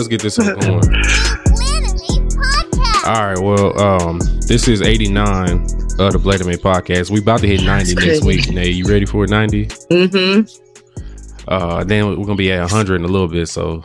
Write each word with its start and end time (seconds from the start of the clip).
let's 0.00 0.08
get 0.08 0.22
this 0.22 0.38
one 0.38 0.58
going. 0.60 0.94
All 3.04 3.26
right. 3.26 3.38
Well, 3.38 3.78
um, 3.78 4.18
this 4.46 4.66
is 4.66 4.80
89 4.80 5.62
of 5.98 6.12
the 6.12 6.18
Blade 6.18 6.40
of 6.40 6.46
Me 6.46 6.54
podcast. 6.54 7.10
We 7.10 7.20
about 7.20 7.40
to 7.40 7.46
hit 7.46 7.62
90 7.62 7.94
next 7.96 8.24
week. 8.24 8.50
Nate, 8.50 8.74
you 8.74 8.86
ready 8.86 9.04
for 9.04 9.26
90? 9.26 9.66
Mm-hmm. 9.66 11.44
Uh, 11.46 11.84
then 11.84 12.06
we're 12.08 12.24
gonna 12.24 12.36
be 12.36 12.50
at 12.50 12.60
100 12.60 12.96
in 12.96 13.04
a 13.04 13.08
little 13.08 13.28
bit. 13.28 13.46
So 13.48 13.84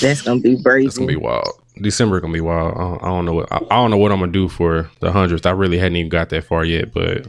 That's 0.00 0.22
gonna 0.22 0.40
be 0.40 0.60
crazy. 0.60 0.86
It's 0.88 0.98
gonna 0.98 1.08
be 1.08 1.16
wild. 1.16 1.62
December 1.80 2.20
gonna 2.20 2.32
be 2.32 2.40
wild. 2.40 2.74
I 2.74 2.80
don't, 2.80 3.02
I 3.02 3.06
don't 3.06 3.24
know 3.24 3.34
what 3.34 3.52
I, 3.52 3.58
I 3.58 3.76
don't 3.76 3.90
know 3.90 3.98
what 3.98 4.10
I'm 4.10 4.18
gonna 4.18 4.32
do 4.32 4.48
for 4.48 4.90
the 5.00 5.12
hundredth. 5.12 5.46
I 5.46 5.50
really 5.50 5.78
hadn't 5.78 5.96
even 5.96 6.08
got 6.08 6.30
that 6.30 6.44
far 6.44 6.64
yet, 6.64 6.92
but 6.92 7.26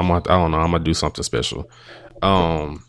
I'm 0.00 0.08
gonna, 0.08 0.22
I 0.26 0.38
don't 0.38 0.50
know. 0.50 0.58
I'm 0.58 0.72
gonna 0.72 0.82
do 0.82 0.94
something 0.94 1.22
special. 1.22 1.70
Um, 2.20 2.82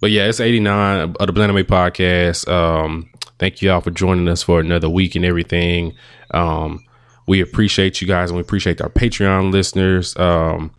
but 0.00 0.10
yeah, 0.10 0.28
it's 0.28 0.40
89 0.40 1.16
of 1.18 1.26
the 1.26 1.32
Blend 1.32 1.54
Me 1.54 1.62
podcast. 1.62 2.48
Um, 2.48 3.11
thank 3.42 3.60
you 3.60 3.72
all 3.72 3.80
for 3.80 3.90
joining 3.90 4.28
us 4.28 4.40
for 4.40 4.60
another 4.60 4.88
week 4.88 5.16
and 5.16 5.24
everything. 5.24 5.92
Um, 6.30 6.84
we 7.26 7.40
appreciate 7.40 8.00
you 8.00 8.06
guys 8.06 8.30
and 8.30 8.36
we 8.36 8.40
appreciate 8.40 8.80
our 8.80 8.88
Patreon 8.88 9.50
listeners. 9.50 10.16
Um, 10.16 10.72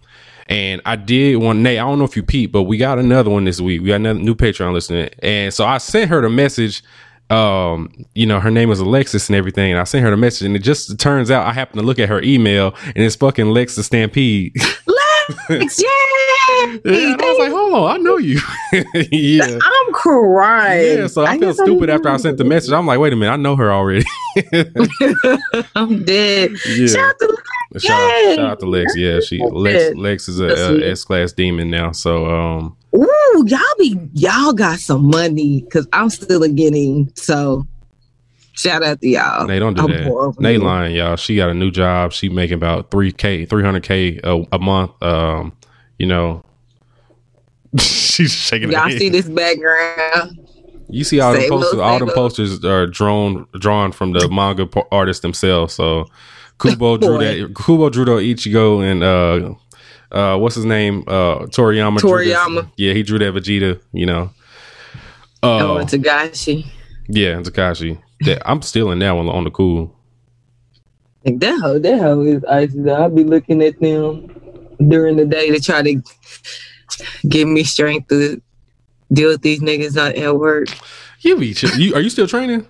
and 0.47 0.81
I 0.85 0.95
did 0.95 1.35
one 1.37 1.61
Nate. 1.61 1.77
I 1.77 1.81
don't 1.81 1.99
know 1.99 2.05
if 2.05 2.15
you 2.15 2.23
peep, 2.23 2.53
but 2.53 2.63
we 2.63 2.77
got 2.77 2.99
another 2.99 3.29
one 3.29 3.43
this 3.43 3.59
week. 3.59 3.81
We 3.81 3.87
got 3.87 3.95
another 3.95 4.19
new 4.19 4.33
Patreon 4.33 4.71
listener, 4.71 5.09
and 5.19 5.53
so 5.53 5.65
I 5.65 5.77
sent 5.77 6.09
her 6.09 6.21
the 6.21 6.29
message. 6.29 6.83
Um, 7.29 8.05
you 8.13 8.25
know, 8.25 8.39
her 8.39 8.51
name 8.51 8.69
was 8.69 8.79
Alexis 8.79 9.27
and 9.27 9.35
everything, 9.35 9.71
and 9.71 9.79
I 9.79 9.83
sent 9.83 10.05
her 10.05 10.11
the 10.11 10.17
message, 10.17 10.45
and 10.45 10.55
it 10.55 10.59
just 10.59 10.97
turns 10.99 11.31
out 11.31 11.45
I 11.45 11.51
happened 11.51 11.79
to 11.79 11.85
look 11.85 11.99
at 11.99 12.07
her 12.09 12.21
email, 12.21 12.75
and 12.85 12.97
it's 12.97 13.15
fucking 13.15 13.47
Lex 13.47 13.75
the 13.75 13.83
Stampede. 13.83 14.55
Lex, 15.49 15.81
yay! 15.81 16.32
Yeah, 16.85 17.11
and 17.11 17.21
I 17.21 17.29
was 17.29 17.39
like, 17.39 17.51
hold 17.51 17.73
on, 17.73 17.91
I 17.91 17.97
know 17.97 18.17
you. 18.17 18.39
yeah. 19.11 19.59
I'm 19.61 19.93
crying. 19.93 20.97
Yeah, 20.99 21.07
so 21.07 21.23
I, 21.23 21.25
I 21.25 21.39
felt 21.39 21.41
guess 21.41 21.59
I 21.59 21.63
stupid 21.65 21.89
after 21.89 22.09
I 22.09 22.17
sent 22.17 22.37
the 22.37 22.43
message. 22.43 22.71
I'm 22.71 22.85
like, 22.85 22.99
wait 22.99 23.13
a 23.13 23.15
minute, 23.15 23.33
I 23.33 23.37
know 23.37 23.55
her 23.55 23.71
already. 23.71 24.05
I'm 25.75 26.03
dead. 26.03 26.51
Yeah. 26.67 26.87
Shout 26.87 26.99
out 26.99 27.19
to 27.19 27.79
shout, 27.79 27.91
out, 27.91 28.35
shout 28.35 28.39
out 28.39 28.59
to 28.59 28.65
Lex. 28.65 28.95
Yeah, 28.95 29.19
she 29.19 29.39
Lex. 29.39 29.95
Lex 29.95 30.27
is 30.27 30.39
a, 30.39 30.47
a 30.47 30.91
S 30.91 31.03
class 31.03 31.31
demon 31.33 31.69
now. 31.69 31.91
So 31.91 32.27
um 32.27 32.75
Ooh, 32.95 33.43
y'all 33.47 33.59
be 33.79 33.97
y'all 34.13 34.53
got 34.53 34.79
some 34.79 35.09
money 35.09 35.61
because 35.61 35.87
I'm 35.93 36.09
still 36.09 36.47
getting 36.47 37.11
so. 37.15 37.65
Shout 38.55 38.83
out 38.83 39.01
to 39.01 39.07
y'all. 39.07 39.47
They 39.47 39.57
don't 39.57 39.73
do 39.73 39.83
I'm 39.83 39.91
that. 39.91 40.07
poor 40.07 40.27
over 40.27 40.39
Nate 40.39 40.57
here. 40.57 40.63
lying, 40.63 40.95
y'all. 40.95 41.15
She 41.15 41.35
got 41.35 41.49
a 41.49 41.55
new 41.55 41.71
job. 41.71 42.13
She 42.13 42.29
making 42.29 42.53
about 42.53 42.91
three 42.91 43.11
k, 43.11 43.45
three 43.45 43.63
hundred 43.63 43.81
k 43.81 44.19
a 44.23 44.59
month. 44.59 44.91
Um, 45.01 45.53
you 45.97 46.05
know, 46.05 46.43
she's 47.79 48.31
shaking. 48.33 48.71
Y'all 48.71 48.89
head. 48.89 48.99
see 48.99 49.09
this 49.09 49.27
background? 49.27 50.39
You 50.89 51.03
see 51.03 51.19
all 51.19 51.33
the 51.33 51.47
posters. 51.49 51.79
All 51.79 51.99
the 51.99 52.11
posters 52.13 52.63
are 52.65 52.85
drawn 52.87 53.47
drawn 53.53 53.91
from 53.91 54.13
the 54.13 54.29
manga 54.29 54.65
po- 54.67 54.87
artists 54.91 55.21
themselves. 55.21 55.73
So 55.73 56.05
Kubo 56.61 56.97
drew 56.99 57.17
that. 57.17 57.53
Kubo 57.55 57.89
drew 57.89 58.05
the 58.05 58.11
Ichigo 58.13 58.83
and 58.83 59.03
uh, 59.03 59.55
uh, 60.15 60.37
what's 60.37 60.55
his 60.55 60.65
name? 60.65 61.03
Uh, 61.07 61.39
Toriyama. 61.47 61.97
Toriyama. 61.99 62.71
Yeah, 62.77 62.93
he 62.93 63.01
drew 63.01 63.17
that 63.19 63.33
Vegeta. 63.33 63.81
You 63.91 64.05
know. 64.05 64.29
Oh, 65.41 65.77
Uh, 65.77 65.79
it's 65.81 65.93
Togashi. 65.93 66.65
yeah, 67.09 67.35
and 67.37 67.45
Takashi. 67.45 67.99
That 68.21 68.41
I'm 68.49 68.61
still 68.61 68.91
in 68.91 68.99
that 68.99 69.11
one 69.11 69.27
on 69.29 69.43
the 69.45 69.51
cool. 69.51 69.93
Like 71.25 71.39
that 71.39 71.59
hoe, 71.59 71.79
that 71.79 71.99
hoe 71.99 72.21
is 72.21 72.43
icy. 72.45 72.81
though. 72.81 72.93
I'll 72.93 73.09
be 73.09 73.23
looking 73.23 73.61
at 73.63 73.79
them 73.79 74.27
during 74.87 75.15
the 75.17 75.25
day 75.25 75.49
to 75.51 75.59
try 75.59 75.81
to 75.81 76.01
give 77.29 77.47
me 77.47 77.63
strength 77.63 78.07
to 78.09 78.41
deal 79.11 79.29
with 79.29 79.41
these 79.41 79.59
niggas 79.61 79.95
not 79.95 80.15
at 80.15 80.35
work. 80.37 80.67
You 81.21 81.37
be 81.37 81.53
chill. 81.53 81.71
You 81.79 81.95
are 81.95 82.01
you 82.01 82.09
still 82.09 82.27
training? 82.27 82.67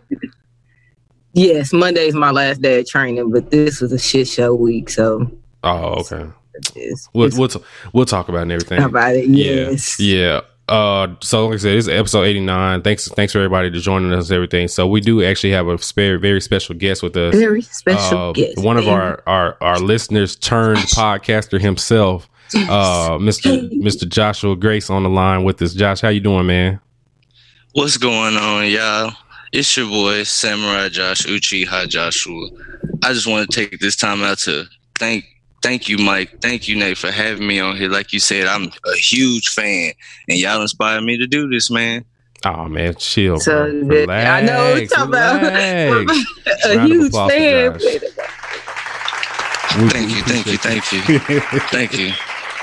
Yes, 1.33 1.73
Monday's 1.73 2.13
my 2.13 2.29
last 2.31 2.61
day 2.61 2.79
of 2.81 2.87
training, 2.87 3.31
but 3.31 3.49
this 3.49 3.81
was 3.81 3.91
a 3.91 3.97
shit 3.99 4.27
show 4.27 4.53
week, 4.53 4.89
so 4.89 5.31
Oh, 5.63 6.01
okay. 6.01 6.27
it's, 6.75 7.09
We'll 7.13 7.27
it's 7.27 7.37
we'll, 7.37 7.47
t- 7.47 7.61
we'll 7.93 8.05
talk 8.05 8.29
about 8.29 8.39
it 8.39 8.41
and 8.43 8.51
everything. 8.51 8.83
about 8.83 9.15
it. 9.15 9.27
Yeah, 9.27 9.69
Yes. 9.71 9.99
yeah. 9.99 10.41
Uh, 10.69 11.15
so 11.21 11.47
like 11.47 11.55
I 11.55 11.57
said, 11.57 11.73
this 11.77 11.85
is 11.85 11.89
episode 11.89 12.23
eighty 12.23 12.39
nine. 12.39 12.83
Thanks, 12.83 13.07
thanks 13.09 13.33
for 13.33 13.39
everybody 13.39 13.69
to 13.71 13.79
joining 13.81 14.13
us. 14.13 14.29
and 14.29 14.35
Everything. 14.35 14.67
So 14.69 14.87
we 14.87 15.01
do 15.01 15.23
actually 15.23 15.51
have 15.51 15.67
a 15.67 15.77
very, 15.95 16.17
very 16.19 16.39
special 16.39 16.75
guest 16.75 17.01
with 17.03 17.17
us. 17.17 17.35
Very 17.35 17.61
special 17.63 18.29
Uh, 18.29 18.31
guest. 18.33 18.59
one 18.59 18.77
of 18.77 18.85
man. 18.85 18.93
our, 18.93 19.23
our 19.27 19.57
our 19.59 19.79
listeners 19.79 20.35
turned 20.37 20.77
podcaster 20.79 21.59
himself, 21.59 22.29
uh, 22.55 23.17
Mr. 23.17 23.69
Mr. 23.81 24.07
Joshua 24.07 24.55
Grace 24.55 24.89
on 24.89 25.03
the 25.03 25.09
line 25.09 25.43
with 25.43 25.61
us. 25.61 25.73
Josh, 25.73 26.01
how 26.01 26.09
you 26.09 26.19
doing, 26.19 26.45
man? 26.45 26.79
What's 27.73 27.97
going 27.97 28.37
on, 28.37 28.67
y'all? 28.69 29.13
It's 29.51 29.75
your 29.77 29.87
boy 29.87 30.23
Samurai 30.23 30.89
Josh 30.89 31.25
Uchiha 31.25 31.87
Joshua. 31.87 32.47
I 33.03 33.13
just 33.13 33.27
want 33.27 33.49
to 33.49 33.55
take 33.55 33.79
this 33.79 33.95
time 33.95 34.23
out 34.23 34.39
to 34.39 34.65
thank 34.97 35.25
thank 35.61 35.89
you, 35.89 35.97
Mike. 35.97 36.41
Thank 36.41 36.67
you, 36.67 36.75
Nate, 36.75 36.97
for 36.97 37.11
having 37.11 37.47
me 37.47 37.59
on 37.59 37.77
here. 37.77 37.89
Like 37.89 38.13
you 38.13 38.19
said, 38.19 38.47
I'm 38.47 38.71
a 38.85 38.95
huge 38.95 39.49
fan, 39.49 39.93
and 40.27 40.37
y'all 40.37 40.61
inspired 40.61 41.01
me 41.01 41.17
to 41.17 41.27
do 41.27 41.49
this, 41.49 41.71
man. 41.71 42.05
Oh 42.45 42.67
man, 42.67 42.95
chill. 42.95 43.39
So 43.39 43.71
bro. 43.85 44.01
Relax, 44.01 44.29
I 44.29 44.41
know 44.41 44.71
what 44.71 44.79
you're 44.79 44.87
talking 44.87 45.09
about. 45.09 45.41
relax. 45.41 46.65
a 46.65 46.85
huge 46.85 47.13
fan. 47.13 47.79
Thank 49.89 50.09
you, 50.09 50.21
thank 50.23 50.45
you, 50.45 50.57
thank 50.57 50.91
you, 50.91 51.19
thank 51.69 51.97
you. 51.97 52.11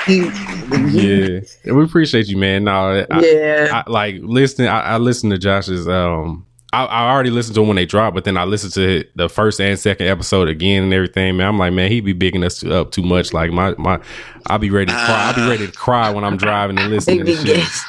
Yeah, 0.08 1.40
we 1.64 1.84
appreciate 1.84 2.28
you, 2.28 2.36
man. 2.36 2.64
No, 2.64 3.04
I, 3.10 3.20
yeah. 3.20 3.82
I, 3.86 3.90
like 3.90 4.16
listening. 4.20 4.68
I, 4.68 4.80
I 4.80 4.96
listened 4.98 5.32
to 5.32 5.38
Josh's. 5.38 5.88
Um, 5.88 6.46
I, 6.72 6.84
I 6.84 7.10
already 7.10 7.30
listened 7.30 7.56
to 7.56 7.62
him 7.62 7.68
when 7.68 7.76
they 7.76 7.86
dropped, 7.86 8.14
but 8.14 8.24
then 8.24 8.36
I 8.36 8.44
listened 8.44 8.72
to 8.74 9.04
the 9.16 9.28
first 9.28 9.60
and 9.60 9.78
second 9.78 10.06
episode 10.06 10.48
again 10.48 10.84
and 10.84 10.94
everything. 10.94 11.36
Man, 11.36 11.48
I'm 11.48 11.58
like, 11.58 11.72
man, 11.72 11.90
he 11.90 12.00
be 12.00 12.12
bigging 12.12 12.44
us 12.44 12.64
up 12.64 12.92
too 12.92 13.02
much. 13.02 13.32
Like 13.32 13.50
my 13.50 13.74
my, 13.76 14.00
I'll 14.46 14.58
be 14.58 14.70
ready 14.70 14.86
to 14.86 14.92
cry. 14.92 15.24
I'll 15.28 15.34
be 15.34 15.48
ready 15.48 15.66
to 15.66 15.72
cry 15.72 16.10
when 16.10 16.24
I'm 16.24 16.36
driving 16.36 16.78
and 16.78 16.90
listening 16.90 17.20
It 17.20 17.24
to 17.24 17.24
be 17.24 17.36
shit. 17.36 17.56
gas. 17.56 17.84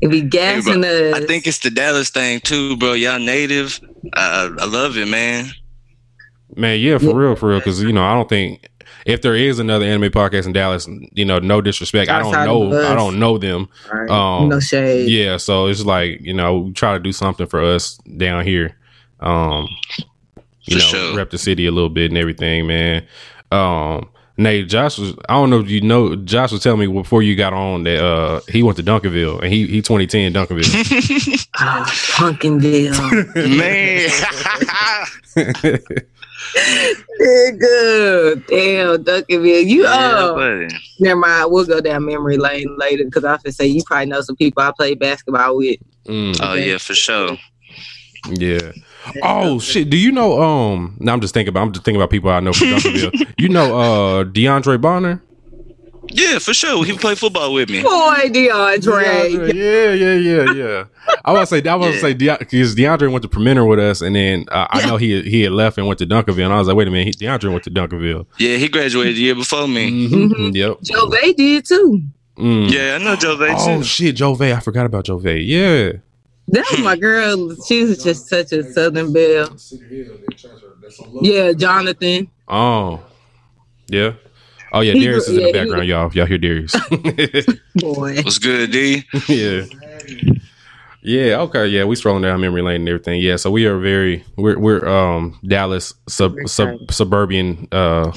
It 0.00 0.08
be 0.08 0.20
gassing 0.22 0.82
bro, 0.82 1.10
us. 1.10 1.14
I 1.14 1.26
think 1.26 1.46
it's 1.46 1.60
the 1.60 1.70
Dallas 1.70 2.10
thing 2.10 2.40
too, 2.40 2.76
bro. 2.76 2.92
Y'all 2.92 3.18
native. 3.18 3.80
I, 4.14 4.50
I 4.58 4.64
love 4.66 4.96
it, 4.96 5.08
man. 5.08 5.50
Man, 6.54 6.80
yeah, 6.80 6.98
for 6.98 7.14
real, 7.14 7.36
for 7.36 7.50
real. 7.50 7.58
Because 7.58 7.82
you 7.82 7.92
know, 7.92 8.04
I 8.04 8.14
don't 8.14 8.28
think 8.28 8.68
if 9.06 9.22
there 9.22 9.34
is 9.36 9.58
another 9.58 9.86
anime 9.86 10.10
podcast 10.10 10.46
in 10.46 10.52
Dallas, 10.52 10.86
you 11.12 11.24
know, 11.24 11.38
no 11.38 11.60
disrespect, 11.60 12.10
I 12.10 12.18
don't 12.18 12.32
know. 12.32 12.86
I 12.90 12.94
don't 12.94 13.18
know 13.18 13.38
them. 13.38 13.68
Right. 13.90 14.10
um, 14.10 14.48
no 14.48 14.60
shade. 14.60 15.08
Yeah, 15.08 15.38
so 15.38 15.66
it's 15.68 15.84
like 15.84 16.20
you 16.20 16.34
know, 16.34 16.58
we 16.58 16.72
try 16.72 16.92
to 16.94 17.00
do 17.00 17.12
something 17.12 17.46
for 17.46 17.62
us 17.62 17.96
down 18.16 18.44
here. 18.44 18.76
Um, 19.20 19.68
you 20.64 20.78
For 20.78 20.96
know, 20.96 21.00
sure. 21.00 21.16
rep 21.16 21.30
the 21.30 21.38
city 21.38 21.66
a 21.66 21.70
little 21.70 21.88
bit 21.88 22.10
and 22.10 22.18
everything, 22.18 22.66
man. 22.66 23.06
Um, 23.52 24.10
Nate, 24.38 24.68
Josh 24.68 24.98
was. 24.98 25.14
I 25.28 25.34
don't 25.34 25.48
know 25.48 25.60
if 25.60 25.70
you 25.70 25.80
know. 25.80 26.14
Josh 26.16 26.52
was 26.52 26.62
telling 26.62 26.80
me 26.80 26.86
before 26.88 27.22
you 27.22 27.36
got 27.36 27.54
on 27.54 27.84
that 27.84 28.04
uh 28.04 28.40
he 28.50 28.62
went 28.62 28.76
to 28.76 28.82
Duncanville 28.82 29.40
and 29.42 29.50
he 29.52 29.66
he 29.66 29.80
2010 29.80 30.34
Duncanville. 30.34 31.46
Ah, 31.58 31.86
Pumpkinville. 32.16 32.92
man. 33.56 34.10
Nigga. 37.20 38.46
Damn, 38.46 39.04
Duncanville. 39.04 39.66
You 39.66 39.82
yeah, 39.84 40.16
oh 40.20 40.68
never 41.00 41.20
mind. 41.20 41.50
We'll 41.50 41.66
go 41.66 41.80
down 41.80 42.04
memory 42.06 42.36
lane 42.38 42.76
later 42.78 43.04
because 43.04 43.24
I 43.24 43.30
have 43.32 43.42
to 43.44 43.52
say 43.52 43.66
you 43.66 43.82
probably 43.84 44.06
know 44.06 44.20
some 44.20 44.36
people 44.36 44.62
I 44.62 44.72
played 44.76 44.98
basketball 44.98 45.56
with. 45.58 45.78
Mm, 46.06 46.38
Oh 46.42 46.54
yeah, 46.54 46.78
for 46.78 46.94
sure. 46.94 47.36
yeah. 48.30 48.72
Oh 49.22 49.60
shit! 49.60 49.88
Do 49.88 49.96
you 49.96 50.10
know? 50.10 50.42
Um, 50.42 50.96
now 50.98 51.12
I'm 51.12 51.20
just 51.20 51.32
thinking 51.32 51.50
about. 51.50 51.62
I'm 51.62 51.72
just 51.72 51.84
thinking 51.84 52.00
about 52.00 52.10
people 52.10 52.30
I 52.30 52.40
know 52.40 52.52
from 52.52 52.68
Duncanville. 52.68 53.34
you 53.38 53.48
know, 53.48 53.78
uh, 53.78 54.24
DeAndre 54.24 54.80
Bonner. 54.80 55.22
Yeah, 56.12 56.38
for 56.38 56.54
sure. 56.54 56.84
He 56.84 56.92
played 56.96 57.18
football 57.18 57.52
with 57.52 57.68
me. 57.68 57.82
Boy, 57.82 57.88
DeAndre. 58.26 58.80
DeAndre, 58.80 59.54
Yeah, 59.54 59.92
yeah, 59.92 60.14
yeah, 60.14 60.52
yeah. 60.52 60.84
I 61.24 61.32
want 61.32 61.48
to 61.48 61.60
say, 61.62 61.68
I 61.68 61.74
want 61.76 61.92
to 61.92 61.96
Yeah. 61.96 62.00
say, 62.36 62.38
because 62.38 62.74
DeAndre 62.74 63.10
went 63.10 63.22
to 63.22 63.28
Premier 63.28 63.64
with 63.64 63.78
us, 63.78 64.00
and 64.00 64.14
then 64.16 64.46
uh, 64.50 64.66
I 64.70 64.80
Yeah. 64.80 64.86
know 64.86 64.96
he 64.96 65.22
he 65.22 65.42
had 65.42 65.52
left 65.52 65.78
and 65.78 65.86
went 65.86 65.98
to 65.98 66.06
Duncanville, 66.06 66.44
and 66.44 66.52
I 66.52 66.58
was 66.58 66.68
like, 66.68 66.76
wait 66.76 66.88
a 66.88 66.90
minute, 66.90 67.14
he, 67.18 67.26
DeAndre 67.26 67.50
went 67.52 67.64
to 67.64 67.70
Duncanville. 67.70 68.26
Yeah, 68.38 68.56
he 68.56 68.68
graduated 68.68 69.16
the 69.16 69.20
year 69.20 69.34
before 69.34 69.66
me. 69.68 70.08
Mhm, 70.08 70.30
Mhm. 70.32 70.54
Yep. 70.54 70.78
Joe 70.82 71.08
Bay 71.10 71.32
did 71.32 71.66
too. 71.66 72.02
Mm. 72.38 72.70
Yeah, 72.70 72.98
I 73.00 73.04
know 73.04 73.16
Joe 73.16 73.36
Vay 73.36 73.54
Oh 73.56 73.78
too. 73.78 73.84
shit, 73.84 74.16
Jove! 74.16 74.40
I 74.42 74.60
forgot 74.60 74.84
about 74.86 75.04
Jove. 75.06 75.24
Yeah. 75.26 75.92
That 76.48 76.64
was 76.70 76.80
my 76.80 76.94
girl. 76.96 77.56
She 77.66 77.82
was 77.84 78.02
just 78.02 78.28
such 78.28 78.52
a 78.52 78.62
Southern 78.72 79.12
belle. 79.12 79.56
Yeah, 81.22 81.52
Jonathan. 81.52 82.28
Oh. 82.48 83.00
Yeah. 83.88 84.12
Oh 84.72 84.80
yeah, 84.80 84.92
He 84.92 85.04
Darius 85.04 85.28
is 85.28 85.36
in 85.38 85.44
the 85.44 85.52
background, 85.52 85.86
y'all. 85.86 86.12
Y'all 86.12 86.26
hear 86.26 86.38
Darius? 86.38 86.74
Boy. 87.76 88.16
What's 88.16 88.38
good, 88.38 88.70
D? 88.72 89.04
yeah. 89.28 89.64
Yeah, 91.02 91.36
okay, 91.42 91.68
yeah, 91.68 91.84
we 91.84 91.94
strolling 91.94 92.22
down 92.22 92.40
memory 92.40 92.62
lane 92.62 92.80
and 92.80 92.88
everything. 92.88 93.20
Yeah, 93.20 93.36
so 93.36 93.48
we 93.52 93.64
are 93.66 93.78
very 93.78 94.24
we're 94.34 94.58
we're 94.58 94.84
um 94.88 95.38
Dallas 95.46 95.94
sub, 96.08 96.34
sub 96.46 96.90
suburban 96.90 97.68
uh 97.70 98.10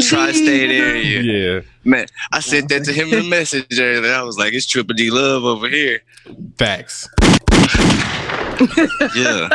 Tri-state 0.00 0.70
area. 0.70 1.20
yeah 1.20 1.60
Man, 1.82 2.06
I 2.30 2.38
sent 2.40 2.68
that 2.68 2.84
to 2.84 2.92
him 2.92 3.08
in 3.08 3.24
a 3.26 3.28
message 3.28 3.66
earlier. 3.80 4.14
I 4.14 4.22
was 4.22 4.38
like, 4.38 4.52
it's 4.52 4.66
Triple 4.66 4.94
D 4.94 5.10
Love 5.10 5.42
over 5.44 5.68
here. 5.68 6.00
facts. 6.56 7.08
Yeah. 9.16 9.48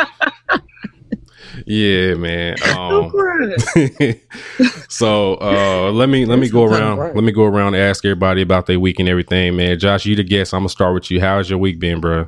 Yeah, 1.66 2.16
man. 2.16 2.56
Um, 2.76 3.12
so 4.90 5.36
uh 5.42 5.92
let 5.92 6.10
me 6.10 6.26
let 6.26 6.40
me 6.40 6.50
go 6.50 6.64
around 6.64 6.98
let 6.98 7.24
me 7.24 7.32
go 7.32 7.44
around 7.44 7.74
and 7.74 7.84
ask 7.84 8.04
everybody 8.06 8.42
about 8.42 8.66
their 8.66 8.80
week 8.80 9.00
and 9.00 9.08
everything, 9.10 9.56
man. 9.56 9.78
Josh, 9.80 10.06
you 10.06 10.16
the 10.16 10.24
guest. 10.24 10.54
I'm 10.54 10.62
gonna 10.62 10.70
start 10.70 10.94
with 10.94 11.12
you. 11.12 11.20
How's 11.22 11.50
your 11.50 11.60
week 11.60 11.80
been, 11.80 12.00
bro? 12.00 12.28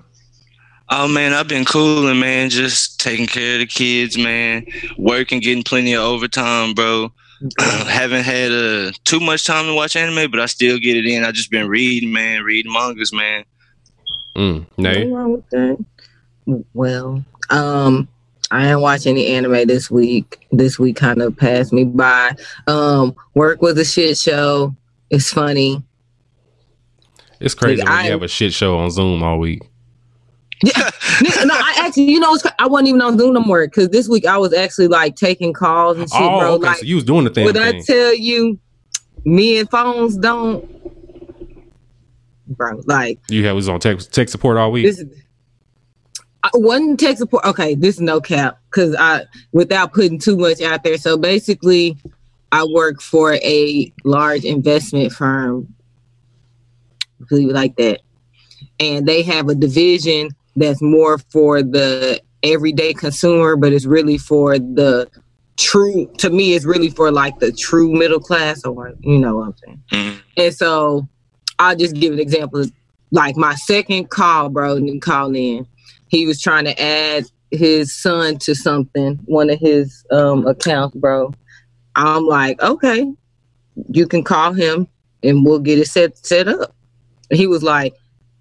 Oh 0.90 1.08
man, 1.08 1.34
I've 1.34 1.48
been 1.48 1.66
cooling, 1.66 2.19
man. 2.19 2.50
Just 2.50 3.00
taking 3.00 3.28
care 3.28 3.56
of 3.56 3.60
the 3.60 3.66
kids, 3.66 4.18
man. 4.18 4.66
Working, 4.98 5.40
getting 5.42 5.64
plenty 5.64 5.94
of 5.94 6.02
overtime, 6.02 6.74
bro. 6.74 7.12
Haven't 7.60 8.24
had 8.24 8.52
uh, 8.52 8.92
too 9.04 9.19
much 9.19 9.46
time 9.46 9.66
to 9.66 9.74
watch 9.74 9.96
anime, 9.96 10.31
but 10.31 10.40
I 10.40 10.46
still 10.46 10.80
get 10.80 10.98
it 10.98 11.06
in. 11.06 11.24
I 11.24 11.31
just 11.31 11.52
been 11.52 11.68
reading, 11.68 12.12
man, 12.12 12.44
reading 12.44 12.72
mangas, 12.72 13.14
man. 13.14 13.44
Mm, 14.36 14.66
Nothing 14.78 15.10
Nay. 15.10 15.14
wrong 15.14 15.31
with 15.34 15.50
that. 15.50 15.86
Well, 16.74 17.24
um, 17.50 18.08
I 18.50 18.64
didn't 18.64 18.82
watch 18.82 19.06
any 19.06 19.28
anime 19.28 19.68
this 19.68 19.92
week. 19.92 20.46
This 20.52 20.80
week 20.80 20.96
kind 20.96 21.22
of 21.22 21.36
passed 21.36 21.74
me 21.74 21.84
by. 21.84 22.32
Um, 22.68 23.16
work 23.34 23.62
was 23.62 23.78
a 23.78 23.84
shit 23.86 24.18
show. 24.18 24.74
It's 25.10 25.30
funny. 25.32 25.84
It's 27.40 27.54
crazy 27.54 27.82
Like, 27.82 27.90
when 27.90 27.98
I- 27.98 28.06
you 28.06 28.12
have 28.12 28.24
a 28.24 28.28
shit 28.28 28.54
show 28.54 28.78
on 28.78 28.90
Zoom 28.92 29.22
all 29.24 29.40
week. 29.40 29.62
Nigga, 30.66 31.46
no, 31.46 31.54
I 31.54 31.84
actually, 31.86 32.06
you 32.12 32.20
know, 32.20 32.34
it's, 32.34 32.44
I 32.58 32.66
wasn't 32.68 32.88
even 32.90 33.02
on 33.02 33.20
Zoom 33.20 33.34
no 33.34 33.42
more 33.42 33.68
because 33.68 33.90
this 33.90 34.10
week 34.10 34.26
I 34.26 34.38
was 34.40 34.54
actually 34.54 34.88
like 34.88 35.16
taking 35.16 35.54
calls 35.54 36.00
and 36.00 36.10
shit, 36.10 36.20
oh, 36.20 36.40
bro. 36.40 36.54
okay. 36.54 36.68
Like, 36.68 36.78
so 36.78 36.86
you 36.86 36.96
was 36.96 37.04
doing 37.04 37.26
the 37.26 37.30
thing. 37.30 37.46
when 37.46 37.58
I 37.58 37.80
tell 37.82 38.16
you, 38.16 38.58
me 39.24 39.60
and 39.60 39.70
phones 39.70 40.18
don't, 40.18 40.66
bro. 42.48 42.82
Like, 42.86 43.20
you 43.30 43.46
had 43.46 43.52
was 43.54 43.70
on 43.70 43.80
tech 43.80 44.00
tech 44.00 44.30
support 44.30 44.58
all 44.58 44.72
week. 44.72 44.86
this 44.86 45.04
I 46.54 46.96
tech 46.96 47.18
support. 47.18 47.46
Okay, 47.46 47.76
this 47.76 47.96
is 47.96 48.02
no 48.02 48.20
cap 48.22 48.60
because 48.70 48.96
I 48.96 49.26
without 49.52 49.94
putting 49.94 50.20
too 50.20 50.38
much 50.38 50.62
out 50.62 50.84
there. 50.84 50.98
So 50.98 51.18
basically, 51.18 51.98
I 52.52 52.66
work 52.66 53.02
for 53.02 53.34
a 53.36 53.94
large 54.04 54.44
investment 54.44 55.12
firm, 55.12 55.74
believe 57.30 57.50
it 57.50 57.54
like 57.54 57.76
that, 57.78 58.02
and 58.80 59.06
they 59.06 59.24
have 59.24 59.50
a 59.50 59.56
division 59.56 60.30
that's 60.56 60.82
more 60.82 61.18
for 61.18 61.62
the 61.62 62.22
everyday 62.44 62.94
consumer, 62.94 63.56
but 63.56 63.74
it's 63.74 63.86
really 63.86 64.18
for 64.18 64.58
the 64.58 65.10
true. 65.58 66.12
To 66.20 66.30
me, 66.30 66.54
it's 66.54 66.66
really 66.66 66.90
for 66.90 67.12
like 67.12 67.40
the 67.40 67.52
true 67.52 67.92
middle 67.92 68.20
class, 68.20 68.64
or 68.64 68.94
you 69.02 69.20
know 69.20 69.38
what 69.38 69.48
I'm 69.48 69.56
saying. 69.58 69.84
Mm. 69.92 70.22
And 70.38 70.54
so 70.54 71.08
I'll 71.60 71.76
just 71.76 71.96
give 71.96 72.14
an 72.14 72.20
example. 72.20 72.66
Like 73.12 73.38
my 73.38 73.56
second 73.56 74.10
call, 74.10 74.50
bro, 74.50 74.76
and 74.76 75.02
call 75.02 75.34
in. 75.36 75.66
He 76.07 76.25
was 76.25 76.42
trying 76.42 76.65
to 76.65 76.81
add 76.81 77.25
his 77.51 77.95
son 77.95 78.38
to 78.39 78.56
something, 78.56 79.19
one 79.25 79.50
of 79.50 79.59
his 79.59 80.06
um 80.12 80.45
accounts, 80.48 80.95
bro. 80.95 81.33
I'm 81.95 82.25
like, 82.25 82.62
okay, 82.62 83.12
you 83.89 84.07
can 84.07 84.24
call 84.24 84.54
him 84.54 84.88
and 85.24 85.45
we'll 85.45 85.59
get 85.59 85.80
it 85.80 85.88
set 85.88 86.18
set 86.25 86.48
up. 86.48 86.74
And 87.30 87.39
he 87.39 87.48
was 87.48 87.63
like, 87.63 87.94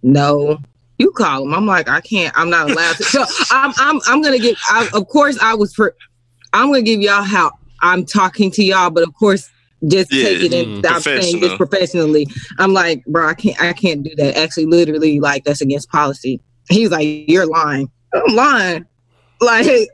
no, 0.02 0.58
you 0.98 1.10
call 1.12 1.42
him. 1.42 1.54
I'm 1.54 1.66
like, 1.66 1.88
I 1.88 2.00
can't. 2.00 2.36
I'm 2.38 2.50
not 2.50 2.70
allowed 2.70 2.96
to. 2.96 3.04
So 3.04 3.24
I'm 3.50 3.72
I'm 3.76 4.00
I'm 4.06 4.22
gonna 4.22 4.38
give. 4.38 4.56
I, 4.68 4.88
of 4.92 5.08
course, 5.08 5.38
I 5.40 5.54
was. 5.54 5.74
For, 5.74 5.94
I'm 6.52 6.68
gonna 6.68 6.82
give 6.82 7.00
y'all 7.00 7.22
how 7.22 7.52
I'm 7.82 8.04
talking 8.04 8.50
to 8.52 8.64
y'all, 8.64 8.90
but 8.90 9.02
of 9.02 9.14
course, 9.14 9.48
just 9.86 10.12
Yeah, 10.12 10.28
take 10.28 10.42
it 10.42 10.52
in. 10.52 10.82
mm, 10.82 10.90
I'm 10.90 11.00
saying 11.00 11.40
this 11.40 11.54
professionally. 11.56 12.26
I'm 12.58 12.72
like, 12.72 13.04
bro, 13.06 13.28
I 13.28 13.34
can't. 13.34 13.60
I 13.60 13.72
can't 13.72 14.02
do 14.02 14.14
that. 14.16 14.36
Actually, 14.36 14.66
literally, 14.66 15.20
like 15.20 15.44
that's 15.44 15.60
against 15.60 15.90
policy. 15.90 16.40
He's 16.68 16.90
like, 16.90 17.28
you're 17.28 17.46
lying. 17.46 17.90
I'm 18.14 18.34
lying. 18.34 18.86
Like, 19.40 19.88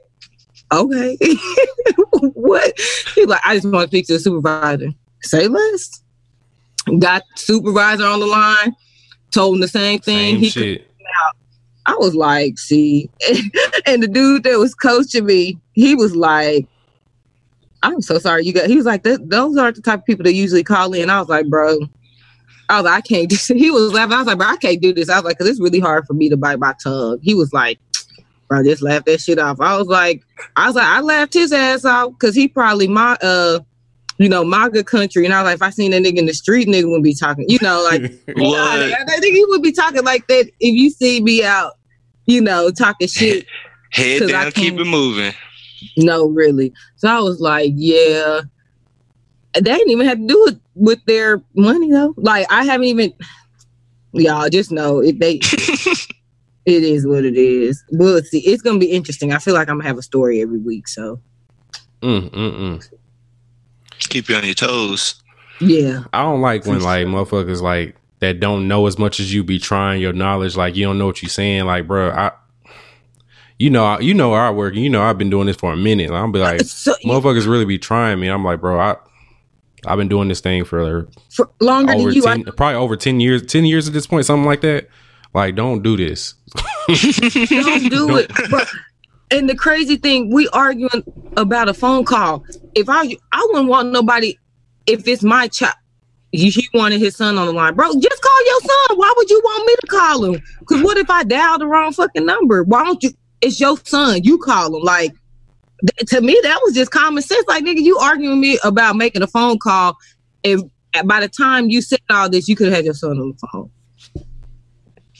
okay, 0.72 1.18
what? 2.34 2.72
He's 3.14 3.26
like, 3.26 3.40
I 3.44 3.56
just 3.56 3.70
want 3.70 3.84
to 3.84 3.88
speak 3.88 4.06
to 4.06 4.14
the 4.14 4.20
supervisor. 4.20 4.88
Say 5.22 5.48
less. 5.48 6.02
Got 6.98 7.22
supervisor 7.36 8.04
on 8.04 8.20
the 8.20 8.26
line. 8.26 8.74
Told 9.30 9.56
him 9.56 9.60
the 9.60 9.68
same 9.68 10.00
thing. 10.00 10.34
Same 10.34 10.40
he 10.40 10.50
shit. 10.50 10.88
I 11.86 11.94
was 11.94 12.14
like, 12.14 12.58
see, 12.58 13.10
and 13.86 14.02
the 14.02 14.08
dude 14.08 14.44
that 14.44 14.58
was 14.58 14.74
coaching 14.74 15.26
me, 15.26 15.58
he 15.72 15.94
was 15.94 16.14
like, 16.14 16.66
I'm 17.82 18.00
so 18.00 18.18
sorry 18.18 18.44
you 18.44 18.52
got. 18.52 18.68
He 18.68 18.76
was 18.76 18.86
like, 18.86 19.02
those 19.02 19.56
aren't 19.56 19.76
the 19.76 19.82
type 19.82 20.00
of 20.00 20.04
people 20.04 20.24
that 20.24 20.34
usually 20.34 20.62
call 20.62 20.92
in. 20.94 21.10
I 21.10 21.18
was 21.18 21.28
like, 21.28 21.48
bro, 21.48 21.78
I 22.68 22.76
was 22.76 22.84
like, 22.84 22.94
I 22.94 23.00
can't 23.00 23.28
do. 23.28 23.36
He 23.54 23.70
was 23.70 23.92
laughing. 23.92 24.14
I 24.14 24.18
was 24.18 24.26
like, 24.26 24.38
bro, 24.38 24.46
I 24.46 24.56
can't 24.56 24.80
do 24.80 24.92
this. 24.92 25.08
I 25.08 25.16
was 25.16 25.24
like, 25.24 25.38
cause 25.38 25.48
it's 25.48 25.60
really 25.60 25.80
hard 25.80 26.06
for 26.06 26.14
me 26.14 26.28
to 26.28 26.36
bite 26.36 26.58
my 26.58 26.74
tongue. 26.82 27.18
He 27.22 27.34
was 27.34 27.52
like, 27.52 27.78
bro, 28.48 28.62
just 28.62 28.82
laugh 28.82 29.04
that 29.04 29.20
shit 29.20 29.38
off. 29.38 29.60
I 29.60 29.76
was 29.76 29.88
like, 29.88 30.22
I 30.56 30.66
was 30.66 30.76
like, 30.76 30.86
I 30.86 31.00
laughed 31.00 31.34
his 31.34 31.52
ass 31.52 31.84
off 31.84 32.12
because 32.12 32.34
he 32.34 32.48
probably 32.48 32.88
my 32.88 33.16
uh, 33.22 33.60
you 34.18 34.28
know, 34.28 34.44
my 34.44 34.68
good 34.68 34.86
country. 34.86 35.24
And 35.24 35.34
I 35.34 35.42
was 35.42 35.48
like, 35.48 35.54
if 35.56 35.62
I 35.62 35.70
seen 35.70 35.90
that 35.90 36.02
nigga 36.02 36.18
in 36.18 36.26
the 36.26 36.34
street, 36.34 36.68
nigga 36.68 36.84
wouldn't 36.84 37.04
be 37.04 37.14
talking. 37.14 37.44
You 37.48 37.58
know, 37.60 37.82
like? 37.82 38.02
I 38.28 39.18
think 39.20 39.34
he 39.34 39.44
would 39.48 39.62
be 39.62 39.72
talking 39.72 40.04
like 40.04 40.26
that 40.28 40.46
if 40.60 40.74
you 40.74 40.90
see 40.90 41.20
me 41.20 41.44
out, 41.44 41.72
you 42.26 42.40
know, 42.40 42.70
talking 42.70 43.08
shit. 43.08 43.46
Head 43.90 44.28
down, 44.28 44.52
keep 44.52 44.74
it 44.78 44.84
moving. 44.84 45.32
No, 45.96 46.26
really. 46.26 46.72
So 46.96 47.08
I 47.08 47.18
was 47.20 47.40
like, 47.40 47.72
yeah. 47.74 48.42
They 49.54 49.60
didn't 49.60 49.90
even 49.90 50.06
have 50.06 50.18
to 50.18 50.26
do 50.26 50.46
it 50.46 50.61
with 50.74 51.04
their 51.06 51.42
money 51.54 51.90
though. 51.90 52.14
Like 52.16 52.46
I 52.50 52.64
haven't 52.64 52.86
even 52.86 53.12
y'all 54.12 54.48
just 54.48 54.70
know 54.72 55.00
if 55.00 55.18
they 55.18 55.34
it 56.64 56.82
is 56.84 57.06
what 57.06 57.24
it 57.24 57.36
is. 57.36 57.82
We'll 57.92 58.22
see. 58.22 58.40
It's 58.40 58.62
gonna 58.62 58.78
be 58.78 58.90
interesting. 58.90 59.32
I 59.32 59.38
feel 59.38 59.54
like 59.54 59.68
I'm 59.68 59.76
gonna 59.78 59.88
have 59.88 59.98
a 59.98 60.02
story 60.02 60.40
every 60.42 60.58
week. 60.58 60.88
So 60.88 61.20
Mm, 62.02 62.30
mm, 62.30 62.52
mm. 62.58 62.88
keep 64.08 64.28
you 64.28 64.34
on 64.36 64.44
your 64.44 64.54
toes. 64.54 65.22
yeah. 65.60 66.02
I 66.12 66.22
don't 66.22 66.40
like 66.40 66.66
when 66.66 66.80
like 66.80 67.06
motherfuckers 67.06 67.62
like 67.62 67.94
that 68.18 68.40
don't 68.40 68.66
know 68.68 68.86
as 68.86 68.98
much 68.98 69.20
as 69.20 69.32
you 69.32 69.44
be 69.44 69.58
trying 69.58 70.00
your 70.00 70.12
knowledge. 70.12 70.56
Like 70.56 70.74
you 70.76 70.84
don't 70.84 70.98
know 70.98 71.06
what 71.06 71.22
you're 71.22 71.28
saying. 71.28 71.64
Like, 71.66 71.86
bro, 71.86 72.10
I, 72.10 72.32
you 73.58 73.70
know, 73.70 74.00
you 74.00 74.14
know 74.14 74.32
our 74.32 74.52
work. 74.52 74.74
and 74.74 74.82
You 74.82 74.90
know, 74.90 75.02
I've 75.02 75.18
been 75.18 75.30
doing 75.30 75.46
this 75.46 75.56
for 75.56 75.72
a 75.72 75.76
minute. 75.76 76.10
I'll 76.10 76.30
be 76.30 76.40
like, 76.40 76.60
So 76.66 76.94
motherfuckers 77.04 77.46
really 77.46 77.64
be 77.64 77.78
trying 77.78 78.18
me. 78.18 78.28
I'm 78.28 78.44
like, 78.44 78.60
bro, 78.60 78.80
I, 78.80 78.96
I've 79.86 79.98
been 79.98 80.08
doing 80.08 80.28
this 80.28 80.40
thing 80.40 80.64
for 80.64 81.08
for 81.30 81.50
longer 81.60 81.92
than 81.92 82.12
you, 82.12 82.26
I 82.26 82.42
probably 82.56 82.76
over 82.76 82.96
ten 82.96 83.20
years, 83.20 83.44
ten 83.46 83.64
years 83.64 83.88
at 83.88 83.94
this 83.94 84.06
point, 84.06 84.26
something 84.26 84.46
like 84.46 84.60
that. 84.60 84.88
Like, 85.34 85.54
don't 85.54 85.82
do 85.82 85.96
this. 85.96 86.34
don't 86.88 87.90
do 87.90 88.16
it. 88.16 88.30
But 88.50 88.68
and 89.30 89.48
the 89.48 89.56
crazy 89.56 89.96
thing, 89.96 90.30
we 90.30 90.46
arguing 90.48 91.04
about 91.36 91.68
a 91.68 91.74
phone 91.74 92.04
call. 92.04 92.44
If 92.74 92.88
I 92.88 93.16
I 93.32 93.46
wouldn't 93.50 93.68
want 93.68 93.90
nobody 93.90 94.36
if 94.86 95.08
it's 95.08 95.22
my 95.22 95.48
child. 95.48 95.74
He 96.34 96.66
wanted 96.72 96.98
his 96.98 97.16
son 97.16 97.36
on 97.36 97.46
the 97.46 97.52
line, 97.52 97.74
bro. 97.74 97.92
Just 97.92 98.22
call 98.22 98.46
your 98.46 98.60
son. 98.60 98.98
Why 98.98 99.12
would 99.16 99.28
you 99.28 99.38
want 99.44 99.66
me 99.66 99.74
to 99.82 99.86
call 99.86 100.24
him? 100.24 100.42
Because 100.60 100.82
what 100.82 100.96
if 100.96 101.10
I 101.10 101.24
dial 101.24 101.58
the 101.58 101.66
wrong 101.66 101.92
fucking 101.92 102.24
number? 102.24 102.62
Why 102.62 102.84
don't 102.84 103.02
you? 103.02 103.10
It's 103.42 103.60
your 103.60 103.76
son. 103.84 104.22
You 104.24 104.38
call 104.38 104.74
him. 104.74 104.82
Like 104.82 105.12
to 106.06 106.20
me, 106.20 106.38
that 106.42 106.60
was 106.64 106.74
just 106.74 106.90
common 106.90 107.22
sense. 107.22 107.44
Like 107.48 107.64
nigga, 107.64 107.80
you 107.80 107.98
arguing 107.98 108.30
with 108.30 108.38
me 108.38 108.58
about 108.64 108.96
making 108.96 109.22
a 109.22 109.26
phone 109.26 109.58
call, 109.58 109.96
and 110.44 110.70
by 111.04 111.20
the 111.20 111.28
time 111.28 111.70
you 111.70 111.82
said 111.82 112.00
all 112.10 112.28
this, 112.28 112.48
you 112.48 112.56
could 112.56 112.68
have 112.68 112.76
had 112.76 112.84
your 112.84 112.94
son 112.94 113.18
on 113.18 113.32
the 113.32 113.48
phone. 113.48 113.70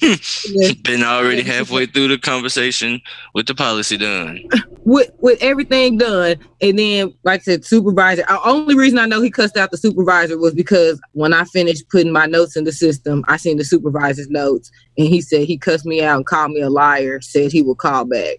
Hmm. 0.02 0.14
Yeah 0.47 0.73
Been 0.83 1.04
already 1.04 1.42
halfway 1.42 1.87
through 1.87 2.09
the 2.09 2.19
conversation 2.19 3.00
with 3.35 3.47
the 3.47 3.54
policy 3.54 3.97
done. 3.97 4.40
with 4.85 5.11
with 5.21 5.40
everything 5.40 5.99
done, 5.99 6.37
and 6.61 6.78
then 6.78 7.14
like 7.23 7.40
I 7.40 7.45
said, 7.45 7.64
supervisor. 7.64 8.25
The 8.26 8.42
only 8.45 8.75
reason 8.75 8.99
I 8.99 9.07
know 9.07 9.23
he 9.23 9.31
cussed 9.31 9.57
out 9.57 9.71
the 9.71 9.76
supervisor 9.76 10.38
was 10.38 10.54
because 10.54 11.00
when 11.12 11.33
I 11.33 11.45
finished 11.45 11.88
putting 11.88 12.12
my 12.12 12.26
notes 12.26 12.57
in 12.57 12.64
the 12.64 12.73
system, 12.73 13.25
I 13.28 13.37
seen 13.37 13.59
the 13.59 13.64
supervisor's 13.64 14.28
notes, 14.28 14.71
and 14.99 15.07
he 15.07 15.21
said 15.21 15.47
he 15.47 15.57
cussed 15.57 15.87
me 15.87 16.02
out 16.02 16.16
and 16.16 16.26
called 16.26 16.50
me 16.50 16.61
a 16.61 16.71
liar. 16.71 17.21
Said 17.21 17.52
he 17.52 17.62
would 17.62 17.78
call 17.78 18.04
back. 18.04 18.38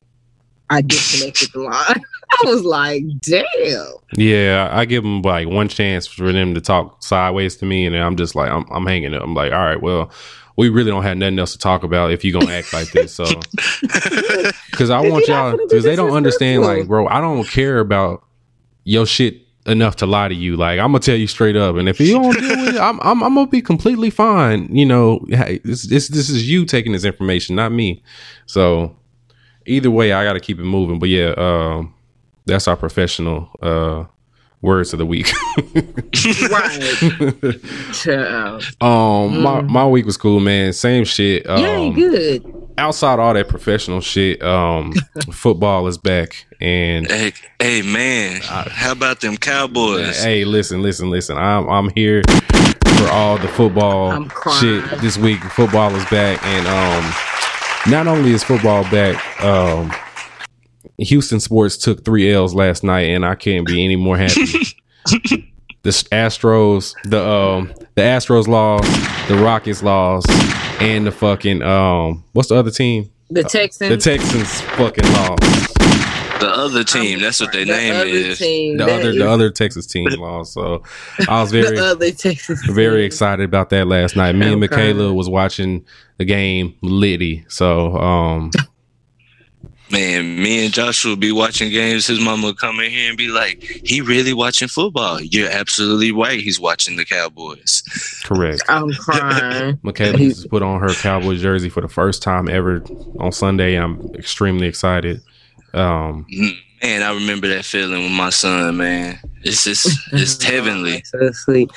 I 0.74 0.82
disconnected 0.82 1.52
the 1.54 1.62
line. 1.62 2.04
I 2.32 2.50
was 2.50 2.64
like, 2.64 3.04
damn. 3.20 3.94
Yeah, 4.16 4.70
I 4.72 4.86
give 4.86 5.04
them 5.04 5.22
like 5.22 5.48
one 5.48 5.68
chance 5.68 6.08
for 6.08 6.32
them 6.32 6.56
to 6.56 6.62
talk 6.62 7.04
sideways 7.04 7.56
to 7.58 7.66
me, 7.66 7.86
and 7.86 7.94
then 7.94 8.02
I'm 8.02 8.16
just 8.16 8.36
like, 8.36 8.50
I'm, 8.50 8.66
I'm 8.72 8.86
hanging 8.88 9.14
up. 9.14 9.22
I'm 9.22 9.36
like, 9.36 9.52
all 9.52 9.60
right, 9.60 9.82
well, 9.82 10.12
we 10.58 10.70
really 10.70 10.90
don't 10.90 11.04
have 11.04 11.18
nothing 11.18 11.38
else 11.38 11.52
to 11.54 11.60
talk 11.60 11.84
about 11.84 12.12
if 12.12 12.26
you're 12.26 12.40
gonna 12.40 12.54
act 12.54 12.74
like 12.74 12.92
this. 12.92 13.14
So, 13.14 13.26
because 14.72 14.90
I 14.90 15.00
want 15.00 15.28
you're 15.28 15.36
not 15.36 15.58
y'all, 15.58 15.58
because 15.58 15.84
they 15.84 15.96
don't 15.96 16.12
understand, 16.12 16.62
disrespectful. 16.64 16.80
like, 16.80 16.88
bro, 16.88 17.08
I 17.08 17.22
don't 17.22 17.48
care 17.48 17.80
about 17.80 18.26
your 18.84 19.06
shit 19.06 19.42
enough 19.66 19.96
to 19.98 20.06
lie 20.06 20.28
to 20.28 20.36
you. 20.36 20.58
Like 20.58 20.80
I'm 20.80 20.92
gonna 20.92 21.00
tell 21.00 21.16
you 21.16 21.28
straight 21.28 21.56
up, 21.56 21.76
and 21.76 21.88
if 21.88 22.00
you 22.00 22.14
don't 22.14 22.34
deal 22.38 22.58
with 22.58 22.76
it, 22.76 22.82
I'm 22.82 23.00
I'm, 23.02 23.24
I'm 23.24 23.36
gonna 23.36 23.48
be 23.48 23.62
completely 23.62 24.10
fine. 24.10 24.76
You 24.76 24.86
know, 24.86 25.26
hey, 25.30 25.60
this 25.64 25.84
this 25.84 26.08
this 26.08 26.30
is 26.30 26.50
you 26.50 26.66
taking 26.66 26.92
this 26.92 27.06
information, 27.06 27.56
not 27.56 27.72
me. 27.72 28.04
So 28.46 28.96
either 29.66 29.92
way, 29.92 30.14
I 30.14 30.24
got 30.24 30.34
to 30.34 30.40
keep 30.40 30.60
it 30.60 30.64
moving. 30.64 31.00
But 31.00 31.10
yeah, 31.10 31.34
um, 31.38 31.94
that's 32.46 32.68
our 32.68 32.76
professional 32.78 33.50
uh, 33.62 34.06
words 34.62 34.94
of 34.94 35.00
the 35.00 35.06
week. 35.06 35.32
right. 36.50 37.60
Child. 37.94 38.64
um, 38.82 39.42
my 39.42 39.62
my 39.62 39.88
week 39.88 40.06
was 40.06 40.18
cool, 40.18 40.40
man. 40.40 40.74
Same 40.74 41.06
shit. 41.06 41.48
Um, 41.50 41.60
yeah, 41.62 41.90
good. 41.94 42.70
outside 42.78 43.20
all 43.20 43.34
that 43.34 43.48
professional 43.48 44.02
shit, 44.02 44.42
um, 44.42 44.94
football 45.32 45.88
is 45.88 45.98
back, 45.98 46.46
and 46.60 47.08
Hey, 47.10 47.34
hey 47.60 47.82
man, 47.82 48.42
how 48.42 48.92
about 48.92 49.22
them 49.22 49.38
Cowboys? 49.38 50.22
hey, 50.24 50.46
listen, 50.46 50.82
listen, 50.82 51.10
listen. 51.10 51.38
I'm 51.38 51.70
I'm 51.70 51.90
here 51.90 52.22
for 52.98 53.08
all 53.10 53.38
the 53.38 53.48
football 53.50 54.12
I'm 54.12 54.30
crying. 54.30 54.60
shit 54.60 55.02
this 55.02 55.18
week. 55.18 55.42
Football 55.44 55.94
is 55.96 56.06
back, 56.06 56.44
and 56.46 56.68
um, 56.68 57.14
not 57.88 58.08
only 58.08 58.32
is 58.32 58.44
football 58.44 58.84
back, 58.84 59.44
um, 59.44 59.92
Houston 60.98 61.40
sports 61.40 61.78
took 61.78 62.06
three 62.06 62.32
L's 62.32 62.54
last 62.54 62.84
night, 62.84 63.10
and 63.10 63.26
I 63.26 63.36
can't 63.36 63.66
be 63.66 63.84
any 63.84 63.96
more 63.96 64.18
happy. 64.18 64.44
the 65.84 65.90
Astros, 65.90 66.94
the 67.04 67.22
um, 67.22 67.74
the 67.96 68.02
Astros 68.02 68.48
lost, 68.48 68.88
the 69.28 69.38
Rockets 69.38 69.84
lost, 69.84 70.30
and 70.82 71.06
the 71.06 71.12
fucking 71.12 71.62
um, 71.62 72.24
what's 72.34 72.50
the 72.50 72.56
other 72.56 72.72
team? 72.72 73.10
The 73.30 73.44
Texans. 73.44 73.90
The 73.90 73.98
Texans 73.98 74.62
fucking 74.62 75.06
lost. 75.14 75.83
The 76.44 76.50
other 76.50 76.84
team, 76.84 77.22
that's 77.22 77.40
what 77.40 77.52
their 77.54 77.66
the 77.66 77.72
name 77.72 77.96
other 77.96 78.06
is. 78.08 78.38
Team, 78.40 78.78
The 78.78 78.86
that 78.86 79.00
other 79.00 79.10
is 79.12 79.16
the 79.18 79.30
other 79.30 79.50
Texas 79.50 79.86
team 79.88 80.06
lost. 80.20 80.54
So 80.54 80.84
I 81.30 81.42
was 81.42 81.52
very 81.52 81.76
the 81.76 81.86
other 81.86 82.12
Texas. 82.12 82.62
very 82.66 82.98
team. 83.02 83.06
excited 83.06 83.44
about 83.46 83.70
that 83.70 83.88
last 83.88 84.16
night. 84.16 84.34
Me 84.36 84.46
and 84.46 84.54
I'm 84.56 84.60
Michaela 84.60 84.94
crying. 84.96 85.16
was 85.16 85.30
watching 85.30 85.86
the 86.18 86.26
game 86.26 86.76
litty. 86.82 87.46
So 87.48 87.96
um 87.98 88.52
Man, 89.92 90.42
me 90.42 90.66
and 90.66 90.74
Joshua 90.74 91.16
be 91.16 91.32
watching 91.32 91.70
games. 91.70 92.08
His 92.08 92.20
mama 92.20 92.48
would 92.48 92.58
come 92.58 92.80
in 92.80 92.90
here 92.90 93.10
and 93.10 93.18
be 93.18 93.28
like, 93.28 93.62
"He 93.86 94.02
really 94.02 94.34
watching 94.34 94.68
football." 94.68 95.22
You're 95.22 95.52
absolutely 95.52 96.12
right. 96.12 96.40
He's 96.40 96.60
watching 96.60 96.96
the 96.96 97.06
Cowboys. 97.06 97.84
correct. 98.24 98.64
I'm 98.70 98.92
crying. 98.94 99.80
Michaela 99.84 100.18
just 100.18 100.50
put 100.50 100.64
on 100.64 100.80
her 100.82 100.94
Cowboys 100.96 101.42
jersey 101.42 101.70
for 101.70 101.82
the 101.82 101.88
first 101.88 102.24
time 102.24 102.50
ever 102.50 102.82
on 103.20 103.32
Sunday. 103.32 103.76
I'm 103.76 104.00
extremely 104.16 104.66
excited. 104.68 105.22
Um 105.74 106.26
Man, 106.82 107.02
I 107.02 107.14
remember 107.14 107.48
that 107.48 107.64
feeling 107.66 108.04
with 108.04 108.12
my 108.12 108.30
son. 108.30 108.78
Man, 108.78 109.18
it's 109.44 109.64
just 109.64 109.88
it's 110.14 110.42
heavenly. 110.44 111.02
So 111.06 111.32
sweet. 111.32 111.72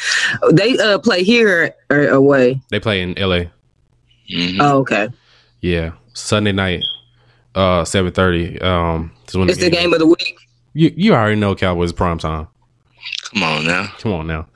They 0.53 0.77
uh 0.79 0.99
play 0.99 1.23
here 1.23 1.75
or 1.91 2.09
away. 2.09 2.61
they 2.71 2.81
play 2.81 3.01
in 3.03 3.15
LA. 3.17 3.45
Mhm. 4.31 4.57
Oh, 4.61 4.79
okay. 4.79 5.09
Yeah. 5.61 5.93
Sunday 6.15 6.53
night, 6.53 6.83
uh 7.55 7.85
seven 7.85 8.13
thirty. 8.13 8.61
Um 8.61 9.13
is 9.29 9.37
when 9.37 9.49
It's 9.49 9.59
the 9.61 9.71
game 9.71 9.93
of 9.93 10.01
the 10.01 10.07
week. 10.07 10.39
you 10.75 10.93
you 10.97 11.15
already 11.15 11.37
know 11.39 11.55
Cowboys 11.55 11.93
prime 11.93 12.19
time. 12.19 12.49
Come 13.33 13.43
on 13.45 13.65
now. 13.67 13.87
Come 13.99 14.13
on 14.13 14.27
now. 14.27 14.47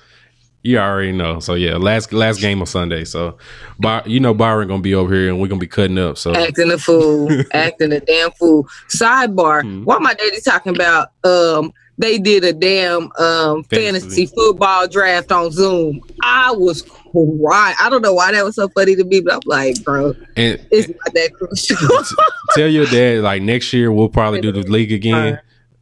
You 0.63 0.79
already 0.79 1.13
know. 1.13 1.41
So 1.41 1.55
yeah, 1.55 1.77
last 1.77 2.13
last 2.13 2.41
game 2.41 2.61
of 2.61 2.69
Sunday. 2.69 3.05
So, 3.05 3.39
By, 3.79 4.03
you 4.05 4.21
know 4.21 4.35
Byron 4.35 4.69
gonna 4.69 4.83
be 4.83 4.95
over 4.95 5.15
here 5.15 5.29
and 5.31 5.41
we're 5.41 5.49
gonna 5.49 5.59
be 5.61 5.67
cutting 5.67 5.99
up. 5.99 6.19
So 6.19 6.35
Acting 6.35 6.71
a 6.71 6.77
fool. 6.79 7.31
acting 7.55 7.93
a 7.93 8.01
damn 8.01 8.31
fool. 8.33 8.69
Sidebar. 8.89 9.63
Mhm. 9.63 9.85
Why 9.85 9.99
my 9.99 10.13
daddy 10.15 10.41
talking 10.43 10.75
about 10.75 11.13
um 11.25 11.73
they 11.97 12.19
did 12.19 12.45
a 12.45 12.53
damn 12.53 13.11
um 13.19 13.65
Fantasy. 13.65 13.77
fantasy 13.77 14.27
football 14.27 14.87
draft 14.87 15.33
on 15.33 15.51
Zoom. 15.51 16.03
I 16.23 16.51
was 16.53 16.83
crying. 16.83 17.77
I 17.81 17.89
don't 17.89 18.03
know 18.03 18.15
why 18.15 18.33
that 18.33 18.45
was 18.45 18.57
so 18.57 18.69
funny 18.69 18.97
to 18.97 19.05
me, 19.05 19.21
but 19.21 19.35
I'm 19.35 19.41
like, 19.47 19.83
bro, 19.83 20.15
and, 20.37 20.61
it's 20.71 20.89
not 20.89 21.15
that 21.15 21.33
crucial. 21.35 21.77
tell 22.55 22.69
your 22.69 22.87
dad 22.87 23.23
like 23.23 23.41
next 23.43 23.73
year 23.73 23.91
we'll 23.91 24.09
probably 24.11 24.41
do 24.43 24.53
the 24.53 24.61
league 24.71 24.93
again. 24.93 25.41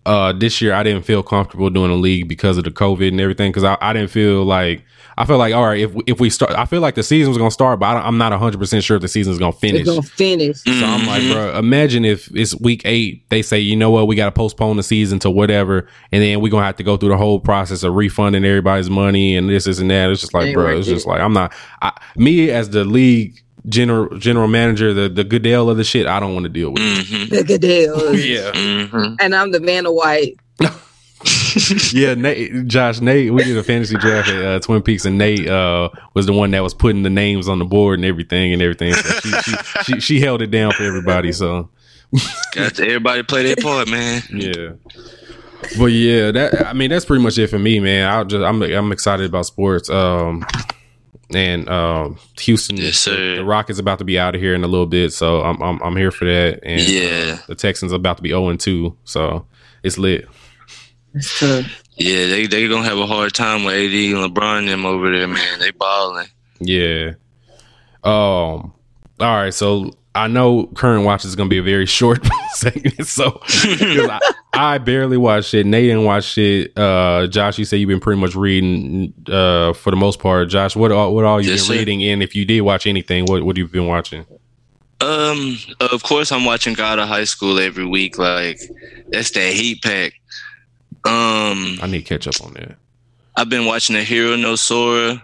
Uh, 0.09 0.33
this 0.33 0.61
year 0.63 0.73
I 0.73 0.83
didn't 0.83 1.03
feel 1.03 1.23
comfortable 1.23 1.69
doing 1.71 1.91
a 1.91 1.95
league 1.97 2.29
because 2.29 2.57
of 2.57 2.65
the 2.65 2.71
COVID 2.71 3.09
and 3.09 3.21
everything. 3.21 3.51
Because 3.51 3.65
I, 3.65 3.77
I 3.81 3.93
didn't 3.93 4.11
feel 4.11 4.45
like 4.45 4.83
I 5.19 5.25
felt 5.27 5.39
like 5.41 5.53
all 5.53 5.67
right 5.67 5.81
if 5.81 5.93
if 6.07 6.19
we 6.21 6.31
start, 6.31 6.53
I 6.53 6.65
feel 6.65 6.81
like 6.81 6.95
the 6.95 7.03
season 7.03 7.29
was 7.31 7.37
gonna 7.39 7.51
start, 7.51 7.79
but 7.81 7.87
I 7.87 7.95
don't, 7.95 8.05
I'm 8.07 8.19
not 8.19 8.33
100 8.33 8.59
percent 8.59 8.85
sure 8.85 8.97
if 8.97 9.03
the 9.03 9.09
season's 9.09 9.39
gonna 9.39 9.53
finish. 9.53 9.81
it's 9.83 9.91
gonna 9.91 10.03
finish. 10.03 10.63
So 10.63 10.71
I'm 10.73 11.07
like, 11.07 11.23
Mhm. 11.23 11.33
bro, 11.33 11.59
imagine 11.59 12.05
if 12.05 12.31
it's 12.35 12.59
week 12.61 12.83
eight, 12.85 13.29
they 13.29 13.43
say, 13.43 13.59
you 13.59 13.77
know 13.77 13.91
what, 13.91 14.07
we 14.07 14.17
got 14.17 14.27
to 14.27 14.33
postpone 14.33 14.77
the 14.77 14.83
season 14.83 15.19
to 15.21 15.31
whatever, 15.31 15.87
and 16.13 16.23
then 16.23 16.41
we're 16.41 16.51
gonna 16.51 16.65
have 16.67 16.77
to 16.77 16.85
go 16.85 16.97
through 16.97 17.11
the 17.11 17.17
whole 17.19 17.41
process 17.41 17.83
of 17.83 17.95
refunding 17.95 18.45
everybody's 18.45 18.89
money 18.89 19.37
and 19.37 19.51
this, 19.51 19.65
this, 19.65 19.79
and 19.79 19.91
that. 19.91 20.09
It's 20.11 20.21
just 20.23 20.33
like, 20.35 20.55
bro, 20.55 20.65
worth 20.67 20.79
it's 20.79 20.89
just 20.89 21.07
like 21.07 21.21
I'm 21.21 21.33
not, 21.33 21.53
I, 21.83 21.93
me 22.17 22.51
as 22.51 22.71
the 22.71 22.85
league 22.85 23.43
general 23.69 24.17
general 24.19 24.49
manager, 24.49 24.93
the 24.95 25.09
the 25.09 25.25
Goodell 25.25 25.71
of 25.71 25.77
the 25.77 25.85
shit, 25.85 26.07
I 26.07 26.21
don't 26.21 26.35
want 26.35 26.45
to 26.45 26.49
deal 26.51 26.71
with. 26.73 26.83
it. 26.83 27.07
Mhm. 27.07 27.29
The 27.31 27.45
Goodell. 27.45 28.15
Yeah, 28.15 28.51
Mhm. 28.53 29.17
And 29.21 29.35
I'm 29.35 29.51
the 29.53 29.61
man 29.61 29.87
of 29.87 29.93
white. 29.95 30.37
yeah. 31.93 32.15
Nate, 32.15 32.67
Josh, 32.67 33.01
Nate, 33.01 33.33
we 33.33 33.43
did 33.45 33.57
a 33.57 33.63
fantasy 33.63 33.97
draft 33.97 34.29
at 34.29 34.45
uh, 34.45 34.59
Twin 34.61 34.83
Peaks, 34.83 35.05
and 35.05 35.19
Nate 35.19 35.49
uh, 35.49 35.89
was 36.15 36.27
the 36.27 36.33
one 36.33 36.51
that 36.53 36.63
was 36.63 36.75
putting 36.75 37.03
the 37.03 37.11
names 37.11 37.49
on 37.49 37.59
the 37.59 37.65
board 37.65 37.99
and 37.99 38.05
everything 38.05 38.53
and 38.53 38.63
everything. 38.63 38.93
So 38.93 39.21
she, 39.21 39.31
she, 39.31 39.57
she 39.95 40.01
she 40.01 40.21
held 40.21 40.43
it 40.43 40.51
down 40.51 40.73
for 40.73 40.85
everybody. 40.85 41.33
So. 41.33 41.71
Got 42.55 42.75
to 42.77 42.85
everybody 42.87 43.23
play 43.23 43.43
their 43.43 43.57
part, 43.57 43.87
man. 43.91 44.23
Yeah. 44.31 44.71
But 45.79 45.87
yeah, 45.87 46.31
that 46.31 46.67
I 46.69 46.73
mean 46.73 46.89
that's 46.89 47.05
pretty 47.05 47.23
much 47.23 47.37
it 47.37 47.49
for 47.49 47.59
me, 47.59 47.81
man. 47.81 48.09
I 48.09 48.25
just 48.25 48.43
I'm 48.43 48.63
I'm 48.63 48.93
excited 48.93 49.27
about 49.27 49.45
sports. 49.45 49.91
Um 49.91 50.47
and 51.35 51.69
um 51.69 52.19
Houston 52.41 52.77
Yes, 52.77 52.99
sir. 52.99 53.37
the 53.37 53.45
Rockets 53.45 53.79
about 53.79 53.99
to 53.99 54.05
be 54.05 54.19
out 54.19 54.35
of 54.35 54.41
here 54.41 54.55
in 54.55 54.65
a 54.65 54.69
little 54.69 54.87
bit, 54.87 55.13
so 55.13 55.43
I'm 55.43 55.61
I'm, 55.63 55.81
I'm 55.83 55.97
here 55.97 56.11
for 56.11 56.25
that. 56.25 56.61
And 56.63 56.81
Yeah. 56.81 57.37
uh, 57.39 57.47
the 57.49 57.55
Texans 57.55 57.93
are 57.93 57.97
about 57.97 58.17
to 58.19 58.23
be 58.23 58.31
0 58.31 58.49
and 58.49 58.59
2, 58.61 58.97
so 59.05 59.47
it's 59.83 59.99
lit. 59.99 60.27
It's. 61.15 61.43
Yeah, 61.43 62.27
they 62.29 62.47
they 62.47 62.69
gonna 62.69 62.85
have 62.89 62.99
a 62.99 63.07
hard 63.07 63.35
time 63.35 63.65
with 63.65 63.75
AD 63.75 63.93
and 63.93 64.35
LeBron 64.35 64.59
and 64.61 64.69
them 64.69 64.87
over 64.87 65.11
there, 65.11 65.27
man. 65.27 65.59
They 65.59 65.73
balling. 65.73 66.29
Yeah. 66.61 67.13
Um 68.05 68.73
all 69.21 69.35
right, 69.37 69.53
so 69.53 69.91
I 70.19 70.27
know 70.27 70.67
current 70.67 71.05
watch 71.05 71.25
is 71.25 71.37
gonna 71.37 71.49
be 71.49 71.59
a 71.59 71.63
very 71.63 71.87
short 71.99 72.27
segment, 72.55 73.07
so 73.07 73.41
I, 73.45 74.21
I 74.53 74.79
barely 74.79 75.17
watch 75.17 75.55
it. 75.55 75.65
Nate 75.67 75.85
didn't 75.89 76.05
watch 76.05 76.37
it. 76.39 76.77
Uh, 76.77 77.27
Josh, 77.29 77.59
you 77.59 77.65
say 77.65 77.77
you've 77.77 77.89
been 77.89 78.01
pretty 78.01 78.21
much 78.21 78.35
reading 78.35 79.15
uh, 79.31 79.73
for 79.75 79.91
the 79.91 79.97
most 79.97 80.19
part. 80.19 80.49
Josh, 80.49 80.75
what 80.75 80.91
all, 80.93 81.15
what 81.15 81.25
all 81.25 81.41
you 81.41 81.51
Yes, 81.51 81.61
been 81.61 81.67
sir. 81.67 81.79
reading? 81.79 82.03
And 82.05 82.23
if 82.23 82.35
you 82.35 82.45
did 82.45 82.63
watch 82.63 82.87
anything, 82.87 83.27
what 83.27 83.45
what 83.45 83.57
you've 83.57 83.69
you 83.75 83.81
been 83.81 83.87
watching? 83.89 84.27
Um, 85.01 85.57
of 85.81 86.03
course, 86.03 86.33
I'm 86.33 86.45
watching 86.45 86.75
God 86.75 86.99
of 86.99 87.07
High 87.07 87.23
School 87.25 87.59
every 87.61 87.87
week. 87.87 88.19
Like 88.19 88.59
that's 89.11 89.31
that 89.31 89.53
heat 89.53 89.83
pack. 89.83 90.15
Um, 91.05 91.79
I 91.81 91.87
need 91.87 91.99
to 92.05 92.19
catch 92.19 92.27
up 92.27 92.45
on 92.45 92.55
that. 92.55 92.77
I've 93.37 93.49
been 93.49 93.65
watching 93.67 93.95
The 93.95 94.03
Hero 94.03 94.35
No 94.35 94.57
Sora. 94.57 95.23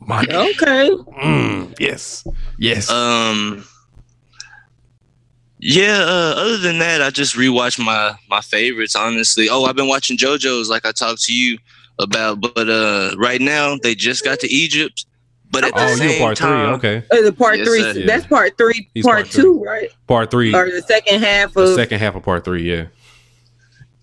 My 0.00 0.20
Okay. 0.20 0.90
mm, 1.24 1.74
yes, 1.80 2.26
yes. 2.58 2.90
Um, 2.90 3.64
yeah. 5.66 5.98
Uh, 6.00 6.34
other 6.36 6.58
than 6.58 6.78
that, 6.78 7.02
I 7.02 7.10
just 7.10 7.34
rewatched 7.36 7.84
my 7.84 8.14
my 8.30 8.40
favorites. 8.40 8.94
Honestly, 8.96 9.48
oh, 9.50 9.64
I've 9.64 9.76
been 9.76 9.88
watching 9.88 10.16
JoJo's, 10.16 10.68
like 10.68 10.86
I 10.86 10.92
talked 10.92 11.22
to 11.24 11.32
you 11.34 11.58
about. 11.98 12.40
But 12.40 12.68
uh, 12.68 13.14
right 13.18 13.40
now, 13.40 13.76
they 13.82 13.94
just 13.94 14.24
got 14.24 14.40
to 14.40 14.48
Egypt. 14.48 15.04
But 15.50 15.64
at 15.64 15.74
the 15.74 15.80
oh, 15.84 15.90
you 15.90 15.96
same 15.96 16.20
part 16.20 16.38
three? 16.38 16.46
time, 16.48 16.74
Okay, 16.74 17.02
Uh, 17.10 17.22
the 17.22 17.32
part 17.32 17.58
Yes, 17.58 17.68
three. 17.68 17.80
sir. 17.80 17.92
Yeah. 18.00 18.06
That's 18.06 18.26
part 18.26 18.58
three. 18.58 18.90
He's 18.94 19.04
part 19.04 19.18
part 19.18 19.28
three. 19.28 19.42
two, 19.42 19.62
right? 19.64 19.90
part 20.08 20.30
three, 20.30 20.52
Or 20.54 20.68
the 20.70 20.82
second 20.82 21.22
half 21.22 21.52
the 21.54 21.60
of. 21.62 21.74
second 21.76 21.98
half 22.00 22.14
of 22.16 22.22
part 22.24 22.44
three. 22.44 22.62
Yeah, 22.68 22.86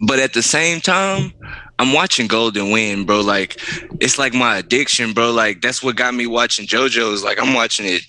But 0.07 0.19
at 0.19 0.33
the 0.33 0.41
same 0.41 0.79
time, 0.79 1.33
I'm 1.79 1.91
watching 1.93 2.27
Golden 2.27 2.71
Wind, 2.71 3.07
bro. 3.07 3.19
Like 3.21 3.59
it's 3.99 4.17
like 4.17 4.33
my 4.33 4.57
addiction, 4.57 5.11
bro. 5.13 5.31
Like 5.31 5.61
that's 5.61 5.83
what 5.83 5.95
got 5.97 6.13
me 6.13 6.27
watching 6.27 6.65
JoJo's. 6.65 7.23
Like 7.25 7.39
I'm 7.41 7.53
watching 7.53 7.85
it 7.87 8.03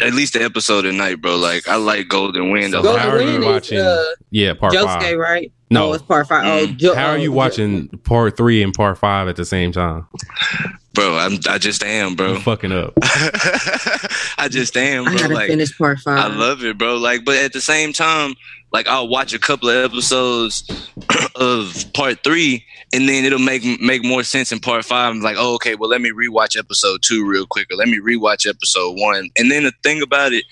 at 0.00 0.14
least 0.14 0.32
the 0.34 0.42
episode 0.42 0.86
a 0.86 0.92
night, 0.92 1.20
bro. 1.20 1.36
Like 1.36 1.66
I 1.68 1.76
like 1.76 2.08
Golden 2.08 2.50
Wind. 2.50 2.74
a 2.74 2.82
So 2.82 2.96
how 2.96 3.10
Golden 3.10 3.10
are 3.10 3.18
you 3.20 3.26
Wind 3.32 3.44
is 3.44 3.46
watching- 3.46 3.78
uh, 3.80 4.04
yeah. 4.30 4.54
Part 4.54 4.72
Josuke, 4.74 5.00
five. 5.00 5.18
right? 5.18 5.52
No. 5.70 5.90
oh, 5.90 5.92
it's 5.92 6.02
part 6.02 6.26
five. 6.28 6.46
Oh, 6.46 6.66
Mm. 6.66 6.76
jo- 6.78 6.94
How 6.94 7.06
are 7.08 7.12
oh, 7.12 7.16
you 7.16 7.30
watching 7.30 7.88
part 8.04 8.36
three 8.38 8.62
and 8.62 8.72
part 8.72 8.96
five 8.98 9.28
at 9.28 9.36
the 9.36 9.44
same 9.44 9.70
time? 9.72 10.06
bro. 10.94 11.16
I'm 11.18 11.38
I 11.48 11.58
just 11.58 11.84
am, 11.84 12.10
You 12.10 12.16
bro. 12.16 12.40
fucking 12.40 12.72
up. 12.72 12.94
I 14.38 14.48
just 14.50 14.76
am, 14.76 15.06
I 15.08 15.16
gotta 15.16 15.34
Like 15.34 15.48
finish 15.48 15.76
part 15.76 15.98
five. 16.00 16.18
I 16.18 16.34
love 16.34 16.64
it, 16.64 16.78
bro. 16.78 16.96
Like, 16.96 17.24
but 17.24 17.36
at 17.36 17.52
the 17.52 17.60
same 17.60 17.92
time, 17.92 18.34
like 18.72 18.86
I'll 18.88 19.08
watch 19.08 19.32
a 19.32 19.38
couple 19.38 19.68
of 19.70 19.84
episodes 19.84 20.64
of 21.36 21.84
part 21.94 22.22
three, 22.24 22.64
and 22.92 23.08
then 23.08 23.24
it'll 23.24 23.38
make 23.38 23.62
make 23.80 24.04
more 24.04 24.22
sense 24.22 24.52
in 24.52 24.60
part 24.60 24.84
five. 24.84 25.10
I'm 25.10 25.20
like, 25.20 25.36
oh, 25.38 25.54
okay, 25.56 25.74
well, 25.74 25.88
let 25.90 26.00
me 26.00 26.10
rewatch 26.10 26.58
episode 26.58 27.00
two 27.02 27.26
real 27.26 27.46
quick, 27.46 27.66
or 27.70 27.76
let 27.76 27.88
me 27.88 27.98
rewatch 27.98 28.48
episode 28.48 28.92
one. 28.98 29.30
And 29.36 29.50
then 29.50 29.64
the 29.64 29.72
thing 29.82 30.02
about 30.02 30.32
it, 30.32 30.44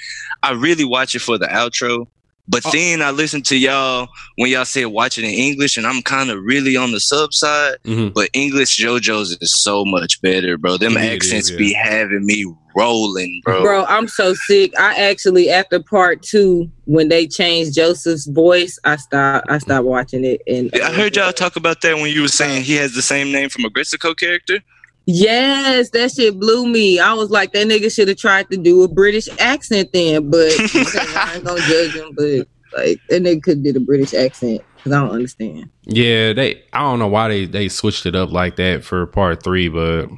I 0.43 0.53
really 0.53 0.85
watch 0.85 1.15
it 1.15 1.21
for 1.21 1.39
the 1.39 1.47
outro. 1.47 2.07
But 2.49 2.65
Oh. 2.65 2.71
then 2.71 3.03
I 3.03 3.11
listen 3.11 3.43
to 3.43 3.59
y'all 3.59 4.09
when 4.37 4.51
y'all 4.51 4.65
said 4.65 4.87
watch 4.87 5.19
it 5.19 5.25
in 5.25 5.31
English, 5.31 5.77
and 5.77 5.85
I'm 5.85 6.01
kind 6.03 6.31
of 6.31 6.41
really 6.45 6.77
on 6.77 6.93
the 6.93 7.01
sub 7.01 7.35
side. 7.35 7.79
Mhm. 7.85 8.15
But 8.15 8.31
English 8.35 8.79
JoJo's 8.79 9.37
is 9.41 9.53
so 9.61 9.85
much 9.85 10.23
better, 10.23 10.57
bro. 10.57 10.77
Them 10.77 10.97
it 10.97 11.13
accents 11.13 11.47
is, 11.47 11.51
yeah. 11.51 11.59
be 11.59 11.73
having 11.73 12.25
me 12.25 12.45
rolling, 12.76 13.40
bro. 13.45 13.62
Bro, 13.62 13.85
I'm 13.87 14.06
so 14.06 14.35
sick. 14.35 14.73
I 14.78 14.95
actually 14.95 15.50
after 15.50 15.83
part 15.83 16.23
two, 16.23 16.71
when 16.85 17.09
they 17.09 17.26
changed 17.26 17.75
Joseph's 17.75 18.26
voice, 18.26 18.78
I 18.85 18.97
stopped. 18.97 19.47
I 19.50 19.59
stopped 19.59 19.87
watching 19.87 20.25
it. 20.25 20.42
And 20.47 20.71
I 20.83 20.92
heard 20.92 21.16
y'all 21.16 21.33
talk 21.33 21.56
about 21.56 21.80
that 21.80 21.97
when 21.97 22.12
you 22.12 22.23
were 22.23 22.28
saying 22.28 22.64
he 22.64 22.75
has 22.76 22.95
the 22.95 23.02
same 23.02 23.33
name 23.33 23.49
from 23.49 23.64
a 23.64 23.71
Gritzico 23.71 24.16
character. 24.16 24.61
Yes, 25.06 25.90
that 25.90 26.12
shit 26.12 26.38
blew 26.38 26.66
me. 26.66 26.99
I 26.99 27.14
was 27.14 27.30
like, 27.30 27.52
that 27.52 27.68
nigga 27.68 27.95
should 27.95 28.09
have 28.09 28.16
tried 28.16 28.50
to 28.50 28.56
do 28.56 28.83
a 28.83 28.88
British 28.88 29.28
accent 29.38 29.90
then, 29.92 30.30
but 30.30 30.50
I 30.75 31.33
ain't 31.37 31.45
gonna 31.45 31.61
judge 31.61 31.95
him. 31.95 32.12
But 32.16 32.49
like, 32.76 33.00
that 33.09 33.23
nigga 33.23 33.42
could 33.42 33.62
did 33.62 33.76
a 33.76 33.80
British 33.80 34.14
accent 34.14 34.62
because 34.76 34.92
I 34.92 35.00
don't 35.00 35.14
understand. 35.14 35.71
Yeah, 35.85 36.33
they. 36.33 36.64
I 36.73 36.80
don't 36.80 36.99
know 36.99 37.06
why 37.06 37.28
they 37.28 37.47
they 37.47 37.68
switched 37.68 38.04
it 38.06 38.16
up 38.16 38.33
like 38.33 38.56
that 38.56 38.83
for 38.83 39.06
part 39.06 39.45
three, 39.45 39.68
but 39.68 40.09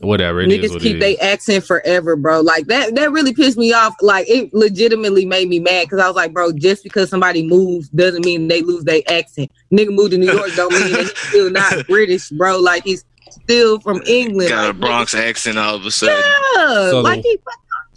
whatever. 0.00 0.40
It 0.40 0.50
is 0.52 0.70
Niggas 0.70 0.74
what 0.74 0.82
keep 0.82 0.96
it 0.96 1.00
their 1.00 1.32
accent 1.32 1.64
forever, 1.64 2.16
bro. 2.16 2.40
Like 2.40 2.66
that. 2.66 2.94
That 2.94 3.10
really 3.12 3.34
pissed 3.34 3.58
me 3.58 3.72
off. 3.72 3.94
Like 4.00 4.28
it 4.28 4.52
legitimately 4.54 5.26
made 5.26 5.48
me 5.48 5.58
mad 5.58 5.84
because 5.84 6.00
I 6.00 6.06
was 6.06 6.16
like, 6.16 6.32
bro, 6.32 6.52
just 6.52 6.82
because 6.82 7.10
somebody 7.10 7.46
moves 7.46 7.88
doesn't 7.90 8.24
mean 8.24 8.48
they 8.48 8.62
lose 8.62 8.84
their 8.84 9.02
accent. 9.08 9.50
Nigga 9.72 9.90
moved 9.94 10.12
to 10.12 10.18
New 10.18 10.32
York 10.32 10.50
don't 10.56 10.72
mean 10.72 10.92
that 10.92 11.00
he's 11.00 11.18
still 11.28 11.50
not 11.50 11.86
British, 11.86 12.30
bro. 12.30 12.58
Like 12.60 12.84
he's 12.84 13.04
still 13.30 13.78
from 13.80 14.00
England. 14.06 14.50
Got 14.50 14.64
a 14.64 14.68
Like, 14.68 14.80
Bronx 14.80 15.14
accent 15.14 15.58
all 15.58 15.74
of 15.76 15.84
a 15.86 15.90
sudden. 15.90 16.16
Yeah, 16.56 16.90
So 16.90 17.00
like 17.00 17.22
the- 17.22 17.28
he. 17.28 17.38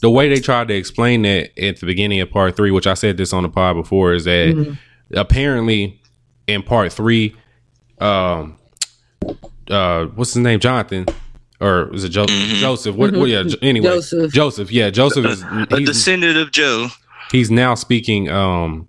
the 0.01 0.09
way 0.09 0.27
they 0.29 0.39
tried 0.39 0.67
to 0.69 0.73
explain 0.75 1.21
that 1.23 1.57
at 1.61 1.79
the 1.79 1.85
beginning 1.85 2.19
of 2.21 2.29
part 2.29 2.55
three, 2.57 2.71
which 2.71 2.87
I 2.87 2.95
said 2.95 3.17
this 3.17 3.31
on 3.33 3.43
the 3.43 3.49
pod 3.49 3.75
before, 3.75 4.13
is 4.13 4.25
that 4.25 4.49
Mhm. 4.55 4.77
apparently 5.15 6.01
in 6.47 6.63
part 6.63 6.91
three, 6.91 7.35
um, 7.99 8.57
uh, 9.69 10.05
what's 10.15 10.33
his 10.33 10.43
name, 10.43 10.59
Jonathan, 10.59 11.05
or 11.61 11.93
is 11.93 12.03
it 12.03 12.09
jo- 12.09 12.25
Mhm. 12.25 12.59
Joseph? 12.59 12.95
What? 12.95 13.15
what- 13.15 13.29
yeah. 13.29 13.43
Jo- 13.43 13.57
Anyway, 13.61 13.87
Joseph. 13.87 14.33
Joseph. 14.33 14.71
Yeah, 14.71 14.89
Joseph 14.89 15.25
is 15.25 15.43
A 15.71 15.79
descendant 15.81 16.37
of 16.37 16.51
Joe. 16.51 16.89
he's 17.31 17.49
now 17.51 17.75
speaking. 17.75 18.29
Um, 18.29 18.87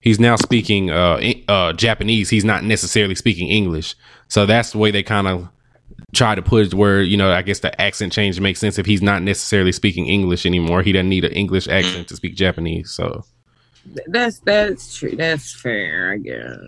he's 0.00 0.18
now 0.18 0.36
speaking 0.36 0.90
uh, 0.90 1.20
uh 1.48 1.72
Japanese. 1.74 2.30
He's 2.30 2.44
not 2.44 2.64
necessarily 2.64 3.14
speaking 3.14 3.48
English. 3.48 3.94
So 4.28 4.46
that's 4.46 4.72
the 4.72 4.78
way 4.78 4.90
they 4.90 5.02
kind 5.02 5.26
of 5.28 5.48
try 6.14 6.34
to 6.34 6.40
put 6.42 6.66
it 6.66 6.74
where 6.74 7.02
you 7.02 7.16
know 7.16 7.30
I 7.30 7.42
guess 7.42 7.60
the 7.60 7.78
accent 7.80 8.12
change 8.12 8.40
makes 8.40 8.58
sense 8.60 8.78
if 8.78 8.86
he's 8.86 9.02
not 9.02 9.22
necessarily 9.22 9.72
speaking 9.72 10.06
English 10.06 10.46
anymore. 10.46 10.82
He 10.82 10.92
doesn't 10.92 11.08
need 11.08 11.24
an 11.24 11.32
English 11.32 11.68
accent 11.68 12.08
to 12.08 12.16
speak 12.16 12.34
Japanese. 12.34 12.90
So 12.90 13.24
That's 14.06 14.38
that's 14.40 14.96
true. 14.96 15.14
That's 15.16 15.52
fair, 15.52 16.12
I 16.14 16.18
guess. 16.18 16.58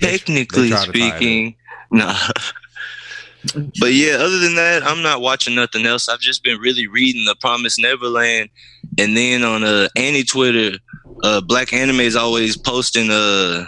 Technically 0.00 0.70
they 0.70 0.76
try 0.76 0.84
to 0.86 0.92
tie 0.92 1.06
it 1.06 1.10
speaking, 1.16 1.56
nah. 1.90 2.16
But 3.80 3.92
yeah, 3.92 4.14
other 4.14 4.38
than 4.38 4.56
that, 4.56 4.82
I'm 4.84 5.02
not 5.02 5.20
watching 5.20 5.54
nothing 5.54 5.86
else. 5.86 6.08
I've 6.08 6.20
just 6.20 6.42
been 6.42 6.58
really 6.58 6.86
reading 6.86 7.24
The 7.24 7.36
Promised 7.36 7.78
Neverland, 7.80 8.50
and 8.98 9.16
then 9.16 9.42
on 9.42 9.64
uh 9.64 9.88
Annie 9.96 10.24
Twitter, 10.24 10.78
uh 11.22 11.40
Black 11.40 11.72
Anime 11.72 12.00
is 12.00 12.16
always 12.16 12.56
posting 12.56 13.10
uh 13.10 13.66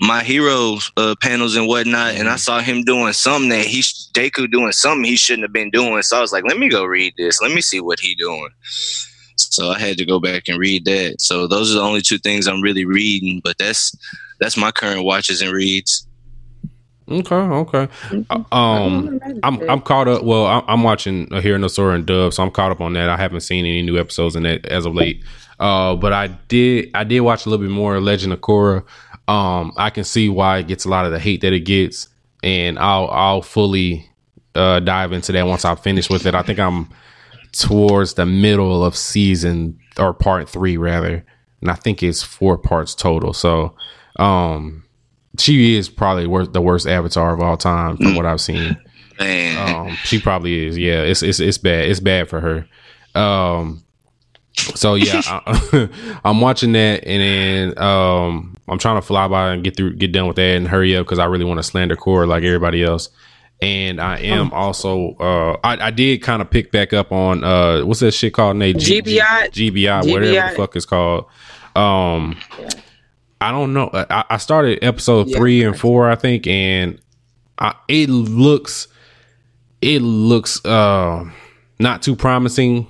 my 0.00 0.22
hero 0.22 0.78
uh, 0.96 1.14
panels 1.20 1.56
and 1.56 1.68
whatnot, 1.68 2.14
and 2.14 2.26
I 2.26 2.36
saw 2.36 2.60
him 2.60 2.84
doing 2.84 3.12
something 3.12 3.50
that 3.50 3.66
he 3.66 3.82
sh- 3.82 4.06
Deku 4.12 4.50
doing 4.50 4.72
something 4.72 5.04
he 5.04 5.16
shouldn't 5.16 5.44
have 5.44 5.52
been 5.52 5.68
doing. 5.70 6.02
So 6.02 6.16
I 6.16 6.20
was 6.22 6.32
like, 6.32 6.44
let 6.44 6.58
me 6.58 6.70
go 6.70 6.84
read 6.84 7.12
this. 7.18 7.42
Let 7.42 7.52
me 7.52 7.60
see 7.60 7.80
what 7.80 8.00
he 8.00 8.14
doing. 8.14 8.48
So 9.36 9.68
I 9.68 9.78
had 9.78 9.98
to 9.98 10.06
go 10.06 10.18
back 10.18 10.44
and 10.48 10.58
read 10.58 10.86
that. 10.86 11.20
So 11.20 11.46
those 11.46 11.70
are 11.70 11.78
the 11.78 11.84
only 11.84 12.00
two 12.00 12.18
things 12.18 12.46
I'm 12.46 12.62
really 12.62 12.86
reading. 12.86 13.42
But 13.44 13.58
that's 13.58 13.94
that's 14.40 14.56
my 14.56 14.70
current 14.70 15.04
watches 15.04 15.42
and 15.42 15.52
reads. 15.52 16.06
Okay, 17.10 17.34
okay. 17.34 17.88
Uh, 18.30 18.42
Um, 18.52 19.20
I'm 19.42 19.68
I'm 19.68 19.80
caught 19.80 20.08
up. 20.08 20.22
Well, 20.22 20.46
I'm, 20.46 20.62
I'm 20.68 20.82
watching 20.82 21.32
uh, 21.32 21.40
Hero 21.40 21.58
no 21.58 21.68
Sora 21.68 21.94
and 21.94 22.06
Dub, 22.06 22.32
so 22.32 22.42
I'm 22.42 22.50
caught 22.50 22.70
up 22.72 22.80
on 22.80 22.92
that. 22.94 23.08
I 23.08 23.16
haven't 23.16 23.40
seen 23.40 23.64
any 23.66 23.82
new 23.82 23.98
episodes 23.98 24.36
in 24.36 24.42
that 24.44 24.66
as 24.66 24.86
of 24.86 24.94
late. 24.94 25.22
Uh, 25.58 25.94
but 25.96 26.12
I 26.12 26.28
did 26.48 26.90
I 26.94 27.04
did 27.04 27.20
watch 27.20 27.44
a 27.46 27.50
little 27.50 27.64
bit 27.64 27.72
more 27.72 28.00
Legend 28.00 28.32
of 28.32 28.40
Korra. 28.40 28.84
Um, 29.28 29.72
I 29.76 29.90
can 29.90 30.04
see 30.04 30.28
why 30.28 30.58
it 30.58 30.68
gets 30.68 30.84
a 30.84 30.88
lot 30.88 31.04
of 31.04 31.12
the 31.12 31.18
hate 31.18 31.42
that 31.42 31.52
it 31.52 31.60
gets, 31.60 32.08
and 32.42 32.78
I'll 32.78 33.08
I'll 33.08 33.42
fully 33.42 34.10
uh, 34.54 34.80
dive 34.80 35.12
into 35.12 35.32
that 35.32 35.46
once 35.46 35.64
I 35.64 35.74
finish 35.74 36.08
with 36.08 36.26
it. 36.26 36.34
I 36.34 36.42
think 36.42 36.58
I'm 36.58 36.88
towards 37.52 38.14
the 38.14 38.26
middle 38.26 38.84
of 38.84 38.96
season 38.96 39.78
or 39.98 40.14
part 40.14 40.48
three 40.48 40.76
rather, 40.76 41.24
and 41.60 41.70
I 41.70 41.74
think 41.74 42.02
it's 42.02 42.22
four 42.22 42.56
parts 42.56 42.94
total. 42.94 43.32
So, 43.32 43.74
um, 44.16 44.84
she 45.38 45.76
is 45.76 45.88
probably 45.88 46.26
wor- 46.26 46.46
the 46.46 46.60
worst 46.60 46.86
avatar 46.86 47.32
of 47.34 47.40
all 47.40 47.56
time 47.56 47.96
from 47.96 48.14
what 48.16 48.26
I've 48.26 48.40
seen. 48.40 48.76
Man, 49.18 49.74
Um, 49.88 49.96
she 50.04 50.18
probably 50.20 50.66
is. 50.66 50.78
Yeah, 50.78 51.02
it's 51.02 51.22
it's 51.22 51.40
it's 51.40 51.58
bad. 51.58 51.88
It's 51.88 52.00
bad 52.00 52.28
for 52.28 52.40
her. 52.40 52.66
Um, 53.20 53.84
so 54.56 54.94
yeah, 54.94 55.20
I, 55.26 55.88
I'm 56.24 56.40
watching 56.40 56.72
that, 56.72 57.04
and 57.06 57.22
then 57.74 57.78
um, 57.82 58.56
I'm 58.68 58.78
trying 58.78 58.96
to 58.96 59.02
fly 59.02 59.28
by 59.28 59.52
and 59.52 59.62
get 59.62 59.76
through, 59.76 59.96
get 59.96 60.12
done 60.12 60.26
with 60.26 60.36
that, 60.36 60.56
and 60.56 60.66
hurry 60.66 60.96
up 60.96 61.06
because 61.06 61.18
I 61.18 61.26
really 61.26 61.44
want 61.44 61.58
to 61.58 61.62
slander 61.62 61.96
Korra 61.96 62.26
like 62.26 62.42
everybody 62.44 62.82
else. 62.82 63.08
And 63.62 64.00
I 64.00 64.16
am 64.20 64.50
also, 64.54 65.10
uh, 65.16 65.58
I, 65.62 65.88
I 65.88 65.90
did 65.90 66.22
kind 66.22 66.40
of 66.40 66.50
pick 66.50 66.72
back 66.72 66.94
up 66.94 67.12
on 67.12 67.44
uh, 67.44 67.82
what's 67.82 68.00
that 68.00 68.12
shit 68.12 68.32
called? 68.32 68.56
Nate 68.56 68.78
G- 68.78 69.02
GBI? 69.02 69.52
G- 69.52 69.70
GBI, 69.70 70.10
whatever 70.10 70.48
the 70.50 70.56
fuck 70.56 70.76
it's 70.76 70.86
called. 70.86 71.26
Um, 71.76 72.38
I 73.40 73.50
don't 73.52 73.72
know. 73.72 73.90
I, 73.92 74.24
I 74.30 74.36
started 74.36 74.80
episode 74.82 75.28
Yeah. 75.28 75.38
three 75.38 75.62
and 75.64 75.78
four, 75.78 76.10
I 76.10 76.14
think, 76.14 76.46
and 76.46 77.00
I, 77.58 77.74
it 77.88 78.08
looks 78.10 78.88
it 79.80 80.02
looks 80.02 80.62
uh 80.64 81.24
not 81.78 82.02
too 82.02 82.14
promising 82.16 82.86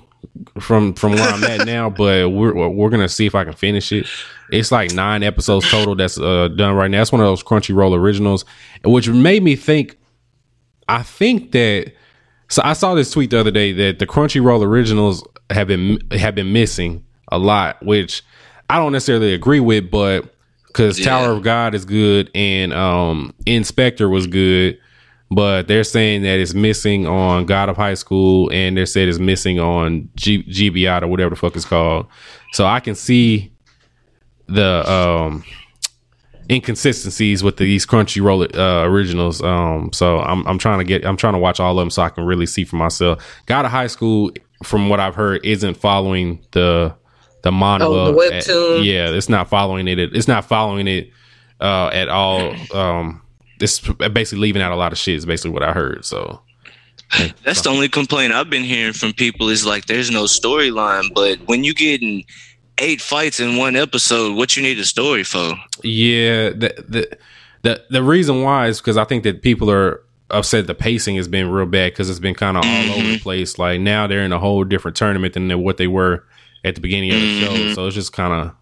from 0.59 0.93
from 0.93 1.13
where 1.13 1.29
I'm 1.29 1.43
at 1.43 1.65
now, 1.65 1.89
but 1.89 2.29
we're 2.31 2.67
we're 2.69 2.89
gonna 2.89 3.07
see 3.09 3.25
if 3.25 3.35
I 3.35 3.43
can 3.45 3.53
finish 3.53 3.91
it. 3.91 4.07
It's 4.51 4.71
like 4.71 4.93
nine 4.93 5.23
episodes 5.23 5.69
total 5.69 5.95
that's 5.95 6.19
uh, 6.19 6.49
done 6.49 6.75
right 6.75 6.91
now. 6.91 7.01
It's 7.01 7.11
one 7.13 7.21
of 7.21 7.27
those 7.27 7.41
Crunchyroll 7.43 7.95
originals, 7.97 8.43
which 8.83 9.07
made 9.07 9.43
me 9.43 9.55
think. 9.55 9.97
I 10.89 11.03
think 11.03 11.53
that 11.53 11.93
so 12.49 12.61
I 12.65 12.73
saw 12.73 12.93
this 12.93 13.11
tweet 13.11 13.29
the 13.29 13.39
other 13.39 13.51
day 13.51 13.71
that 13.71 13.99
the 13.99 14.05
Crunchyroll 14.05 14.61
originals 14.65 15.25
have 15.49 15.67
been 15.67 15.99
have 16.11 16.35
been 16.35 16.51
missing 16.51 17.05
a 17.31 17.37
lot, 17.39 17.81
which 17.85 18.23
I 18.69 18.77
don't 18.77 18.91
necessarily 18.91 19.33
agree 19.33 19.61
with, 19.61 19.89
but 19.89 20.33
because 20.71 20.99
Yeah. 20.99 21.05
Tower 21.05 21.31
of 21.31 21.43
God 21.43 21.75
is 21.75 21.85
good 21.85 22.29
and 22.35 22.73
um 22.73 23.33
In/Spectre 23.45 24.09
was 24.09 24.27
good, 24.27 24.77
but 25.29 25.67
they're 25.67 25.83
saying 25.83 26.23
that 26.23 26.39
it's 26.39 26.53
missing 26.53 27.07
on 27.07 27.45
God 27.45 27.69
of 27.69 27.77
High 27.77 27.93
School 27.95 28.49
and 28.51 28.77
they 28.77 28.85
said 28.85 29.07
it's 29.07 29.19
missing 29.19 29.59
on 29.59 30.09
G- 30.15 30.43
GBI 30.43 31.01
or 31.03 31.07
whatever 31.07 31.31
the 31.31 31.35
fuck 31.35 31.55
it's 31.55 31.65
called. 31.65 32.07
So 32.53 32.65
I 32.65 32.79
can 32.79 32.95
see 32.95 33.51
the 34.47 34.89
um 34.91 35.43
inconsistencies 36.49 37.43
with 37.43 37.57
these 37.57 37.85
Crunchyroll 37.85 38.55
uh, 38.57 38.85
originals. 38.89 39.41
Um, 39.41 39.91
so 39.93 40.19
I'm 40.19 40.45
I'm 40.47 40.57
trying 40.57 40.79
to 40.79 40.83
get 40.83 41.05
I'm 41.05 41.17
trying 41.17 41.33
to 41.33 41.39
watch 41.39 41.59
all 41.59 41.77
of 41.77 41.81
them 41.81 41.89
so 41.89 42.01
I 42.01 42.09
can 42.09 42.25
really 42.25 42.45
see 42.45 42.65
for 42.65 42.75
myself. 42.75 43.23
God 43.45 43.65
of 43.65 43.71
High 43.71 43.87
School, 43.87 44.31
from 44.63 44.89
what 44.89 44.99
I've 44.99 45.15
heard, 45.15 45.45
isn't 45.45 45.77
following 45.77 46.45
the 46.51 46.93
the 47.43 47.51
manga. 47.51 47.85
Oh, 47.85 48.13
the 48.13 48.35
at- 48.35 48.83
yeah, 48.83 49.09
it's 49.09 49.29
not 49.29 49.49
following 49.49 49.87
it. 49.87 49.99
It's 49.99 50.27
not 50.27 50.45
following 50.45 50.87
it 50.87 51.11
uh, 51.59 51.89
at 51.93 52.09
all. 52.09 52.53
Um, 52.73 53.21
it's 53.59 53.79
basically 53.79 54.39
leaving 54.39 54.61
out 54.61 54.71
a 54.71 54.75
lot 54.75 54.91
of 54.91 54.97
shit. 54.97 55.15
Is 55.15 55.25
basically 55.25 55.51
what 55.51 55.63
I 55.63 55.71
heard. 55.73 56.03
So 56.05 56.41
That's 57.43 57.61
the 57.61 57.69
only 57.69 57.89
complaint 57.89 58.33
I've 58.33 58.49
been 58.49 58.63
hearing 58.63 58.93
from 58.93 59.13
people 59.13 59.49
is 59.49 59.65
like 59.65 59.85
there's 59.85 60.11
no 60.11 60.23
storyline. 60.23 61.13
But 61.13 61.39
when 61.47 61.63
you 61.63 61.73
getting 61.73 62.23
eight 62.77 63.01
fights 63.01 63.39
in 63.39 63.57
one 63.57 63.75
episode, 63.75 64.35
what 64.35 64.55
you 64.55 64.63
need 64.63 64.79
a 64.79 64.85
story 64.85 65.23
for? 65.23 65.53
Yeah, 65.83 66.49
the 66.49 66.73
the 66.87 67.17
the, 67.63 67.83
the 67.89 68.03
reason 68.03 68.41
why 68.41 68.67
is 68.67 68.79
because 68.79 68.97
I 68.97 69.03
think 69.03 69.23
that 69.23 69.41
people 69.41 69.69
are 69.69 70.01
upset 70.29 70.67
the 70.67 70.73
pacing 70.73 71.17
has 71.17 71.27
been 71.27 71.49
real 71.49 71.65
bad 71.65 71.91
because 71.91 72.09
it's 72.09 72.19
been 72.19 72.33
kind 72.33 72.57
of 72.57 72.63
all 72.65 72.99
over 72.99 73.07
the 73.07 73.19
place. 73.19 73.59
Like 73.59 73.81
now 73.81 74.07
they're 74.07 74.23
in 74.23 74.31
a 74.31 74.39
whole 74.39 74.63
different 74.63 74.95
tournament 74.95 75.33
than 75.33 75.61
what 75.61 75.77
they 75.77 75.87
were 75.87 76.25
at 76.63 76.75
the 76.75 76.81
beginning 76.81 77.11
of 77.11 77.19
the 77.19 77.39
show. 77.41 77.73
So 77.73 77.87
it's 77.87 77.95
just 77.95 78.13
kind 78.13 78.33
of 78.33 78.55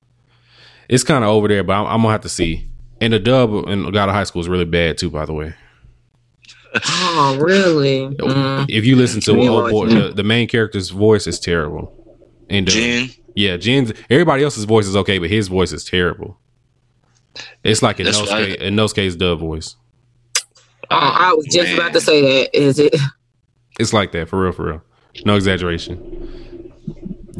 it's 0.87 1.03
kind 1.03 1.23
of 1.23 1.29
over 1.29 1.47
there. 1.47 1.63
But 1.63 1.73
I'm, 1.73 1.85
I'm 1.85 2.01
gonna 2.01 2.11
have 2.11 2.21
to 2.21 2.29
see. 2.29 2.67
And 3.01 3.13
the 3.13 3.19
dub 3.19 3.51
in 3.69 3.91
God 3.91 4.09
of 4.09 4.15
High 4.15 4.25
School 4.25 4.41
is 4.41 4.49
really 4.49 4.65
bad 4.65 4.97
too, 4.97 5.09
by 5.09 5.25
the 5.25 5.33
way. 5.33 5.53
Oh, 6.85 7.37
really? 7.39 8.07
Mm. 8.15 8.65
If 8.69 8.85
you 8.85 8.95
listen 8.95 9.21
to 9.21 9.33
Me 9.33 9.49
oh 9.49 9.69
boy, 9.69 9.87
the, 9.87 10.13
the 10.13 10.23
main 10.23 10.47
character's 10.47 10.89
voice 10.89 11.25
is 11.25 11.39
terrible. 11.39 11.95
And 12.49 12.67
uh, 12.67 12.71
Jen, 12.71 13.09
yeah, 13.35 13.57
Jen's 13.57 13.93
everybody 14.09 14.43
else's 14.43 14.65
voice 14.65 14.85
is 14.85 14.95
okay, 14.95 15.17
but 15.19 15.29
his 15.29 15.47
voice 15.47 15.71
is 15.71 15.83
terrible. 15.83 16.37
It's 17.63 17.81
like 17.81 17.99
a 17.99 18.03
That's 18.03 18.19
nose 18.19 18.29
why- 18.29 18.55
case, 18.57 18.93
case 18.93 19.15
dub 19.15 19.39
voice. 19.39 19.75
Oh, 20.91 20.95
I 20.97 21.33
was 21.33 21.45
just 21.45 21.69
man. 21.69 21.77
about 21.79 21.93
to 21.93 22.01
say 22.01 22.21
that. 22.43 22.57
Is 22.57 22.79
it? 22.79 22.95
It's 23.79 23.93
like 23.93 24.11
that 24.11 24.27
for 24.27 24.41
real, 24.41 24.51
for 24.51 24.65
real. 24.65 24.81
No 25.25 25.35
exaggeration. 25.35 26.48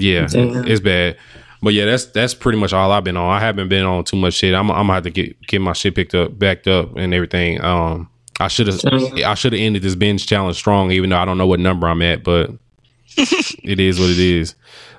Yeah, 0.02 0.26
Damn. 0.28 0.68
it's 0.68 0.82
bad. 0.82 1.18
But 1.62 1.74
yeah, 1.74 1.86
that's 1.86 2.06
that's 2.06 2.34
pretty 2.34 2.58
much 2.58 2.72
all 2.74 2.92
I've 2.92 3.04
been 3.04 3.18
on. 3.18 3.30
I 3.30 3.40
haven't 3.40 3.68
been 3.70 3.86
on 3.86 4.04
too 4.06 4.16
much 4.18 4.36
shit. 4.36 4.54
I'm, 4.54 4.72
I'm 4.72 4.84
gonna 4.88 4.94
have 4.94 5.04
to 5.04 5.10
get 5.10 5.40
get 5.48 5.60
my 5.60 5.74
shit 5.74 5.94
picked 5.96 6.16
up, 6.16 6.38
backed 6.40 6.68
up, 6.68 6.96
and 6.96 7.14
everything. 7.14 7.62
Um, 7.62 8.10
I 8.40 8.48
should 8.48 8.68
have 8.68 8.80
I 8.86 9.34
should 9.34 9.52
have 9.54 9.60
ended 9.62 9.82
this 9.82 9.96
binge 9.96 10.26
challenge 10.26 10.56
strong, 10.56 10.92
even 10.92 11.10
though 11.10 11.18
I 11.18 11.26
don't 11.26 11.38
know 11.38 11.48
what 11.48 11.60
number 11.60 11.88
I'm 11.88 12.02
at, 12.02 12.24
but 12.24 12.52
it 13.18 13.80
is 13.80 14.00
what 14.00 14.10
it 14.10 14.20
is. 14.20 14.56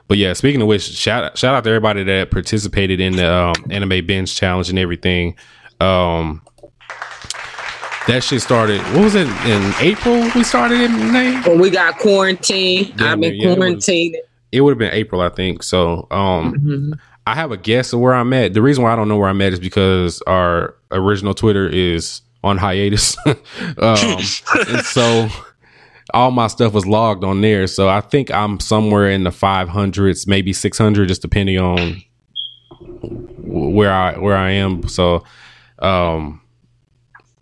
But 0.09 0.19
yeah, 0.19 0.35
speaking 0.35 0.61
of 0.61 0.69
which, 0.69 0.83
shout 0.83 1.39
shout 1.39 1.55
out 1.55 1.65
to 1.65 1.71
everybody 1.71 2.03
that 2.05 2.31
participated 2.31 3.01
in 3.01 3.17
the 3.17 3.33
um, 3.33 3.55
anime 3.71 4.05
binge 4.05 4.35
challenge 4.37 4.69
and 4.69 4.79
everything. 4.79 5.37
Um, 5.81 6.43
that 8.07 8.23
shit 8.25 8.43
started. 8.43 8.81
What 8.95 9.05
was 9.05 9.15
it 9.15 9.29
in 9.47 9.73
April? 9.81 10.21
We 10.35 10.43
started 10.43 10.81
in 10.81 11.13
May. 11.13 11.41
When 11.43 11.61
we 11.61 11.71
got 11.71 11.97
quarantined, 11.99 13.01
I've 13.01 13.21
been 13.21 13.35
yeah, 13.37 13.49
was- 13.49 13.57
quarantined. 13.57 14.17
It 14.53 14.61
would 14.63 14.71
have 14.73 14.79
been 14.79 14.93
April, 14.93 15.21
I 15.21 15.29
think. 15.29 15.63
So, 15.63 16.07
um, 16.11 16.55
Mhm. 16.55 16.99
I 17.27 17.35
have 17.35 17.53
a 17.53 17.57
guess 17.57 17.93
of 17.93 18.01
where 18.01 18.15
I'm 18.15 18.33
at. 18.33 18.55
The 18.55 18.63
reason 18.63 18.83
why 18.83 18.93
I 18.93 18.97
don't 18.97 19.09
know 19.09 19.17
where 19.19 19.29
I'm 19.29 19.41
at 19.43 19.53
is 19.53 19.61
because 19.61 20.21
our 20.23 20.75
original 20.91 21.35
Twitter 21.35 21.69
is 21.69 22.23
on 22.43 22.57
hiatus. 22.57 23.17
um, 23.27 23.37
and 23.79 24.85
so 24.85 25.29
all 26.13 26.31
my 26.33 26.49
stuff 26.49 26.73
was 26.73 26.87
logged 26.87 27.23
on 27.23 27.41
there. 27.41 27.67
So 27.69 27.89
I 27.89 28.01
think 28.01 28.33
I'm 28.33 28.59
somewhere 28.59 29.11
in 29.11 29.23
the 29.25 29.31
500s, 29.31 30.27
maybe 30.27 30.53
600, 30.53 31.07
just 31.09 31.23
depending 31.23 31.59
on 31.59 32.03
where 33.43 33.93
I 33.93 34.19
where 34.19 34.37
I 34.37 34.51
am. 34.53 34.89
So 34.89 35.23
um, 35.81 36.41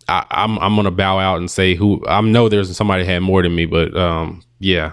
I, 0.07 0.25
I'm 0.31 0.57
I'm 0.59 0.75
gonna 0.75 0.91
bow 0.91 1.19
out 1.19 1.37
and 1.37 1.49
say 1.49 1.75
who 1.75 2.03
I 2.07 2.21
know. 2.21 2.49
There's 2.49 2.75
somebody 2.75 3.05
had 3.05 3.19
more 3.21 3.41
than 3.41 3.55
me, 3.55 3.65
but 3.65 3.95
um, 3.97 4.43
yeah. 4.59 4.91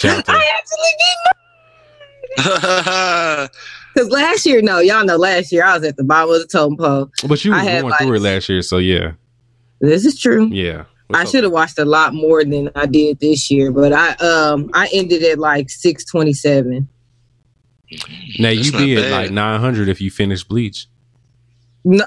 Shout 0.00 0.24
I 0.28 0.52
actually 0.58 0.92
did 0.98 1.16
because 3.94 4.08
last 4.10 4.46
year, 4.46 4.62
no, 4.62 4.78
y'all 4.78 5.04
know 5.04 5.16
last 5.16 5.52
year 5.52 5.64
I 5.64 5.74
was 5.74 5.84
at 5.84 5.96
the 5.96 6.04
bottom 6.04 6.34
of 6.34 6.40
the 6.40 6.46
totem 6.46 6.76
pole. 6.76 7.10
but 7.28 7.44
you 7.44 7.52
I 7.52 7.56
was 7.58 7.68
had, 7.68 7.80
going 7.82 7.90
like- 7.90 8.00
through 8.00 8.14
it 8.14 8.22
last 8.22 8.48
year, 8.48 8.62
so 8.62 8.78
yeah, 8.78 9.12
This 9.80 10.04
is 10.04 10.18
true. 10.18 10.46
yeah. 10.46 10.84
I 11.12 11.12
What's 11.12 11.22
up? 11.22 11.28
should 11.32 11.44
have 11.44 11.52
watched 11.52 11.78
a 11.80 11.84
lot 11.84 12.14
more 12.14 12.44
than 12.44 12.70
I 12.76 12.86
did 12.86 13.18
this 13.18 13.50
year, 13.50 13.72
but 13.72 13.92
I 13.92 14.10
um 14.24 14.70
I 14.74 14.88
ended 14.92 15.24
at 15.24 15.40
like 15.40 15.68
six 15.68 16.04
twenty 16.04 16.32
seven. 16.32 16.88
Now 18.38 18.54
That's 18.54 18.66
you 18.66 18.72
not 18.72 18.78
be 18.78 18.96
at 18.96 19.10
like 19.10 19.30
900 19.32 19.88
if 19.88 20.00
you 20.00 20.12
finish 20.12 20.44
Bleach. 20.44 20.86
No, 21.82 22.04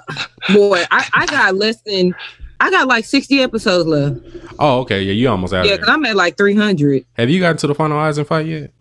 boy, 0.53 0.81
I, 0.89 1.09
I 1.13 1.25
got 1.25 1.55
less 1.55 1.81
than 1.81 2.15
I 2.61 2.71
got 2.71 2.87
like 2.87 3.03
sixty 3.03 3.41
episodes 3.41 3.85
left. 3.87 4.19
Oh, 4.59 4.79
okay. 4.81 5.01
Yeah, 5.03 5.13
you 5.13 5.29
almost 5.29 5.53
out 5.53 5.65
Yeah, 5.65 5.73
because 5.73 5.87
there. 5.87 5.95
I'm 5.95 6.05
at 6.05 6.15
like 6.15 6.37
three 6.37 6.55
hundred. 6.55 7.05
Have 7.13 7.29
you 7.29 7.39
gotten 7.39 7.57
to 7.57 7.67
the 7.67 7.75
final 7.75 7.97
Aizen 7.97 8.25
fight 8.25 8.45
yet? 8.45 8.71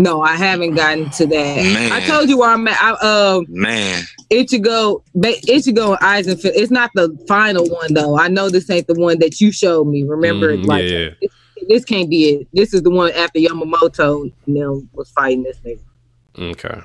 No, 0.00 0.22
I 0.22 0.36
haven't 0.36 0.74
gotten 0.74 1.10
to 1.10 1.26
that. 1.26 1.56
Man. 1.56 1.90
I 1.92 2.06
told 2.06 2.28
you 2.28 2.38
where 2.38 2.50
I'm 2.50 2.66
at. 2.68 2.78
I, 2.80 3.34
um, 3.36 3.46
Man, 3.48 4.04
Ichigo, 4.30 5.02
ba- 5.14 5.32
Ichigo 5.48 5.88
and 5.90 5.98
Eisenfeld. 6.00 6.54
It's 6.54 6.70
not 6.70 6.90
the 6.94 7.16
final 7.26 7.66
one 7.66 7.92
though. 7.94 8.16
I 8.16 8.28
know 8.28 8.48
this 8.48 8.70
ain't 8.70 8.86
the 8.86 8.94
one 8.94 9.18
that 9.18 9.40
you 9.40 9.50
showed 9.50 9.88
me. 9.88 10.04
Remember, 10.04 10.56
Mhm, 10.56 10.66
like 10.66 10.84
yeah, 10.84 11.08
This, 11.20 11.30
this 11.68 11.84
can't 11.84 12.08
be 12.08 12.28
it. 12.28 12.48
This 12.52 12.72
is 12.74 12.82
the 12.82 12.90
one 12.90 13.10
after 13.12 13.40
Yamamoto 13.40 14.30
and 14.46 14.56
them 14.56 14.88
was 14.92 15.10
fighting 15.10 15.42
this 15.42 15.58
nigga 15.66 15.80
Okay. 16.52 16.80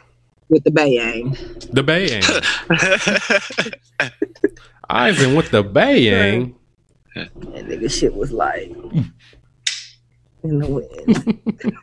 with 0.50 0.64
the 0.64 0.72
Bayang. 0.72 1.38
The 1.72 1.84
Bayang. 1.84 2.24
Aizen 4.90 5.38
with 5.38 5.52
the 5.52 5.64
Bayang. 5.64 6.56
That 7.16 7.34
nigga 7.68 7.92
shit 7.92 8.14
was 8.16 8.32
like 8.32 8.70
in 10.44 10.60
the 10.60 10.68
wind. 10.68 11.80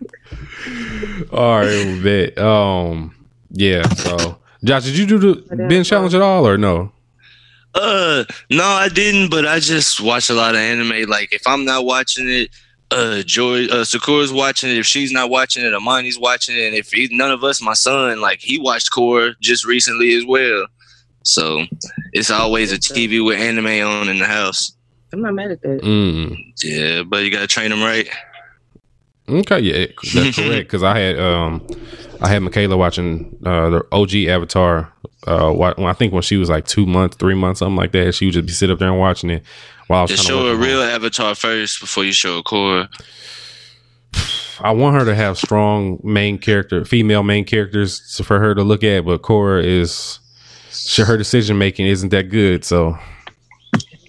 All 1.33 1.59
right, 1.61 2.01
bet. 2.03 2.39
Um, 2.39 3.15
yeah. 3.51 3.87
So, 3.91 4.39
Josh, 4.65 4.85
did 4.85 4.99
you 4.99 5.07
do 5.07 5.19
the 5.19 5.33
Whatever. 5.49 5.69
binge 5.69 5.89
challenge 5.89 6.15
at 6.15 6.23
all 6.23 6.47
or 6.47 6.57
no? 6.59 6.93
Uh, 7.75 8.25
no, 8.51 8.65
I 8.65 8.89
didn't, 8.89 9.31
but 9.31 9.47
I 9.47 9.61
just 9.61 10.01
watch 10.01 10.29
a 10.31 10.35
lot 10.35 10.55
of 10.55 10.61
anime. 10.61 11.09
Like, 11.09 11.33
if 11.33 11.47
I'm 11.47 11.65
not 11.65 11.85
watching 11.85 12.29
it, 12.29 12.51
uh, 12.91 13.23
Joy, 13.23 13.67
uh, 13.67 13.85
Sakura's 13.85 14.33
watching 14.33 14.71
it. 14.71 14.79
If 14.79 14.87
she's 14.87 15.13
not 15.13 15.31
watching 15.31 15.65
it, 15.65 15.73
Amani's 15.73 16.19
watching 16.19 16.57
it. 16.57 16.67
And 16.67 16.75
if 16.77 16.91
he, 16.91 17.09
none 17.13 17.31
of 17.31 17.45
us, 17.45 17.63
my 17.63 17.75
son, 17.75 18.21
like, 18.21 18.41
he 18.41 18.59
watched 18.59 18.91
Korra 18.91 19.35
just 19.41 19.65
recently 19.65 20.15
as 20.15 20.25
well. 20.27 20.67
So 21.23 21.65
it's 22.13 22.31
always 22.31 22.73
a 22.73 22.79
TV 22.79 23.25
with 23.25 23.39
anime 23.39 23.87
on 23.87 24.09
in 24.09 24.19
the 24.19 24.27
house. 24.27 24.73
I'm 25.13 25.23
not 25.23 25.35
mad 25.35 25.51
at 25.51 25.63
that. 25.63 25.83
Mm. 25.83 26.37
Yeah, 26.63 27.03
but 27.03 27.25
you 27.25 27.31
gotta 27.31 27.47
train 27.47 27.71
them 27.71 27.83
right. 27.83 28.09
Okay, 29.29 29.61
yeah, 29.61 29.87
that's 30.15 30.37
correct. 30.37 30.67
Because 30.69 30.83
I 30.83 30.99
had 30.99 31.19
um, 31.19 31.67
I 32.21 32.29
had 32.29 32.41
Michaela 32.41 32.77
watching 32.77 33.37
uh 33.45 33.71
the 33.71 33.87
OG 33.93 34.15
Avatar. 34.29 34.93
Uh, 35.27 35.53
when 35.53 35.87
I 35.87 35.93
think 35.93 36.13
when 36.15 36.23
she 36.23 36.37
was 36.39 36.49
like 36.49 36.67
two 36.67 36.87
months, 36.87 37.17
three 37.17 37.35
months, 37.35 37.59
something 37.59 37.77
like 37.77 37.93
that. 37.93 38.15
She 38.15 38.27
would 38.27 38.33
just 38.35 38.47
be 38.47 38.53
sit 38.53 38.71
up 38.71 38.79
there 38.79 38.89
and 38.89 38.99
watching 38.99 39.29
it 39.31 39.43
while 39.87 39.99
I 40.01 40.03
was 40.03 40.11
Just 40.13 40.27
show 40.27 40.47
a 40.47 40.51
from 40.53 40.61
home. 40.61 40.67
real 40.67 40.81
avatar 40.83 41.35
first 41.35 41.79
before 41.81 42.05
you 42.05 42.13
show 42.13 42.39
a 42.39 42.43
Korra. 42.43 42.89
I 44.61 44.73
want 44.73 44.97
her 44.97 45.05
to 45.05 45.15
have 45.15 45.37
strong 45.39 46.01
main 46.03 46.39
character, 46.39 46.85
female 46.85 47.23
main 47.23 47.45
characters 47.45 48.21
for 48.25 48.39
her 48.39 48.55
to 48.55 48.63
look 48.63 48.83
at, 48.85 49.05
but 49.05 49.23
Korra 49.23 49.63
is 49.65 50.19
her 50.97 51.17
decision 51.17 51.59
making 51.59 51.87
isn't 51.87 52.09
that 52.11 52.31
good. 52.31 52.65
So 52.65 52.97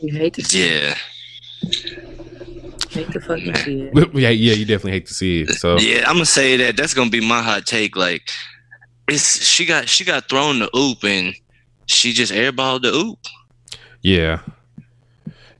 You 0.01 0.13
hate 0.13 0.33
to 0.35 0.43
see 0.43 0.63
it. 0.63 0.83
Yeah. 0.83 0.95
Hate 2.89 3.11
to 3.11 3.21
fucking 3.21 3.55
see 3.55 3.81
it. 3.93 4.09
yeah, 4.13 4.29
yeah, 4.29 4.53
you 4.53 4.65
definitely 4.65 4.91
hate 4.93 5.05
to 5.07 5.13
see 5.13 5.41
it. 5.41 5.51
So 5.51 5.77
Yeah, 5.77 5.99
I'm 6.07 6.15
gonna 6.15 6.25
say 6.25 6.57
that. 6.57 6.75
That's 6.75 6.93
gonna 6.93 7.09
be 7.09 7.25
my 7.25 7.41
hot 7.41 7.65
take. 7.65 7.95
Like, 7.95 8.29
it's 9.07 9.43
she 9.45 9.65
got 9.65 9.87
she 9.87 10.03
got 10.03 10.27
thrown 10.27 10.59
the 10.59 10.69
oop 10.75 11.03
and 11.03 11.33
she 11.85 12.11
just 12.13 12.31
airballed 12.33 12.81
the 12.81 12.89
oop. 12.89 13.19
yeah, 14.01 14.39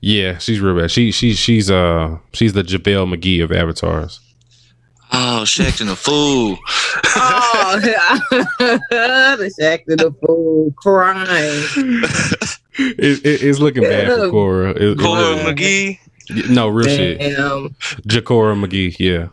yeah, 0.00 0.38
she's 0.38 0.60
real 0.60 0.76
bad. 0.78 0.90
She 0.90 1.12
she 1.12 1.32
she's 1.34 1.70
uh 1.70 2.18
she's 2.32 2.52
the 2.52 2.62
JaVale 2.62 3.14
McGee 3.16 3.42
of 3.42 3.52
avatars. 3.52 4.20
Oh, 5.14 5.42
Shaqtin' 5.44 5.92
a 5.92 5.96
Fool. 5.96 6.56
Oh, 7.14 7.78
the 7.82 9.52
Shaq 9.60 9.84
to 9.84 9.96
the 9.96 10.10
fool 10.24 10.72
crying. 10.76 12.02
It, 12.78 13.24
it, 13.26 13.42
it's 13.42 13.58
looking 13.58 13.82
bad 13.82 14.06
for 14.08 14.28
Korra. 14.28 14.76
It- 14.76 14.82
it 14.82 14.98
Korra 14.98 15.44
really- 15.44 15.98
McGee. 16.30 16.48
no 16.50 16.68
real 16.68 16.86
shit. 16.88 17.20
Jacora 18.06 18.54
McGee. 18.56 18.96
Yeah. 18.98 19.28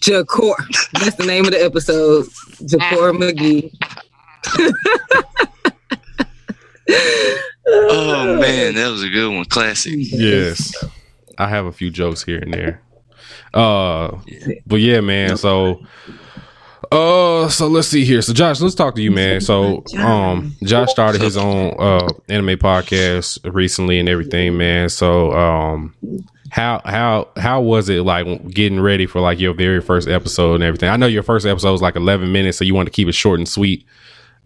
Jakor. 0.00 0.54
That's 0.92 1.16
the 1.16 1.26
name 1.26 1.44
of 1.46 1.50
the 1.50 1.62
episode. 1.64 2.26
Jacora 2.62 3.12
McGee. 3.16 3.72
Oh 7.72 8.38
man, 8.40 8.74
that 8.74 8.88
was 8.90 9.02
a 9.04 9.08
good 9.08 9.32
one. 9.32 9.44
Classic. 9.44 9.94
Yes. 9.96 10.74
I 11.38 11.48
have 11.48 11.66
a 11.66 11.72
few 11.72 11.90
jokes 11.90 12.22
here 12.24 12.38
and 12.38 12.52
there. 12.52 12.82
Uh 13.54 14.18
but 14.66 14.76
yeah, 14.80 15.00
man. 15.00 15.36
So 15.36 15.80
uh 16.92 17.48
so 17.48 17.68
let's 17.68 17.88
see 17.88 18.04
here. 18.04 18.20
So 18.22 18.32
Josh, 18.32 18.60
let's 18.60 18.74
talk 18.74 18.94
to 18.96 19.02
you, 19.02 19.10
man. 19.10 19.40
So 19.40 19.84
um 19.98 20.54
Josh 20.62 20.90
started 20.90 21.20
his 21.22 21.36
own 21.36 21.74
uh 21.78 22.08
anime 22.28 22.58
podcast 22.58 23.38
recently 23.52 23.98
and 24.00 24.08
everything, 24.08 24.56
man. 24.56 24.88
So 24.88 25.32
um 25.32 25.94
how 26.50 26.80
how 26.84 27.28
how 27.36 27.60
was 27.60 27.88
it 27.88 28.02
like 28.02 28.48
getting 28.48 28.80
ready 28.80 29.06
for 29.06 29.20
like 29.20 29.38
your 29.38 29.54
very 29.54 29.80
first 29.80 30.08
episode 30.08 30.56
and 30.56 30.64
everything? 30.64 30.88
I 30.88 30.96
know 30.96 31.06
your 31.06 31.22
first 31.22 31.46
episode 31.46 31.72
was 31.72 31.82
like 31.82 31.94
11 31.96 32.32
minutes, 32.32 32.58
so 32.58 32.64
you 32.64 32.74
want 32.74 32.86
to 32.86 32.92
keep 32.92 33.06
it 33.08 33.12
short 33.12 33.38
and 33.38 33.48
sweet. 33.48 33.86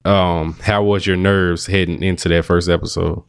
Um 0.04 0.54
how 0.60 0.82
was 0.82 1.06
your 1.06 1.16
nerves 1.16 1.66
heading 1.66 2.02
into 2.02 2.28
that 2.28 2.44
first 2.44 2.68
episode? 2.68 3.22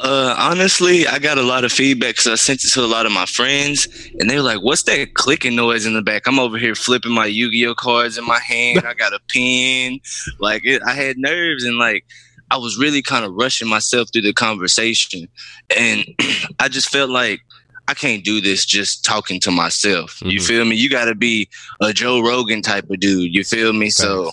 Uh, 0.00 0.34
honestly, 0.38 1.06
I 1.06 1.18
got 1.18 1.38
a 1.38 1.42
lot 1.42 1.64
of 1.64 1.72
feedback 1.72 2.10
because 2.16 2.26
I 2.26 2.34
sent 2.34 2.64
it 2.64 2.70
to 2.72 2.80
a 2.80 2.86
lot 2.86 3.06
of 3.06 3.12
my 3.12 3.26
friends, 3.26 3.86
and 4.18 4.28
they 4.28 4.36
were 4.36 4.42
like, 4.42 4.62
"What's 4.62 4.82
that 4.84 5.14
clicking 5.14 5.54
noise 5.56 5.86
in 5.86 5.94
the 5.94 6.02
back?" 6.02 6.26
I'm 6.26 6.38
over 6.38 6.58
here 6.58 6.74
flipping 6.74 7.12
my 7.12 7.26
Yu-Gi-Oh 7.26 7.74
cards 7.76 8.18
in 8.18 8.24
my 8.26 8.38
hand. 8.40 8.82
I 8.86 8.94
got 8.94 9.12
a 9.12 9.20
pen. 9.28 10.00
Like 10.38 10.62
it, 10.64 10.82
I 10.86 10.92
had 10.94 11.16
nerves, 11.18 11.64
and 11.64 11.78
like 11.78 12.04
I 12.50 12.56
was 12.56 12.76
really 12.78 13.02
kind 13.02 13.24
of 13.24 13.34
rushing 13.34 13.68
myself 13.68 14.08
through 14.12 14.22
the 14.22 14.32
conversation, 14.32 15.28
and 15.76 16.04
I 16.58 16.68
just 16.68 16.88
felt 16.88 17.10
like 17.10 17.40
I 17.86 17.94
can't 17.94 18.24
do 18.24 18.40
this 18.40 18.64
just 18.64 19.04
talking 19.04 19.38
to 19.40 19.50
myself. 19.50 20.20
You 20.24 20.40
Mhm. 20.40 20.46
feel 20.46 20.64
me? 20.64 20.76
You 20.76 20.88
got 20.88 21.04
to 21.04 21.14
be 21.14 21.48
a 21.80 21.92
Joe 21.92 22.20
Rogan 22.20 22.62
type 22.62 22.88
of 22.90 22.98
dude. 23.00 23.34
You 23.34 23.44
feel 23.44 23.72
me? 23.72 23.90
So. 23.90 24.32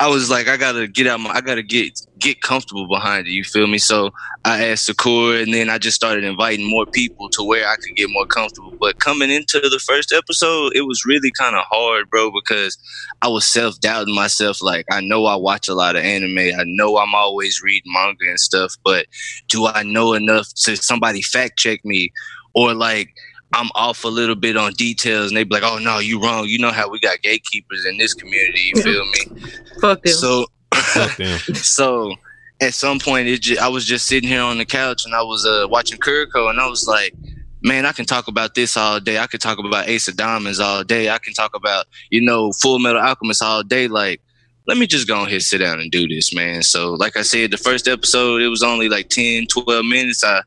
I 0.00 0.08
was 0.08 0.30
like, 0.30 0.48
I 0.48 0.56
gotta 0.56 0.88
get 0.88 1.06
out 1.06 1.20
my, 1.20 1.30
I 1.30 1.40
gotta 1.40 1.62
get 1.62 2.00
get 2.18 2.40
comfortable 2.42 2.88
behind 2.88 3.26
it. 3.26 3.30
You 3.30 3.44
feel 3.44 3.66
me? 3.66 3.78
So 3.78 4.10
I 4.44 4.64
asked 4.66 4.86
Sakura, 4.86 5.40
and 5.40 5.52
then 5.52 5.70
I 5.70 5.78
just 5.78 5.94
started 5.94 6.24
inviting 6.24 6.68
more 6.68 6.86
people 6.86 7.28
to 7.30 7.44
where 7.44 7.68
I 7.68 7.76
could 7.76 7.94
get 7.94 8.10
more 8.10 8.26
comfortable. 8.26 8.74
But 8.80 8.98
coming 8.98 9.30
into 9.30 9.60
the 9.60 9.80
first 9.86 10.12
episode, 10.12 10.72
it 10.74 10.82
was 10.82 11.04
really 11.04 11.30
kind 11.38 11.54
of 11.54 11.64
hard, 11.70 12.10
bro, 12.10 12.30
because 12.32 12.76
I 13.22 13.28
was 13.28 13.44
self 13.44 13.78
doubting 13.80 14.14
myself. 14.14 14.62
Like, 14.62 14.86
I 14.90 15.00
know 15.00 15.26
I 15.26 15.36
watch 15.36 15.68
a 15.68 15.74
lot 15.74 15.96
of 15.96 16.02
anime, 16.02 16.38
I 16.38 16.64
know 16.64 16.98
I'm 16.98 17.14
always 17.14 17.62
reading 17.62 17.92
manga 17.92 18.28
and 18.28 18.40
stuff, 18.40 18.74
but 18.84 19.06
do 19.48 19.66
I 19.66 19.82
know 19.82 20.14
enough 20.14 20.48
to 20.64 20.76
somebody 20.76 21.22
fact 21.22 21.58
check 21.58 21.84
me, 21.84 22.12
or 22.54 22.74
like? 22.74 23.14
I'm 23.52 23.68
off 23.74 24.04
a 24.04 24.08
little 24.08 24.34
bit 24.34 24.56
on 24.56 24.72
details, 24.74 25.28
and 25.28 25.36
they 25.36 25.44
be 25.44 25.54
like, 25.54 25.62
"Oh 25.64 25.78
no, 25.78 25.98
you 25.98 26.22
wrong. 26.22 26.46
You 26.46 26.58
know 26.58 26.70
how 26.70 26.88
we 26.90 27.00
got 27.00 27.22
gatekeepers 27.22 27.86
in 27.86 27.96
this 27.96 28.14
community. 28.14 28.72
You 28.74 28.82
feel 28.82 29.04
me?" 29.06 29.42
Fuck 29.80 30.02
them. 30.02 30.12
So, 30.12 30.46
Fuck 30.74 31.16
them. 31.16 31.38
so 31.54 32.14
at 32.60 32.74
some 32.74 32.98
point, 32.98 33.28
it 33.28 33.40
just, 33.40 33.60
I 33.60 33.68
was 33.68 33.84
just 33.84 34.06
sitting 34.06 34.28
here 34.28 34.42
on 34.42 34.58
the 34.58 34.64
couch 34.64 35.04
and 35.04 35.14
I 35.14 35.22
was 35.22 35.46
uh, 35.46 35.66
watching 35.68 35.98
Kuroko, 35.98 36.50
and 36.50 36.60
I 36.60 36.68
was 36.68 36.86
like, 36.86 37.14
"Man, 37.62 37.86
I 37.86 37.92
can 37.92 38.04
talk 38.04 38.28
about 38.28 38.54
this 38.54 38.76
all 38.76 39.00
day. 39.00 39.18
I 39.18 39.26
can 39.26 39.40
talk 39.40 39.58
about 39.58 39.88
Ace 39.88 40.08
of 40.08 40.16
Diamonds 40.16 40.60
all 40.60 40.84
day. 40.84 41.08
I 41.08 41.18
can 41.18 41.32
talk 41.32 41.54
about 41.54 41.86
you 42.10 42.20
know 42.20 42.52
Full 42.52 42.78
Metal 42.78 43.00
Alchemist 43.00 43.42
all 43.42 43.62
day. 43.62 43.88
Like, 43.88 44.20
let 44.66 44.76
me 44.76 44.86
just 44.86 45.08
go 45.08 45.22
ahead, 45.22 45.32
and 45.32 45.42
sit 45.42 45.58
down, 45.58 45.80
and 45.80 45.90
do 45.90 46.06
this, 46.06 46.34
man." 46.34 46.62
So, 46.62 46.92
like 46.94 47.16
I 47.16 47.22
said, 47.22 47.50
the 47.50 47.56
first 47.56 47.88
episode 47.88 48.42
it 48.42 48.48
was 48.48 48.62
only 48.62 48.90
like 48.90 49.08
10, 49.08 49.46
12 49.46 49.86
minutes. 49.86 50.22
I 50.22 50.42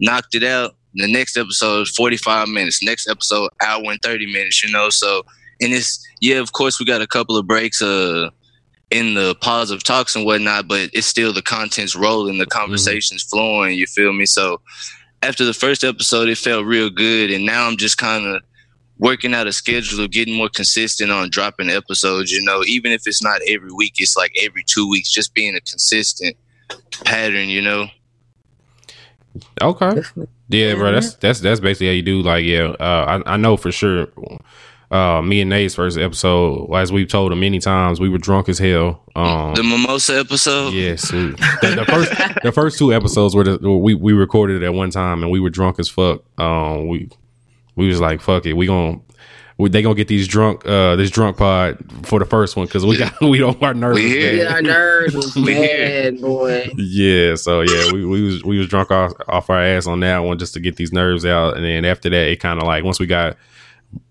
knocked 0.00 0.34
it 0.34 0.42
out. 0.42 0.74
The 0.94 1.10
next 1.10 1.36
episode 1.36 1.82
is 1.82 1.90
45 1.90 2.48
minutes. 2.48 2.82
Next 2.82 3.08
episode, 3.08 3.50
hour 3.64 3.82
and 3.84 4.00
30 4.02 4.26
minutes, 4.26 4.62
you 4.62 4.72
know. 4.72 4.90
So, 4.90 5.22
and 5.60 5.72
it's, 5.72 6.04
yeah, 6.20 6.36
of 6.36 6.52
course, 6.52 6.80
we 6.80 6.86
got 6.86 7.02
a 7.02 7.06
couple 7.06 7.36
of 7.36 7.46
breaks 7.46 7.80
uh, 7.80 8.30
in 8.90 9.14
the 9.14 9.36
positive 9.40 9.84
talks 9.84 10.16
and 10.16 10.24
whatnot, 10.24 10.66
but 10.66 10.90
it's 10.92 11.06
still 11.06 11.32
the 11.32 11.42
content's 11.42 11.94
rolling, 11.94 12.38
the 12.38 12.46
conversation's 12.46 13.22
flowing, 13.22 13.78
you 13.78 13.86
feel 13.86 14.12
me? 14.12 14.26
So, 14.26 14.60
after 15.22 15.44
the 15.44 15.52
first 15.52 15.84
episode, 15.84 16.28
it 16.28 16.38
felt 16.38 16.64
real 16.64 16.90
good. 16.90 17.30
And 17.30 17.44
now 17.44 17.66
I'm 17.66 17.76
just 17.76 17.98
kind 17.98 18.26
of 18.26 18.42
working 18.98 19.34
out 19.34 19.46
a 19.46 19.52
schedule 19.52 20.04
of 20.04 20.10
getting 20.10 20.34
more 20.34 20.48
consistent 20.48 21.10
on 21.10 21.30
dropping 21.30 21.70
episodes, 21.70 22.30
you 22.30 22.42
know, 22.42 22.62
even 22.66 22.92
if 22.92 23.06
it's 23.06 23.22
not 23.22 23.40
every 23.48 23.70
week, 23.72 23.94
it's 23.96 24.16
like 24.16 24.32
every 24.42 24.62
two 24.66 24.88
weeks, 24.88 25.10
just 25.10 25.34
being 25.34 25.56
a 25.56 25.60
consistent 25.60 26.36
pattern, 27.04 27.48
you 27.48 27.62
know. 27.62 27.86
Okay. 29.62 30.02
Yeah, 30.48 30.74
bro. 30.74 30.92
That's 30.92 31.14
that's 31.14 31.40
that's 31.40 31.60
basically 31.60 31.86
how 31.88 31.92
you 31.92 32.02
do. 32.02 32.22
Like, 32.22 32.44
yeah, 32.44 32.74
uh, 32.80 33.22
I 33.24 33.34
I 33.34 33.36
know 33.36 33.56
for 33.56 33.70
sure. 33.72 34.08
Uh, 34.90 35.22
me 35.22 35.40
and 35.40 35.48
Nate's 35.50 35.76
first 35.76 35.96
episode, 35.96 36.68
as 36.74 36.90
we've 36.90 37.06
told 37.06 37.30
him 37.30 37.38
many 37.38 37.60
times, 37.60 38.00
we 38.00 38.08
were 38.08 38.18
drunk 38.18 38.48
as 38.48 38.58
hell. 38.58 39.04
Um, 39.14 39.54
the 39.54 39.62
mimosa 39.62 40.18
episode. 40.18 40.74
yes, 40.74 41.12
we, 41.12 41.28
the, 41.28 41.76
the 41.76 41.84
first 41.84 42.12
the 42.42 42.50
first 42.50 42.76
two 42.76 42.92
episodes 42.92 43.36
were 43.36 43.44
the, 43.44 43.70
we 43.70 43.94
we 43.94 44.12
recorded 44.12 44.60
it 44.62 44.66
at 44.66 44.74
one 44.74 44.90
time, 44.90 45.22
and 45.22 45.30
we 45.30 45.38
were 45.38 45.50
drunk 45.50 45.78
as 45.78 45.88
fuck. 45.88 46.24
Um, 46.40 46.88
we 46.88 47.08
we 47.76 47.86
was 47.86 48.00
like, 48.00 48.20
fuck 48.20 48.46
it, 48.46 48.54
we 48.54 48.66
gonna. 48.66 48.98
We, 49.60 49.68
they 49.68 49.82
gonna 49.82 49.94
get 49.94 50.08
these 50.08 50.26
drunk, 50.26 50.66
uh, 50.66 50.96
this 50.96 51.10
drunk 51.10 51.36
pod 51.36 51.78
for 52.06 52.18
the 52.18 52.24
first 52.24 52.56
one 52.56 52.66
because 52.66 52.84
we 52.84 52.96
got 52.96 53.12
we 53.20 53.38
don't 53.38 53.62
our 53.62 53.74
nerves. 53.74 53.98
We 54.00 54.06
is 54.06 54.12
here. 54.12 54.44
Yeah, 54.44 54.52
our 54.54 54.62
nerves 54.62 55.14
was 55.14 55.34
bad, 55.46 56.20
boy. 56.20 56.68
Yeah, 56.76 57.34
so 57.34 57.60
yeah, 57.60 57.92
we, 57.92 58.04
we 58.04 58.22
was 58.22 58.44
we 58.44 58.58
was 58.58 58.68
drunk 58.68 58.90
off, 58.90 59.12
off 59.28 59.50
our 59.50 59.62
ass 59.62 59.86
on 59.86 60.00
that 60.00 60.20
one 60.20 60.38
just 60.38 60.54
to 60.54 60.60
get 60.60 60.76
these 60.76 60.92
nerves 60.92 61.24
out, 61.26 61.56
and 61.56 61.64
then 61.64 61.84
after 61.84 62.08
that, 62.10 62.28
it 62.28 62.40
kind 62.40 62.60
of 62.60 62.66
like 62.66 62.84
once 62.84 62.98
we 62.98 63.06
got 63.06 63.36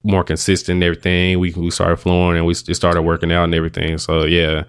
more 0.03 0.23
consistent 0.23 0.77
and 0.77 0.83
everything, 0.83 1.39
we 1.39 1.51
we 1.53 1.71
started 1.71 1.97
flowing 1.97 2.37
and 2.37 2.45
we 2.45 2.53
just 2.53 2.75
started 2.75 3.01
working 3.01 3.31
out 3.31 3.45
and 3.45 3.55
everything. 3.55 3.97
So 3.97 4.25
yeah, 4.25 4.63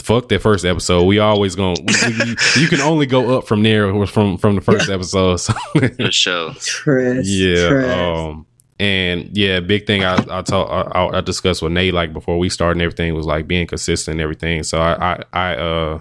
fuck 0.00 0.28
that 0.28 0.40
first 0.40 0.64
episode. 0.64 1.04
We 1.04 1.18
always 1.18 1.54
gonna 1.54 1.80
we, 1.80 1.94
we, 2.18 2.36
you 2.62 2.68
can 2.68 2.80
only 2.80 3.06
go 3.06 3.36
up 3.38 3.46
from 3.46 3.62
there 3.62 4.06
from 4.06 4.38
from 4.38 4.54
the 4.56 4.60
first 4.60 4.88
episode. 4.90 5.36
So 5.36 5.52
For 5.74 6.10
sure. 6.10 6.54
Trash. 6.54 7.24
yeah, 7.26 7.68
trash. 7.68 7.98
um, 7.98 8.46
and 8.78 9.30
yeah, 9.36 9.60
big 9.60 9.86
thing 9.86 10.04
I 10.04 10.16
I 10.30 10.42
talk 10.42 10.70
I, 10.94 11.18
I 11.18 11.20
discussed 11.20 11.62
with 11.62 11.72
Nate 11.72 11.94
like 11.94 12.12
before 12.12 12.38
we 12.38 12.48
started 12.48 12.76
and 12.76 12.82
everything 12.82 13.14
was 13.14 13.26
like 13.26 13.48
being 13.48 13.66
consistent 13.66 14.14
and 14.14 14.20
everything. 14.20 14.62
So 14.62 14.78
I 14.80 15.12
I, 15.14 15.24
I 15.32 15.54
uh 15.56 16.00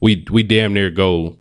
we 0.00 0.24
we 0.30 0.42
damn 0.42 0.74
near 0.74 0.90
go 0.90 1.36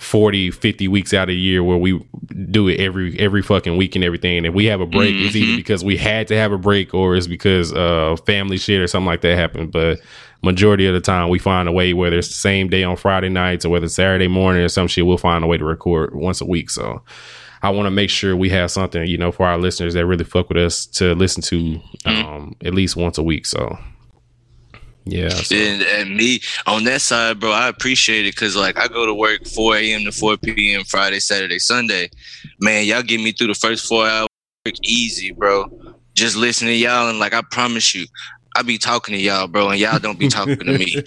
40 0.00 0.50
50 0.50 0.88
weeks 0.88 1.12
out 1.12 1.24
of 1.24 1.28
the 1.28 1.36
year 1.36 1.62
where 1.62 1.76
we 1.76 2.02
do 2.50 2.66
it 2.68 2.80
every 2.80 3.18
every 3.18 3.42
fucking 3.42 3.76
week 3.76 3.94
and 3.94 4.02
everything 4.02 4.38
and 4.38 4.46
if 4.46 4.54
we 4.54 4.64
have 4.64 4.80
a 4.80 4.86
break 4.86 5.14
it's 5.14 5.36
either 5.36 5.52
Mhm. 5.52 5.56
because 5.56 5.84
we 5.84 5.98
had 5.98 6.26
to 6.28 6.34
have 6.36 6.50
a 6.50 6.56
break 6.56 6.94
or 6.94 7.14
it's 7.14 7.26
because 7.26 7.74
uh 7.74 8.16
family 8.24 8.56
shit 8.56 8.80
or 8.80 8.86
something 8.86 9.04
like 9.06 9.20
that 9.20 9.36
happened 9.36 9.70
but 9.70 10.00
majority 10.42 10.86
of 10.86 10.94
the 10.94 11.00
time 11.00 11.28
we 11.28 11.38
find 11.38 11.68
a 11.68 11.72
way 11.72 11.92
whether 11.92 12.16
it's 12.16 12.28
the 12.28 12.34
same 12.34 12.70
day 12.70 12.82
on 12.82 12.96
friday 12.96 13.28
nights 13.28 13.66
or 13.66 13.68
whether 13.68 13.84
it's 13.84 13.94
saturday 13.94 14.28
morning 14.28 14.62
or 14.62 14.68
some 14.68 14.86
shit 14.88 15.04
we'll 15.04 15.18
find 15.18 15.44
a 15.44 15.46
way 15.46 15.58
to 15.58 15.64
record 15.64 16.14
once 16.14 16.40
a 16.40 16.46
week 16.46 16.70
so 16.70 17.02
i 17.62 17.70
want 17.70 17.86
to 17.86 17.90
make 17.90 18.10
sure 18.10 18.36
we 18.36 18.48
have 18.50 18.70
something 18.70 19.06
you 19.06 19.16
know 19.18 19.32
for 19.32 19.46
our 19.46 19.58
listeners 19.58 19.94
that 19.94 20.04
really 20.06 20.24
fuck 20.24 20.48
with 20.48 20.58
us 20.58 20.86
to 20.86 21.14
listen 21.14 21.42
to 21.42 21.80
um 22.04 22.54
at 22.64 22.74
least 22.74 22.96
once 22.96 23.18
a 23.18 23.22
week 23.22 23.46
so 23.46 23.78
yeah 25.04 25.28
so- 25.30 25.54
And, 25.56 25.82
and 25.82 26.16
me 26.16 26.40
on 26.66 26.84
that 26.84 27.00
side, 27.00 27.40
bro, 27.40 27.50
I 27.50 27.66
appreciate 27.68 28.24
it 28.26 28.34
because 28.36 28.54
like 28.54 28.78
I 28.78 28.86
go 28.88 29.04
to 29.04 29.12
work 29.14 29.44
4 29.46 29.76
a.m. 29.76 30.04
to 30.04 30.12
4 30.12 30.36
p.m. 30.36 30.84
Friday, 30.84 31.18
Saturday, 31.18 31.58
Sunday. 31.58 32.08
Man, 32.60 32.84
y'all 32.86 33.02
get 33.02 33.20
me 33.20 33.32
through 33.32 33.48
the 33.48 33.54
first 33.54 33.86
four 33.88 34.06
hours 34.06 34.28
easy, 34.84 35.32
bro. 35.32 35.66
Just 36.14 36.36
listening 36.36 36.70
to 36.74 36.76
y'all 36.76 37.08
and 37.08 37.18
like 37.18 37.34
I 37.34 37.42
promise 37.50 37.94
you, 37.96 38.06
I 38.54 38.62
be 38.62 38.78
talking 38.78 39.14
to 39.16 39.20
y'all, 39.20 39.48
bro, 39.48 39.70
and 39.70 39.80
y'all 39.80 39.98
don't 39.98 40.20
be 40.20 40.28
talking 40.28 40.56
to 40.58 40.78
me. 40.78 40.94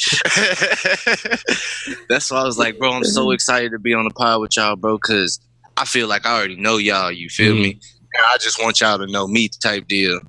That's 2.09 2.31
why 2.31 2.41
I 2.41 2.43
was 2.43 2.57
like, 2.57 2.77
bro, 2.77 2.91
I'm 2.91 3.03
so 3.03 3.31
excited 3.37 3.71
to 3.71 3.79
be 3.79 3.93
on 3.93 4.03
the 4.05 4.13
pod 4.13 4.41
with 4.41 4.57
y'all, 4.57 4.75
bro, 4.75 4.97
because 4.97 5.39
I 5.77 5.85
feel 5.85 6.07
like 6.07 6.25
I 6.25 6.35
already 6.38 6.55
know 6.55 6.77
y'all. 6.77 7.11
You 7.11 7.29
feel 7.29 7.53
Mhm. 7.53 7.61
me? 7.61 7.69
And 7.71 8.23
I 8.31 8.38
just 8.38 8.61
want 8.61 8.79
y'all 8.81 8.97
to 8.97 9.07
know 9.07 9.27
me, 9.27 9.49
type 9.61 9.88
deal. 9.88 10.19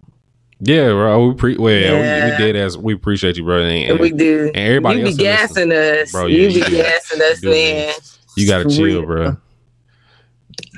yeah 0.61 0.88
bro 0.88 1.28
we 1.28 1.35
pre 1.35 1.56
well, 1.56 1.72
yeah. 1.72 2.24
we, 2.24 2.30
we 2.32 2.37
did 2.38 2.56
as 2.56 2.78
we 2.78 2.94
appreciate 2.94 3.37
you 3.37 3.44
bro 3.44 3.61
and, 3.62 3.90
And 3.90 4.00
we 4.00 4.11
do. 4.11 4.46
and 4.54 4.56
everybody 4.56 4.98
you 5.00 5.04
be 5.04 5.09
else 5.11 5.16
gassing 5.18 5.70
us. 5.70 6.11
Bro, 6.12 6.26
you 6.26 6.42
yeah, 6.42 6.48
be 6.48 6.54
you 6.54 6.64
do. 6.64 6.76
gassing 6.82 7.20
us, 7.22 7.42
You 7.42 7.50
man. 7.50 7.94
you 8.38 8.46
gotta 8.48 8.64
For 8.64 8.70
chill 8.70 8.85
real. 8.85 9.02
bro 9.06 9.37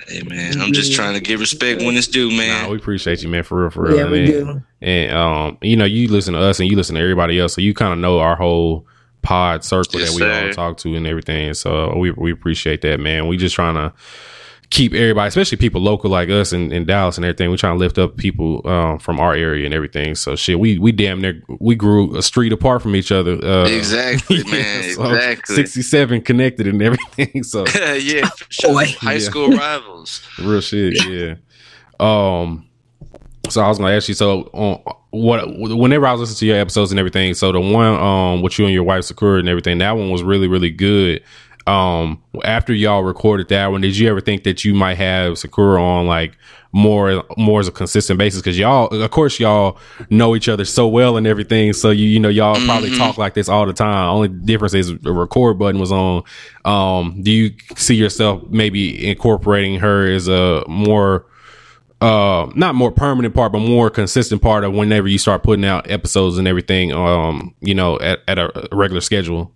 Hey 0.08 0.22
man, 0.22 0.60
I'm 0.60 0.72
just 0.72 0.92
trying 0.92 1.14
to 1.14 1.20
give 1.20 1.38
respect 1.40 1.82
when 1.82 1.96
it's 1.96 2.08
due, 2.08 2.30
man. 2.30 2.64
Nah, 2.64 2.70
we 2.70 2.76
appreciate 2.78 3.22
you, 3.22 3.28
man, 3.28 3.42
for 3.44 3.60
real, 3.62 3.70
for 3.70 3.82
real. 3.84 3.96
Yeah, 3.98 4.10
we 4.10 4.18
and, 4.18 4.26
do. 4.26 4.62
and 4.80 5.12
um, 5.12 5.58
you 5.62 5.76
know, 5.76 5.84
you 5.84 6.08
listen 6.08 6.34
to 6.34 6.40
us 6.40 6.58
and 6.60 6.68
you 6.70 6.76
listen 6.76 6.94
to 6.96 7.00
everybody 7.00 7.38
else, 7.38 7.54
so 7.54 7.60
you 7.60 7.74
kind 7.74 7.92
of 7.92 7.98
know 7.98 8.18
our 8.18 8.34
whole 8.36 8.86
pod 9.22 9.64
circle 9.64 10.00
Yes, 10.00 10.14
that 10.16 10.20
we 10.24 10.46
all 10.48 10.52
talk 10.52 10.78
to 10.78 10.94
and 10.94 11.06
everything. 11.06 11.52
So 11.54 11.96
we 11.96 12.10
we 12.12 12.32
appreciate 12.32 12.80
that, 12.82 12.98
man. 13.00 13.28
We 13.28 13.36
just 13.36 13.54
trying 13.54 13.74
to 13.74 13.92
keep 14.70 14.92
everybody, 14.92 15.28
especially 15.28 15.56
people 15.56 15.80
local 15.80 16.10
like 16.10 16.28
us 16.28 16.52
in, 16.52 16.70
in 16.72 16.84
Dallas 16.84 17.16
and 17.16 17.24
everything. 17.24 17.50
We 17.50 17.56
trying 17.56 17.74
to 17.74 17.78
lift 17.78 17.96
up 17.98 18.16
people 18.16 18.60
um, 18.68 18.98
from 18.98 19.18
our 19.18 19.32
area 19.34 19.64
and 19.64 19.72
everything. 19.74 20.14
So 20.14 20.36
shit, 20.36 20.60
we 20.60 20.78
we 20.78 20.92
damn 20.92 21.20
near 21.20 21.42
we 21.58 21.74
grew 21.74 22.16
a 22.16 22.22
street 22.22 22.52
apart 22.52 22.82
from 22.82 22.94
each 22.94 23.10
other. 23.10 23.32
Uh, 23.42 23.64
Exactly, 23.66 24.44
man. 24.50 24.94
so 24.94 25.04
exactly. 25.14 25.54
Sixty 25.56 25.82
seven 25.82 26.20
connected 26.20 26.66
and 26.66 26.82
everything. 26.82 27.42
So 27.44 27.64
yeah, 27.94 28.28
sure. 28.50 28.72
Boy. 28.72 28.86
High 28.98 29.14
Yeah. 29.14 29.18
school 29.20 29.48
rivals. 29.50 30.20
Real 30.38 30.60
shit, 30.60 31.02
yeah. 31.08 31.34
Um, 32.00 32.66
so 33.48 33.62
I 33.62 33.68
was 33.68 33.78
gonna 33.78 33.94
ask 33.94 34.08
you. 34.08 34.14
So, 34.14 34.42
on 34.52 34.82
what 35.10 35.42
whenever 35.58 36.06
I 36.06 36.12
was 36.12 36.20
listening 36.20 36.38
to 36.40 36.46
your 36.46 36.56
episodes 36.58 36.90
and 36.92 36.98
everything, 36.98 37.32
so 37.34 37.50
the 37.52 37.60
one 37.60 37.94
um 37.94 38.42
with 38.42 38.58
you 38.58 38.66
and 38.66 38.74
your 38.74 38.82
wife 38.84 39.04
Sakura 39.04 39.38
and 39.38 39.48
everything, 39.48 39.78
that 39.78 39.96
one 39.96 40.10
was 40.10 40.22
really 40.22 40.48
really 40.48 40.70
good. 40.70 41.22
Um, 41.68 42.22
after 42.44 42.72
y'all 42.72 43.02
recorded 43.02 43.48
that 43.48 43.66
one, 43.70 43.82
did 43.82 43.96
you 43.96 44.08
ever 44.08 44.20
think 44.20 44.44
that 44.44 44.64
you 44.64 44.72
might 44.74 44.96
have 44.96 45.38
Sakura 45.38 45.82
on 45.82 46.06
like 46.06 46.36
more 46.72 47.24
more 47.36 47.60
as 47.60 47.68
a 47.68 47.72
consistent 47.72 48.18
basis? 48.18 48.40
Because 48.40 48.58
y'all, 48.58 48.86
of 48.88 49.10
course, 49.10 49.38
y'all 49.38 49.78
know 50.10 50.34
each 50.34 50.48
other 50.48 50.64
so 50.64 50.88
well 50.88 51.16
and 51.16 51.26
everything. 51.26 51.72
So 51.74 51.90
you 51.90 52.06
you 52.06 52.20
know 52.20 52.28
y'all 52.30 52.54
probably 52.64 52.90
Mhm. 52.90 52.98
talk 52.98 53.18
like 53.18 53.34
this 53.34 53.48
all 53.48 53.66
the 53.66 53.72
time. 53.74 54.08
Only 54.08 54.28
difference 54.28 54.74
is 54.74 54.98
the 54.98 55.12
record 55.12 55.58
button 55.58 55.78
was 55.80 55.92
on. 55.92 56.22
Um, 56.64 57.20
do 57.22 57.30
you 57.30 57.50
see 57.76 57.94
yourself 57.96 58.42
maybe 58.48 59.06
incorporating 59.08 59.78
her 59.80 60.10
as 60.10 60.26
a 60.28 60.64
more 60.68 61.26
uh 62.00 62.46
not 62.54 62.76
more 62.76 62.92
permanent 62.92 63.34
part 63.34 63.50
but 63.50 63.58
more 63.58 63.90
consistent 63.90 64.40
part 64.40 64.62
of 64.62 64.72
whenever 64.72 65.08
you 65.08 65.18
start 65.18 65.42
putting 65.42 65.64
out 65.64 65.90
episodes 65.90 66.38
and 66.38 66.46
everything 66.46 66.92
um 66.92 67.52
you 67.60 67.74
know 67.74 67.98
at, 67.98 68.20
at 68.28 68.38
a 68.38 68.68
regular 68.70 69.00
schedule 69.00 69.52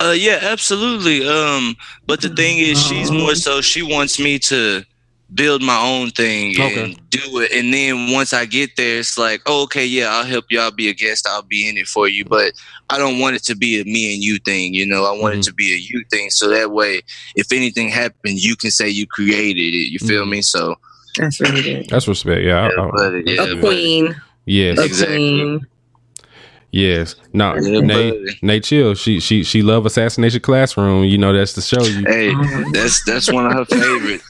Uh, 0.00 0.14
yeah, 0.16 0.38
absolutely. 0.42 1.26
Um, 1.28 1.76
but 2.06 2.20
the 2.20 2.28
thing 2.28 2.58
is, 2.58 2.80
she's 2.80 3.10
more 3.10 3.34
so 3.34 3.60
she 3.60 3.82
wants 3.82 4.18
me 4.18 4.38
to 4.40 4.82
build 5.34 5.62
my 5.62 5.78
own 5.78 6.10
thing 6.10 6.52
Okay. 6.58 6.84
and 6.84 7.10
do 7.10 7.40
it. 7.40 7.52
And 7.52 7.72
then 7.72 8.10
once 8.12 8.32
I 8.32 8.46
get 8.46 8.70
there, 8.76 8.98
it's 9.00 9.18
like, 9.18 9.42
oh, 9.46 9.64
okay, 9.64 9.84
yeah, 9.84 10.08
I'll 10.08 10.24
help 10.24 10.46
you. 10.50 10.58
I'll 10.58 10.70
be 10.70 10.88
a 10.88 10.94
guest. 10.94 11.26
I'll 11.28 11.42
be 11.42 11.68
in 11.68 11.76
it 11.76 11.86
for 11.86 12.08
you. 12.08 12.24
But 12.24 12.52
I 12.88 12.96
don't 12.96 13.18
want 13.18 13.36
it 13.36 13.42
to 13.44 13.54
be 13.54 13.78
a 13.80 13.84
me 13.84 14.14
and 14.14 14.22
you 14.22 14.38
thing. 14.38 14.72
You 14.72 14.86
know, 14.86 15.04
I 15.04 15.12
want 15.12 15.34
Mhm. 15.34 15.38
it 15.40 15.42
to 15.44 15.52
be 15.52 15.72
a 15.74 15.76
you 15.76 16.02
thing. 16.10 16.30
So 16.30 16.48
that 16.48 16.70
way, 16.70 17.02
if 17.36 17.52
anything 17.52 17.90
happens, 17.90 18.42
you 18.44 18.56
can 18.56 18.70
say 18.70 18.88
you 18.88 19.06
created 19.06 19.74
it. 19.74 19.90
You 19.90 19.98
feel 19.98 20.24
Mhm. 20.24 20.30
me? 20.30 20.42
So 20.42 20.76
That's 21.18 21.40
really 21.40 21.62
good. 21.62 21.88
that's 21.90 22.08
respect 22.08 22.42
yeah, 22.44 22.68
I- 22.68 22.82
I- 22.82 22.90
but, 22.94 23.26
yeah, 23.28 23.42
a 23.42 23.56
queen. 23.60 24.14
yes 24.46 24.78
A 24.78 24.84
Exactly. 24.84 25.16
queen. 25.16 25.66
Yes 26.70 27.14
no 27.32 27.54
Yeah, 27.54 27.80
nate 27.80 28.42
nate 28.42 28.64
chill 28.64 28.94
she 28.94 29.20
she 29.20 29.42
she 29.42 29.62
love 29.62 29.86
assassination 29.86 30.40
classroom 30.40 31.04
you 31.04 31.16
know 31.16 31.32
that's 31.32 31.54
the 31.54 31.62
show 31.62 31.82
you 31.82 32.04
Hey, 32.08 32.32
mm-hmm. 32.32 32.72
that's 32.72 33.04
that's 33.04 33.30
one 33.30 33.46
of 33.46 33.52
her 33.52 33.64
favorite. 33.66 34.22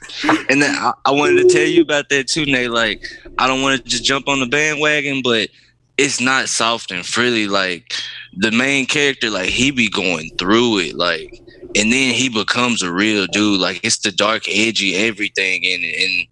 And 0.51 0.61
then 0.61 0.75
I, 0.75 0.93
I 1.05 1.11
wanted 1.13 1.43
to 1.43 1.49
tell 1.49 1.67
you 1.67 1.83
about 1.83 2.09
that 2.09 2.27
too, 2.27 2.45
Nate. 2.45 2.71
Like, 2.71 3.05
I 3.39 3.47
don't 3.47 3.63
want 3.63 3.81
to 3.81 3.89
just 3.89 4.05
jump 4.05 4.29
on 4.29 4.41
the 4.41 4.47
bandwagon, 4.47 5.23
but 5.23 5.49
it's 5.97 6.21
not 6.21 6.49
soft 6.49 6.91
and 6.91 7.07
frilly. 7.07 7.47
Like 7.47 7.93
the 8.37 8.51
main 8.51 8.87
character, 8.87 9.31
like 9.31 9.49
he 9.49 9.71
be 9.71 9.89
going 9.89 10.31
through 10.39 10.79
it, 10.79 10.97
like, 10.97 11.41
and 11.77 11.93
then 11.93 12.15
he 12.15 12.29
becomes 12.29 12.83
a 12.83 12.93
real 12.93 13.27
dude. 13.27 13.61
Like 13.61 13.81
it's 13.85 13.99
the 13.99 14.11
dark, 14.11 14.49
edgy 14.49 14.97
everything, 14.97 15.65
and 15.65 15.85
and 15.85 16.27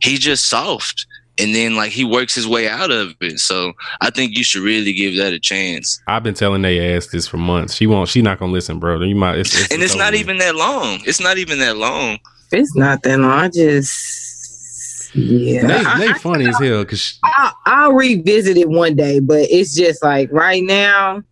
he's 0.00 0.20
just 0.20 0.48
soft 0.48 1.06
and 1.38 1.54
then 1.54 1.76
like 1.76 1.92
he 1.92 2.04
works 2.04 2.34
his 2.34 2.46
way 2.46 2.68
out 2.68 2.90
of 2.90 3.14
it. 3.20 3.38
So 3.38 3.72
I 4.00 4.10
think 4.10 4.36
you 4.36 4.44
should 4.44 4.62
really 4.62 4.92
give 4.92 5.16
that 5.16 5.32
a 5.32 5.40
chance. 5.40 6.00
I've 6.06 6.22
been 6.22 6.34
telling 6.34 6.62
they 6.62 6.94
ass 6.94 7.06
this 7.08 7.26
for 7.26 7.38
months. 7.38 7.74
She 7.74 7.86
won't. 7.86 8.08
She 8.08 8.22
not 8.22 8.38
gonna 8.38 8.52
listen, 8.52 8.78
bro. 8.78 9.00
You 9.02 9.14
might. 9.14 9.38
It's, 9.38 9.58
it's, 9.58 9.72
and 9.72 9.82
it's, 9.82 9.96
not 9.96 10.14
even 10.14 10.38
that 10.38 10.54
long. 10.54 11.00
It's 11.06 11.20
not 11.20 11.38
even 11.38 11.58
that 11.60 11.76
long. 11.76 12.18
It's 12.52 12.74
not 12.76 13.02
that 13.02 13.18
long. 13.18 13.30
I 13.30 13.48
just 13.48 15.14
yeah. 15.14 15.66
They, 15.98 16.06
they 16.06 16.12
funny 16.14 16.48
as 16.48 16.58
hell 16.58 16.84
because 16.84 17.18
I'll, 17.24 17.52
I'll 17.66 17.92
revisit 17.92 18.56
it 18.56 18.68
one 18.68 18.96
day, 18.96 19.20
but 19.20 19.48
it's 19.50 19.74
just 19.74 20.02
like 20.02 20.30
right 20.32 20.62
now. 20.62 21.22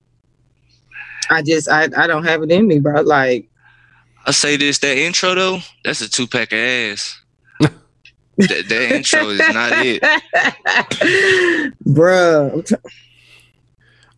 I 1.30 1.42
just 1.42 1.68
I 1.68 1.88
I 1.96 2.06
don't 2.06 2.24
have 2.24 2.42
it 2.42 2.50
in 2.50 2.66
me, 2.66 2.78
bro. 2.78 3.02
Like 3.02 3.48
I 4.24 4.30
say 4.30 4.56
this, 4.56 4.78
that 4.78 4.96
intro 4.96 5.34
though, 5.34 5.58
that's 5.84 6.00
a 6.00 6.08
two 6.08 6.26
pack 6.26 6.52
of 6.52 6.58
ass 6.58 7.20
that, 8.38 8.64
that 8.68 8.92
intro 8.92 9.28
is 9.30 9.38
not 9.38 9.72
it, 9.84 11.74
bro. 11.84 12.62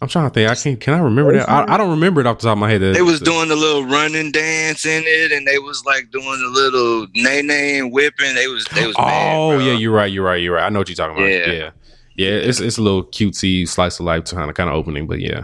I'm 0.02 0.08
trying 0.08 0.30
to 0.30 0.32
think. 0.32 0.50
I 0.50 0.54
can't. 0.54 0.80
Can 0.80 0.94
I 0.94 0.98
remember 0.98 1.34
that? 1.34 1.48
I, 1.48 1.74
I 1.74 1.76
don't 1.76 1.90
remember 1.90 2.22
it 2.22 2.26
off 2.26 2.38
the 2.38 2.44
top 2.44 2.52
of 2.52 2.58
my 2.58 2.70
head. 2.70 2.80
They 2.80 3.02
was 3.02 3.20
doing 3.20 3.48
the 3.48 3.56
little 3.56 3.84
running 3.84 4.32
dance 4.32 4.86
in 4.86 5.02
it, 5.04 5.30
and 5.32 5.46
they 5.46 5.58
was 5.58 5.84
like 5.84 6.10
doing 6.10 6.24
the 6.24 6.48
little 6.48 7.06
nay 7.14 7.42
nay 7.42 7.78
and 7.78 7.92
whipping. 7.92 8.34
They 8.34 8.46
was 8.46 8.64
they 8.66 8.86
was. 8.86 8.96
Oh 8.98 9.58
mad, 9.58 9.66
yeah, 9.66 9.72
you're 9.74 9.92
right. 9.92 10.10
You're 10.10 10.24
right. 10.24 10.40
You're 10.40 10.54
right. 10.54 10.64
I 10.64 10.70
know 10.70 10.78
what 10.78 10.88
you're 10.88 10.96
talking 10.96 11.16
about. 11.16 11.30
Yeah, 11.30 11.46
yeah. 11.52 11.70
yeah 12.16 12.30
it's 12.30 12.60
it's 12.60 12.78
a 12.78 12.82
little 12.82 13.04
cutesy 13.04 13.68
slice 13.68 14.00
of 14.00 14.06
life 14.06 14.24
kind 14.24 14.48
of 14.48 14.56
kind 14.56 14.70
of 14.70 14.76
opening, 14.76 15.06
but 15.06 15.20
yeah, 15.20 15.42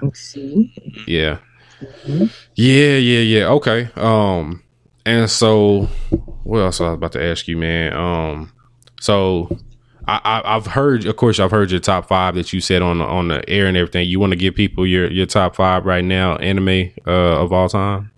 yeah, 1.06 1.38
yeah, 2.54 2.96
yeah, 2.96 3.20
yeah. 3.20 3.48
Okay. 3.48 3.90
Um, 3.96 4.62
and 5.04 5.30
so 5.30 5.82
what 6.44 6.60
else 6.60 6.80
I 6.80 6.84
was 6.84 6.94
about 6.94 7.12
to 7.12 7.22
ask 7.22 7.46
you, 7.46 7.58
man? 7.58 7.92
Um, 7.92 8.52
so 9.00 9.58
I, 10.08 10.42
I, 10.44 10.54
have 10.54 10.66
heard, 10.66 11.04
of 11.06 11.16
course, 11.16 11.40
I've 11.40 11.50
heard 11.50 11.70
your 11.70 11.80
top 11.80 12.06
five 12.06 12.36
that 12.36 12.52
you 12.52 12.60
said 12.60 12.80
on 12.80 12.98
the, 12.98 13.04
on 13.04 13.28
the 13.28 13.48
air 13.48 13.66
and 13.66 13.76
everything. 13.76 14.08
You 14.08 14.20
want 14.20 14.32
to 14.32 14.36
give 14.36 14.54
people 14.54 14.86
your 14.86 15.10
your 15.10 15.26
top 15.26 15.56
five 15.56 15.84
right 15.84 16.04
now, 16.04 16.36
anime 16.36 16.92
uh, 17.06 17.42
of 17.42 17.52
all 17.52 17.68
time? 17.68 18.12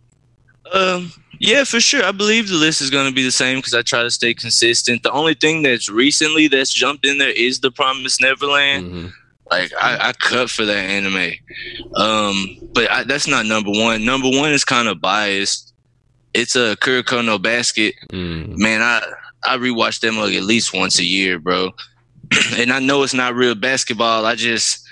Um, 0.72 1.12
yeah, 1.40 1.64
for 1.64 1.80
sure. 1.80 2.04
I 2.04 2.12
believe 2.12 2.48
the 2.48 2.56
list 2.56 2.82
is 2.82 2.90
going 2.90 3.08
to 3.08 3.14
be 3.14 3.22
the 3.22 3.30
same 3.30 3.58
because 3.58 3.72
I 3.72 3.82
try 3.82 4.02
to 4.02 4.10
stay 4.10 4.34
consistent. 4.34 5.02
The 5.02 5.12
only 5.12 5.34
thing 5.34 5.62
that's 5.62 5.88
recently 5.88 6.46
that's 6.48 6.72
jumped 6.72 7.06
in 7.06 7.18
there 7.18 7.30
is 7.30 7.60
The 7.60 7.70
Promised 7.70 8.20
Neverland. 8.20 8.86
Mm-hmm. 8.86 9.08
Like 9.50 9.72
I, 9.80 10.08
I, 10.08 10.12
cut 10.12 10.50
for 10.50 10.66
that 10.66 10.76
anime, 10.76 11.32
um, 11.96 12.58
but 12.74 12.90
I, 12.90 13.04
that's 13.04 13.26
not 13.26 13.46
number 13.46 13.70
one. 13.70 14.04
Number 14.04 14.28
one 14.28 14.52
is 14.52 14.62
kind 14.62 14.88
of 14.88 15.00
biased. 15.00 15.72
It's 16.34 16.54
a 16.54 16.76
Kuroko 16.76 17.24
no 17.24 17.38
Basket. 17.38 17.94
Mm. 18.12 18.58
Man, 18.58 18.82
I 18.82 19.00
I 19.44 19.57
rewatch 19.57 20.01
them 20.01 20.16
like 20.16 20.35
at 20.35 20.42
least 20.42 20.74
once 20.74 20.98
a 20.98 21.05
year, 21.05 21.38
bro. 21.38 21.70
and 22.57 22.72
I 22.72 22.81
know 22.81 23.03
it's 23.03 23.14
not 23.14 23.35
real 23.35 23.55
basketball. 23.55 24.27
I 24.27 24.35
just 24.35 24.87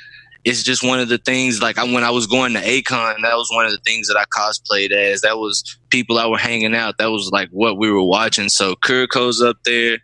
it's 0.44 0.62
just 0.62 0.84
one 0.84 1.00
of 1.00 1.08
the 1.08 1.18
things 1.18 1.60
like 1.60 1.76
I, 1.76 1.84
when 1.84 2.04
I 2.04 2.10
was 2.10 2.28
going 2.28 2.52
to 2.52 2.60
A-Kon, 2.60 3.22
that 3.22 3.34
was 3.34 3.50
one 3.52 3.66
of 3.66 3.72
the 3.72 3.80
things 3.84 4.06
that 4.06 4.16
I 4.16 4.24
cosplayed 4.26 4.92
as. 4.92 5.22
That 5.22 5.38
was 5.38 5.76
people 5.90 6.18
I 6.18 6.26
were 6.28 6.38
hanging 6.38 6.74
out. 6.74 6.98
That 6.98 7.10
was 7.10 7.30
like 7.32 7.48
what 7.50 7.78
we 7.78 7.90
were 7.90 8.04
watching. 8.04 8.48
So 8.48 8.76
Kuroko's 8.76 9.42
up 9.42 9.56
there. 9.64 9.98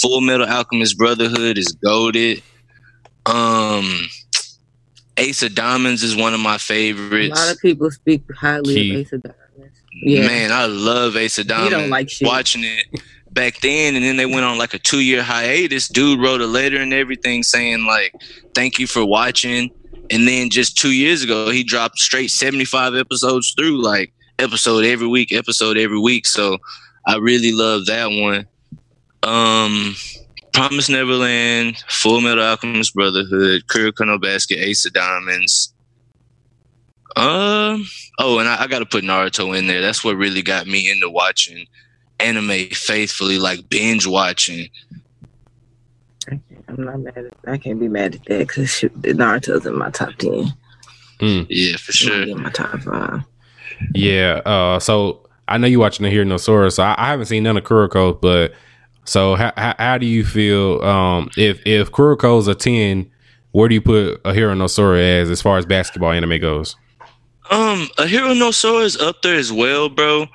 Full 0.00 0.20
Metal 0.20 0.46
Alchemist 0.46 0.98
Brotherhood 0.98 1.58
is 1.58 1.72
goaded. 1.72 2.42
Um 3.26 4.08
Ace 5.16 5.44
of 5.44 5.54
Diamonds 5.54 6.02
is 6.02 6.16
one 6.16 6.34
of 6.34 6.40
my 6.40 6.58
favorites. 6.58 7.40
A 7.40 7.44
lot 7.44 7.54
of 7.54 7.60
people 7.60 7.88
speak 7.92 8.22
highly 8.36 8.74
Key. 8.74 8.90
of 8.90 8.96
Ace 8.96 9.12
of 9.12 9.22
Diamonds. 9.22 9.80
Yeah. 10.02 10.26
Man, 10.26 10.50
I 10.50 10.66
love 10.66 11.16
Ace 11.16 11.38
of 11.38 11.46
Diamonds. 11.46 11.70
You 11.70 11.78
don't 11.78 11.90
like 11.90 12.10
shit. 12.10 12.26
Watching 12.26 12.64
it 12.64 13.00
back 13.34 13.60
then 13.60 13.96
and 13.96 14.04
then 14.04 14.16
they 14.16 14.26
went 14.26 14.44
on 14.44 14.56
like 14.56 14.72
a 14.72 14.78
two 14.78 15.00
year 15.00 15.22
hiatus. 15.22 15.88
Dude 15.88 16.20
wrote 16.20 16.40
a 16.40 16.46
letter 16.46 16.78
and 16.78 16.94
everything 16.94 17.42
saying 17.42 17.84
like 17.84 18.14
thank 18.54 18.78
you 18.78 18.86
for 18.86 19.04
watching. 19.04 19.70
And 20.10 20.28
then 20.28 20.50
just 20.50 20.78
two 20.78 20.92
years 20.92 21.22
ago 21.22 21.50
he 21.50 21.64
dropped 21.64 21.98
straight 21.98 22.30
75 22.30 22.94
episodes 22.94 23.52
through 23.58 23.82
like 23.82 24.12
episode 24.38 24.84
every 24.84 25.08
week 25.08 25.32
episode 25.32 25.76
every 25.76 25.98
week. 25.98 26.26
So 26.26 26.58
i 27.06 27.16
really 27.16 27.52
love 27.52 27.86
that 27.86 28.06
one. 28.06 28.46
Um 29.22 29.96
promise 30.52 30.88
neverland 30.88 31.82
full 31.88 32.20
metal 32.20 32.44
alchemist 32.44 32.94
brotherhood 32.94 33.62
kurokono 33.66 34.20
basket 34.20 34.58
ace 34.58 34.86
of 34.86 34.92
diamonds. 34.92 35.74
Um 37.16 37.84
oh 38.20 38.38
and 38.38 38.48
I, 38.48 38.62
I 38.62 38.66
gotta 38.68 38.86
put 38.86 39.02
naruto 39.02 39.58
in 39.58 39.66
there. 39.66 39.80
That's 39.80 40.04
what 40.04 40.16
really 40.16 40.42
got 40.42 40.68
me 40.68 40.88
into 40.88 41.10
watching 41.10 41.66
anime 42.24 42.68
faithfully, 42.70 43.38
like 43.38 43.68
binge 43.68 44.06
watching. 44.06 44.68
I'm 46.28 46.42
not 46.78 47.00
mad. 47.00 47.16
At, 47.16 47.34
I 47.46 47.58
can't 47.58 47.78
be 47.78 47.88
mad 47.88 48.14
at 48.14 48.24
that 48.24 48.48
because 48.48 48.68
Naruto's 48.68 49.66
in 49.66 49.76
my 49.76 49.90
top 49.90 50.14
ten. 50.16 50.52
Mm. 51.20 51.46
Yeah, 51.48 51.76
for 51.76 51.92
sure. 51.92 52.22
In 52.22 52.42
my 52.42 52.50
top 52.50 52.80
five. 52.80 53.20
Yeah. 53.94 54.40
Uh. 54.44 54.78
So 54.78 55.24
I 55.48 55.58
know 55.58 55.66
you 55.66 55.78
watching 55.78 56.04
the 56.04 56.10
Ahiru 56.10 56.26
no 56.26 56.36
Sora, 56.36 56.70
so 56.70 56.82
I, 56.82 56.94
I, 56.98 57.06
haven't 57.08 57.26
seen 57.26 57.42
none 57.42 57.56
of 57.56 57.64
Kuroko, 57.64 58.18
but 58.20 58.54
so 59.04 59.34
how, 59.34 59.52
how, 59.56 59.74
how 59.78 59.98
do 59.98 60.06
you 60.06 60.24
feel 60.24 60.82
um 60.82 61.30
if 61.36 61.60
if 61.66 61.92
Kuroko's 61.92 62.48
a 62.48 62.54
ten, 62.54 63.10
where 63.52 63.68
do 63.68 63.74
you 63.74 63.82
put 63.82 64.22
Ahiru 64.24 64.56
no 64.56 64.66
Sora 64.66 65.00
as 65.00 65.30
as 65.30 65.42
far 65.42 65.58
as 65.58 65.66
basketball 65.66 66.12
anime 66.12 66.40
goes? 66.40 66.76
Um, 67.50 67.88
Ahiru 67.98 68.38
no 68.38 68.50
Sora 68.50 68.84
is 68.84 68.96
up 68.96 69.20
there 69.22 69.36
as 69.36 69.52
well, 69.52 69.88
bro. 69.88 70.26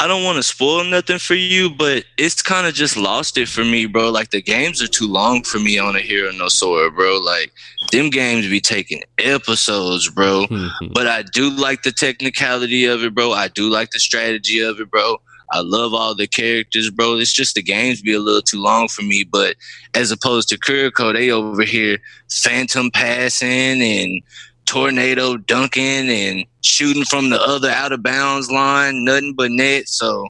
I 0.00 0.06
don't 0.06 0.24
want 0.24 0.36
to 0.36 0.42
spoil 0.42 0.82
nothing 0.84 1.18
for 1.18 1.34
you, 1.34 1.68
but 1.68 2.04
it's 2.16 2.40
kind 2.40 2.66
of 2.66 2.72
just 2.72 2.96
lost 2.96 3.36
it 3.36 3.48
for 3.48 3.62
me, 3.66 3.84
bro. 3.84 4.08
Like 4.08 4.30
the 4.30 4.40
games 4.40 4.80
are 4.80 4.88
too 4.88 5.06
long 5.06 5.42
for 5.42 5.58
me 5.58 5.78
on 5.78 5.92
Ahiru 5.92 6.36
no 6.38 6.48
Sora, 6.48 6.90
bro. 6.90 7.18
Like 7.18 7.52
them 7.92 8.08
games 8.08 8.48
be 8.48 8.62
taking 8.62 9.02
episodes, 9.18 10.08
bro. 10.08 10.46
but 10.94 11.06
I 11.06 11.20
do 11.20 11.50
like 11.50 11.82
the 11.82 11.92
technicality 11.92 12.86
of 12.86 13.04
it, 13.04 13.14
bro. 13.14 13.32
I 13.32 13.48
do 13.48 13.68
like 13.68 13.90
the 13.90 14.00
strategy 14.00 14.60
of 14.60 14.80
it, 14.80 14.90
bro. 14.90 15.18
I 15.52 15.60
love 15.60 15.92
all 15.92 16.14
the 16.14 16.26
characters, 16.26 16.90
bro. 16.90 17.18
It's 17.18 17.32
just 17.32 17.54
the 17.54 17.62
games 17.62 18.00
be 18.00 18.14
a 18.14 18.20
little 18.20 18.40
too 18.40 18.62
long 18.62 18.88
for 18.88 19.02
me. 19.02 19.24
But 19.24 19.56
as 19.92 20.10
opposed 20.10 20.48
to 20.48 20.58
Kuroko, 20.58 21.12
they 21.12 21.30
over 21.30 21.62
here 21.62 21.98
phantom 22.30 22.90
passing 22.90 23.82
and 23.82 24.22
tornado 24.66 25.36
dunking 25.36 26.08
and 26.08 26.44
shooting 26.62 27.04
from 27.04 27.30
the 27.30 27.40
other 27.40 27.70
out 27.70 27.92
of 27.92 28.02
bounds 28.02 28.50
line, 28.50 29.04
nothing 29.04 29.34
but 29.34 29.50
net. 29.50 29.88
So 29.88 30.28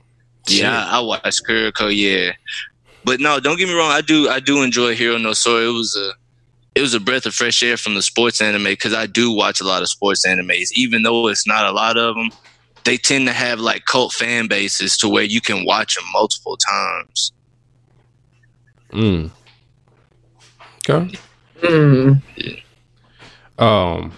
yeah, 0.49 0.87
I, 0.87 0.99
I 0.99 1.01
watched 1.01 1.43
Kuroko, 1.47 1.95
yeah. 1.95 2.33
But 3.05 3.21
no, 3.21 3.41
don't 3.41 3.59
get 3.59 3.69
me 3.69 3.75
wrong, 3.75 3.91
I 3.91 4.01
do 4.01 4.29
I 4.29 4.41
do 4.41 4.63
enjoy 4.63 4.95
Ahiru 4.95 5.21
no 5.21 5.33
Sora. 5.33 5.65
It 5.65 5.73
was 5.73 5.97
a 5.97 6.13
it 6.75 6.81
was 6.81 6.95
a 6.95 7.01
breath 7.01 7.27
of 7.27 7.35
fresh 7.35 7.63
air 7.63 7.77
from 7.77 7.95
the 7.95 8.03
sports 8.03 8.41
anime 8.41 8.65
because 8.65 8.95
I 8.95 9.07
do 9.07 9.33
watch 9.33 9.61
a 9.61 9.65
lot 9.65 9.83
of 9.83 9.89
sports 9.89 10.27
animes, 10.27 10.71
even 10.75 11.03
though 11.03 11.29
it's 11.29 11.47
not 11.47 11.67
a 11.67 11.73
lot 11.73 11.97
of 11.97 12.15
them. 12.15 12.31
They 12.85 12.97
tend 12.97 13.27
to 13.27 13.33
have 13.33 13.61
like 13.61 13.85
cult 13.85 14.13
fan 14.13 14.47
bases 14.49 14.97
to 14.99 15.09
where 15.09 15.25
you 15.25 15.41
can 15.41 15.67
watch 15.67 15.97
them 15.97 16.05
multiple 16.13 16.57
times. 16.57 17.33
Mm. 18.93 19.31
Okay. 20.89 21.19
Mm. 21.63 22.23
Yeah. 22.37 22.57
Um. 23.61 24.13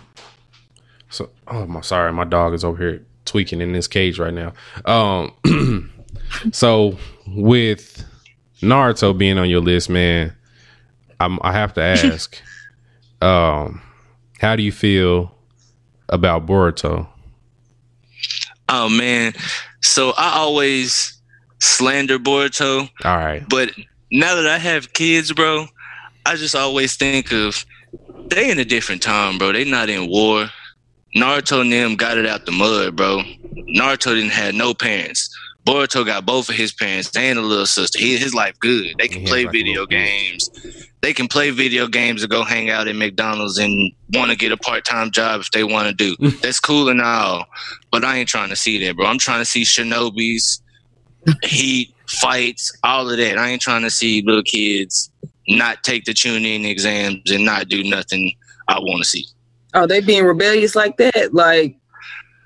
So, 1.10 1.28
oh 1.46 1.66
my, 1.66 1.82
sorry, 1.82 2.10
my 2.10 2.24
dog 2.24 2.54
is 2.54 2.64
over 2.64 2.78
here 2.78 3.04
tweaking 3.26 3.60
in 3.60 3.72
this 3.72 3.86
cage 3.86 4.18
right 4.18 4.32
now. 4.32 4.52
Um, 4.86 5.90
so 6.52 6.96
with 7.26 8.04
Naruto 8.62 9.16
being 9.16 9.38
on 9.38 9.50
your 9.50 9.60
list, 9.60 9.90
man, 9.90 10.34
I'm, 11.20 11.38
I 11.42 11.52
have 11.52 11.74
to 11.74 11.82
ask, 11.82 12.40
um, 13.20 13.82
how 14.38 14.56
do 14.56 14.62
you 14.62 14.72
feel 14.72 15.34
about 16.08 16.46
Boruto? 16.46 17.06
Oh 18.68 18.88
man, 18.88 19.34
so 19.82 20.14
I 20.16 20.38
always 20.38 21.20
slander 21.58 22.18
Boruto. 22.18 22.88
All 23.04 23.16
right, 23.16 23.44
but 23.48 23.70
now 24.10 24.34
that 24.34 24.46
I 24.46 24.56
have 24.56 24.94
kids, 24.94 25.32
bro, 25.32 25.66
I 26.24 26.36
just 26.36 26.54
always 26.54 26.96
think 26.96 27.32
of 27.32 27.66
they 28.34 28.50
in 28.50 28.58
a 28.58 28.64
different 28.64 29.02
time, 29.02 29.38
bro. 29.38 29.52
They 29.52 29.64
not 29.64 29.88
in 29.88 30.08
war. 30.08 30.48
Naruto 31.16 31.60
and 31.60 31.72
them 31.72 31.96
got 31.96 32.16
it 32.16 32.26
out 32.26 32.46
the 32.46 32.52
mud, 32.52 32.96
bro. 32.96 33.22
Naruto 33.76 34.14
didn't 34.14 34.30
have 34.30 34.54
no 34.54 34.74
parents. 34.74 35.28
Boruto 35.64 36.04
got 36.04 36.26
both 36.26 36.48
of 36.48 36.56
his 36.56 36.72
parents 36.72 37.14
and 37.16 37.38
a 37.38 37.42
little 37.42 37.66
sister. 37.66 37.98
He, 37.98 38.16
his 38.16 38.34
life 38.34 38.58
good. 38.58 38.96
They 38.98 39.08
can 39.08 39.24
play 39.24 39.44
like 39.44 39.52
video 39.52 39.86
games. 39.86 40.50
They 41.02 41.12
can 41.12 41.28
play 41.28 41.50
video 41.50 41.86
games 41.86 42.22
and 42.22 42.30
go 42.30 42.42
hang 42.42 42.70
out 42.70 42.88
at 42.88 42.96
McDonald's 42.96 43.58
and 43.58 43.92
want 44.12 44.30
to 44.30 44.36
get 44.36 44.50
a 44.50 44.56
part 44.56 44.84
time 44.84 45.10
job 45.10 45.40
if 45.40 45.50
they 45.50 45.62
want 45.62 45.88
to 45.88 45.94
do. 45.94 46.30
That's 46.42 46.58
cool 46.58 46.88
and 46.88 47.00
all, 47.00 47.46
but 47.92 48.04
I 48.04 48.16
ain't 48.16 48.28
trying 48.28 48.48
to 48.48 48.56
see 48.56 48.84
that, 48.84 48.96
bro. 48.96 49.06
I'm 49.06 49.18
trying 49.18 49.40
to 49.40 49.44
see 49.44 49.62
shinobis, 49.62 50.60
heat, 51.44 51.94
fights, 52.08 52.76
all 52.82 53.08
of 53.08 53.16
that. 53.16 53.38
I 53.38 53.50
ain't 53.50 53.62
trying 53.62 53.82
to 53.82 53.90
see 53.90 54.22
little 54.22 54.42
kids 54.42 55.10
not 55.48 55.82
take 55.82 56.04
the 56.04 56.12
Chunin 56.12 56.64
exams 56.64 57.30
and 57.30 57.44
not 57.44 57.68
do 57.68 57.82
nothing 57.82 58.34
I 58.68 58.78
want 58.78 59.02
to 59.02 59.08
see. 59.08 59.26
Oh, 59.74 59.86
they 59.86 60.00
being 60.00 60.24
rebellious 60.24 60.74
like 60.74 60.96
that? 60.98 61.32
Like, 61.32 61.76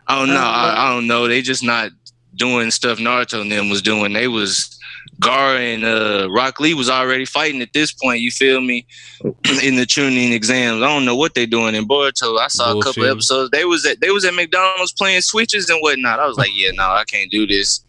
oh 0.09 0.25
no, 0.25 0.37
I, 0.37 0.75
I, 0.77 0.95
don't 0.95 1.07
know. 1.07 1.27
They 1.27 1.43
just 1.43 1.65
not 1.65 1.91
doing 2.37 2.71
stuff 2.71 2.99
Naruto 2.99 3.41
and 3.41 3.51
them 3.51 3.69
was 3.69 3.83
doing. 3.83 4.13
They 4.13 4.29
was 4.29 4.79
Gaara 5.21 5.75
and 5.75 5.85
uh, 5.85 6.31
Rock 6.31 6.61
Lee 6.61 6.75
was 6.75 6.91
already 6.91 7.25
fighting 7.25 7.63
at 7.63 7.73
this 7.73 7.93
point. 7.93 8.21
You 8.21 8.31
feel 8.31 8.61
me? 8.61 8.87
in 9.63 9.77
the 9.77 9.87
Chunin 9.87 10.33
exams, 10.33 10.83
I 10.83 10.89
don't 10.89 11.05
know 11.05 11.17
what 11.17 11.35
they 11.35 11.47
doing 11.47 11.75
in 11.75 11.89
Boruto. 11.89 12.39
I 12.39 12.49
saw 12.49 12.79
a 12.79 12.83
couple 12.83 13.05
episodes. 13.05 13.51
They 13.51 13.65
was 13.65 13.85
at 13.87 14.01
they 14.01 14.11
was 14.11 14.25
at 14.25 14.35
McDonald's 14.35 14.93
playing 14.93 15.23
switches 15.23 15.69
and 15.69 15.81
whatnot. 15.81 16.21
I 16.21 16.27
was 16.27 16.37
like, 16.37 16.51
yeah, 16.53 16.71
no, 16.75 16.85
I 16.85 17.05
can't 17.05 17.31
do 17.31 17.47
this. 17.47 17.83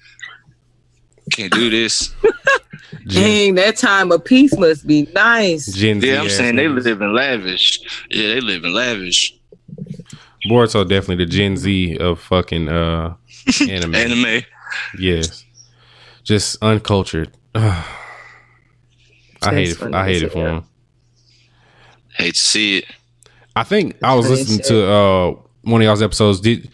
Can't 1.32 1.54
do 1.54 1.70
this. 1.70 2.14
Gen, 3.08 3.24
Dang, 3.24 3.56
that 3.56 3.78
time 3.78 4.12
of 4.12 4.24
peace 4.24 4.58
must 4.58 4.86
be 4.86 5.08
nice. 5.14 5.68
Gen 5.68 6.02
Z 6.02 6.10
Yeah, 6.10 6.22
I'm 6.22 6.30
saying 6.30 6.56
they 6.56 6.68
live 6.68 7.02
in 7.02 7.14
lavish. 7.14 7.80
Yeah, 8.10 8.36
they 8.36 8.42
live 8.42 8.64
in 8.64 8.74
lavish. 8.74 9.34
Boruto 10.46 10.88
definitely 10.88 11.26
the 11.26 11.32
Gen 11.32 11.58
Z 11.58 11.98
of 11.98 12.20
fucking 12.20 12.70
uh 12.70 13.16
anime. 13.62 13.96
Anime. 13.96 14.44
Yes, 15.00 15.46
just 16.24 16.62
uncultured. 16.62 17.32
I 17.56 17.84
hate 19.42 19.70
it. 19.70 19.94
I 19.94 20.06
hate 20.06 20.24
it 20.24 20.32
for 20.32 20.48
him. 20.48 20.64
Hate 22.16 22.36
to 22.36 22.42
see 22.42 22.78
it. 22.80 22.86
I 23.56 23.64
think 23.64 23.98
I 24.04 24.16
was 24.16 24.30
listening 24.30 24.60
to 24.66 24.90
uh 24.90 25.36
one 25.62 25.82
of 25.82 25.86
y'all's 25.86 26.02
episodes. 26.02 26.40
Did 26.42 26.70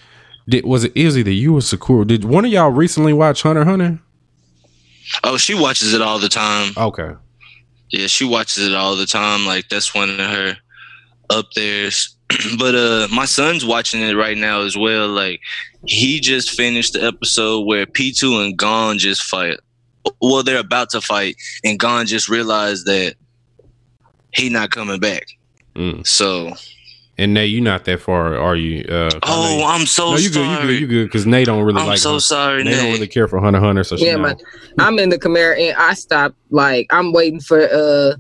did 0.48 0.66
was 0.66 0.84
it 0.84 0.94
it 0.96 1.06
was 1.06 1.18
either 1.18 1.32
you 1.32 1.58
or 1.58 1.62
Sakura? 1.62 2.06
Did 2.06 2.26
one 2.26 2.46
of 2.46 2.52
y'all 2.52 2.70
recently 2.72 3.14
watch 3.14 3.44
Hunter 3.44 3.66
Hunter? 3.66 4.00
Oh, 5.24 5.38
she 5.38 5.54
watches 5.54 5.94
it 5.94 6.02
all 6.02 6.20
the 6.20 6.30
time. 6.30 6.74
Okay. 6.78 7.12
Yeah, 7.90 8.08
she 8.08 8.26
watches 8.26 8.68
it 8.68 8.74
all 8.74 8.96
the 8.96 9.06
time. 9.06 9.46
Like 9.46 9.70
that's 9.70 9.94
one 9.94 10.10
of 10.10 10.18
her 10.18 10.58
up 11.30 11.46
there's. 11.56 12.16
but 12.58 12.74
uh 12.74 13.08
my 13.14 13.26
son's 13.26 13.66
watching 13.66 14.02
it 14.02 14.16
right 14.16 14.38
now 14.38 14.62
as 14.62 14.78
well. 14.78 15.08
Like 15.08 15.42
he 15.86 16.20
just 16.20 16.52
finished 16.52 16.94
the 16.94 17.04
episode 17.04 17.66
where 17.66 17.86
Pitou 17.86 18.42
and 18.42 18.58
Gon 18.58 18.98
just 18.98 19.24
fight. 19.24 19.60
Well, 20.22 20.44
they're 20.44 20.60
about 20.60 20.90
to 20.92 21.02
fight, 21.02 21.38
and 21.64 21.80
Gon 21.80 22.06
just 22.06 22.28
realized 22.28 22.86
that 22.88 23.16
he 24.34 24.50
not 24.50 24.72
coming 24.72 25.00
back. 25.00 25.28
Mm. 25.76 26.06
So, 26.06 26.54
And 27.18 27.34
Nay, 27.36 27.46
you 27.46 27.62
not 27.62 27.86
that 27.86 28.00
far, 28.02 28.36
are 28.38 28.56
you? 28.56 28.84
Uh, 28.86 29.10
'cause 29.12 29.20
I 29.24 29.30
know 29.30 29.36
oh, 29.36 29.58
you- 29.60 29.64
I'm 29.66 29.86
so 29.86 30.12
no, 30.12 30.18
you 30.18 30.30
good, 30.32 30.40
you 30.40 30.56
sorry. 30.56 30.68
good, 30.68 30.80
you 30.82 30.88
good. 30.88 31.04
Because 31.06 31.26
Nay 31.28 31.44
don't 31.46 31.64
really 31.64 31.80
I'm 31.82 31.88
like. 31.88 32.00
so 32.00 32.12
Hun- 32.12 32.20
sorry, 32.22 32.64
Nay 32.64 32.72
don't 32.76 32.92
really 32.94 33.08
care 33.08 33.28
for 33.28 33.40
Hunter 33.40 33.58
x 33.60 33.64
Hunter, 33.64 33.84
so 33.84 33.96
Yeah, 33.98 34.14
know. 34.16 34.24
man. 34.24 34.38
I'm 34.80 34.98
in 34.98 35.10
the 35.10 35.20
Camaro 35.20 35.56
and 35.60 35.78
I 35.78 35.94
stopped. 35.94 36.36
Like 36.50 36.88
I'm 36.92 37.12
waiting 37.14 37.40
for 37.40 37.62
uh 37.62 38.16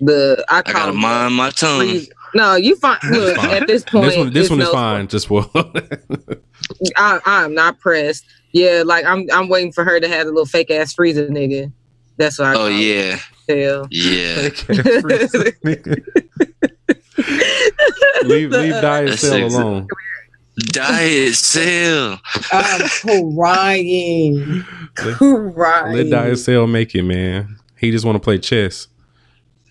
the 0.00 0.44
I 0.50 0.58
I 0.58 0.62
call 0.62 0.72
gotta 0.74 0.92
them 0.92 1.00
mind 1.00 1.34
my 1.36 1.50
tongue. 1.50 1.80
freeze- 1.88 2.10
No, 2.34 2.54
you 2.56 2.76
fine. 2.76 2.98
look 3.10 3.36
fine. 3.36 3.50
at 3.50 3.66
this 3.66 3.82
point. 3.84 4.04
This 4.06 4.16
one, 4.18 4.32
this 4.32 4.40
it's 4.42 4.50
one 4.50 4.60
is 4.60 4.66
no- 4.66 4.72
fine. 4.72 5.08
Just 5.08 5.30
well, 5.30 5.50
I, 6.96 7.20
I'm 7.24 7.54
not 7.54 7.78
pressed. 7.80 8.24
Yeah, 8.52 8.82
like 8.84 9.06
I'm 9.06 9.26
I'm 9.32 9.48
waiting 9.48 9.72
for 9.72 9.84
her 9.84 9.98
to 10.00 10.08
have 10.08 10.26
a 10.26 10.30
little 10.30 10.44
fake 10.44 10.70
ass 10.70 10.94
Frieza 10.94 11.28
nigga. 11.30 11.72
That's 12.18 12.38
what 12.38 12.48
I 12.48 12.52
Oh 12.52 12.56
call 12.58 12.70
yeah, 12.70 13.18
Tell. 13.48 13.86
yeah. 13.90 14.50
leave 18.24 18.50
leave 18.50 18.72
Diet 18.72 19.10
That's 19.10 19.20
Cell 19.20 19.46
alone. 19.46 19.88
Diet 20.56 21.34
Cell. 21.34 22.20
I'm 22.52 22.88
crying. 23.34 24.62
Crying. 24.94 25.96
Let 25.96 26.10
Diet 26.10 26.38
Cell 26.38 26.66
make 26.66 26.94
it, 26.94 27.02
man. 27.02 27.58
He 27.78 27.90
just 27.90 28.04
want 28.04 28.16
to 28.16 28.20
play 28.20 28.38
chess. 28.38 28.88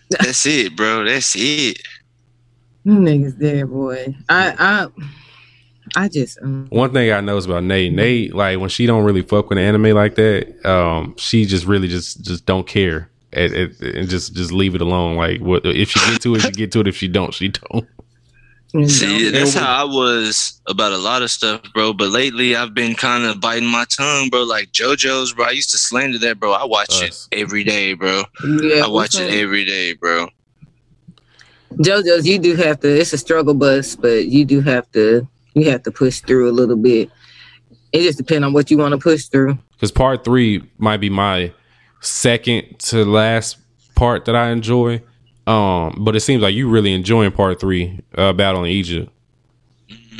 That's 0.10 0.46
it, 0.46 0.76
bro. 0.76 1.06
That's 1.06 1.36
it. 1.38 1.78
You 2.84 2.94
Niggas 2.94 3.40
dead, 3.40 3.70
boy. 3.70 4.16
I 4.28 4.56
I 4.58 4.88
I 5.96 6.08
just 6.10 6.40
um, 6.42 6.68
One 6.70 6.92
thing 6.94 7.12
I 7.12 7.22
know 7.22 7.38
is 7.38 7.46
about 7.46 7.64
Nate. 7.64 7.94
Nate, 7.94 8.34
like 8.34 8.60
when 8.60 8.70
she 8.70 8.86
don't 8.88 9.04
really 9.04 9.22
fuck 9.22 9.50
with 9.50 9.60
an 9.60 9.64
anime 9.64 9.96
like 9.96 10.16
that, 10.16 10.66
um, 10.66 11.16
she 11.18 11.46
just 11.46 11.66
really 11.66 11.88
just 11.88 12.24
just 12.24 12.46
don't 12.46 12.66
care. 12.66 13.11
And, 13.34 13.54
and- 13.54 13.82
and 13.82 14.10
just 14.10 14.36
just 14.36 14.52
leave 14.52 14.76
it 14.76 14.82
alone. 14.82 15.16
Like 15.16 15.40
what 15.42 15.66
if 15.66 15.90
she 15.90 16.00
get 16.12 16.22
to 16.24 16.36
it, 16.36 16.42
she 16.42 16.52
get 16.52 16.72
to 16.74 16.82
it. 16.82 16.88
If 16.88 16.98
she 16.98 17.08
don't, 17.08 17.34
she 17.34 17.48
don't. 17.50 17.88
you 18.74 18.88
See, 18.90 19.24
know, 19.26 19.32
that's 19.32 19.54
how 19.54 19.84
I 19.84 19.86
was 19.86 20.62
about 20.68 20.92
a 20.92 20.98
lot 20.98 21.22
of 21.22 21.32
stuff, 21.32 21.62
bro. 21.74 21.94
But 21.94 22.10
lately, 22.10 22.56
I've 22.56 22.74
been 22.74 22.94
kind 22.96 23.24
of 23.26 23.40
biting 23.40 23.68
my 23.70 23.86
tongue, 23.90 24.30
bro. 24.30 24.44
Like 24.44 24.72
JoJo's, 24.72 25.34
bro. 25.34 25.46
I 25.46 25.52
used 25.52 25.72
to 25.72 25.78
slander 25.78 26.18
that, 26.20 26.40
bro. 26.40 26.52
I 26.52 26.66
watch 26.66 26.90
Us. 27.04 27.28
it 27.32 27.40
every 27.40 27.64
day, 27.64 27.94
bro. 27.94 28.24
yeah, 28.62 28.84
I 28.84 28.88
watch 28.90 29.18
it 29.20 29.32
every 29.34 29.64
day, 29.66 29.94
bro. 29.94 30.28
JoJo's, 31.76 32.28
you 32.28 32.38
do 32.40 32.56
have 32.56 32.80
to. 32.82 32.88
It's 33.00 33.14
a 33.14 33.18
struggle 33.18 33.54
bus, 33.54 33.96
but 33.96 34.26
you 34.28 34.44
do 34.46 34.62
have 34.62 34.92
to. 34.92 35.28
You 35.54 35.70
have 35.70 35.84
to 35.84 35.92
push 35.92 36.20
through 36.22 36.50
a 36.50 36.52
little 36.54 36.76
bit. 36.76 37.10
It 37.94 38.02
just 38.04 38.18
depends 38.18 38.46
on 38.46 38.54
what 38.54 38.72
you 38.72 38.78
want 38.78 38.94
to 38.94 38.98
push 38.98 39.26
through. 39.26 39.58
Because 39.74 39.92
part 39.92 40.24
three 40.24 40.64
might 40.78 40.98
be 40.98 41.10
my 41.10 41.52
second 42.02 42.80
to 42.80 43.06
last 43.06 43.58
part 43.96 44.26
that 44.26 44.36
I 44.36 44.50
enjoy. 44.50 45.02
Um, 45.48 45.96
but 46.00 46.16
it 46.16 46.20
seems 46.20 46.42
like 46.44 46.54
you 46.54 46.70
really 46.70 46.94
enjoying 46.94 47.32
part 47.32 47.60
three, 47.60 48.00
uh, 48.16 48.34
Battle 48.34 48.64
in 48.64 48.70
Egypt. 48.70 49.12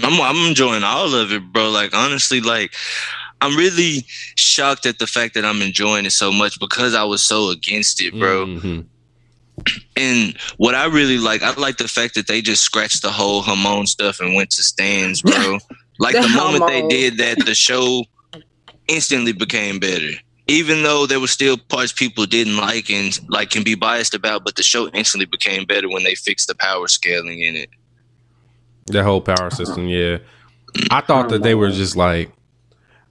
I'm 0.04 0.20
I'm 0.20 0.48
enjoying 0.50 0.84
all 0.84 1.14
of 1.14 1.32
it, 1.32 1.44
bro. 1.54 1.70
Like 1.70 1.94
honestly, 1.94 2.42
like 2.42 2.74
I'm 3.40 3.56
really 3.56 4.06
shocked 4.36 4.86
at 4.86 5.00
the 5.00 5.06
fact 5.08 5.36
that 5.36 5.46
I'm 5.46 5.62
enjoying 5.62 6.06
it 6.06 6.12
so 6.12 6.32
much 6.32 6.60
because 6.60 6.96
I 6.96 7.04
was 7.04 7.22
so 7.22 7.50
against 7.50 8.02
it, 8.02 8.18
bro. 8.18 8.46
Mhm. 8.46 8.86
And 9.96 10.36
what 10.58 10.74
I 10.74 10.86
really 10.86 11.20
like, 11.20 11.44
I 11.44 11.54
like 11.54 11.78
the 11.78 11.88
fact 11.88 12.16
that 12.16 12.26
they 12.28 12.42
just 12.42 12.64
scratched 12.64 13.04
the 13.04 13.12
whole 13.12 13.44
Hamon 13.44 13.86
stuff 13.86 14.20
and 14.20 14.34
went 14.34 14.50
to 14.52 14.64
stands, 14.64 15.22
bro. 15.22 15.60
like 16.00 16.16
The 16.16 16.22
the 16.22 16.30
moment 16.30 16.68
they 16.68 16.82
did 16.88 17.18
that, 17.18 17.46
the 17.46 17.54
show 17.54 18.04
instantly 18.88 19.34
became 19.34 19.80
better. 19.80 20.12
Even 20.52 20.84
though 20.84 21.06
there 21.06 21.20
were 21.20 21.28
still 21.28 21.58
parts 21.58 21.94
people 21.94 22.26
didn't 22.26 22.58
like 22.58 22.90
and 22.90 23.18
like 23.30 23.50
can 23.52 23.64
be 23.64 23.76
biased 23.76 24.14
about, 24.14 24.44
but 24.44 24.56
the 24.56 24.64
show 24.64 24.90
instantly 24.90 25.26
became 25.26 25.66
better 25.66 25.88
when 25.90 26.04
they 26.04 26.14
fixed 26.16 26.48
the 26.48 26.56
power 26.56 26.88
scaling 26.88 27.40
in 27.42 27.56
it. 27.56 27.70
That 28.88 29.04
whole 29.04 29.22
power 29.22 29.50
system, 29.50 29.88
yeah. 29.88 30.18
I 30.90 31.02
thought 31.02 31.30
that 31.30 31.44
they 31.44 31.56
were 31.56 31.72
just 31.72 31.96
like, 31.96 32.32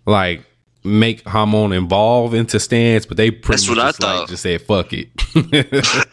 like 0.07 0.45
make 0.85 1.27
Hamon 1.27 1.73
evolve 1.73 2.35
into 2.35 2.59
stance, 2.61 3.07
but 3.07 3.17
they 3.17 3.31
pretty 3.31 3.63
That's 3.67 3.69
much 3.69 3.77
what 3.79 3.85
I 3.87 3.89
just, 3.91 4.03
like, 4.03 4.19
thought. 4.19 4.29
just 4.29 4.43
said 4.43 4.63
fuck 4.63 4.93
it. 4.93 5.09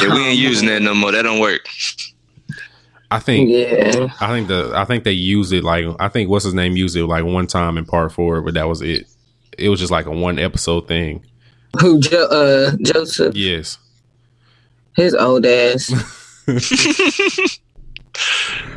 Yeah, 0.00 0.14
we 0.14 0.20
ain't 0.26 0.38
using 0.38 0.68
that 0.68 0.82
no 0.82 0.94
more. 0.94 1.12
That 1.12 1.22
don't 1.22 1.40
work. 1.40 1.66
I 3.10 3.18
think 3.18 3.50
Yeah. 3.50 4.08
I 4.20 4.28
think 4.28 4.48
the 4.48 4.72
I 4.74 4.84
think 4.86 5.04
they 5.04 5.12
used 5.12 5.52
it 5.52 5.62
like 5.64 5.84
I 6.00 6.08
think 6.08 6.30
what's 6.30 6.44
his 6.44 6.54
name 6.54 6.76
used 6.76 6.96
it 6.96 7.04
like 7.04 7.24
one 7.24 7.46
time 7.46 7.76
in 7.78 7.84
part 7.84 8.12
four, 8.12 8.40
but 8.42 8.54
that 8.54 8.66
was 8.68 8.80
it. 8.82 9.06
It 9.58 9.68
was 9.68 9.80
just 9.80 9.92
like 9.92 10.06
a 10.06 10.10
one 10.10 10.38
episode 10.38 10.88
thing. 10.88 11.24
Who 11.80 12.00
jo- 12.00 12.26
uh 12.26 12.76
Joseph? 12.82 13.34
Yes. 13.34 13.78
His 14.94 15.14
old 15.14 15.46
ass. 15.46 15.86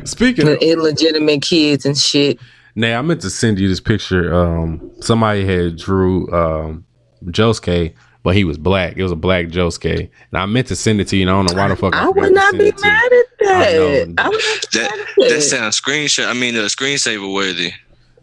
Speaking 0.04 0.48
of 0.48 0.60
the 0.60 0.68
illegitimate 0.70 1.42
kids 1.42 1.84
and 1.84 1.96
shit. 1.96 2.38
Nay, 2.74 2.94
I 2.94 3.02
meant 3.02 3.20
to 3.22 3.30
send 3.30 3.58
you 3.58 3.68
this 3.68 3.80
picture. 3.80 4.32
Um 4.34 4.90
somebody 5.00 5.44
had 5.44 5.76
drew 5.76 6.30
um 6.32 6.84
Josuke, 7.26 7.94
but 8.22 8.34
he 8.36 8.44
was 8.44 8.56
black. 8.58 8.96
It 8.96 9.02
was 9.02 9.12
a 9.12 9.16
black 9.16 9.46
Josuke. 9.46 9.98
And 10.00 10.38
I 10.38 10.46
meant 10.46 10.68
to 10.68 10.76
send 10.76 11.00
it 11.00 11.08
to 11.08 11.16
you, 11.16 11.22
and 11.22 11.30
I 11.30 11.34
don't 11.34 11.50
know 11.52 11.60
why 11.62 11.68
the 11.68 11.76
fuck 11.76 11.94
I, 11.94 12.02
I 12.02 12.06
forgot 12.06 12.22
would 12.22 12.32
not 12.34 12.52
be 12.52 12.68
it 12.68 12.78
to 12.78 12.86
you. 12.86 12.92
mad 12.92 13.12
at 13.12 13.24
that. 13.40 13.48
I 13.50 13.70
I, 13.70 13.72
know. 13.74 13.88
would 13.90 14.14
not 14.16 14.32
That 14.32 15.06
that 15.18 15.28
that. 15.28 15.42
sounds 15.42 15.80
screenshot. 15.80 16.28
I 16.28 16.34
mean, 16.34 16.54
uh, 16.56 16.60
screensaver 16.60 17.32
worthy. 17.32 17.72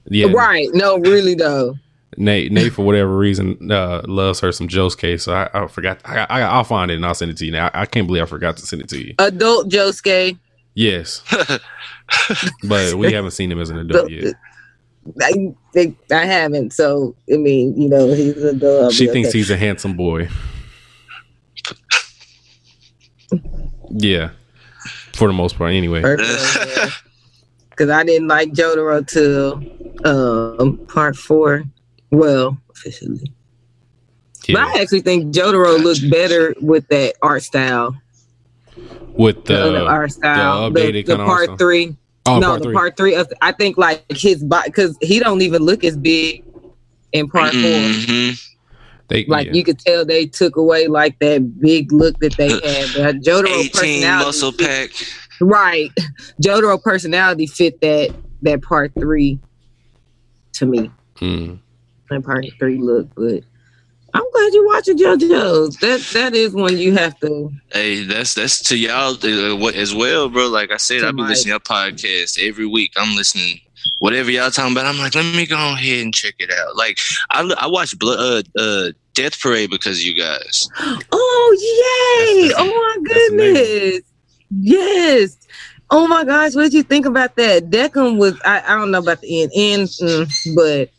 Yeah. 0.06 0.28
Right. 0.34 0.68
No, 0.74 0.98
really 1.00 1.36
though. 1.36 1.76
Nate, 2.18 2.52
Nate, 2.52 2.74
for 2.74 2.86
whatever 2.86 3.18
reason, 3.18 3.72
uh, 3.72 4.02
loves 4.06 4.40
her 4.42 4.52
some 4.52 4.68
Josuke. 4.68 5.20
So 5.20 5.34
I, 5.34 5.50
I 5.54 5.68
forgot. 5.68 6.00
I, 6.06 6.26
I, 6.30 6.42
I'll 6.42 6.64
find 6.64 6.92
it 6.92 6.96
and 6.96 7.06
I'll 7.06 7.14
send 7.14 7.32
it 7.32 7.38
to 7.38 7.46
you. 7.46 7.52
Now 7.52 7.68
I, 7.74 7.82
I 7.82 7.86
can't 7.86 8.08
believe 8.08 8.24
I 8.24 8.26
forgot 8.26 8.58
to 8.58 8.66
send 8.66 8.82
it 8.82 8.90
to 8.90 9.06
you. 9.06 9.16
Adult 9.20 9.70
Josuke. 9.70 10.38
Yes, 10.76 11.22
but 12.64 12.96
we 12.96 13.14
haven't 13.14 13.32
seen 13.32 13.52
him 13.52 13.60
as 13.60 13.70
an 13.70 13.78
adult 13.78 14.10
yet. 14.10 14.34
I, 15.22 15.54
they, 15.74 15.96
I 16.12 16.26
haven't. 16.26 16.74
So 16.74 17.16
I 17.32 17.38
mean, 17.38 17.80
you 17.80 17.90
know, 17.90 18.08
he's 18.08 18.38
an 18.38 18.58
adult. 18.58 18.84
I'll 18.86 18.92
She 18.92 19.08
thinks 19.08 19.30
okay. 19.30 19.38
he's 19.38 19.52
a 19.52 19.58
handsome 19.58 19.96
boy. 19.96 20.30
Yeah, 23.90 24.32
for 25.14 25.28
the 25.28 25.34
most 25.34 25.58
part. 25.58 25.74
Anyway, 25.74 26.02
Because 26.02 27.90
I 27.90 28.04
didn't 28.04 28.28
like 28.28 28.52
Jotaro 28.54 29.06
till 29.08 29.62
um, 30.06 30.78
part 30.88 31.16
four. 31.16 31.64
Well, 32.14 32.58
officially. 32.72 33.34
But. 34.48 34.58
I 34.58 34.82
actually 34.82 35.02
think 35.02 35.34
Jotaro 35.34 35.82
looked 35.82 36.10
better 36.12 36.54
with 36.62 36.88
that 36.90 37.16
art 37.22 37.44
style. 37.44 37.96
with 39.18 39.46
The, 39.46 39.72
the 39.72 39.86
art 39.86 40.12
style. 40.12 40.70
the 40.70 40.80
The, 40.80 40.80
updated 40.92 41.06
the 41.06 41.12
kinda 41.14 41.26
part 41.26 41.44
style? 41.46 41.58
three. 41.58 41.98
oh 42.28 42.40
no, 42.40 42.48
part 42.50 42.60
the 42.60 42.64
three. 42.66 42.74
part 42.74 42.98
three 42.98 43.16
of 43.16 43.34
I 43.42 43.52
think 43.52 43.78
like 43.78 44.04
his 44.10 44.44
body 44.44 44.70
because 44.70 44.98
he 45.02 45.20
don't 45.20 45.42
even 45.42 45.62
look 45.64 45.84
as 45.84 45.98
big 45.98 46.44
in 47.14 47.30
part 47.30 47.52
four. 47.54 47.62
Mhm. 47.62 48.50
They, 49.08 49.26
Like 49.26 49.48
yeah. 49.48 49.54
you 49.54 49.64
could 49.64 49.80
tell 49.80 50.06
they 50.06 50.26
took 50.26 50.56
away 50.56 50.88
like 50.88 51.18
that 51.20 51.60
big 51.60 51.92
look 51.92 52.20
that 52.20 52.36
they 52.38 52.50
had. 52.50 52.62
But 52.96 53.16
Jotaro 53.22 53.48
18 53.48 53.70
personality 53.72 54.26
muscle 54.26 54.52
fit- 54.52 54.68
pack. 54.68 54.90
Right. 55.42 55.92
Jotaro 56.42 56.82
personality 56.82 57.48
fit 57.48 57.80
that 57.82 58.14
that 58.44 58.62
part 58.62 58.92
three 59.00 59.40
to 60.54 60.66
me. 60.66 60.92
Mm. 61.18 61.60
Empire 62.12 62.44
Three 62.60 62.78
look, 62.78 63.08
but 63.16 63.44
I'm 64.14 64.24
glad 64.32 64.54
you're 64.54 64.68
watching 64.68 64.98
JoJo's. 64.98 65.78
That 65.78 66.02
that 66.14 66.36
is 66.36 66.54
one 66.54 66.78
you 66.78 66.94
have 66.94 67.20
to. 67.22 67.52
Hey, 67.72 68.04
that's 68.04 68.36
that's 68.36 68.62
to 68.70 68.78
y'all 68.78 69.16
uh, 69.24 69.68
as 69.70 69.96
well, 69.96 70.30
bro. 70.30 70.48
Like 70.50 70.72
I 70.72 70.78
said, 70.78 71.04
I've 71.04 71.16
been 71.16 71.28
listening 71.28 71.46
to 71.46 71.50
your 71.50 71.60
podcast 71.60 72.38
every 72.40 72.68
week. 72.68 72.92
I'm 72.96 73.16
listening. 73.16 73.60
Whatever 74.00 74.32
y'all 74.32 74.50
talking 74.50 74.72
about, 74.72 74.86
I'm 74.86 74.98
like, 74.98 75.14
let 75.14 75.36
me 75.36 75.46
go 75.46 75.56
ahead 75.56 76.04
and 76.04 76.14
check 76.14 76.36
it 76.40 76.52
out. 76.52 76.76
Like, 76.76 77.00
I 77.32 77.42
I 77.60 77.68
watched 77.68 78.00
Blood, 78.00 78.48
uh, 78.56 78.62
uh, 78.62 78.92
Death 79.14 79.42
Parade 79.42 79.70
because 79.72 79.98
of 79.98 80.04
you 80.04 80.18
guys. 80.18 80.70
Oh 81.12 82.38
yay! 82.40 82.54
Oh 82.58 82.66
my 82.66 83.04
that's 83.04 83.30
the 83.30 83.36
name. 83.36 83.54
goodness! 83.54 84.02
Yes. 84.62 85.38
Oh 85.90 86.08
my 86.08 86.24
gosh, 86.24 86.56
what 86.56 86.64
did 86.64 86.74
you 86.74 86.84
think 86.84 87.06
about 87.06 87.36
that? 87.36 87.70
Decim 87.70 88.18
was 88.18 88.40
I, 88.46 88.62
I 88.62 88.76
don't 88.76 88.92
know 88.92 89.00
about 89.00 89.22
the 89.22 89.44
end, 89.44 89.52
end 89.56 89.88
mm, 89.90 90.56
but 90.56 90.90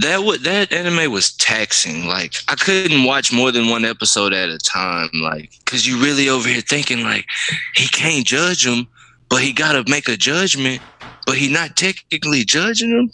That 0.00 0.24
would 0.24 0.40
that 0.40 0.72
anime 0.72 1.12
was 1.12 1.32
taxing. 1.36 2.06
Like, 2.06 2.34
I 2.48 2.54
couldn't 2.54 3.04
watch 3.04 3.32
more 3.32 3.52
than 3.52 3.68
one 3.68 3.84
episode 3.84 4.32
at 4.32 4.48
a 4.48 4.58
time. 4.58 5.10
Like, 5.14 5.52
cause 5.66 5.86
you 5.86 6.02
really 6.02 6.28
over 6.28 6.48
here 6.48 6.60
thinking 6.60 7.02
like 7.02 7.26
he 7.74 7.86
can't 7.88 8.26
judge 8.26 8.66
him, 8.66 8.88
but 9.28 9.40
he 9.40 9.52
got 9.52 9.72
to 9.72 9.90
make 9.90 10.08
a 10.08 10.16
judgment, 10.16 10.80
but 11.26 11.36
he 11.36 11.48
not 11.48 11.76
technically 11.76 12.44
judging 12.44 12.90
him. 12.90 13.10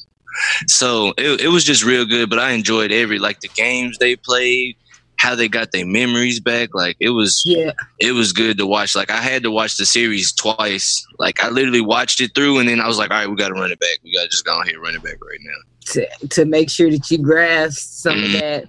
So 0.66 1.12
it, 1.18 1.42
it 1.42 1.48
was 1.48 1.64
just 1.64 1.84
real 1.84 2.06
good. 2.06 2.30
But 2.30 2.38
I 2.38 2.52
enjoyed 2.52 2.92
every 2.92 3.18
like 3.18 3.40
the 3.40 3.48
games 3.48 3.98
they 3.98 4.16
played, 4.16 4.76
how 5.20 5.34
they 5.34 5.48
got 5.48 5.70
their 5.70 5.84
memories 5.84 6.40
back. 6.40 6.70
Like 6.74 6.96
it 6.98 7.10
was 7.10 7.42
yeah, 7.44 7.72
it 7.98 8.12
was 8.12 8.32
good 8.32 8.56
to 8.56 8.66
watch. 8.66 8.96
Like 8.96 9.10
I 9.10 9.18
had 9.20 9.42
to 9.42 9.50
watch 9.50 9.76
the 9.76 9.84
series 9.84 10.32
twice. 10.32 11.06
Like 11.18 11.44
I 11.44 11.50
literally 11.50 11.82
watched 11.82 12.20
it 12.22 12.30
through, 12.34 12.58
and 12.58 12.68
then 12.68 12.80
I 12.80 12.88
was 12.88 12.96
like, 12.96 13.10
all 13.10 13.18
right, 13.18 13.28
we 13.28 13.36
got 13.36 13.48
to 13.48 13.54
run 13.54 13.70
it 13.70 13.78
back. 13.78 13.98
We 14.02 14.14
got 14.14 14.22
to 14.22 14.28
just 14.28 14.46
go 14.46 14.58
ahead 14.62 14.72
and 14.74 14.82
run 14.82 14.94
it 14.94 15.02
back 15.02 15.16
right 15.22 15.38
now. 15.42 15.56
to, 15.92 16.28
to 16.28 16.44
make 16.46 16.70
sure 16.70 16.90
that 16.90 17.10
you 17.10 17.18
grasp 17.18 17.76
some 17.78 18.14
of 18.18 18.30
Mhm. 18.30 18.40
that. 18.40 18.64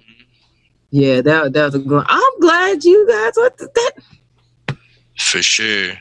Yeah, 0.90 1.20
that 1.22 1.52
that 1.54 1.64
was 1.64 1.74
a 1.74 1.78
good. 1.78 1.90
one. 1.90 2.06
I'm 2.08 2.40
glad 2.40 2.84
you 2.84 3.06
guys 3.08 3.32
what 3.36 3.56
the, 3.56 3.68
that. 3.74 4.76
For 5.18 5.42
sure. 5.42 5.92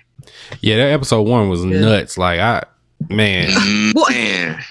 Yeah, 0.61 0.75
that 0.77 0.91
episode 0.91 1.21
one 1.23 1.47
was 1.49 1.63
Yeah. 1.63 1.79
nuts. 1.79 2.17
Like 2.17 2.39
I, 2.41 2.63
man, 3.09 3.91
What? 3.93 4.11
Man, 4.11 4.61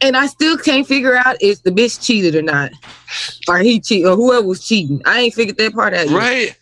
And 0.00 0.16
I 0.16 0.26
still 0.26 0.58
can't 0.58 0.86
figure 0.86 1.16
out 1.16 1.36
if 1.40 1.62
the 1.62 1.70
bitch 1.70 2.04
cheated 2.04 2.34
or 2.34 2.42
not, 2.42 2.70
or 3.48 3.58
he 3.58 3.80
cheat, 3.80 4.04
or 4.04 4.14
whoever 4.14 4.46
was 4.46 4.66
cheating. 4.66 5.00
I 5.06 5.20
ain't 5.20 5.34
figured 5.34 5.56
that 5.58 5.74
part 5.74 5.94
out. 5.94 6.10
yet. 6.10 6.16
right? 6.16 6.56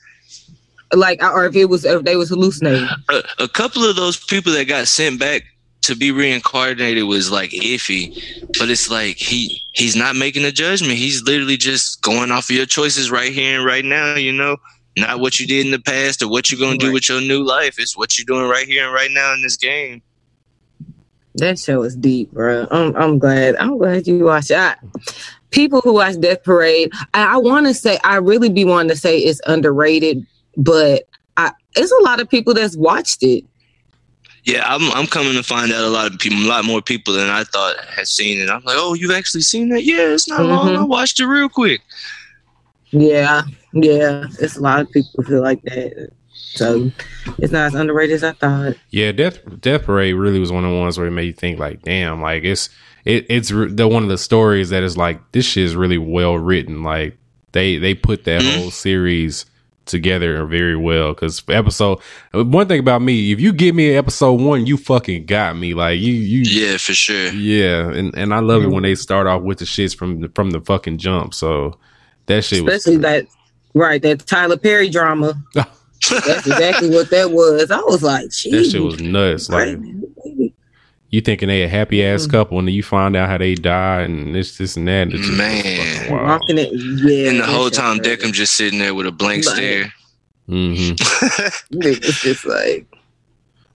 Like, 0.92 1.22
or 1.22 1.46
if 1.46 1.56
it 1.56 1.64
was 1.64 1.84
if 1.84 2.04
they 2.04 2.16
was 2.16 2.28
hallucinating. 2.28 2.88
A, 3.10 3.22
a 3.40 3.48
couple 3.48 3.84
of 3.84 3.96
those 3.96 4.22
people 4.24 4.52
that 4.52 4.68
got 4.68 4.86
sent 4.86 5.18
back 5.18 5.42
to 5.84 5.94
be 5.94 6.10
reincarnated 6.10 7.04
was 7.04 7.30
like 7.30 7.50
iffy, 7.50 8.14
but 8.58 8.70
it's 8.70 8.90
like 8.90 9.16
he 9.16 9.60
he's 9.72 9.94
not 9.94 10.16
making 10.16 10.44
a 10.44 10.52
judgment. 10.52 10.92
He's 10.92 11.22
literally 11.22 11.56
just 11.56 12.00
going 12.02 12.30
off 12.30 12.48
of 12.48 12.56
your 12.56 12.66
choices 12.66 13.10
right 13.10 13.32
here 13.32 13.58
and 13.58 13.66
right 13.66 13.84
now. 13.84 14.14
You 14.14 14.32
know, 14.32 14.56
not 14.96 15.20
what 15.20 15.38
you 15.38 15.46
did 15.46 15.66
in 15.66 15.72
the 15.72 15.78
past 15.78 16.22
or 16.22 16.28
what 16.28 16.50
you're 16.50 16.60
gonna 16.60 16.78
do 16.78 16.92
with 16.92 17.08
your 17.08 17.20
new 17.20 17.44
life. 17.44 17.78
It's 17.78 17.96
what 17.96 18.16
you're 18.16 18.24
doing 18.24 18.48
right 18.48 18.66
here 18.66 18.84
and 18.84 18.94
right 18.94 19.10
now 19.10 19.34
in 19.34 19.42
this 19.42 19.56
game. 19.56 20.00
That 21.36 21.58
show 21.58 21.82
is 21.82 21.96
deep, 21.96 22.30
bro. 22.32 22.66
I'm 22.70 22.94
I'm 22.96 23.18
glad. 23.18 23.56
I'm 23.56 23.76
glad 23.78 24.06
you 24.06 24.24
watched 24.24 24.50
it. 24.50 24.56
I, 24.56 24.76
people 25.50 25.80
who 25.80 25.94
watch 25.94 26.18
Death 26.20 26.44
Parade, 26.44 26.92
I, 27.12 27.34
I 27.34 27.36
want 27.38 27.66
to 27.66 27.74
say 27.74 27.98
I 28.04 28.16
really 28.16 28.48
be 28.48 28.64
wanting 28.64 28.90
to 28.90 28.96
say 28.96 29.18
it's 29.18 29.40
underrated, 29.46 30.24
but 30.56 31.08
I 31.36 31.52
it's 31.74 31.92
a 31.92 32.02
lot 32.04 32.20
of 32.20 32.28
people 32.30 32.54
that's 32.54 32.76
watched 32.76 33.22
it. 33.22 33.44
Yeah, 34.44 34.62
I'm 34.66 34.92
I'm 34.92 35.06
coming 35.06 35.32
to 35.32 35.42
find 35.42 35.72
out 35.72 35.84
a 35.84 35.88
lot 35.88 36.12
of 36.12 36.18
people, 36.18 36.38
a 36.38 36.46
lot 36.46 36.64
more 36.64 36.82
people 36.82 37.14
than 37.14 37.28
I 37.30 37.44
thought 37.44 37.76
had 37.86 38.06
seen 38.06 38.38
it. 38.38 38.50
I'm 38.50 38.62
like, 38.62 38.76
oh, 38.78 38.94
you've 38.94 39.10
actually 39.10 39.40
seen 39.40 39.70
that? 39.70 39.84
Yeah, 39.84 40.12
it's 40.12 40.28
not 40.28 40.42
long. 40.42 40.68
Mhm. 40.68 40.78
I 40.78 40.84
watched 40.84 41.18
it 41.18 41.26
real 41.26 41.48
quick. 41.48 41.80
Yeah, 42.90 43.42
yeah. 43.72 44.26
It's 44.38 44.56
a 44.56 44.60
lot 44.60 44.82
of 44.82 44.90
people 44.92 45.24
feel 45.24 45.42
like 45.42 45.62
that. 45.62 46.10
So 46.54 46.90
it's 47.38 47.52
not 47.52 47.66
as 47.66 47.74
underrated 47.74 48.14
as 48.14 48.24
I 48.24 48.32
thought. 48.32 48.74
yeah, 48.90 49.12
Death 49.12 49.38
Death 49.60 49.82
Parade 49.84 50.14
really 50.14 50.38
was 50.38 50.52
one 50.52 50.64
of 50.64 50.70
the 50.70 50.78
ones 50.78 50.96
where 50.98 51.06
it 51.06 51.10
made 51.12 51.24
you 51.26 51.32
think 51.32 51.58
like, 51.58 51.82
damn, 51.82 52.20
like 52.22 52.44
it's 52.44 52.68
it, 53.04 53.26
it's 53.28 53.48
the 53.50 53.88
one 53.88 54.02
of 54.02 54.08
the 54.08 54.18
stories 54.18 54.70
that 54.70 54.82
is 54.82 54.96
like 54.96 55.20
this 55.32 55.44
shit 55.46 55.64
is 55.64 55.76
really 55.76 55.98
well 55.98 56.38
written. 56.38 56.82
Like 56.82 57.16
they 57.52 57.78
they 57.78 57.94
put 57.94 58.24
that 58.24 58.40
Mhm. 58.42 58.56
whole 58.58 58.70
series 58.70 59.46
together 59.86 60.46
very 60.46 60.74
well 60.76 61.12
because 61.12 61.42
episode 61.50 61.98
one 62.32 62.66
thing 62.66 62.80
about 62.80 63.02
me 63.02 63.32
if 63.32 63.38
you 63.38 63.52
give 63.52 63.74
me 63.74 63.94
episode 63.94 64.40
one 64.40 64.64
you 64.64 64.78
fucking 64.78 65.26
got 65.26 65.58
me 65.58 65.74
like 65.74 66.00
you 66.00 66.10
you 66.14 66.40
Yeah, 66.46 66.78
for 66.78 66.94
sure. 66.94 67.30
Yeah, 67.32 67.90
and, 67.90 68.16
and 68.16 68.32
I 68.32 68.38
love 68.38 68.62
it 68.62 68.68
when 68.68 68.82
they 68.84 68.94
start 68.94 69.26
off 69.26 69.42
with 69.42 69.58
the 69.58 69.66
shits 69.66 69.94
from 69.94 70.20
the, 70.22 70.28
from 70.30 70.52
the 70.52 70.60
fucking 70.62 70.96
jump. 70.96 71.34
So 71.34 71.76
that 72.26 72.44
shit 72.44 72.64
was 72.64 72.76
Especially 72.76 72.96
that 73.02 73.26
right, 73.74 74.00
that 74.00 74.24
Tyler 74.26 74.56
Perry 74.56 74.88
drama. 74.88 75.34
That's 76.10 76.46
exactly 76.46 76.90
what 76.90 77.10
that 77.10 77.30
was. 77.30 77.70
I 77.70 77.80
was 77.80 78.02
like, 78.02 78.24
that 78.50 78.68
shit 78.70 78.82
was 78.82 79.00
nuts. 79.00 79.48
Like 79.48 79.78
you 81.10 81.20
thinking 81.20 81.46
they 81.48 81.62
a 81.62 81.68
happy 81.68 82.04
ass 82.04 82.26
couple, 82.26 82.58
and 82.58 82.66
then 82.66 82.74
you 82.74 82.82
find 82.82 83.14
out 83.14 83.28
how 83.28 83.38
they 83.38 83.54
die, 83.54 84.00
and 84.02 84.34
this 84.34 84.58
this 84.58 84.76
and 84.76 84.88
that. 84.88 85.02
and 85.02 85.14
It's 85.14 85.28
Man. 85.28 85.62
fucking. 86.08 86.16
Walking 86.26 86.58
it, 86.58 86.70
yeah. 86.72 87.30
and 87.30 87.40
the 87.40 87.46
whole 87.46 87.70
time, 87.70 87.98
crazy. 88.00 88.16
Decim 88.16 88.32
just 88.32 88.56
sitting 88.56 88.78
there 88.80 88.94
with 88.94 89.06
a 89.06 89.12
blank 89.12 89.44
Like- 89.46 89.54
stare. 89.54 89.92
hmm 90.46 90.92
It's 91.70 92.20
just 92.22 92.44
like, 92.44 92.86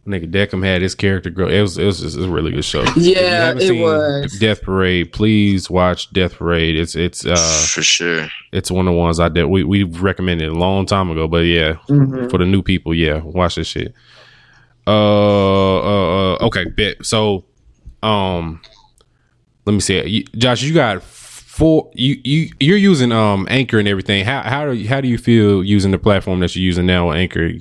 Nigga, 0.09 0.29
Decim 0.31 0.65
had 0.65 0.81
his 0.81 0.95
character 0.95 1.29
grow. 1.29 1.47
It 1.47 1.61
was 1.61 1.77
it 1.77 1.85
was 1.85 1.99
just 2.01 2.17
a 2.17 2.27
really 2.27 2.51
good 2.51 2.65
show. 2.65 2.81
If 2.81 2.97
you 2.97 3.13
yeah, 3.13 3.45
haven't 3.45 3.61
it 3.61 3.67
seen 3.67 3.81
was. 3.81 4.39
Death 4.39 4.63
Parade. 4.63 5.13
Please 5.13 5.69
watch 5.69 6.11
Death 6.11 6.33
Parade. 6.35 6.75
It's 6.77 6.95
it's 6.95 7.25
uh 7.25 7.35
for 7.35 7.83
sure. 7.83 8.27
it's 8.51 8.71
one 8.71 8.87
of 8.87 8.93
the 8.93 8.97
ones 8.99 9.19
I 9.19 9.29
did. 9.29 9.45
We 9.45 9.63
we 9.63 9.83
recommended 9.83 10.49
a 10.49 10.53
long 10.53 10.87
time 10.87 11.11
ago, 11.11 11.27
but 11.27 11.45
yeah, 11.45 11.73
Mhm. 11.87 12.31
for 12.31 12.39
the 12.39 12.45
new 12.45 12.63
people, 12.63 12.93
yeah, 12.93 13.21
watch 13.21 13.55
this 13.55 13.67
shit. 13.67 13.93
Uh, 14.87 14.91
uh, 15.77 16.33
uh 16.33 16.45
okay, 16.47 16.65
bet. 16.65 17.05
So, 17.05 17.45
um, 18.01 18.61
let 19.65 19.73
me 19.73 19.79
see. 19.79 20.03
You, 20.07 20.23
Josh, 20.35 20.63
you 20.63 20.73
got 20.73 21.03
four. 21.03 21.91
You 21.93 22.19
you 22.23 22.49
you're 22.59 22.77
using 22.77 23.11
um 23.11 23.45
Anchor 23.51 23.77
and 23.77 23.87
everything. 23.87 24.25
How 24.25 24.41
how 24.41 24.65
do 24.65 24.73
you, 24.73 24.87
how 24.87 25.01
do 25.01 25.07
you 25.07 25.19
feel 25.19 25.63
using 25.63 25.91
the 25.91 25.99
platform 25.99 26.39
that 26.39 26.55
you're 26.55 26.63
using 26.65 26.87
now, 26.87 27.11
Anchor? 27.11 27.51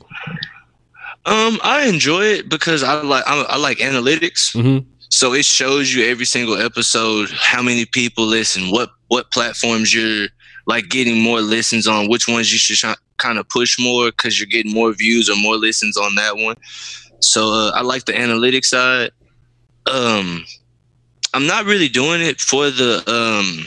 Um, 1.28 1.60
I 1.62 1.86
enjoy 1.86 2.24
it 2.24 2.48
because 2.48 2.82
I 2.82 3.02
like 3.02 3.24
I, 3.26 3.42
I 3.42 3.56
like 3.58 3.78
analytics. 3.78 4.52
hmm 4.52 4.78
So 5.10 5.34
it 5.34 5.44
shows 5.44 5.92
you 5.94 6.04
every 6.06 6.26
single 6.26 6.56
episode 6.56 7.30
how 7.30 7.62
many 7.62 7.84
people 7.84 8.24
listen, 8.24 8.70
what 8.70 8.90
what 9.08 9.30
platforms 9.30 9.94
you're 9.94 10.28
like 10.66 10.88
getting 10.88 11.20
more 11.20 11.40
listens 11.40 11.86
on, 11.86 12.08
which 12.08 12.28
ones 12.28 12.52
you 12.52 12.58
should 12.58 12.94
kind 13.18 13.38
of 13.38 13.48
push 13.48 13.78
more 13.78 14.06
because 14.10 14.38
you're 14.38 14.46
getting 14.46 14.72
more 14.72 14.92
views 14.92 15.28
or 15.28 15.36
more 15.36 15.56
listens 15.56 15.96
on 15.96 16.14
that 16.14 16.36
one. 16.36 16.56
So 17.20 17.52
uh, 17.52 17.72
I 17.74 17.82
like 17.82 18.04
the 18.04 18.12
analytics 18.12 18.66
side. 18.66 19.10
Um, 19.90 20.44
I'm 21.34 21.46
not 21.46 21.64
really 21.66 21.88
doing 21.88 22.20
it 22.22 22.40
for 22.40 22.70
the 22.70 23.02
um 23.06 23.66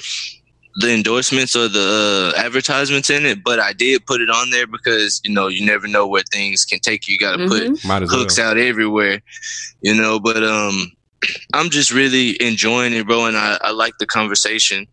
the 0.76 0.94
endorsements 0.94 1.56
or 1.56 1.68
the 1.68 2.34
uh, 2.36 2.40
advertisements 2.40 3.10
in 3.10 3.26
it, 3.26 3.44
but 3.44 3.60
I 3.60 3.74
did 3.74 4.06
put 4.06 4.22
it 4.22 4.30
on 4.30 4.52
there 4.52 4.68
because 4.68 5.20
you 5.24 5.34
know 5.34 5.48
you 5.48 5.66
never 5.66 5.88
know 5.88 6.08
where 6.08 6.24
things 6.32 6.66
can 6.66 6.80
take 6.80 7.08
you. 7.08 7.14
You 7.14 7.20
got 7.20 7.38
to 7.38 7.48
put 7.48 7.64
Mhm. 7.64 7.86
Might 7.86 8.04
as 8.04 8.10
well. 8.10 8.20
hooks 8.20 8.40
out 8.40 8.58
everywhere, 8.58 9.22
you 9.82 9.94
know. 9.94 10.20
But 10.20 10.44
um, 10.44 10.92
I'm 11.54 11.70
just 11.70 11.92
really 11.92 12.42
enjoying 12.42 12.94
it, 12.94 13.06
bro, 13.06 13.26
and 13.26 13.36
I, 13.38 13.58
I 13.62 13.72
like 13.72 13.98
the 14.00 14.06
conversation 14.08 14.88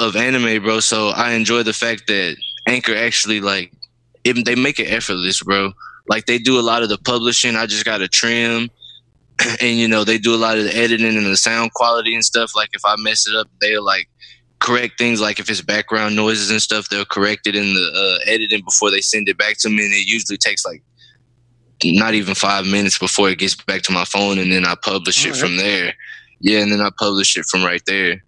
of 0.00 0.16
anime, 0.16 0.62
bro. 0.62 0.80
So 0.80 1.08
I 1.08 1.32
enjoy 1.32 1.62
the 1.62 1.72
fact 1.72 2.06
that 2.06 2.36
Anchor 2.66 2.94
actually 2.96 3.40
like 3.40 3.72
it, 4.24 4.44
they 4.44 4.54
make 4.54 4.78
it 4.78 4.84
effortless, 4.90 5.42
bro. 5.42 5.72
Like 6.08 6.26
they 6.26 6.38
do 6.38 6.58
a 6.58 6.62
lot 6.62 6.82
of 6.84 6.88
the 6.88 6.98
publishing. 6.98 7.56
I 7.56 7.66
just 7.66 7.84
got 7.84 7.98
to 7.98 8.08
trim. 8.08 8.70
And 9.60 9.78
you 9.78 9.86
know 9.86 10.02
they 10.02 10.16
do 10.16 10.34
a 10.34 10.36
lot 10.38 10.56
of 10.56 10.64
the 10.64 10.74
editing 10.74 11.14
and 11.14 11.26
the 11.26 11.36
sound 11.36 11.72
quality 11.74 12.14
and 12.14 12.24
stuff. 12.24 12.52
Like 12.56 12.70
if 12.72 12.80
I 12.86 12.94
mess 12.98 13.28
it 13.28 13.34
up, 13.36 13.48
they'll 13.60 13.84
like 13.84 14.08
correct 14.58 14.98
things. 14.98 15.20
Like 15.20 15.38
if 15.38 15.50
it's 15.50 15.60
background 15.60 16.16
noises 16.16 16.50
and 16.50 16.62
stuff, 16.62 16.88
they'll 16.88 17.04
correct 17.04 17.46
it 17.46 17.56
in 17.56 17.74
the 17.74 18.20
uh, 18.24 18.30
editing 18.30 18.62
before 18.64 18.90
they 18.90 19.00
send 19.00 19.28
it 19.28 19.38
back 19.38 19.58
to 19.58 19.68
me. 19.68 19.84
And 19.84 19.92
it 19.92 20.06
usually 20.06 20.38
takes 20.38 20.64
like 20.64 20.82
not 21.84 22.14
even 22.14 22.34
five 22.34 22.66
minutes 22.66 22.98
before 22.98 23.28
it 23.28 23.38
gets 23.38 23.54
back 23.54 23.82
to 23.82 23.92
my 23.92 24.04
phone 24.04 24.38
and 24.38 24.50
then 24.50 24.64
I 24.64 24.74
publish 24.82 25.26
it 25.26 25.36
from 25.36 25.56
there. 25.56 25.94
Yeah, 26.40 26.60
and 26.60 26.72
then 26.72 26.80
I 26.80 26.90
publish 26.98 27.36
it 27.36 27.46
from 27.46 27.64
right 27.64 27.82
there. 27.86 28.22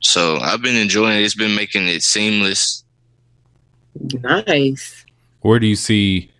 So 0.00 0.36
I've 0.38 0.62
been 0.62 0.76
enjoying 0.76 1.18
it. 1.18 1.24
It's 1.24 1.34
been 1.34 1.54
making 1.54 1.88
it 1.88 2.02
seamless. 2.02 2.84
Nice. 4.22 5.04
Where 5.40 5.58
do 5.58 5.66
you 5.66 5.76
see 5.76 6.30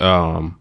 um 0.00 0.58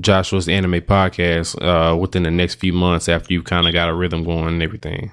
Joshua's 0.00 0.48
anime 0.48 0.80
podcast 0.80 1.60
uh 1.60 1.96
within 1.96 2.22
the 2.22 2.30
next 2.30 2.54
few 2.56 2.72
months 2.72 3.08
after 3.08 3.32
you 3.32 3.42
kind 3.42 3.66
of 3.66 3.72
got 3.72 3.88
a 3.88 3.94
rhythm 3.94 4.24
going 4.24 4.48
and 4.48 4.62
everything? 4.62 5.12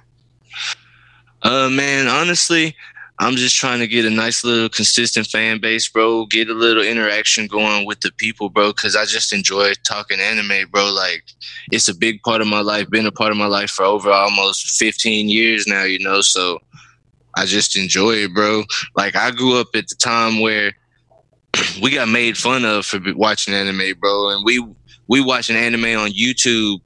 Uh 1.42 1.70
man, 1.70 2.08
honestly, 2.08 2.76
I'm 3.20 3.36
just 3.36 3.56
trying 3.56 3.80
to 3.80 3.88
get 3.88 4.06
a 4.06 4.10
nice 4.10 4.44
little 4.44 4.70
consistent 4.70 5.28
fan 5.28 5.60
base, 5.60 5.88
bro. 5.88 6.26
Get 6.28 6.50
a 6.50 6.54
little 6.54 6.84
interaction 6.84 7.48
going 7.48 7.86
with 7.86 8.02
the 8.02 8.12
people, 8.18 8.50
bro, 8.50 8.74
cuz 8.74 8.96
I 8.96 9.06
just 9.06 9.34
enjoy 9.34 9.74
talking 9.84 10.20
anime, 10.20 10.70
bro. 10.70 10.92
Like 10.92 11.24
it's 11.72 11.88
a 11.88 11.96
big 11.96 12.22
part 12.24 12.42
of 12.42 12.48
my 12.48 12.62
life, 12.62 12.90
been 12.90 13.08
a 13.08 13.12
part 13.12 13.32
of 13.32 13.38
my 13.38 13.48
life 13.48 13.72
for 13.72 13.86
over 13.86 14.12
almost 14.12 14.78
15 14.78 15.30
years 15.30 15.68
now, 15.68 15.84
you 15.84 16.00
know. 16.00 16.22
So 16.22 16.60
I 17.36 17.46
just 17.46 17.76
enjoy 17.76 18.16
it, 18.16 18.34
bro. 18.34 18.64
Like 18.96 19.16
I 19.16 19.32
grew 19.32 19.60
up 19.60 19.68
at 19.76 19.88
the 19.88 19.96
time 19.96 20.40
where 20.40 20.74
we 21.82 21.92
got 21.92 22.10
made 22.10 22.38
fun 22.38 22.66
of 22.66 22.86
for 22.86 23.00
watching 23.16 23.54
anime, 23.54 23.98
bro, 24.00 24.30
and 24.30 24.44
we 24.44 24.66
we 25.08 25.22
watching 25.22 25.56
anime 25.56 25.98
on 25.98 26.12
YouTube. 26.12 26.80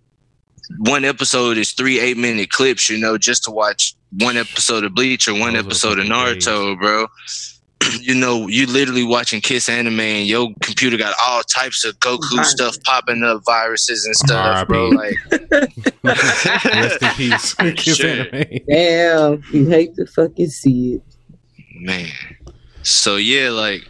One 0.79 1.05
episode 1.05 1.57
is 1.57 1.71
three 1.73 1.99
eight 1.99 2.17
minute 2.17 2.49
clips, 2.49 2.89
you 2.89 2.97
know, 2.97 3.17
just 3.17 3.43
to 3.45 3.51
watch 3.51 3.95
one 4.19 4.37
episode 4.37 4.83
of 4.83 4.93
Bleach 4.93 5.27
or 5.27 5.33
one 5.39 5.53
Those 5.53 5.65
episode 5.65 5.99
of 5.99 6.07
fucking 6.07 6.39
Naruto, 6.39 6.79
bro. 6.79 7.07
You 7.99 8.13
know, 8.13 8.47
you 8.47 8.67
literally 8.67 9.03
watching 9.03 9.41
Kiss 9.41 9.67
anime 9.67 9.99
and 9.99 10.27
your 10.27 10.49
computer 10.61 10.97
got 10.97 11.15
all 11.19 11.41
types 11.41 11.83
of 11.83 11.99
Goku 11.99 12.37
Right. 12.37 12.45
stuff 12.45 12.75
popping 12.83 13.23
up, 13.23 13.41
viruses 13.43 14.05
and 14.05 14.15
stuff, 14.15 14.67
bro. 14.67 14.89
Like, 14.89 15.15
Rest 16.03 17.01
in 17.01 17.09
peace. 17.15 17.53
Kiss 17.75 17.97
Shit. 17.97 18.33
anime. 18.33 18.59
Damn, 18.69 19.43
you 19.51 19.67
hate 19.67 19.95
to 19.95 20.05
fucking 20.05 20.49
see 20.49 20.93
it. 20.95 21.01
man. 21.81 22.07
So 22.83 23.15
yeah, 23.17 23.49
like 23.49 23.83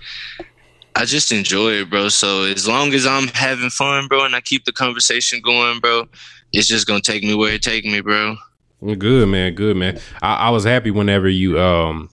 I 0.96 1.06
just 1.06 1.32
enjoy 1.32 1.74
it, 1.82 1.90
bro. 1.90 2.08
So 2.10 2.44
as 2.44 2.68
long 2.68 2.94
as 2.94 3.06
I'm 3.06 3.28
having 3.28 3.70
fun, 3.70 4.08
bro, 4.08 4.24
and 4.26 4.36
I 4.36 4.42
keep 4.42 4.66
the 4.66 4.72
conversation 4.74 5.42
going, 5.42 5.80
bro, 5.80 6.08
it's 6.54 6.68
just 6.68 6.88
gonna 6.88 7.02
take 7.02 7.24
me 7.24 7.34
where 7.36 7.54
it 7.54 7.62
take 7.62 7.86
me, 7.86 8.02
bro. 8.02 8.36
Good 8.98 9.28
man, 9.28 9.54
good 9.54 9.78
man. 9.78 10.00
I, 10.22 10.36
I 10.36 10.50
was 10.50 10.64
happy 10.64 10.90
whenever 10.92 11.30
you 11.30 11.60
um 11.60 12.10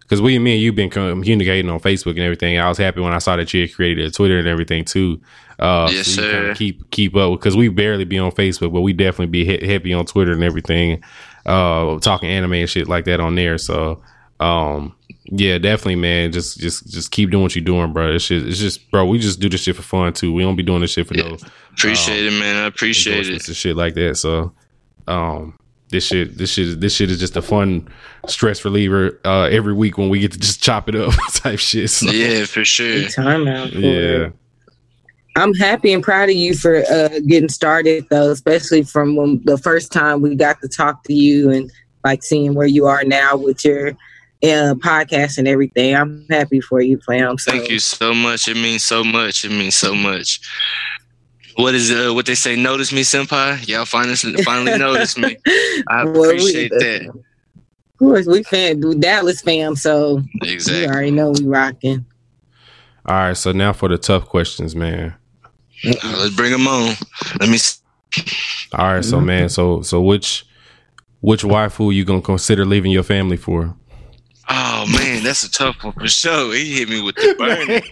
because 0.00 0.20
we 0.22 0.38
me 0.38 0.54
and 0.54 0.62
you've 0.62 0.74
been 0.74 0.88
communicating 0.90 1.70
on 1.70 1.80
Facebook 1.80 2.12
and 2.12 2.20
everything. 2.20 2.58
I 2.58 2.68
was 2.68 2.78
happy 2.78 3.00
when 3.00 3.12
I 3.12 3.18
saw 3.18 3.36
that 3.36 3.52
you 3.52 3.60
had 3.62 3.74
created 3.74 4.06
a 4.06 4.10
Twitter 4.10 4.38
and 4.38 4.48
everything 4.48 4.84
too. 4.84 5.20
Uh, 5.58 5.88
Yes, 5.92 6.06
so 6.06 6.22
sir. 6.22 6.54
keep 6.54 6.90
keep 6.90 7.14
up 7.14 7.38
because 7.38 7.56
we 7.56 7.68
barely 7.68 8.04
be 8.04 8.18
on 8.18 8.30
Facebook, 8.32 8.72
but 8.72 8.80
we 8.80 8.92
definitely 8.92 9.26
be 9.26 9.44
he- 9.44 9.66
heavy 9.66 9.92
on 9.92 10.06
Twitter 10.06 10.32
and 10.32 10.42
everything. 10.42 11.02
Uh, 11.46 11.98
talking 12.00 12.28
anime 12.28 12.52
and 12.54 12.68
shit 12.70 12.88
like 12.88 13.04
that 13.06 13.20
on 13.20 13.34
there. 13.34 13.58
So, 13.58 14.02
um, 14.40 14.94
yeah, 15.24 15.58
definitely, 15.58 15.96
man. 15.96 16.32
Just 16.32 16.58
just 16.58 16.88
just 16.88 17.10
keep 17.10 17.30
doing 17.30 17.42
what 17.42 17.54
you're 17.54 17.64
doing, 17.64 17.92
bro. 17.92 18.14
It's 18.14 18.26
just, 18.28 18.46
it's 18.46 18.58
just, 18.58 18.90
bro. 18.90 19.04
We 19.06 19.18
just 19.18 19.40
do 19.40 19.48
this 19.48 19.62
shit 19.62 19.76
for 19.76 19.82
fun 19.82 20.12
too. 20.12 20.32
We 20.32 20.42
don't 20.42 20.56
be 20.56 20.62
doing 20.62 20.80
this 20.80 20.92
shit 20.92 21.06
for 21.06 21.14
Yeah. 21.14 21.28
no 21.28 21.36
Appreciate 21.72 22.26
it, 22.26 22.30
man. 22.32 22.56
I 22.64 22.66
appreciate 22.66 23.28
it. 23.28 23.46
and 23.46 23.56
shit 23.56 23.76
like 23.76 23.94
that. 23.94 24.16
So, 24.16 24.52
um, 25.06 25.58
this 25.90 26.04
shit, 26.06 26.36
this 26.38 26.50
shit, 26.52 26.80
this 26.80 26.94
shit 26.94 27.10
is 27.10 27.18
just 27.20 27.36
a 27.36 27.42
fun 27.42 27.88
stress 28.26 28.64
reliever. 28.64 29.20
Uh, 29.24 29.44
every 29.44 29.72
week 29.74 29.96
when 29.98 30.08
we 30.08 30.18
get 30.18 30.32
to 30.32 30.38
just 30.38 30.62
chop 30.62 30.88
it 30.88 30.94
up 30.96 31.12
type 31.34 31.58
shit. 31.58 31.90
So, 31.90 32.10
Yeah, 32.10 32.44
for 32.46 32.64
sure. 32.64 33.08
Time 33.08 33.46
out. 33.46 33.72
yeah. 33.72 33.88
it. 34.26 34.32
I'm 35.36 35.54
happy 35.54 35.92
and 35.92 36.02
proud 36.02 36.30
of 36.30 36.34
you 36.34 36.54
for 36.54 36.82
uh, 36.90 37.20
getting 37.26 37.48
started 37.48 38.04
though, 38.10 38.30
especially 38.32 38.82
from 38.82 39.14
when 39.14 39.40
the 39.44 39.56
first 39.56 39.92
time 39.92 40.20
we 40.20 40.34
got 40.34 40.60
to 40.62 40.68
talk 40.68 41.04
to 41.04 41.14
you 41.14 41.50
and 41.50 41.70
like 42.04 42.24
seeing 42.24 42.54
where 42.54 42.66
you 42.66 42.86
are 42.86 43.04
now 43.04 43.36
with 43.36 43.64
your 43.64 43.92
uh, 44.42 44.74
podcast 44.76 45.38
and 45.38 45.48
everything. 45.48 45.94
I'm 45.96 46.26
happy 46.30 46.60
for 46.60 46.80
you, 46.80 46.98
fam. 47.06 47.38
So, 47.38 47.50
Thank 47.52 47.70
you 47.70 47.78
so 47.78 48.14
much. 48.14 48.48
It 48.48 48.54
means 48.56 48.84
so 48.84 49.02
much. 49.04 49.44
It 49.44 49.50
means 49.50 49.74
so 49.76 49.94
much. 49.94 50.40
What 51.56 51.74
is 51.74 51.90
uh, 51.90 52.12
what 52.14 52.26
they 52.26 52.36
say? 52.36 52.54
Notice 52.54 52.92
me, 52.92 53.02
senpai. 53.02 53.66
Y'all 53.66 53.84
finally 53.84 54.14
finally 54.44 54.78
notice 54.86 55.18
me. 55.18 55.36
I 55.88 56.04
Well, 56.04 56.12
we- 56.12 56.26
appreciate 56.28 56.70
that. 56.70 57.08
Of 57.08 57.98
course, 57.98 58.26
we 58.28 58.44
fan, 58.44 58.78
do 58.78 58.94
Dallas 58.94 59.40
fam, 59.40 59.74
so 59.74 60.18
you 60.42 60.52
Exactly. 60.52 60.86
already 60.86 61.10
know 61.10 61.32
we 61.32 61.44
rocking. 61.46 62.04
All 63.04 63.16
right. 63.16 63.36
So 63.36 63.50
now 63.50 63.72
for 63.72 63.88
the 63.88 63.98
tough 63.98 64.26
questions, 64.26 64.76
man. 64.76 65.14
Let's 65.84 66.34
bring 66.36 66.52
them 66.52 66.68
on. 66.68 66.94
Let 67.40 67.48
me. 67.48 67.56
s- 67.56 67.82
All 68.72 68.84
right. 68.94 69.04
So 69.04 69.20
man. 69.20 69.48
So 69.48 69.82
so 69.82 70.00
which 70.00 70.46
which 71.20 71.42
waifu 71.42 71.92
you 71.92 72.04
gonna 72.04 72.22
consider 72.22 72.64
leaving 72.64 72.92
your 72.92 73.02
family 73.02 73.36
for? 73.36 73.74
Oh 74.50 74.86
man, 74.96 75.22
that's 75.24 75.42
a 75.44 75.50
tough 75.50 75.82
one 75.84 75.92
for 75.92 76.08
sure. 76.08 76.54
He 76.54 76.78
hit 76.78 76.88
me 76.88 77.02
with 77.02 77.16
the 77.16 77.34
burning. 77.38 77.82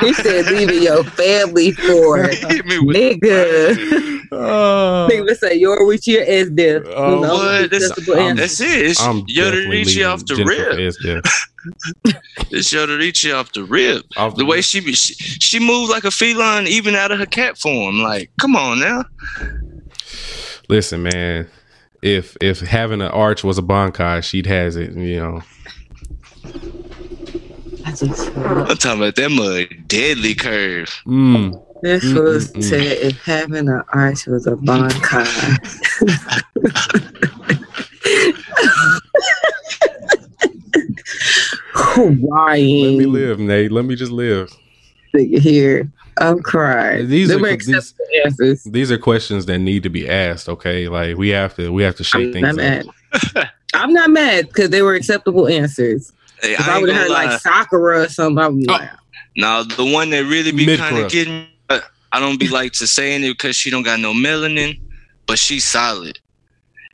He 0.00 0.12
said 0.14 0.46
leaving 0.46 0.82
your 0.82 1.04
family 1.04 1.70
for 1.70 2.26
he 2.28 2.36
hit 2.36 2.66
me 2.66 2.80
with 2.80 2.96
the 2.96 3.18
nigga. 3.20 4.26
Oh. 4.32 5.08
Nigga 5.10 5.36
say 5.36 5.54
you're 5.54 5.84
with 5.86 6.06
your 6.08 6.24
Esdeath. 6.24 6.84
Oh, 6.94 7.20
what? 7.20 7.70
That's- 7.70 8.08
I'm- 8.08 8.36
That's 8.36 8.60
it. 8.60 8.86
It's 8.86 9.00
I'm 9.00 9.24
definitely 9.24 9.82
Yoruichi 9.82 9.86
leaving 9.86 10.04
off 10.04 10.20
the 10.26 10.34
Jennifer 10.36 10.76
rip. 10.76 10.78
Esdeath. 10.78 11.30
It's 12.52 12.72
Yoruichi 12.72 13.34
off 13.34 13.52
the 13.52 13.62
rip. 13.64 14.04
Off 14.16 14.34
The 14.34 14.44
way 14.46 14.60
she 14.62 14.80
be, 14.80 14.92
she, 14.94 15.14
she 15.14 15.60
moves 15.60 15.90
like 15.90 16.04
a 16.04 16.10
feline, 16.10 16.66
even 16.66 16.94
out 16.96 17.12
of 17.12 17.18
her 17.20 17.26
cat 17.26 17.58
form. 17.58 18.00
Like, 18.00 18.30
come 18.40 18.56
on 18.56 18.80
now. 18.80 19.04
Listen, 20.68 21.02
man. 21.04 21.48
If 22.02 22.36
if 22.40 22.60
having 22.60 23.02
an 23.02 23.10
arch 23.10 23.44
was 23.44 23.58
a 23.58 23.62
bankai, 23.62 24.22
she'd 24.24 24.46
has 24.46 24.74
it. 24.76 24.92
You 24.94 25.20
know. 25.20 25.42
I 27.90 27.92
just 27.92 28.28
I'm 28.36 28.76
talking 28.76 29.00
about 29.02 29.16
that 29.16 29.30
mud 29.30 29.88
deadly 29.88 30.34
curve. 30.36 30.88
Mm. 31.06 31.60
This 31.82 32.04
Mm, 32.04 32.22
was 32.22 32.52
mm, 32.52 32.56
mm. 32.58 32.62
said 32.64 32.82
if 32.98 33.20
having 33.24 33.68
an 33.68 33.82
arch 33.92 34.26
was 34.26 34.46
a 34.46 34.52
bonkai. 34.52 35.26
Crying. 41.72 42.84
Let 42.84 42.98
me 42.98 43.06
live, 43.06 43.38
Nate. 43.40 43.72
Let 43.72 43.84
me 43.84 43.94
just 43.96 44.12
live. 44.12 44.50
Here. 45.14 45.90
I'm 46.18 46.40
crying. 46.42 47.08
These 47.08 47.28
Them 47.28 47.44
are- 47.44 47.48
are 47.48 47.52
acceptable 47.52 48.04
answers. 48.24 48.64
These 48.64 48.92
are 48.92 48.98
questions 48.98 49.46
that 49.46 49.58
need 49.58 49.82
to 49.84 49.88
be 49.90 50.08
asked. 50.08 50.48
Okay, 50.48 50.88
like 50.88 51.16
we 51.16 51.30
have 51.30 51.54
to 51.56 51.72
we 51.72 51.82
have 51.82 51.96
to 51.96 52.04
shake 52.04 52.26
I'm 52.26 52.32
things 52.32 52.42
not 52.42 52.50
up. 52.50 52.86
mad. 53.34 53.50
I'm 53.74 53.92
not 53.92 54.10
mad 54.10 54.48
because 54.48 54.70
they 54.70 54.82
were 54.82 54.94
acceptable 54.94 55.46
answers. 55.48 56.12
Hey, 56.42 56.54
If 56.54 56.68
I 56.68 56.76
I, 56.76 56.80
would 56.80 56.88
have 56.88 56.98
heard 57.02 57.10
lie. 57.10 57.24
like 57.26 57.40
Sakura 57.40 58.00
or 58.02 58.08
something, 58.08 58.38
I 58.42 58.48
would 58.48 58.58
be 58.60 58.66
Oh. 58.68 58.72
like, 58.72 58.90
now 59.36 59.62
the 59.62 59.84
one 59.84 60.10
that 60.10 60.24
really 60.24 60.52
be 60.52 60.76
kind 60.76 60.98
of 60.98 61.10
getting, 61.10 61.40
me, 61.42 61.48
uh, 61.68 61.80
I 62.12 62.20
don't 62.20 62.38
be 62.40 62.48
like 62.48 62.72
to 62.74 62.86
saying 62.86 63.22
it 63.24 63.28
because 63.30 63.56
she 63.56 63.70
don't 63.70 63.82
got 63.84 64.00
no 64.00 64.12
melanin, 64.12 64.80
but 65.26 65.38
she's 65.38 65.64
solid, 65.64 66.18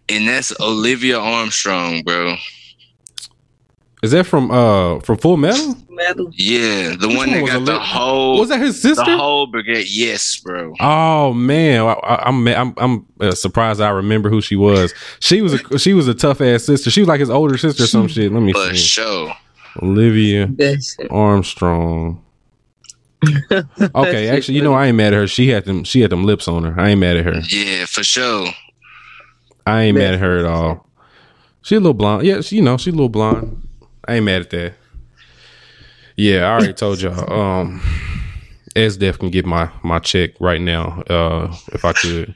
and 0.09 0.29
that's 0.29 0.53
Olivia 0.61 1.19
Armstrong, 1.19 2.03
bro. 2.03 2.37
Is 4.03 4.11
that 4.13 4.25
from 4.27 4.51
uh 4.51 5.01
from 5.01 5.17
Full 5.19 5.37
Metal? 5.39 5.75
metal. 5.89 6.31
Yeah, 6.35 6.95
the 7.01 7.09
Which 7.09 7.17
one 7.17 7.17
one 7.17 7.31
that 7.31 7.43
was 7.43 7.51
got 7.51 7.65
the 7.65 7.73
Olivia- 7.73 7.79
whole 7.87 8.39
Was 8.39 8.49
that 8.51 8.61
his 8.61 8.75
sister? 8.81 8.89
the 8.91 9.05
sister? 9.07 9.17
whole 9.17 9.47
brigade. 9.47 9.87
Yes, 9.89 10.37
bro. 10.39 10.75
Oh 10.81 11.33
man, 11.33 11.81
I, 11.81 11.93
I, 11.93 12.29
I'm 12.29 12.47
I'm 12.49 12.75
I'm 12.77 13.07
uh, 13.21 13.33
surprised. 13.33 13.81
I 13.81 13.89
remember 13.89 14.29
who 14.29 14.41
she 14.43 14.55
was. 14.55 14.93
She 15.21 15.41
was 15.41 15.55
a 15.55 15.79
she 15.79 15.95
was 15.95 16.09
a 16.09 16.15
tough 16.15 16.41
ass 16.43 16.65
sister. 16.65 16.91
She 16.91 17.01
was 17.01 17.09
like 17.09 17.21
his 17.21 17.31
older 17.31 17.57
sister 17.57 17.85
or 17.85 17.87
some 17.87 18.07
shit. 18.09 18.31
Let 18.33 18.43
me 18.43 18.53
For 18.53 18.75
see. 18.75 18.77
sure. 18.77 19.35
Olivia 19.83 20.51
Armstrong. 21.11 22.23
Okay, 23.95 24.29
actually, 24.29 24.55
you 24.57 24.63
know 24.63 24.75
I 24.75 24.87
ain't 24.87 24.97
mad 24.97 25.13
at 25.15 25.19
her. 25.21 25.27
She 25.27 25.49
had 25.49 25.65
them. 25.65 25.85
She 25.85 26.01
had 26.03 26.11
them 26.11 26.25
lips 26.25 26.47
on 26.49 26.65
her. 26.65 26.79
I 26.81 26.91
ain't 26.91 27.01
mad 27.01 27.17
at 27.17 27.25
her. 27.25 27.41
Yeah, 27.49 27.87
for 27.87 28.05
sure. 28.05 28.49
I 29.67 29.83
ain't 29.85 29.97
mad 29.99 30.15
at 30.15 30.21
her 30.21 30.39
at 30.39 30.45
all. 30.45 30.87
She 31.63 31.75
a 31.75 31.81
little 31.81 31.95
blonde. 31.95 32.25
Yeah, 32.27 32.43
she, 32.43 32.57
you 32.57 32.63
know 32.63 32.77
she 32.77 32.91
a 32.91 32.93
little 32.93 33.09
blonde. 33.09 33.66
I 34.09 34.15
ain't 34.15 34.25
mad 34.25 34.43
at 34.43 34.51
that. 34.51 34.75
Yeah, 36.17 36.47
I 36.47 36.53
already 36.53 36.73
told 36.73 37.01
y'all. 37.01 37.33
Um, 37.33 37.83
Esdeath 38.75 39.19
can 39.19 39.31
get 39.31 39.47
my 39.47 39.71
my 39.83 39.99
check 39.99 40.33
right 40.41 40.61
now. 40.61 41.03
Uh, 41.09 41.55
if 41.73 41.85
I 41.85 41.93
could 41.93 42.35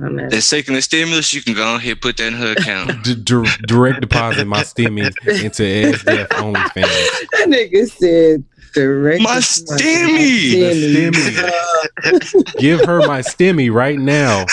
I'm 0.00 0.16
mad. 0.16 0.30
That 0.30 0.42
second 0.42 0.80
stimulus, 0.82 1.34
you 1.34 1.42
can 1.42 1.54
go 1.54 1.76
ahead 1.76 2.00
put 2.00 2.16
that 2.18 2.28
in 2.28 2.34
her 2.34 2.52
account. 2.52 3.04
D- 3.04 3.14
dir- 3.16 3.44
direct 3.66 4.00
deposit 4.00 4.46
my 4.46 4.60
stimmy 4.60 5.06
into 5.42 5.62
Esdeath 5.62 6.28
OnlyFans. 6.28 6.84
That 7.32 7.48
nigga 7.48 7.90
said 7.90 8.44
direct. 8.72 9.22
My 9.22 9.38
stimmy! 9.38 10.52
The 10.52 10.70
stimmy. 12.32 12.58
Give 12.58 12.80
her 12.84 13.00
my 13.00 13.20
stimmy 13.20 13.72
right 13.72 13.98
now. 13.98 14.44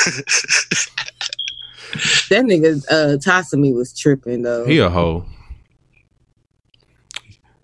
That 2.29 2.43
nigga 2.43 2.83
uh 2.89 3.17
Tatsumi 3.17 3.73
was 3.73 3.97
tripping 3.97 4.41
though. 4.41 4.65
He 4.65 4.79
a 4.79 4.89
hoe. 4.89 5.25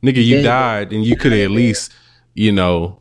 Nigga, 0.03 0.17
you 0.23 0.37
Yeah. 0.37 0.41
died 0.41 0.91
and 0.93 1.05
you 1.05 1.15
could 1.15 1.31
have 1.31 1.41
at 1.41 1.51
least, 1.51 1.93
you 2.35 2.51
know, 2.51 2.99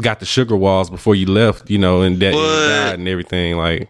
got 0.00 0.20
the 0.20 0.26
sugar 0.26 0.56
walls 0.56 0.88
before 0.90 1.14
you 1.14 1.26
left, 1.26 1.70
you 1.70 1.78
know, 1.78 2.02
and 2.02 2.18
that 2.20 2.34
and 2.34 2.36
you 2.36 2.68
died 2.68 2.98
and 3.00 3.08
everything. 3.08 3.56
Like, 3.56 3.88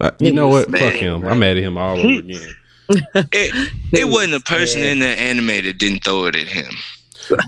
uh, 0.00 0.10
you 0.18 0.32
know 0.32 0.48
what? 0.48 0.70
Fuck 0.70 0.94
him. 0.94 1.26
I'm 1.26 1.38
mad 1.38 1.56
at 1.56 1.62
him 1.62 1.76
all 1.76 1.98
over 1.98 2.08
again. 2.20 2.54
It, 2.88 3.72
it 3.92 4.08
wasn't 4.08 4.34
a 4.34 4.40
person 4.40 4.82
in 4.82 4.98
that 5.00 5.18
anime 5.18 5.46
that 5.46 5.78
didn't 5.78 6.02
throw 6.04 6.24
it 6.26 6.36
at 6.36 6.48
him. 6.48 6.72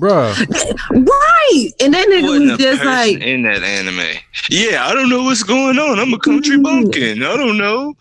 Bruh. 0.00 0.36
right, 0.90 1.68
and 1.80 1.92
that 1.94 2.06
nigga 2.08 2.22
wasn't 2.22 2.50
was 2.52 2.60
a 2.60 2.62
just 2.62 2.84
like, 2.84 3.18
in 3.20 3.42
that 3.42 3.62
anime. 3.64 4.16
Yeah, 4.48 4.86
I 4.86 4.94
don't 4.94 5.08
know 5.08 5.24
what's 5.24 5.42
going 5.42 5.78
on. 5.78 5.98
I'm 5.98 6.12
a 6.14 6.18
country 6.18 6.56
Mm. 6.56 6.62
bumpkin. 6.62 7.22
I 7.24 7.36
don't 7.36 7.56
know. 7.58 7.94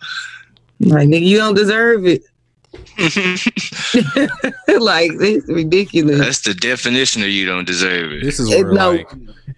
like 0.80 1.08
nigga, 1.08 1.26
you 1.26 1.38
don't 1.38 1.54
deserve 1.56 2.06
it. 2.06 2.22
like 4.78 5.10
it's 5.14 5.48
ridiculous. 5.48 6.18
That's 6.18 6.40
the 6.42 6.54
definition 6.54 7.22
of 7.22 7.28
you 7.28 7.44
don't 7.46 7.66
deserve 7.66 8.12
it. 8.12 8.22
This 8.22 8.38
is 8.40 8.50
It- 8.50 8.64
where 8.64 8.72
no. 8.72 8.90
like 8.92 9.08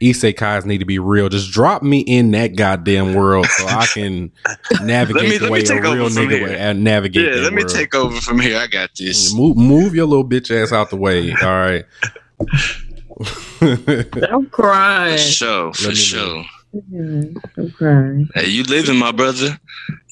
isekais 0.00 0.64
need 0.64 0.78
to 0.78 0.84
be 0.84 0.98
real. 0.98 1.28
Just 1.28 1.50
drop 1.52 1.82
me 1.82 2.00
in 2.00 2.32
that 2.32 2.56
goddamn 2.56 3.14
world 3.14 3.46
so 3.46 3.66
I 3.66 3.86
can 3.86 4.32
navigate 4.82 5.22
Let 5.22 5.28
me- 5.30 5.38
the 5.38 5.44
let 5.44 5.48
me 5.48 5.50
way 5.50 5.60
a 5.60 5.64
take 5.64 5.82
real 5.82 5.92
over 5.92 6.10
from 6.10 6.24
nigga 6.24 6.30
here. 6.30 6.42
would 6.48 6.60
uh, 6.60 6.72
navigate. 6.72 7.32
Yeah, 7.34 7.40
let 7.42 7.52
me 7.52 7.62
world. 7.62 7.74
take 7.74 7.94
over 7.94 8.20
from 8.20 8.40
here. 8.40 8.58
I 8.58 8.66
got 8.66 8.90
this. 8.96 9.32
Move, 9.34 9.56
move 9.56 9.94
your 9.94 10.06
little 10.06 10.24
bitch 10.28 10.50
ass 10.50 10.72
out 10.72 10.90
the 10.90 10.96
way. 10.96 11.30
All 11.32 11.48
right. 11.48 11.84
I'm 14.30 14.46
crying. 14.50 15.12
For 15.16 15.18
sure, 15.22 15.66
Let 15.66 15.76
for 15.76 15.88
me 15.90 15.94
sure. 16.90 17.42
I'm 17.56 17.70
crying. 17.72 18.28
Hey, 18.34 18.48
you 18.48 18.62
living, 18.64 18.96
my 18.96 19.12
brother. 19.12 19.58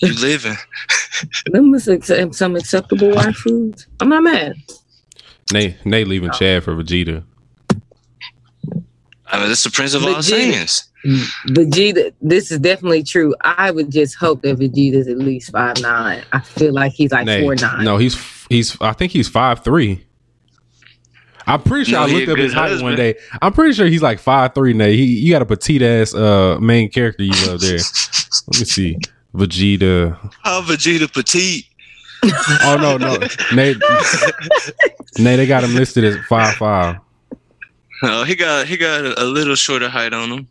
You 0.03 0.15
living. 0.21 0.57
Them 1.47 1.71
was 1.71 1.89
accept- 1.89 2.35
some 2.35 2.57
acceptable 2.57 3.17
uh-huh. 3.17 3.31
waifus. 3.31 3.87
I'm 4.01 4.09
not 4.09 4.23
mad. 4.23 4.55
Nay, 5.53 5.77
Nay 5.85 6.05
leaving 6.05 6.31
Chad 6.33 6.65
for 6.65 6.75
Vegeta. 6.75 7.25
I 9.27 9.39
mean, 9.39 9.49
that's 9.49 9.65
the 9.65 9.71
prince 9.71 9.95
of 9.95 10.05
all 10.05 10.15
Vegeta. 10.15 10.53
Saiyans. 10.53 10.89
Vegeta, 11.49 12.13
this 12.21 12.51
is 12.53 12.59
definitely 12.59 13.03
true. 13.03 13.35
I 13.41 13.71
would 13.71 13.91
just 13.91 14.15
hope 14.15 14.43
that 14.43 14.59
Vegeta's 14.59 15.09
at 15.09 15.19
least 15.19 15.51
five 15.51 15.81
nine. 15.81 16.23
I 16.33 16.41
feel 16.41 16.73
like 16.73 16.93
he's 16.93 17.11
like 17.13 17.27
Nay, 17.27 17.43
four 17.43 17.57
nine. 17.57 17.85
no, 17.85 17.97
he's 17.97 18.17
he's. 18.49 18.81
I 18.81 18.93
think 18.93 19.13
he's 19.13 19.29
five 19.29 19.65
three. 19.65 20.07
I'm 21.47 21.63
pretty 21.63 21.91
sure 21.91 21.99
No, 22.01 22.07
I 22.07 22.19
looked 22.19 22.29
up 22.29 22.39
his 22.39 22.53
height 22.53 22.81
one 22.83 22.97
day. 22.97 23.17
I'm 23.41 23.53
pretty 23.53 23.75
sure 23.75 23.87
he's 23.87 24.03
like 24.03 24.19
five 24.19 24.55
three. 24.55 24.73
Nay, 24.73 24.97
he 24.97 25.05
you 25.05 25.33
got 25.33 25.43
a 25.43 25.47
petite 25.47 25.83
ass 25.83 26.15
uh 26.15 26.59
main 26.61 26.91
character 26.91 27.23
you 27.25 27.33
love 27.47 27.61
there. 27.61 27.79
Let 27.79 28.61
me 28.61 28.65
see, 28.65 28.97
Vegeta. 29.35 30.19
How 30.43 30.63
Vegeta 30.63 31.13
petite? 31.13 31.67
Oh 32.25 32.77
no 32.81 32.97
no, 32.97 33.17
Nay, 33.53 33.75
Nay, 35.19 35.37
they 35.37 35.47
got 35.47 35.65
him 35.65 35.75
listed 35.75 36.05
as 36.05 36.17
five 36.29 36.55
five. 36.55 36.97
Oh, 38.05 38.25
he 38.25 38.35
got 38.35 38.67
he 38.67 38.77
got 38.77 39.05
a, 39.05 39.23
a 39.23 39.25
little 39.25 39.55
shorter 39.55 39.89
height 39.89 40.13
on 40.13 40.31
him. 40.31 40.49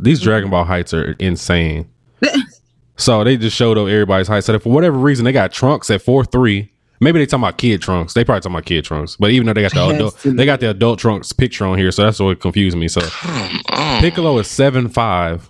These 0.00 0.20
Dragon 0.20 0.50
Ball 0.50 0.64
heights 0.64 0.94
are 0.94 1.12
insane. 1.18 1.88
so 2.96 3.24
they 3.24 3.36
just 3.36 3.56
showed 3.56 3.78
up 3.78 3.88
everybody's 3.88 4.28
height. 4.28 4.44
So 4.44 4.58
for 4.58 4.70
whatever 4.70 4.96
reason 4.96 5.24
they 5.24 5.32
got 5.32 5.52
Trunks 5.52 5.90
at 5.90 6.02
four 6.02 6.24
three. 6.24 6.70
Maybe 7.00 7.18
they 7.20 7.26
talking 7.26 7.44
about 7.44 7.58
kid 7.58 7.80
Trunks. 7.82 8.14
They 8.14 8.24
probably 8.24 8.40
talking 8.40 8.54
about 8.56 8.64
kid 8.66 8.84
Trunks. 8.84 9.16
But 9.16 9.30
even 9.30 9.46
though 9.46 9.52
they 9.54 9.62
got 9.62 9.72
the 9.74 9.84
Has 9.84 9.92
adult, 9.94 10.18
they 10.36 10.44
got 10.44 10.60
the 10.60 10.70
adult 10.70 10.98
Trunks 10.98 11.32
picture 11.32 11.64
on 11.64 11.78
here, 11.78 11.92
so 11.92 12.02
that's 12.04 12.18
what 12.20 12.40
confused 12.40 12.76
me. 12.76 12.88
So 12.88 13.00
Piccolo 14.00 14.38
is 14.38 14.48
seven 14.48 14.88
five. 14.88 15.48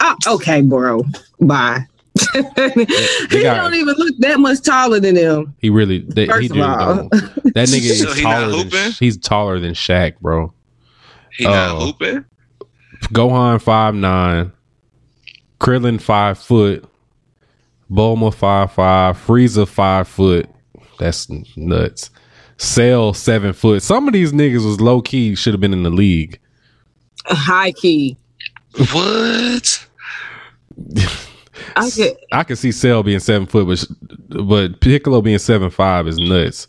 Oh, 0.00 0.16
okay, 0.26 0.60
bro. 0.62 1.02
Bye. 1.40 1.86
he 2.34 2.42
got- 3.42 3.62
don't 3.62 3.74
even 3.74 3.94
look 3.96 4.14
that 4.18 4.36
much 4.40 4.62
taller 4.62 4.98
than 5.00 5.16
him. 5.16 5.54
He 5.58 5.70
really, 5.70 6.00
they, 6.00 6.22
he 6.22 6.28
First 6.28 6.50
of 6.52 6.60
all. 6.60 7.08
That 7.54 7.68
nigga 7.68 7.90
is 7.90 8.02
So 8.02 8.12
he 8.12 8.22
not 8.22 8.30
taller 8.40 8.50
than 8.50 8.58
hooping? 8.64 8.92
he's 8.98 9.16
taller 9.16 9.58
than 9.60 9.72
Shaq, 9.72 10.18
bro. 10.20 10.52
He 11.36 11.44
not 11.44 11.70
Oh. 11.70 11.86
hooping. 11.86 12.24
Gohan 13.12 13.60
five 13.62 13.94
nine, 13.94 14.52
Krillin 15.58 16.00
five 16.00 16.38
foot, 16.38 16.84
Bulma 17.90 18.32
five 18.32 18.72
five, 18.72 19.16
Frieza 19.16 19.66
five 19.66 20.06
foot. 20.08 20.48
That's 20.98 21.28
nuts. 21.56 22.10
Cell 22.56 23.14
seven 23.14 23.52
foot. 23.52 23.82
Some 23.82 24.06
of 24.06 24.12
these 24.14 24.32
niggas 24.32 24.64
was 24.64 24.80
low 24.80 25.00
key 25.02 25.34
should 25.34 25.54
have 25.54 25.60
been 25.60 25.72
in 25.72 25.82
the 25.82 25.90
league. 25.90 26.38
High 27.26 27.72
key. 27.72 28.16
What? 28.92 29.86
I 31.76 31.90
could, 31.94 32.16
I 32.32 32.44
could 32.44 32.58
see 32.58 32.72
Cell 32.72 33.02
being 33.02 33.18
seven 33.18 33.46
foot, 33.46 33.66
but 33.66 34.44
but 34.46 34.80
Piccolo 34.80 35.20
being 35.20 35.38
seven 35.38 35.70
five 35.70 36.06
is 36.06 36.18
nuts. 36.18 36.68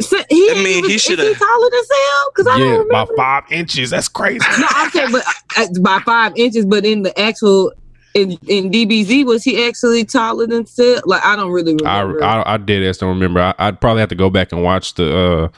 so 0.00 0.16
he, 0.28 0.50
I 0.50 0.54
mean, 0.62 0.84
he 0.84 0.94
is 0.94 1.02
shoulda- 1.02 1.24
he 1.24 1.34
taller 1.34 1.70
than 1.70 1.84
Cell? 1.84 2.30
Because 2.34 2.46
I 2.46 2.58
Yeah, 2.58 2.64
don't 2.64 2.86
remember. 2.86 3.14
by 3.16 3.16
five 3.16 3.44
inches. 3.52 3.90
That's 3.90 4.08
crazy. 4.08 4.44
No, 4.58 4.66
okay, 4.86 5.06
but 5.10 5.24
uh, 5.56 5.66
by 5.80 5.98
five 6.00 6.32
inches. 6.36 6.64
But 6.66 6.84
in 6.84 7.02
the 7.02 7.18
actual 7.18 7.72
in 8.16 8.32
in 8.48 8.70
DBZ, 8.70 9.26
was 9.26 9.44
he 9.44 9.66
actually 9.66 10.04
taller 10.04 10.46
than 10.46 10.64
Cell? 10.66 11.00
Like 11.04 11.24
I 11.24 11.36
don't 11.36 11.50
really 11.52 11.76
I, 11.84 12.00
remember. 12.00 12.24
I 12.24 12.54
I 12.54 12.56
did 12.56 12.82
ass 12.88 12.96
don't 12.96 13.10
remember. 13.10 13.40
I, 13.40 13.54
I'd 13.58 13.80
probably 13.80 14.00
have 14.00 14.08
to 14.08 14.14
go 14.14 14.30
back 14.30 14.52
and 14.52 14.62
watch 14.62 14.94
the 14.94 15.16
uh 15.16 15.48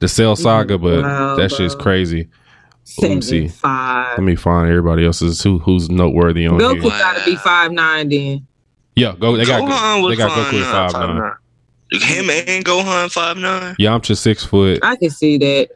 the 0.00 0.08
Cell 0.08 0.34
saga, 0.34 0.78
but 0.78 1.02
Wow, 1.02 1.36
that 1.36 1.52
shit's 1.52 1.76
crazy. 1.76 2.28
let 3.00 3.10
me 3.14 3.20
see. 3.20 3.48
Five. 3.48 4.18
Let 4.18 4.24
me 4.24 4.34
find 4.34 4.68
everybody 4.68 5.06
else's 5.06 5.40
who 5.42 5.60
who's 5.60 5.88
noteworthy 5.88 6.46
on 6.46 6.58
here. 6.58 6.68
Goku 6.68 6.82
here. 6.82 6.90
gotta 6.90 7.24
be 7.24 7.36
five 7.36 7.70
nine 7.70 8.08
then. 8.08 8.46
Yeah, 8.96 9.14
go. 9.16 9.36
They 9.36 9.44
got 9.44 9.62
Gohan 9.62 9.96
they 10.02 10.08
was 10.08 10.18
got 10.18 10.30
five 10.32 10.52
Goku 10.52 10.60
at 10.62 10.92
five 10.92 11.08
nine. 11.08 11.32
Him 11.92 12.30
and 12.30 12.64
Gohan 12.64 13.12
five 13.12 13.36
nine. 13.36 13.76
Yamcha 13.78 14.16
six 14.16 14.44
foot. 14.44 14.80
I 14.82 14.96
can 14.96 15.10
see 15.10 15.38
that. 15.38 15.68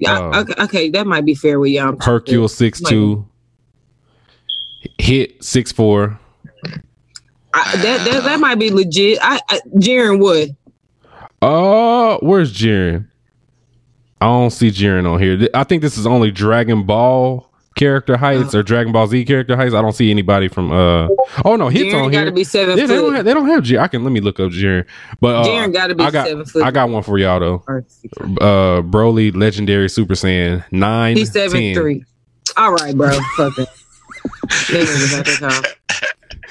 Yeah, 0.00 0.18
Uh, 0.18 0.40
okay, 0.40 0.62
okay, 0.64 0.90
that 0.90 1.06
might 1.06 1.24
be 1.24 1.34
fair 1.34 1.60
with 1.60 1.70
y'all. 1.70 1.94
Hercule 2.00 2.48
six 2.48 2.80
two. 2.80 3.28
Hit 4.98 5.42
six 5.42 5.72
four. 5.72 6.18
I, 7.52 7.76
that, 7.76 8.04
that 8.04 8.24
that 8.24 8.40
might 8.40 8.58
be 8.58 8.70
legit. 8.70 9.18
I, 9.22 9.40
I 9.48 9.60
Jiren 9.76 10.18
would. 10.20 10.56
Uh, 11.40 12.18
where's 12.18 12.52
Jiren? 12.52 13.06
I 14.20 14.26
don't 14.26 14.50
see 14.50 14.70
Jiren 14.70 15.10
on 15.10 15.20
here. 15.20 15.48
I 15.54 15.64
think 15.64 15.82
this 15.82 15.98
is 15.98 16.06
only 16.06 16.30
Dragon 16.30 16.84
Ball 16.84 17.50
character 17.76 18.16
heights 18.16 18.54
or 18.54 18.62
Dragon 18.62 18.92
Ball 18.92 19.06
Z 19.06 19.24
character 19.24 19.56
heights. 19.56 19.74
I 19.74 19.82
don't 19.82 19.92
see 19.92 20.10
anybody 20.10 20.48
from 20.48 20.72
uh. 20.72 21.08
Oh 21.44 21.56
no, 21.56 21.68
hits 21.68 21.92
Jiren 21.94 22.04
on 22.04 22.10
got 22.10 22.18
here. 22.18 22.24
to 22.26 22.32
be 22.32 22.44
seven 22.44 22.78
Yeah, 22.78 22.86
they 22.86 22.96
don't 22.96 23.14
have 23.14 23.24
they 23.24 23.34
don't 23.34 23.48
have 23.48 23.62
Jiren. 23.62 23.80
I 23.80 23.88
can 23.88 24.02
let 24.02 24.12
me 24.12 24.20
look 24.20 24.40
up 24.40 24.50
Jiren. 24.50 24.86
But 25.20 25.36
uh, 25.36 25.44
Jiren 25.44 25.72
got 25.72 25.88
to 25.88 25.94
be 25.94 26.04
I 26.04 26.10
got 26.10 26.26
seven 26.26 26.44
foot. 26.44 26.62
I 26.62 26.70
got 26.70 26.88
one 26.88 27.02
for 27.02 27.18
y'all 27.18 27.40
though. 27.40 27.62
Uh, 27.68 28.82
Broly 28.82 29.34
Legendary 29.34 29.88
Super 29.88 30.14
Saiyan 30.14 30.64
nine. 30.72 31.16
He's 31.16 31.32
seven 31.32 31.60
10. 31.60 31.74
three. 31.74 32.04
All 32.56 32.72
right, 32.72 32.96
bro. 32.96 33.18
Fuck 33.36 33.58
it. 33.58 33.68
That 34.24 34.48
nigga 34.70 35.10
got 35.16 35.26
that 35.26 35.52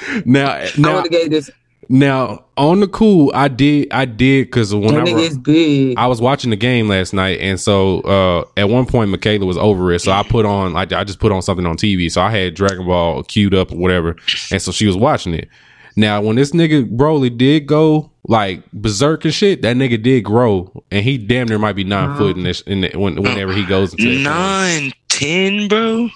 time. 0.07 0.21
Now 0.25 0.65
now 0.77 0.95
would 0.95 1.03
have 1.05 1.11
gave 1.11 1.29
this. 1.31 1.49
now 1.89 2.43
on 2.57 2.79
the 2.81 2.87
cool, 2.87 3.31
I 3.33 3.47
did 3.47 3.91
I 3.91 4.05
did 4.05 4.47
because 4.47 4.71
That 4.71 4.77
whenever 4.77 5.05
nigga 5.07 5.43
big. 5.43 5.97
I 5.97 6.07
was 6.07 6.21
watching 6.21 6.49
the 6.49 6.55
game 6.55 6.87
last 6.87 7.13
night, 7.13 7.39
and 7.39 7.59
so 7.59 8.01
uh, 8.01 8.45
at 8.57 8.69
one 8.69 8.85
point 8.85 9.09
Michaela 9.11 9.45
was 9.45 9.57
over 9.57 9.91
it, 9.93 9.99
so 9.99 10.11
I 10.11 10.23
put 10.23 10.45
on 10.45 10.75
I, 10.75 10.81
I 10.81 11.03
just 11.03 11.19
put 11.19 11.31
on 11.31 11.41
something 11.41 11.65
on 11.65 11.77
TV, 11.77 12.11
so 12.11 12.21
I 12.21 12.29
had 12.31 12.53
Dragon 12.53 12.85
Ball 12.85 13.23
queued 13.23 13.53
up 13.53 13.71
or 13.71 13.77
whatever, 13.77 14.15
and 14.51 14.61
so 14.61 14.71
she 14.71 14.85
was 14.87 14.97
watching 14.97 15.33
it. 15.33 15.47
Now, 15.95 16.21
when 16.21 16.35
this 16.35 16.51
nigga 16.51 16.89
Broly 16.97 17.35
did 17.35 17.67
go 17.67 18.11
like 18.27 18.63
berserk 18.71 19.25
and 19.25 19.33
shit, 19.33 19.61
that 19.61 19.75
nigga 19.77 20.01
did 20.01 20.21
grow, 20.23 20.83
and 20.91 21.03
he 21.03 21.17
damn 21.19 21.47
near 21.47 21.59
might 21.59 21.73
be 21.75 21.83
nine 21.83 22.09
Wow. 22.09 22.17
foot 22.17 22.37
in 22.37 22.43
this 22.43 22.61
in 22.61 22.81
the, 22.81 22.89
when, 22.97 23.21
whenever 23.21 23.53
he 23.53 23.63
goes 23.65 23.93
into. 23.93 24.17
Nine, 24.19 24.91
ten, 25.09 25.67
bro. 25.67 26.09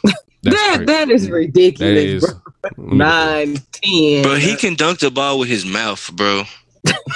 That's 0.51 0.61
that 0.61 0.75
crazy. 0.75 0.85
that 0.85 1.09
is 1.09 1.29
ridiculous, 1.29 2.23
is 2.23 2.33
bro. 2.71 2.71
Nine, 2.77 3.57
ten. 3.71 4.23
But 4.23 4.39
he 4.39 4.55
can 4.55 4.75
dunk 4.75 4.99
the 4.99 5.11
ball 5.11 5.39
with 5.39 5.49
his 5.49 5.65
mouth, 5.65 6.09
bro. 6.13 6.43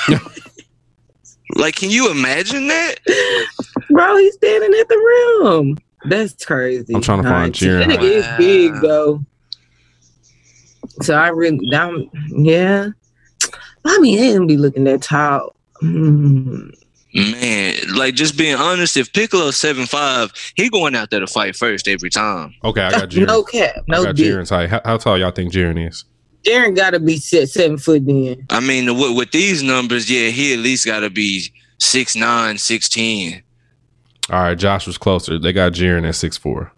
like, 1.56 1.76
can 1.76 1.90
you 1.90 2.12
imagine 2.12 2.68
that? 2.68 2.96
Bro, 3.90 4.18
he's 4.18 4.34
standing 4.36 4.74
at 4.80 4.88
the 4.88 5.40
rim. 5.44 5.78
That's 6.06 6.46
crazy. 6.46 6.96
I'm 6.96 7.02
trying 7.02 7.24
to 7.24 7.30
find 7.30 7.62
19. 7.62 7.70
Jiren. 7.70 7.88
That 7.88 8.00
nigga 8.00 8.04
is 8.04 8.28
big 8.38 8.74
though. 8.82 9.24
So 11.02 11.16
I 11.16 11.30
really, 11.30 11.70
down, 11.70 12.10
yeah. 12.30 12.90
I 13.86 14.00
mean, 14.00 14.18
they 14.18 14.28
didn't 14.28 14.48
be 14.48 14.58
looking 14.58 14.84
that 14.86 15.02
tall. 15.02 15.56
Hmm. 15.80 16.70
Man, 17.14 17.76
like 17.96 18.16
just 18.16 18.38
being 18.38 18.56
honest, 18.56 18.96
if 18.96 19.12
Piccolo 19.12 19.52
seven 19.52 19.86
five, 19.86 20.32
he 20.56 20.70
going 20.70 20.96
out 20.96 21.10
there 21.10 21.20
to 21.20 21.28
fight 21.28 21.56
first 21.58 21.88
every 21.88 22.10
time. 22.10 22.56
Okay, 22.64 22.82
I 22.82 22.92
got 22.92 23.10
Jiren. 23.10 23.28
No 23.32 23.44
cap, 23.44 23.76
I 23.78 23.82
no 23.88 24.04
got 24.06 24.16
dick. 24.16 24.28
Jiren's 24.28 24.50
height. 24.50 24.70
How, 24.70 24.82
how 24.86 24.98
tall 24.98 25.18
y'all 25.18 25.32
think 25.32 25.52
Jiren 25.52 25.88
is? 25.90 26.06
Jiren 26.44 26.76
got 26.76 26.92
to 26.92 27.00
be 27.00 27.18
set 27.18 27.50
seven 27.50 27.78
foot 27.78 28.06
then. 28.06 28.46
I 28.50 28.62
mean, 28.62 28.98
with, 28.98 29.18
with 29.18 29.32
these 29.32 29.62
numbers, 29.62 30.10
yeah, 30.10 30.30
he 30.30 30.54
at 30.54 30.60
least 30.60 30.86
got 30.86 31.02
to 31.02 31.10
be 31.10 31.52
six 31.80 32.16
nine, 32.16 32.58
six 32.58 32.88
ten. 32.88 33.44
All 34.30 34.42
right, 34.44 34.56
Josh 34.58 34.88
was 34.88 34.98
closer. 34.98 35.38
They 35.38 35.52
got 35.52 35.74
Jiren 35.74 36.08
at 36.08 36.16
six 36.16 36.38
four. 36.38 36.72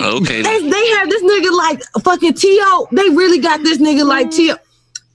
Okay, 0.00 0.42
They, 0.42 0.70
they 0.70 0.88
have 0.90 1.08
this 1.10 1.22
nigga 1.22 1.56
like 1.56 1.82
fucking 2.04 2.34
T.O. 2.34 2.88
They 2.92 3.08
really 3.10 3.38
got 3.38 3.62
this 3.62 3.78
nigga 3.78 4.06
like 4.06 4.30
T.O. 4.30 4.54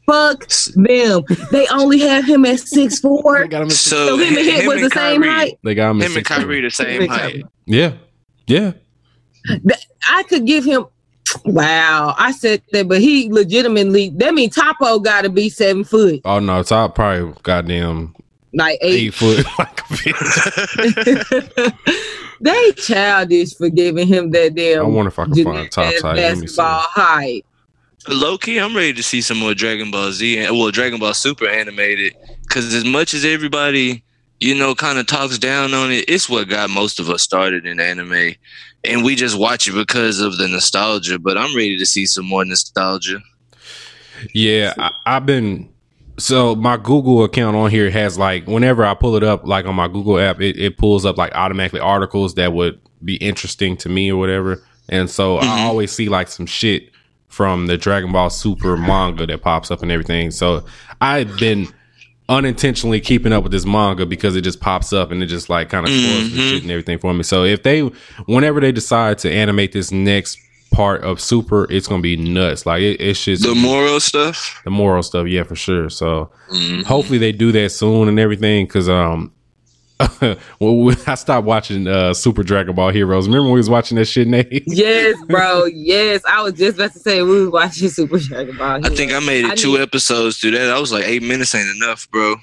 Fuck 0.06 0.47
them. 0.76 1.24
They 1.51 1.68
only 1.70 1.99
have 1.99 2.26
him 2.26 2.45
at 2.45 2.60
six 2.60 2.99
four. 2.99 3.39
They 3.41 3.47
got 3.47 3.64
him. 3.64 3.70
so, 3.72 4.08
So 4.08 4.18
him 4.18 4.38
and 4.38 4.45
Hit 4.45 4.62
him 4.62 4.68
was 4.68 4.78
the 4.78 4.84
and 4.86 4.93
same 4.93 5.22
Kyrie- 5.24 5.34
height. 5.34 5.60
They 5.64 5.74
got 5.76 5.91
him. 5.91 6.01
at 6.01 6.12
Him 6.12 6.18
and 6.18 6.26
6'4". 6.26 6.30
Kyrie 6.38 6.62
the 6.62 6.70
same 6.70 7.08
height. 7.08 7.20
Kyrie. 7.20 7.43
Yeah, 7.66 7.93
yeah. 8.47 8.72
I 10.08 10.24
could 10.24 10.45
give 10.45 10.64
him. 10.66 10.86
Wow, 11.43 12.14
I 12.18 12.32
said 12.32 12.62
that, 12.72 12.88
but 12.88 13.01
he 13.01 13.32
legitimately. 13.32 14.12
That 14.16 14.34
mean 14.36 14.49
Toppo 14.51 14.99
got 15.03 15.24
to 15.24 15.30
be 15.30 15.49
seven 15.49 15.84
foot, 15.84 16.22
Oh 16.24 16.39
no, 16.39 16.62
top 16.64 16.93
probably 16.95 17.34
goddamn 17.43 18.16
like 18.53 18.78
eight 18.82 19.08
eight. 19.08 19.14
foot. 19.14 19.43
like 19.60 19.80
a 19.80 19.84
bitch. 19.84 21.74
they 22.41 22.72
childish 22.74 23.56
for 23.56 23.70
giving 23.70 24.08
him 24.08 24.32
that 24.32 24.56
damn. 24.56 24.82
I 24.82 24.84
wonder 24.88 25.10
if 25.10 25.20
I 25.20 25.26
can 25.26 25.43
find 25.43 25.72
top 25.72 25.86
height. 25.95 26.03
Let 26.03 26.38
me 26.38 26.47
see. 26.47 26.56
basketball 26.56 26.80
height. 26.82 27.45
Low 28.08 28.38
key, 28.38 28.60
I'm 28.60 28.76
ready 28.76 28.93
to 28.93 29.03
see 29.03 29.22
some 29.22 29.39
more 29.39 29.53
Dragon 29.53 29.89
Ball 29.89 30.12
Z 30.12 30.49
well, 30.51 30.72
Dragon 30.72 30.99
Ball 30.99 31.14
Super 31.14 31.47
animated. 31.47 32.16
Because 32.43 32.74
as 32.74 32.86
much 32.86 33.14
as 33.14 33.26
everybody, 33.26 34.03
you 34.39 34.56
know, 34.56 34.76
kind 34.76 34.99
of 34.99 35.08
talks 35.08 35.38
down 35.38 35.74
on 35.74 35.91
it. 35.91 36.06
It's 36.08 36.30
what 36.30 36.49
got 36.49 36.70
most 36.70 36.99
of 36.99 37.10
us 37.10 37.22
started 37.22 37.66
in 37.66 37.80
anime, 37.80 38.36
and 38.84 39.03
we 39.03 39.16
just 39.16 39.38
watch 39.38 39.68
it 39.68 39.74
because 39.74 40.20
of 40.20 40.38
the 40.38 40.47
nostalgia. 40.47 41.20
But 41.20 41.38
I'm 41.38 41.56
ready 41.56 41.78
to 41.78 41.86
see 41.86 42.06
some 42.06 42.26
more 42.26 42.45
nostalgia. 42.45 43.22
Yeah, 44.34 44.74
I, 44.78 44.91
I've 45.06 45.26
been. 45.26 45.70
So 46.18 46.56
my 46.56 46.78
Google 46.78 47.26
account 47.26 47.58
on 47.58 47.72
here 47.72 47.89
has 47.89 48.18
like 48.18 48.47
whenever 48.47 48.86
I 48.86 48.93
pull 48.93 49.16
it 49.16 49.24
up, 49.24 49.45
like 49.45 49.66
on 49.66 49.76
my 49.76 49.88
Google 49.88 50.20
app, 50.20 50.39
it, 50.39 50.58
it 50.58 50.78
pulls 50.78 51.06
up 51.06 51.18
like 51.18 51.34
automatically 51.36 51.82
articles 51.82 52.36
that 52.36 52.53
would 52.53 52.80
be 53.03 53.16
interesting 53.16 53.76
to 53.78 53.89
me 53.89 54.12
or 54.12 54.18
whatever. 54.18 54.64
And 54.88 55.10
so 55.10 55.39
I 55.39 55.43
mm-hmm. 55.43 55.66
always 55.66 55.91
see 55.91 56.08
like 56.08 56.30
some 56.30 56.45
shit 56.45 56.91
from 57.36 57.67
the 57.67 57.75
Dragon 57.77 58.13
Ball 58.13 58.29
Super 58.29 58.77
manga 58.77 59.25
that 59.25 59.41
pops 59.41 59.69
up 59.69 59.81
and 59.83 59.91
everything. 59.91 60.31
So 60.31 60.63
I've 61.01 61.38
been 61.38 61.67
unintentionally 62.29 63.01
keeping 63.01 63.33
up 63.33 63.43
with 63.43 63.51
this 63.51 63.65
manga 63.65 64.05
because 64.05 64.38
it 64.38 64.41
just 64.41 64.61
pops 64.61 64.93
up 64.93 65.11
and 65.11 65.21
it 65.21 65.25
just 65.25 65.49
like 65.49 65.67
kind 65.67 65.86
of 65.86 65.91
spoils 65.91 66.31
the 66.31 66.38
shit 66.38 66.61
and 66.61 66.71
everything 66.71 66.97
for 66.97 67.13
me. 67.13 67.23
So 67.23 67.43
if 67.43 67.61
they, 67.61 67.81
whenever 68.25 68.61
they 68.61 68.71
decide 68.71 69.17
to 69.19 69.29
animate 69.31 69.73
this 69.73 69.91
next 69.91 70.39
part 70.71 71.03
of 71.03 71.19
Super, 71.19 71.69
it's 71.69 71.88
gonna 71.88 72.01
be 72.01 72.15
nuts. 72.15 72.65
Like 72.65 72.81
it, 72.81 73.01
it's 73.01 73.21
just 73.25 73.43
The 73.43 73.53
Moro 73.53 73.99
stuff. 73.99 74.61
the 74.63 74.71
Moro 74.71 75.01
stuff, 75.01 75.27
yeah, 75.27 75.43
for 75.43 75.55
sure. 75.57 75.89
So 75.89 76.31
hopefully 76.86 77.17
they 77.17 77.33
do 77.33 77.51
that 77.51 77.69
soon 77.73 78.07
and 78.07 78.17
everything. 78.17 78.65
Because 78.65 78.88
um, 78.88 79.33
well, 80.59 80.95
I 81.07 81.15
stopped 81.15 81.47
watching 81.47 81.87
uh 81.87 82.13
Super 82.13 82.43
Dragon 82.43 82.75
Ball 82.75 82.89
Heroes. 82.89 83.27
Remember 83.27 83.43
when 83.45 83.53
we 83.53 83.59
was 83.59 83.69
watching 83.69 83.95
that 83.97 84.05
shit, 84.05 84.27
Nate? 84.27 84.63
Yes, 84.67 85.15
bro. 85.27 85.65
Yes, 85.65 86.21
I 86.27 86.41
was 86.41 86.53
just 86.53 86.77
about 86.77 86.91
to 86.93 86.99
say 86.99 87.21
we 87.23 87.41
was 87.45 87.49
watching 87.49 87.87
Super 87.89 88.19
Dragon 88.19 88.57
Ball. 88.57 88.79
Heroes. 88.81 88.91
I 88.91 88.95
think 88.95 89.13
I 89.13 89.19
made 89.19 89.45
it 89.45 89.51
I 89.51 89.55
two 89.55 89.73
need- 89.73 89.81
episodes 89.81 90.37
through 90.37 90.51
that. 90.51 90.69
I 90.69 90.79
was 90.79 90.91
like, 90.91 91.05
eight 91.05 91.23
minutes 91.23 91.55
ain't 91.55 91.73
enough, 91.81 92.09
bro. 92.11 92.35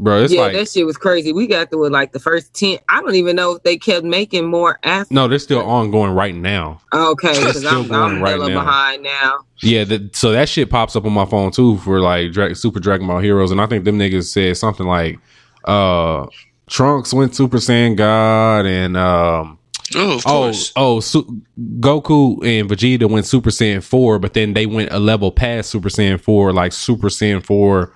Bro, 0.00 0.22
it's 0.22 0.32
yeah, 0.32 0.40
like 0.40 0.54
that 0.54 0.66
shit 0.70 0.86
was 0.86 0.96
crazy. 0.96 1.30
We 1.30 1.46
got 1.46 1.68
through 1.68 1.84
it 1.84 1.92
like 1.92 2.12
the 2.12 2.18
first 2.18 2.54
ten. 2.54 2.78
I 2.88 3.02
don't 3.02 3.14
even 3.16 3.36
know 3.36 3.56
if 3.56 3.62
they 3.64 3.76
kept 3.76 4.02
making 4.02 4.46
more 4.46 4.78
after. 4.82 5.12
no, 5.12 5.28
they're 5.28 5.38
still 5.38 5.60
ongoing 5.60 6.12
right 6.12 6.34
now. 6.34 6.80
Okay, 6.94 7.34
because 7.38 7.66
I'm, 7.66 7.86
going 7.86 8.14
I'm 8.16 8.22
right 8.22 8.38
now. 8.40 8.46
behind 8.48 9.02
now. 9.02 9.40
Yeah, 9.58 9.84
the, 9.84 10.08
so 10.14 10.32
that 10.32 10.48
shit 10.48 10.70
pops 10.70 10.96
up 10.96 11.04
on 11.04 11.12
my 11.12 11.26
phone 11.26 11.50
too 11.52 11.76
for 11.78 12.00
like 12.00 12.32
Dra- 12.32 12.54
Super 12.54 12.80
Dragon 12.80 13.06
Ball 13.08 13.18
Heroes, 13.20 13.50
and 13.50 13.60
I 13.60 13.66
think 13.66 13.84
them 13.84 13.98
niggas 13.98 14.32
said 14.32 14.56
something 14.56 14.86
like, 14.86 15.18
uh, 15.66 16.26
Trunks 16.70 17.12
went 17.12 17.34
Super 17.34 17.58
Saiyan 17.58 17.96
God, 17.96 18.64
and 18.64 18.96
um, 18.96 19.58
Oh, 19.94 20.16
of 20.16 20.22
oh, 20.26 20.52
oh, 20.76 21.00
Su- 21.00 21.42
Goku 21.80 22.44
and 22.44 22.70
Vegeta 22.70 23.10
went 23.10 23.26
Super 23.26 23.50
Saiyan 23.50 23.82
four, 23.82 24.20
but 24.20 24.34
then 24.34 24.52
they 24.54 24.66
went 24.66 24.92
a 24.92 25.00
level 25.00 25.32
past 25.32 25.70
Super 25.70 25.88
Saiyan 25.88 26.20
four, 26.20 26.52
like 26.52 26.72
Super 26.72 27.08
Saiyan 27.08 27.44
four, 27.44 27.92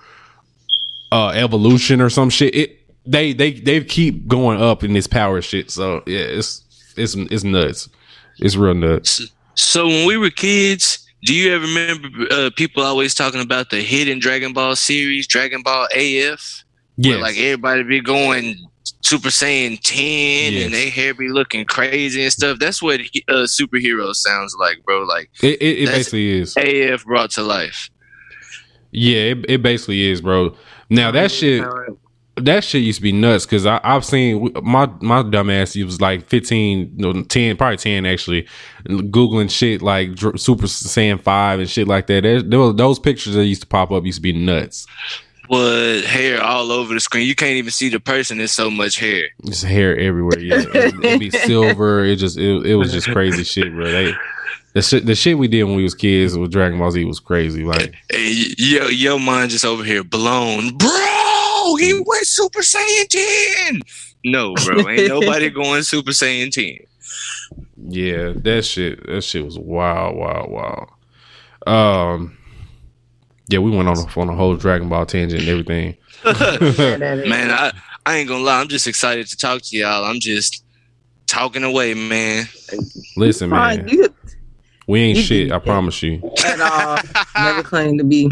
uh, 1.12 1.29
evolution 1.29 2.01
or 2.01 2.11
some 2.11 2.31
shit. 2.31 2.55
It 2.55 2.81
they 3.07 3.33
they 3.33 3.53
they 3.53 3.85
keep 3.85 4.27
going 4.27 4.61
up 4.61 4.83
in 4.83 4.93
this 4.93 5.07
power 5.07 5.41
shit. 5.41 5.70
So 5.70 6.03
yeah, 6.07 6.18
it's 6.18 6.62
it's 6.97 7.14
it's 7.14 7.45
nuts. 7.45 7.89
It's 8.39 8.57
real 8.57 8.75
nuts. 8.75 9.22
So 9.55 9.87
when 9.87 10.05
we 10.05 10.16
were 10.16 10.31
kids, 10.31 10.99
do 11.22 11.33
you 11.33 11.55
ever 11.55 11.64
remember 11.64 12.09
uh, 12.33 12.51
people 12.57 12.83
always 12.83 13.14
talking 13.14 13.41
about 13.41 13.70
the 13.70 13.81
hidden 13.81 14.18
Dragon 14.18 14.53
Ball 14.53 14.75
series, 14.75 15.29
Dragon 15.29 15.62
Ball 15.62 15.87
AF? 15.95 16.64
Where 16.97 17.16
Yeah, 17.16 17.22
like 17.22 17.36
everybody 17.36 17.82
be 17.82 18.01
going 18.01 18.57
Super 19.03 19.28
Saiyan 19.28 19.78
10 19.82 20.53
Yes. 20.53 20.64
and 20.64 20.74
they 20.74 20.90
hair 20.90 21.14
be 21.14 21.28
looking 21.28 21.64
crazy 21.64 22.22
and 22.22 22.32
stuff. 22.32 22.59
That's 22.59 22.82
what 22.82 23.01
uh, 23.01 23.45
superhero 23.47 24.14
sounds 24.14 24.55
like, 24.59 24.82
bro. 24.84 25.03
Like 25.05 25.30
it, 25.42 25.61
it, 25.61 25.78
it 25.80 25.86
basically 25.88 26.40
is. 26.40 26.57
AF 26.57 27.05
brought 27.05 27.30
to 27.32 27.42
life. 27.42 27.90
Yeah, 28.92 29.32
it, 29.32 29.45
it 29.49 29.62
basically 29.62 30.11
is, 30.11 30.20
bro. 30.20 30.55
Now 30.88 31.11
that 31.11 31.30
shit, 31.32 31.64
that 32.36 32.62
shit 32.64 32.82
used 32.82 32.99
to 32.99 33.03
be 33.03 33.12
nuts 33.12 33.45
because 33.47 33.66
I've 33.66 34.05
seen 34.05 34.53
my 34.62 34.86
my 35.01 35.22
dumbass. 35.22 35.74
He 35.74 35.82
was 35.84 36.01
like 36.01 36.28
fifteen, 36.28 37.24
ten, 37.28 37.57
probably 37.57 37.76
ten 37.78 38.07
actually, 38.07 38.47
googling 38.86 39.51
shit 39.51 39.82
like 39.82 40.16
Super 40.18 40.66
Saiyan 40.66 41.20
five 41.22 41.59
and 41.59 41.68
shit 41.68 41.88
like 41.88 42.07
that. 42.09 42.22
There, 42.22 42.42
there 42.42 42.59
was- 42.59 42.76
those 42.76 42.99
pictures 42.99 43.34
that 43.34 43.45
used 43.47 43.62
to 43.62 43.66
pop 43.66 43.90
up 43.90 44.05
used 44.05 44.16
to 44.18 44.22
be 44.22 44.32
nuts. 44.32 44.86
But 45.49 46.03
hair 46.05 46.42
all 46.42 46.72
over 46.72 46.95
the 46.95 47.01
screen. 47.01 47.26
You 47.26 47.34
can't 47.34 47.57
even 47.57 47.70
see 47.70 47.88
the 47.90 48.01
person. 48.01 48.38
There's 48.38 48.53
so 48.53 48.70
much 48.70 48.99
hair. 48.99 49.28
Just 49.45 49.64
hair 49.64 49.97
everywhere. 49.99 50.38
Yeah, 50.38 50.64
it, 50.74 50.97
would 50.97 51.20
be 51.20 51.30
silver. 51.47 52.05
It 52.05 52.16
just 52.16 52.38
it, 52.38 52.66
it 52.66 52.76
was 52.76 52.92
just 52.92 53.11
crazy 53.11 53.45
shit, 53.45 53.72
bro. 53.72 53.90
They, 53.90 54.12
the 54.72 54.82
shit 54.82 55.07
the 55.07 55.14
shit 55.14 55.38
we 55.38 55.49
did 55.49 55.64
when 55.64 55.76
we 55.76 55.82
was 55.82 55.95
kids 55.95 56.36
with 56.36 56.51
Dragon 56.51 56.78
Ball 56.78 56.90
Z 56.90 57.05
was 57.05 57.20
crazy. 57.20 57.62
Like 57.64 57.82
And 57.82 57.95
y- 58.11 58.55
yo, 58.57 58.86
your 58.88 59.20
mind 59.20 59.51
just 59.51 59.64
over 59.64 59.84
here 59.84 60.03
blown, 60.03 60.76
bro. 60.76 61.76
He 61.78 61.95
went 61.95 62.26
Super 62.26 62.61
Saiyan 62.61 63.09
10. 63.09 63.82
No, 64.24 64.55
bro, 64.55 64.88
ain't 64.88 65.09
nobody 65.09 65.51
going 65.51 65.82
Super 65.82 66.11
Saiyan 66.11 66.51
10. 66.51 66.78
Yeah, 67.88 68.32
that 68.36 68.64
shit, 68.64 69.07
that 69.07 69.22
shit 69.22 69.45
was 69.45 69.59
wild, 69.59 70.16
wild, 70.16 70.51
wild. 70.51 70.88
Um, 71.66 72.36
yeah, 73.49 73.59
we 73.59 73.70
went 73.70 73.88
on 73.88 73.99
a, 73.99 74.20
on 74.20 74.28
a 74.28 74.34
whole 74.34 74.57
Dragon 74.57 74.88
Ball 74.88 75.07
tangent 75.07 75.42
and 75.42 75.51
everything. 75.51 75.97
Man, 77.28 77.51
I, 77.51 77.72
I 78.07 78.16
ain't 78.16 78.28
gonna 78.28 78.45
lie. 78.45 78.61
I'm 78.61 78.68
just 78.68 78.86
excited 78.86 79.26
to 79.28 79.36
talk 79.36 79.62
to 79.62 79.76
y'all. 79.76 80.05
I'm 80.05 80.20
just 80.20 80.64
talking 81.26 81.64
away, 81.64 81.95
man. 81.95 82.47
Listen, 83.16 83.51
man, 83.51 83.88
we 84.86 85.01
ain't 85.01 85.18
shit. 85.18 85.53
I 85.53 85.59
promise 85.59 86.03
you, 86.03 86.20
at 86.45 86.61
all. 86.61 86.99
Never 87.42 87.62
claimed 87.62 87.99
to 87.99 88.05
be. 88.05 88.30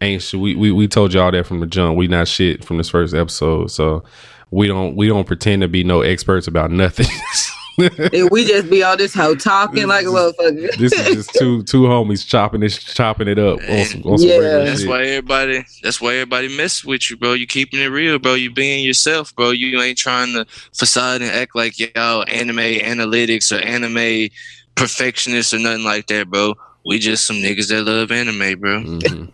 ain't 0.00 0.22
shit. 0.22 0.40
We, 0.40 0.54
we 0.54 0.72
we 0.72 0.88
told 0.88 1.12
y'all 1.12 1.30
that 1.30 1.46
from 1.46 1.60
the 1.60 1.66
jump. 1.66 1.96
We 1.96 2.08
not 2.08 2.28
shit 2.28 2.64
from 2.64 2.78
this 2.78 2.88
first 2.88 3.14
episode, 3.14 3.70
so 3.70 4.04
we 4.50 4.66
don't 4.66 4.96
we 4.96 5.08
don't 5.08 5.26
pretend 5.26 5.62
to 5.62 5.68
be 5.68 5.84
no 5.84 6.00
experts 6.00 6.46
about 6.46 6.70
nothing. 6.70 7.06
And 8.12 8.30
we 8.30 8.44
just 8.46 8.68
be 8.70 8.82
all 8.82 8.96
this 8.96 9.14
hoe 9.14 9.34
talking 9.34 9.86
like 9.86 10.04
a 10.04 10.08
motherfucker. 10.08 10.76
this 10.76 10.92
is 10.92 11.14
just 11.16 11.34
two 11.34 11.62
two 11.64 11.82
homies 11.82 12.26
chopping 12.26 12.60
this 12.60 12.78
chopping 12.82 13.28
it 13.28 13.38
up 13.38 13.58
on 13.68 13.84
some, 13.84 14.02
on 14.04 14.18
some 14.18 14.28
Yeah. 14.28 14.40
That's 14.40 14.80
shit. 14.80 14.88
why 14.88 15.02
everybody. 15.04 15.64
That's 15.82 16.00
why 16.00 16.14
everybody 16.14 16.56
mess 16.56 16.84
with 16.84 17.10
you, 17.10 17.16
bro. 17.16 17.32
You 17.34 17.46
keeping 17.46 17.80
it 17.80 17.86
real, 17.86 18.18
bro. 18.18 18.34
You 18.34 18.50
being 18.52 18.84
yourself, 18.84 19.34
bro. 19.36 19.50
You 19.50 19.80
ain't 19.80 19.98
trying 19.98 20.32
to 20.34 20.46
facade 20.76 21.22
and 21.22 21.30
act 21.30 21.54
like 21.56 21.78
y'all 21.78 22.24
anime 22.28 22.56
analytics 22.58 23.50
or 23.56 23.60
anime 23.62 24.30
perfectionists 24.74 25.52
or 25.54 25.58
nothing 25.58 25.84
like 25.84 26.06
that, 26.08 26.28
bro. 26.30 26.54
We 26.86 26.98
just 26.98 27.26
some 27.26 27.36
niggas 27.36 27.68
that 27.68 27.82
love 27.84 28.10
anime, 28.10 28.58
bro. 28.58 28.80
Mhm. 28.82 29.32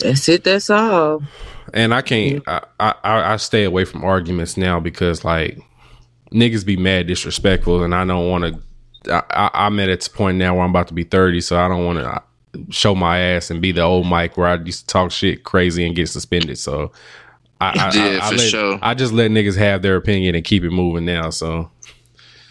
That's 0.00 0.28
it. 0.28 0.44
That's 0.44 0.70
all. 0.70 1.22
and 1.74 1.94
I 1.94 2.02
can't. 2.02 2.42
I, 2.48 2.62
I 2.80 2.94
I 3.04 3.36
stay 3.36 3.64
away 3.64 3.84
from 3.84 4.02
arguments 4.04 4.56
now 4.56 4.80
because 4.80 5.24
like 5.24 5.58
niggas 6.32 6.64
be 6.64 6.76
mad 6.76 7.06
disrespectful, 7.06 7.82
and 7.82 7.94
I 7.94 8.04
don't 8.04 8.28
want 8.28 8.44
to. 9.04 9.14
I, 9.14 9.22
I, 9.30 9.66
I'm 9.66 9.78
at 9.80 9.86
this 9.86 10.08
point 10.08 10.36
now 10.38 10.54
where 10.54 10.64
I'm 10.64 10.70
about 10.70 10.88
to 10.88 10.94
be 10.94 11.04
30, 11.04 11.40
so 11.40 11.58
I 11.58 11.68
don't 11.68 11.84
want 11.84 11.98
to 12.00 12.06
uh, 12.06 12.18
show 12.68 12.94
my 12.94 13.18
ass 13.18 13.50
and 13.50 13.60
be 13.62 13.72
the 13.72 13.80
old 13.82 14.06
Mike 14.06 14.36
where 14.36 14.46
I 14.48 14.56
used 14.62 14.80
to 14.80 14.86
talk 14.86 15.10
shit 15.10 15.42
crazy 15.44 15.86
and 15.86 15.96
get 15.96 16.08
suspended. 16.08 16.58
So 16.58 16.92
I, 17.60 17.68
I, 17.68 17.90
Yeah, 17.94 18.18
I, 18.22 18.26
I 18.26 18.30
for 18.30 18.36
let- 18.36 18.50
sure. 18.50 18.78
I 18.82 18.94
just 18.94 19.12
let 19.12 19.30
niggas 19.30 19.56
have 19.56 19.82
their 19.82 19.96
opinion 19.96 20.34
and 20.34 20.44
keep 20.44 20.62
it 20.64 20.70
moving 20.70 21.04
now. 21.06 21.30
So 21.30 21.70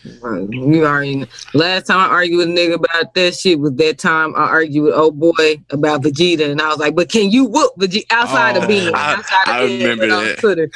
You 0.04 0.86
already. 0.86 1.26
Last 1.54 1.88
time 1.88 2.00
I 2.00 2.06
argued 2.14 2.38
with 2.38 2.48
a 2.50 2.52
nigga 2.52 2.76
about 2.76 3.14
that 3.16 3.36
shit 3.36 3.60
was 3.60 3.74
that 3.76 3.98
time 3.98 4.34
I 4.36 4.42
argued 4.44 4.86
with 4.86 4.94
old 4.94 5.20
boy 5.20 5.62
about 5.72 6.04
Vegeta, 6.04 6.50
and 6.50 6.62
I 6.62 6.70
was 6.70 6.78
like, 6.78 6.96
"But 6.96 7.10
can 7.10 7.30
you 7.32 7.46
whoop 7.46 7.74
Vegeta 7.78 8.06
outside 8.10 8.56
Oh, 8.58 8.62
of 8.62 8.68
being 8.68 8.94
I- 8.94 9.14
outside 9.16 9.48
of 9.48 9.56
I 9.56 9.66
being 9.68 9.82
remember 9.82 10.16
on 10.16 10.24
that. 10.26 10.38
Twitter?" 10.40 10.70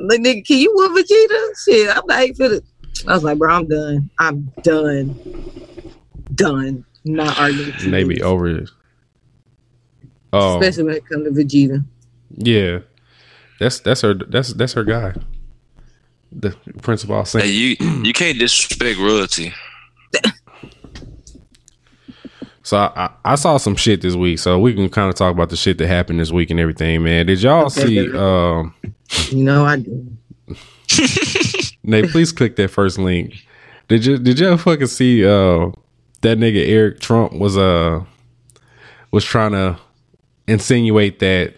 I'm 0.00 0.06
like, 0.08 0.20
nigga, 0.20 0.46
can 0.46 0.56
you 0.58 0.72
whoop 0.74 0.92
Vegeta? 0.92 1.64
Shit, 1.64 1.96
I'm 1.96 2.02
like, 2.06 2.36
for 2.36 2.48
the. 2.48 2.62
I 3.08 3.14
was 3.14 3.24
like, 3.24 3.38
bro, 3.38 3.52
I'm 3.52 3.68
done. 3.68 4.10
I'm 4.18 4.52
done. 4.62 5.18
Done. 6.34 6.84
Not 7.04 7.38
arguing. 7.38 7.66
with 7.72 7.86
maybe 7.86 8.16
niggas. 8.16 8.22
over 8.22 8.48
it. 8.48 8.70
Oh 10.32 10.58
Especially 10.60 10.84
when 10.84 10.94
it 10.94 11.06
comes 11.06 11.24
to 11.24 11.30
Vegeta. 11.30 11.84
yeah, 12.38 12.78
that's 13.60 13.80
that's 13.80 14.00
her. 14.00 14.14
That's 14.14 14.54
that's 14.54 14.72
her 14.72 14.84
guy. 14.84 15.14
The 16.34 16.50
principal 16.82 17.18
Hey, 17.18 17.24
saying. 17.24 17.54
you 17.80 18.02
you 18.04 18.12
can't 18.12 18.38
disrespect 18.38 18.98
royalty. 18.98 19.52
So 22.64 22.76
I, 22.76 22.92
I, 22.94 23.10
I 23.24 23.34
saw 23.34 23.56
some 23.56 23.74
shit 23.74 24.02
this 24.02 24.14
week, 24.14 24.38
so 24.38 24.58
we 24.58 24.72
can 24.72 24.88
kind 24.88 25.08
of 25.08 25.16
talk 25.16 25.32
about 25.34 25.50
the 25.50 25.56
shit 25.56 25.78
that 25.78 25.88
happened 25.88 26.20
this 26.20 26.30
week 26.30 26.48
and 26.50 26.60
everything, 26.60 27.02
man. 27.02 27.26
Did 27.26 27.42
y'all 27.42 27.68
see? 27.70 28.08
Um, 28.16 28.72
You 29.30 29.42
know 29.42 29.64
I 29.64 29.76
do. 29.76 30.16
Nate, 31.82 32.10
please 32.10 32.30
click 32.32 32.54
that 32.56 32.68
first 32.68 32.98
link. 32.98 33.34
Did 33.88 34.06
you 34.06 34.16
did 34.18 34.38
y'all 34.38 34.56
fucking 34.56 34.86
see? 34.86 35.24
Uh, 35.24 35.70
that 36.20 36.38
nigga 36.38 36.66
Eric 36.68 37.00
Trump 37.00 37.32
was 37.32 37.58
uh 37.58 38.04
was 39.10 39.24
trying 39.24 39.52
to 39.52 39.76
insinuate 40.46 41.18
that 41.18 41.54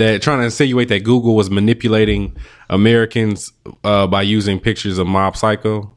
that 0.00 0.22
trying 0.22 0.38
to 0.38 0.44
insinuate 0.44 0.88
that 0.88 1.04
Google 1.04 1.34
was 1.34 1.50
manipulating 1.50 2.36
Americans 2.68 3.52
uh, 3.84 4.06
by 4.06 4.22
using 4.22 4.60
pictures 4.60 4.98
of 4.98 5.06
Mob 5.06 5.36
Psycho 5.36 5.96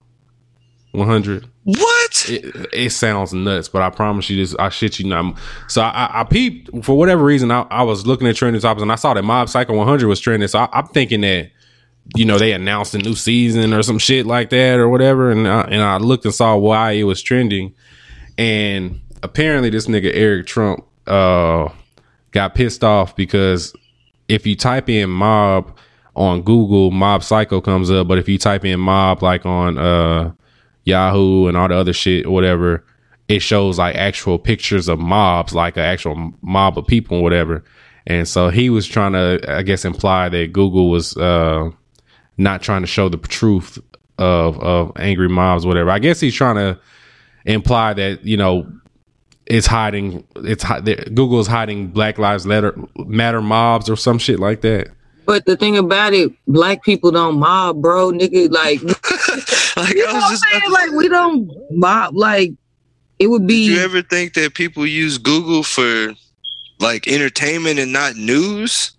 100. 0.92 1.50
What? 1.64 2.04
it, 2.30 2.68
it 2.74 2.90
sounds 2.92 3.34
nuts, 3.34 3.70
but 3.70 3.82
I 3.82 3.90
promise 3.90 4.30
you 4.30 4.38
this. 4.38 4.56
I 4.58 4.70
shit 4.70 5.00
you 5.00 5.08
not. 5.08 5.38
So 5.68 5.82
I, 5.82 6.22
I 6.22 6.24
peeped 6.24 6.84
for 6.84 6.98
whatever 6.98 7.24
reason. 7.24 7.52
I, 7.52 7.62
I 7.70 7.84
was 7.84 8.06
looking 8.06 8.28
at 8.28 8.36
trending 8.36 8.62
topics 8.62 8.82
and 8.82 8.92
I 8.92 8.96
saw 8.96 9.14
that 9.14 9.24
Mob 9.24 9.50
Psycho 9.50 9.76
100 9.76 10.08
was 10.08 10.20
trending. 10.20 10.48
So 10.48 10.60
I, 10.60 10.80
am 10.80 10.88
thinking 10.88 11.22
that 11.22 11.52
you 12.16 12.26
know 12.26 12.38
they 12.38 12.52
announced 12.52 12.94
a 12.96 13.00
new 13.00 13.16
season 13.16 13.74
or 13.74 13.84
some 13.84 13.98
shit 13.98 14.26
like 14.26 14.50
that 14.52 14.80
or 14.80 14.90
whatever. 14.90 15.32
And 15.32 15.48
I, 15.48 15.62
and 15.62 15.82
I 15.82 15.98
looked 15.98 16.26
and 16.26 16.34
saw 16.34 16.56
why 16.56 16.92
it 16.92 17.04
was 17.04 17.22
trending, 17.22 17.74
and 18.38 19.02
apparently 19.22 19.70
this 19.70 19.88
nigga 19.88 20.12
Eric 20.14 20.48
Trump 20.48 20.86
uh 21.08 21.70
got 22.32 22.56
pissed 22.56 22.84
off 22.84 23.16
because 23.16 23.74
if 24.34 24.48
you 24.48 24.56
type 24.56 24.90
in 24.90 25.10
mob 25.10 25.78
on 26.16 26.42
Google, 26.42 26.92
Mob 26.92 27.24
Psycho 27.24 27.62
comes 27.62 27.92
up, 27.92 28.08
but 28.08 28.18
if 28.18 28.28
you 28.28 28.38
type 28.38 28.66
in 28.66 28.80
mob 28.80 29.22
like 29.22 29.46
on 29.46 29.78
uh 29.78 30.32
Yahoo 30.86 31.48
and 31.48 31.56
all 31.56 31.68
the 31.68 31.76
other 31.76 31.94
shit 31.94 32.30
whatever, 32.30 32.84
it 33.28 33.42
shows 33.42 33.78
like 33.78 33.96
actual 33.96 34.38
pictures 34.40 34.88
of 34.88 35.00
mobs, 35.00 35.54
like 35.54 35.78
an 35.78 35.84
actual 35.84 36.34
mob 36.42 36.78
of 36.78 36.88
people 36.88 37.18
and 37.18 37.24
whatever. 37.24 37.64
And 38.06 38.28
so 38.28 38.50
he 38.50 38.70
was 38.70 38.86
trying 38.86 39.14
to, 39.14 39.40
I 39.48 39.62
guess, 39.62 39.86
imply 39.86 40.28
that 40.30 40.52
Google 40.52 40.90
was 40.90 41.16
uh, 41.16 41.70
not 42.38 42.62
trying 42.62 42.82
to 42.82 42.88
show 42.88 43.10
the 43.10 43.18
truth 43.18 43.78
of 44.18 44.60
of 44.60 44.92
angry 44.98 45.30
mobs, 45.30 45.66
whatever. 45.66 45.92
I 45.92 46.00
guess 46.00 46.20
he's 46.20 46.36
trying 46.36 46.56
to 46.56 46.80
imply 47.46 47.94
that 47.94 48.26
you 48.26 48.38
know 48.38 48.68
it's 49.46 49.68
hiding, 49.68 50.26
it's 50.38 50.64
Google 51.10 51.40
is 51.40 51.48
hiding 51.48 51.88
Black 51.88 52.18
Lives 52.18 52.46
Matter, 52.46 52.76
Matter 52.98 53.42
mobs 53.42 53.90
or 53.90 53.96
some 53.96 54.18
shit 54.18 54.40
like 54.40 54.62
that. 54.62 54.90
But 55.26 55.46
the 55.46 55.56
thing 55.56 55.78
about 55.78 56.14
it, 56.14 56.32
black 56.48 56.84
people 56.84 57.12
don't 57.12 57.40
mob, 57.40 57.82
bro. 57.82 58.12
Nigga, 58.12 58.52
like, 58.52 58.82
like 59.78 59.94
you 59.96 60.06
know 60.06 60.14
what 60.14 60.32
I'm 60.32 60.38
saying? 60.38 60.72
Like, 60.72 60.92
we 60.92 61.08
don't 61.08 61.50
mob. 61.72 62.16
Like, 62.16 62.52
it 63.20 63.28
would 63.28 63.48
be. 63.48 63.68
Did 63.68 63.78
you 63.78 63.84
ever 63.84 64.02
think 64.02 64.34
that 64.34 64.54
people 64.54 64.86
use 64.86 65.18
Google 65.18 65.64
for 65.64 66.14
like 66.80 67.08
entertainment 67.08 67.80
and 67.80 67.94
not 67.94 68.16
news? 68.16 68.92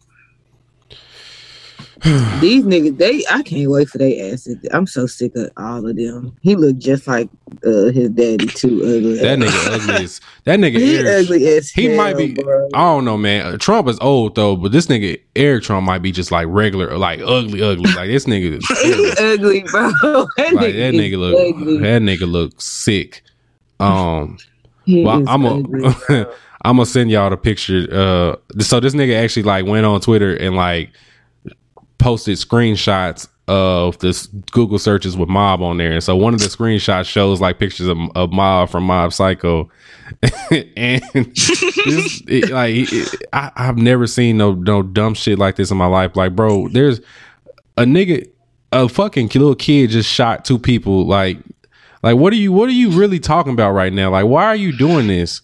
These 2.40 2.64
niggas, 2.64 2.98
they 2.98 3.24
I 3.30 3.42
can't 3.42 3.70
wait 3.70 3.88
for 3.88 3.96
their 3.96 4.30
asses. 4.30 4.58
I'm 4.72 4.86
so 4.86 5.06
sick 5.06 5.34
of 5.36 5.50
all 5.56 5.88
of 5.88 5.96
them. 5.96 6.36
He 6.42 6.54
looked 6.54 6.78
just 6.78 7.06
like 7.06 7.30
uh, 7.64 7.86
his 7.86 8.10
daddy 8.10 8.46
too 8.46 8.82
ugly. 8.82 9.16
That 9.20 9.38
nigga 9.38 9.72
ugly 9.72 10.04
as 10.04 10.20
that 10.44 10.58
nigga. 10.58 10.80
He 10.80 10.98
Eric, 10.98 11.24
ugly 11.24 11.48
as 11.48 11.70
he 11.70 11.86
hell, 11.86 11.96
might 11.96 12.18
be. 12.18 12.34
Bro. 12.34 12.68
I 12.74 12.80
don't 12.80 13.06
know, 13.06 13.16
man. 13.16 13.58
Trump 13.58 13.88
is 13.88 13.98
old 14.00 14.34
though, 14.34 14.54
but 14.54 14.70
this 14.70 14.86
nigga 14.86 15.18
Eric 15.34 15.64
Trump 15.64 15.86
might 15.86 16.00
be 16.00 16.12
just 16.12 16.30
like 16.30 16.46
regular, 16.50 16.98
like 16.98 17.20
ugly, 17.20 17.62
ugly. 17.62 17.90
Like 17.94 18.08
this 18.08 18.26
nigga, 18.26 18.60
he 18.82 19.32
ugly, 19.32 19.62
bro. 19.70 19.90
That 20.36 20.52
like 20.52 20.74
nigga 20.74 20.78
that 20.78 20.94
nigga 20.94 21.18
look, 21.18 21.56
ugly. 21.56 21.78
that 21.78 22.02
nigga 22.02 22.30
look 22.30 22.60
sick. 22.60 23.22
Um, 23.80 24.36
well, 24.86 25.26
I'm 25.26 25.46
a. 25.46 26.26
I'm 26.66 26.76
gonna 26.76 26.86
send 26.86 27.10
y'all 27.10 27.30
the 27.30 27.38
picture. 27.38 27.86
Uh, 27.90 28.36
so 28.62 28.78
this 28.80 28.94
nigga 28.94 29.22
actually 29.22 29.44
like 29.44 29.64
went 29.64 29.86
on 29.86 30.02
Twitter 30.02 30.36
and 30.36 30.54
like 30.54 30.90
posted 32.04 32.36
screenshots 32.36 33.26
of 33.48 33.98
this 34.00 34.26
Google 34.52 34.78
searches 34.78 35.16
with 35.16 35.30
Mob 35.30 35.62
on 35.62 35.78
there. 35.78 35.92
And 35.92 36.04
so 36.04 36.14
one 36.14 36.34
of 36.34 36.40
the 36.40 36.48
screenshots 36.48 37.06
shows 37.06 37.40
like 37.40 37.58
pictures 37.58 37.88
of, 37.88 37.96
of 38.14 38.30
Mob 38.30 38.68
from 38.68 38.84
Mob 38.84 39.14
Psycho. 39.14 39.70
and 40.50 41.02
this, 41.14 42.22
it, 42.28 42.50
like 42.50 42.74
it, 42.74 43.14
I, 43.32 43.52
I've 43.56 43.78
never 43.78 44.06
seen 44.06 44.36
no 44.36 44.52
no 44.52 44.82
dumb 44.82 45.14
shit 45.14 45.38
like 45.38 45.56
this 45.56 45.70
in 45.70 45.78
my 45.78 45.86
life. 45.86 46.14
Like, 46.14 46.36
bro, 46.36 46.68
there's 46.68 47.00
a 47.78 47.84
nigga, 47.84 48.28
a 48.70 48.86
fucking 48.86 49.28
little 49.28 49.54
kid 49.54 49.88
just 49.88 50.10
shot 50.10 50.44
two 50.44 50.58
people. 50.58 51.06
Like, 51.06 51.38
like 52.02 52.16
what 52.16 52.34
are 52.34 52.36
you 52.36 52.52
what 52.52 52.68
are 52.68 52.72
you 52.72 52.90
really 52.90 53.18
talking 53.18 53.54
about 53.54 53.72
right 53.72 53.94
now? 53.94 54.10
Like, 54.10 54.26
why 54.26 54.44
are 54.44 54.56
you 54.56 54.76
doing 54.76 55.06
this? 55.06 55.40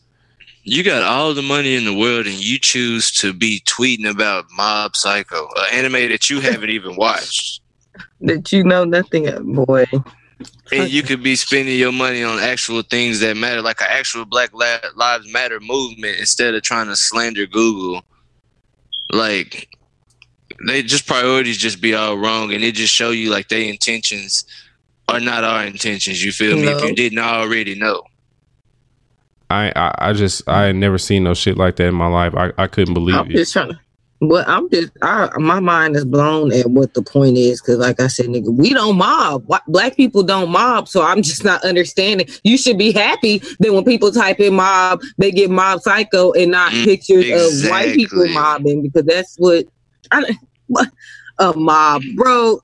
You 0.63 0.83
got 0.83 1.03
all 1.03 1.35
the 1.35 1.43
money 1.43 1.75
in 1.75 1.85
the 1.85 1.95
world 1.95 2.27
and 2.27 2.35
you 2.35 2.59
choose 2.59 3.11
to 3.13 3.33
be 3.33 3.63
tweeting 3.67 4.09
about 4.09 4.47
Mob 4.57 4.95
Psycho, 4.95 5.49
an 5.57 5.67
anime 5.73 6.11
that 6.11 6.29
you 6.29 6.41
haven't 6.41 6.71
even 6.71 6.97
watched. 6.97 7.61
That 8.21 8.53
you 8.53 8.65
know 8.65 8.85
nothing 8.85 9.29
of, 9.29 9.45
boy. 9.45 9.87
And 10.73 10.89
you 10.89 11.03
could 11.03 11.23
be 11.23 11.37
spending 11.37 11.79
your 11.79 11.93
money 11.93 12.23
on 12.23 12.39
actual 12.39 12.83
things 12.83 13.21
that 13.21 13.37
matter, 13.37 13.61
like 13.61 13.81
an 13.81 13.89
actual 13.91 14.25
Black 14.25 14.51
Lives 14.55 15.33
Matter 15.33 15.61
movement, 15.61 16.19
instead 16.19 16.55
of 16.55 16.63
trying 16.63 16.87
to 16.87 16.97
slander 16.97 17.47
Google. 17.47 18.03
Like, 19.13 19.69
they 20.67 20.83
just 20.83 21.07
priorities 21.07 21.59
just 21.59 21.81
be 21.81 21.95
all 21.95 22.17
wrong, 22.17 22.53
and 22.53 22.63
it 22.63 22.75
just 22.75 22.95
show 22.95 23.11
you 23.11 23.31
like 23.31 23.49
their 23.49 23.69
intentions 23.69 24.45
are 25.09 25.21
not 25.21 25.43
our 25.43 25.65
intentions. 25.65 26.25
You 26.25 26.33
feel 26.33 26.57
me? 26.57 26.69
If 26.69 26.85
you 26.85 26.95
didn't 26.95 27.19
already 27.19 27.75
know. 27.75 28.05
I, 29.51 29.73
I, 29.77 29.95
I 29.99 30.13
just 30.13 30.49
I 30.49 30.65
had 30.65 30.77
never 30.77 30.99
seen 30.99 31.25
no 31.25 31.35
shit 31.35 31.57
like 31.57 31.77
that 31.77 31.89
in 31.89 31.95
my 31.95 32.07
life. 32.07 32.35
I, 32.35 32.53
I 32.57 32.67
couldn't 32.67 32.95
believe 32.95 33.17
I'm 33.17 33.31
it. 33.31 33.37
Just 33.37 33.53
trying 33.53 33.71
to, 33.71 33.81
but 34.21 34.49
I'm 34.49 34.71
just 34.71 34.93
I 35.03 35.31
my 35.39 35.61
mind 35.61 35.97
is 35.97 36.05
blown 36.05 36.53
at 36.53 36.71
what 36.71 36.95
the 36.95 37.03
point 37.03 37.37
is 37.37 37.61
because 37.61 37.79
like 37.79 38.01
I 38.01 38.07
said, 38.07 38.27
nigga, 38.27 38.55
we 38.55 38.73
don't 38.73 38.97
mob. 38.97 39.47
Black 39.67 39.97
people 39.97 40.23
don't 40.23 40.51
mob, 40.51 40.89
so 40.89 41.03
I'm 41.03 41.23
just 41.31 41.45
not 41.45 41.65
understanding. 41.65 42.29
You 42.45 42.57
should 42.57 42.79
be 42.79 42.93
happy 42.93 43.39
that 43.59 43.73
when 43.73 43.85
people 43.85 44.13
type 44.13 44.41
in 44.41 44.55
mob, 44.55 45.01
they 45.19 45.33
get 45.33 45.51
mob 45.51 45.81
psycho 45.81 46.33
and 46.33 46.51
not 46.51 46.73
mm, 46.73 46.85
pictures 46.85 47.27
exactly. 47.27 47.67
of 47.67 47.71
white 47.71 47.95
people 47.97 48.29
mobbing 48.29 48.83
because 48.83 49.05
that's 49.05 49.37
what 49.39 49.67
I 50.13 50.37
a 51.39 51.57
mob, 51.57 52.03
bro. 52.17 52.61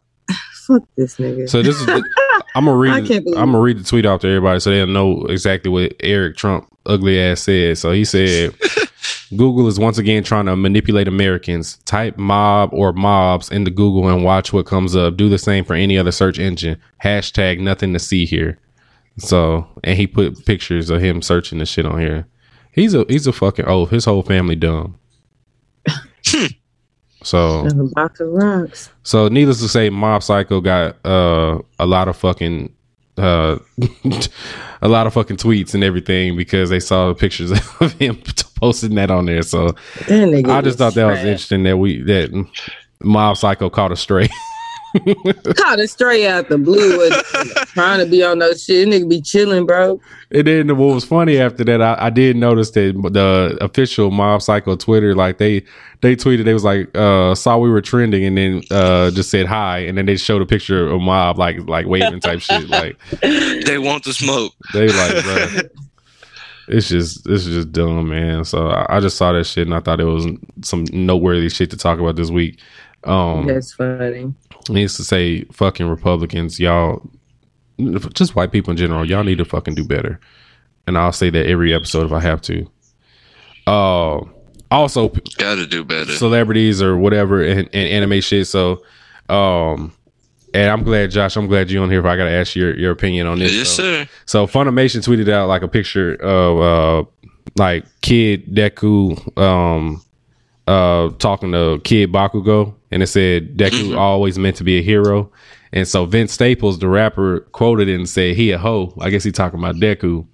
Fuck 0.67 0.83
this 0.97 1.17
nigga. 1.17 1.49
So 1.49 1.63
this 1.63 1.79
is. 1.79 1.87
The, 1.87 2.05
I'm 2.55 2.65
gonna 2.65 2.77
read. 2.77 3.11
I'm 3.11 3.53
gonna 3.53 3.61
read 3.61 3.79
the 3.79 3.85
tweet 3.85 4.07
out 4.07 4.23
to 4.23 4.29
everybody 4.29 4.61
so 4.61 4.71
they'll 4.71 4.87
know 4.87 5.25
exactly 5.27 5.71
what 5.71 5.95
Eric 6.01 6.37
Trump 6.37 6.69
ugly 6.87 7.21
ass 7.21 7.43
said. 7.43 7.79
So 7.79 7.93
he 7.93 8.05
said, 8.05 8.55
Google 9.37 9.67
is 9.69 9.79
once 9.79 9.99
again 9.99 10.25
trying 10.25 10.47
to 10.47 10.57
manipulate 10.57 11.09
Americans. 11.09 11.77
Type 11.85 12.17
mob 12.17 12.71
or 12.73 12.93
mobs 12.93 13.51
into 13.51 13.71
Google 13.71 14.09
and 14.09 14.25
watch 14.25 14.53
what 14.53 14.67
comes 14.67 14.97
up. 14.97 15.17
Do 15.17 15.29
the 15.29 15.39
same 15.39 15.65
for 15.65 15.75
any 15.75 15.99
other 15.99 16.13
search 16.13 16.39
engine. 16.39 16.81
Hashtag 17.03 17.61
nothing 17.61 17.93
to 17.93 17.99
see 17.99 18.25
here. 18.25 18.59
So 19.19 19.67
and 19.85 19.97
he 19.97 20.07
put 20.07 20.45
pictures 20.47 20.91
of 20.91 21.01
him 21.01 21.23
searching 21.23 21.59
the 21.59 21.67
shit 21.67 21.87
on 21.87 22.01
here. 22.01 22.27
He's 22.73 22.95
a 22.95 23.05
he's 23.09 23.27
a 23.27 23.33
fucking 23.33 23.65
oh 23.67 23.87
his 23.87 24.05
whole 24.05 24.23
family 24.23 24.57
dumb. 24.57 24.99
So 27.27 27.69
box 27.95 28.21
of 28.21 28.29
rocks. 28.29 28.89
So 29.03 29.27
needless 29.27 29.61
to 29.61 29.69
say, 29.69 29.91
Mob 29.91 30.23
Psycho 30.23 30.61
got 30.61 30.97
uh, 31.05 31.61
a 31.79 31.85
lot 31.85 32.07
of 32.07 32.17
fucking 32.17 32.73
uh, 33.17 33.59
a 34.83 34.89
lot 34.89 35.09
of 35.09 35.15
fucking 35.15 35.37
tweets 35.37 35.75
and 35.75 35.83
everything 35.83 36.37
because 36.37 36.71
they 36.71 36.79
saw 36.79 37.13
pictures 37.15 37.51
of 37.81 37.93
him 37.95 38.23
posting 38.57 38.95
that 38.95 39.11
on 39.11 39.27
there. 39.27 39.43
So 39.43 39.75
I 40.09 40.61
just 40.63 40.79
thought 40.79 40.95
that 40.95 41.07
was 41.07 41.19
interesting 41.19 41.65
that 41.65 41.79
we 41.79 42.01
that 42.03 42.47
Mob 43.03 43.37
Psycho 43.37 43.71
caught 43.71 43.91
a 43.91 43.97
stray. 43.97 44.29
Caught 44.95 45.81
it 45.81 45.91
straight 45.91 46.27
out 46.27 46.49
the 46.49 46.59
blue 46.59 47.11
trying 47.67 47.99
to 47.99 48.07
be 48.07 48.23
on 48.23 48.39
those 48.39 48.65
shit. 48.65 48.89
Nigga 48.89 49.09
be 49.09 49.21
chilling, 49.21 49.67
bro. 49.67 50.01
And 50.31 50.47
then 50.47 50.77
what 50.77 50.95
was 50.95 51.05
funny 51.05 51.39
after 51.39 51.65
that, 51.65 51.83
I, 51.83 51.97
I 51.99 52.11
did 52.11 52.37
notice 52.37 52.71
that 52.73 52.95
the 53.13 53.59
official 53.61 54.11
Mob 54.11 54.43
Psycho 54.43 54.77
Twitter, 54.77 55.15
like 55.15 55.39
they 55.39 55.65
they 56.01 56.17
tweeted, 56.17 56.45
they 56.45 56.55
was 56.55 56.65
like, 56.65 56.89
uh, 56.97 57.35
saw 57.35 57.59
we 57.59 57.71
were 57.71 57.83
trending 57.83 58.25
and 58.25 58.39
then 58.39 58.63
uh 58.71 59.11
just 59.11 59.31
said 59.31 59.47
hi, 59.47 59.79
and 59.79 59.99
then 59.99 60.07
they 60.07 60.17
showed 60.17 60.43
a 60.43 60.47
picture 60.47 60.89
of 60.89 61.01
Mob 61.01 61.39
like 61.39 61.59
like 61.69 61.87
waving 61.87 62.21
type 62.21 62.41
shit. 62.41 62.69
Like 62.69 62.99
they 63.21 63.79
want 63.79 64.05
the 64.05 64.13
smoke. 64.13 64.53
They 64.73 64.89
like, 64.89 65.25
bro. 65.25 65.61
It's 66.69 66.89
just 66.89 67.29
it's 67.29 67.45
just 67.45 67.71
dumb, 67.73 68.09
man. 68.09 68.45
So 68.45 68.69
I, 68.69 68.97
I 68.97 69.01
just 69.01 69.17
saw 69.17 69.33
that 69.33 69.45
shit 69.45 69.67
and 69.67 69.75
I 69.75 69.81
thought 69.81 70.01
it 70.01 70.05
was 70.05 70.27
some 70.63 70.85
noteworthy 70.93 71.49
shit 71.49 71.71
to 71.71 71.77
talk 71.77 71.99
about 72.01 72.17
this 72.17 72.31
week. 72.31 72.61
Um, 73.05 73.47
That's 73.47 73.73
funny. 73.73 74.35
Needs 74.69 74.97
to 74.97 75.05
say 75.05 75.45
fucking 75.45 75.89
Republicans, 75.89 76.59
y'all, 76.59 77.09
just 78.15 78.35
white 78.35 78.53
people 78.53 78.73
in 78.73 78.77
general, 78.77 79.05
y'all 79.05 79.25
need 79.25 79.39
to 79.39 79.45
fucking 79.45 79.75
do 79.75 79.85
better. 79.85 80.19
And 80.87 80.97
I'll 80.97 81.13
say 81.13 81.31
that 81.31 81.47
every 81.47 81.75
episode 81.75 82.07
if 82.07 82.13
I 82.13 82.21
have 82.21 82.41
to. 82.43 82.71
Uh, 83.67 84.21
also, 84.71 85.09
gotta 85.39 85.67
do 85.67 85.85
better. 85.85 86.13
Celebrities 86.13 86.83
or 86.83 86.97
whatever 86.97 87.43
and, 87.43 87.69
and 87.73 87.89
anime 87.89 88.21
shit. 88.21 88.47
So, 88.47 88.83
um, 89.29 89.93
and 90.55 90.71
I'm 90.71 90.83
glad, 90.83 91.11
Josh. 91.11 91.37
I'm 91.37 91.47
glad 91.47 91.71
you're 91.71 91.83
on 91.83 91.91
here. 91.91 92.01
If 92.01 92.07
I 92.07 92.17
gotta 92.17 92.31
ask 92.31 92.57
your 92.57 92.77
your 92.77 92.93
opinion 92.93 93.27
on 93.27 93.39
this, 93.39 93.53
yes, 93.53 93.69
so, 93.69 93.83
sir. 93.83 94.09
So, 94.25 94.47
Funimation 94.47 95.07
tweeted 95.07 95.29
out 95.29 95.49
like 95.49 95.63
a 95.63 95.69
picture 95.69 96.15
of 96.15 96.61
uh 96.61 97.11
like 97.57 97.85
Kid 98.01 98.55
Deku 98.55 99.39
um 99.39 100.03
uh 100.67 101.11
talking 101.19 101.53
to 101.53 101.81
Kid 101.85 102.13
Bakugo 102.13 102.75
and 102.91 103.03
it 103.03 103.07
said 103.09 103.57
Deku 103.57 103.71
mm-hmm. 103.71 103.99
always 103.99 104.39
meant 104.39 104.57
to 104.57 104.65
be 104.65 104.79
a 104.79 104.83
hero. 104.83 105.31
And 105.73 105.87
so 105.87 106.07
Vince 106.07 106.33
Staples, 106.33 106.79
the 106.79 106.89
rapper, 106.89 107.41
quoted 107.53 107.89
it 107.89 107.97
and 107.97 108.09
said 108.09 108.37
he 108.37 108.51
a 108.53 108.59
hoe. 108.59 108.95
I 109.01 109.11
guess 109.11 109.25
he 109.25 109.33
talking 109.33 109.59
about 109.59 109.77
Deku. 109.77 110.27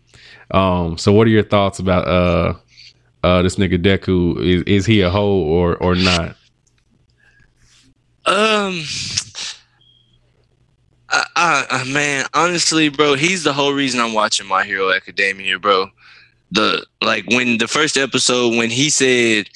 Um, 0.50 0.98
so 0.98 1.12
what 1.12 1.26
are 1.26 1.30
your 1.30 1.42
thoughts 1.42 1.78
about 1.78 2.06
uh 2.06 2.54
uh 3.24 3.42
this 3.42 3.56
nigga 3.56 3.82
Deku? 3.82 4.40
Is 4.42 4.62
is 4.62 4.86
he 4.86 5.00
a 5.00 5.10
hoe 5.10 5.40
or 5.42 5.76
or 5.76 5.94
not? 5.94 6.36
Um 8.26 8.82
I, 11.12 11.24
uh, 11.36 11.66
uh, 11.70 11.84
man, 11.86 12.26
honestly, 12.32 12.88
bro, 12.88 13.14
he's 13.14 13.44
the 13.44 13.52
whole 13.52 13.74
reason 13.74 14.00
I'm 14.00 14.14
watching 14.14 14.46
My 14.46 14.64
Hero 14.64 14.90
Academia, 14.90 15.58
bro. 15.58 15.88
The 16.52 16.86
like 17.02 17.26
when 17.28 17.58
the 17.58 17.68
first 17.68 17.96
episode 17.96 18.56
when 18.56 18.70
he 18.70 18.88
said, 18.90 19.48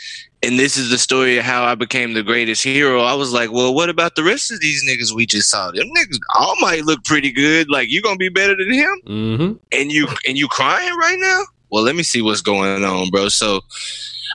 and 0.47 0.59
this 0.59 0.77
is 0.77 0.91
the 0.91 0.99
story 0.99 1.39
of 1.39 1.45
how 1.45 1.65
I 1.65 1.75
became 1.75 2.15
the 2.15 2.23
greatest 2.23 2.63
hero. 2.63 3.01
I 3.03 3.15
was 3.15 3.33
like, 3.33 3.51
well, 3.53 3.75
what 3.75 3.89
about 3.89 4.15
the 4.15 4.23
rest 4.23 4.51
of 4.53 4.61
these 4.61 4.85
niggas 4.89 5.15
we 5.15 5.27
just 5.27 5.51
saw? 5.51 5.71
Them 5.71 5.89
niggas 5.97 6.19
all 6.39 6.55
might 6.61 6.85
look 6.85 7.05
pretty 7.05 7.33
good. 7.33 7.69
Like 7.69 7.91
you 7.91 8.01
gonna 8.03 8.17
be 8.17 8.29
better 8.29 8.55
than 8.57 8.73
him, 8.73 9.01
Mm-hmm. 9.07 9.53
and 9.73 9.93
you 9.93 10.09
and 10.27 10.39
you 10.39 10.49
crying 10.49 10.95
right 10.97 11.19
now? 11.21 11.43
Well, 11.71 11.83
let 11.83 11.97
me 11.97 12.03
see 12.05 12.23
what's 12.23 12.41
going 12.43 12.85
on, 12.85 13.11
bro. 13.11 13.29
So, 13.29 13.61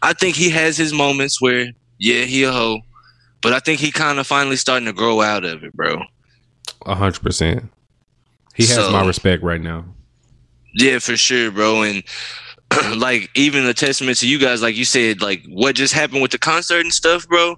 I 0.03 0.13
think 0.13 0.35
he 0.35 0.49
has 0.49 0.77
his 0.77 0.91
moments 0.93 1.41
where, 1.41 1.67
yeah, 1.97 2.25
he 2.25 2.43
a 2.43 2.51
hoe, 2.51 2.81
but 3.41 3.53
I 3.53 3.59
think 3.59 3.79
he 3.79 3.91
kind 3.91 4.19
of 4.19 4.27
finally 4.27 4.57
starting 4.57 4.85
to 4.87 4.93
grow 4.93 5.21
out 5.21 5.45
of 5.45 5.63
it, 5.63 5.73
bro. 5.73 6.01
A 6.85 6.95
hundred 6.95 7.21
percent. 7.23 7.71
He 8.53 8.63
has 8.63 8.75
So- 8.75 8.91
my 8.91 9.05
respect 9.05 9.43
right 9.43 9.61
now. 9.61 9.85
Yeah, 10.73 10.99
for 10.99 11.15
sure, 11.17 11.51
bro. 11.51 11.83
And 11.83 12.03
like 12.97 13.29
even 13.35 13.65
a 13.65 13.73
testament 13.73 14.17
to 14.19 14.27
you 14.27 14.39
guys, 14.39 14.61
like 14.61 14.75
you 14.75 14.85
said, 14.85 15.21
like 15.21 15.43
what 15.49 15.75
just 15.75 15.93
happened 15.93 16.21
with 16.21 16.31
the 16.31 16.39
concert 16.39 16.81
and 16.81 16.93
stuff, 16.93 17.27
bro. 17.27 17.57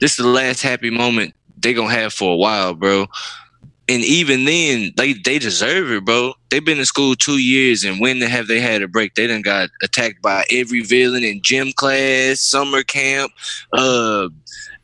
This 0.00 0.12
is 0.12 0.24
the 0.24 0.30
last 0.30 0.62
happy 0.62 0.90
moment 0.90 1.34
they 1.56 1.74
gonna 1.74 1.90
have 1.92 2.12
for 2.12 2.32
a 2.32 2.36
while, 2.36 2.74
bro. 2.74 3.06
And 3.90 4.04
even 4.04 4.44
then, 4.44 4.92
they 4.96 5.14
they 5.14 5.38
deserve 5.38 5.90
it, 5.90 6.04
bro. 6.04 6.34
They've 6.50 6.64
been 6.64 6.78
in 6.78 6.84
school 6.84 7.14
two 7.14 7.38
years, 7.38 7.84
and 7.84 8.00
when 8.00 8.20
have 8.20 8.46
they 8.46 8.60
had 8.60 8.82
a 8.82 8.88
break? 8.88 9.14
They 9.14 9.26
done 9.26 9.42
got 9.42 9.70
attacked 9.82 10.20
by 10.22 10.44
every 10.50 10.82
villain 10.82 11.24
in 11.24 11.40
gym 11.42 11.72
class, 11.72 12.40
summer 12.40 12.82
camp, 12.82 13.32
uh, 13.72 14.28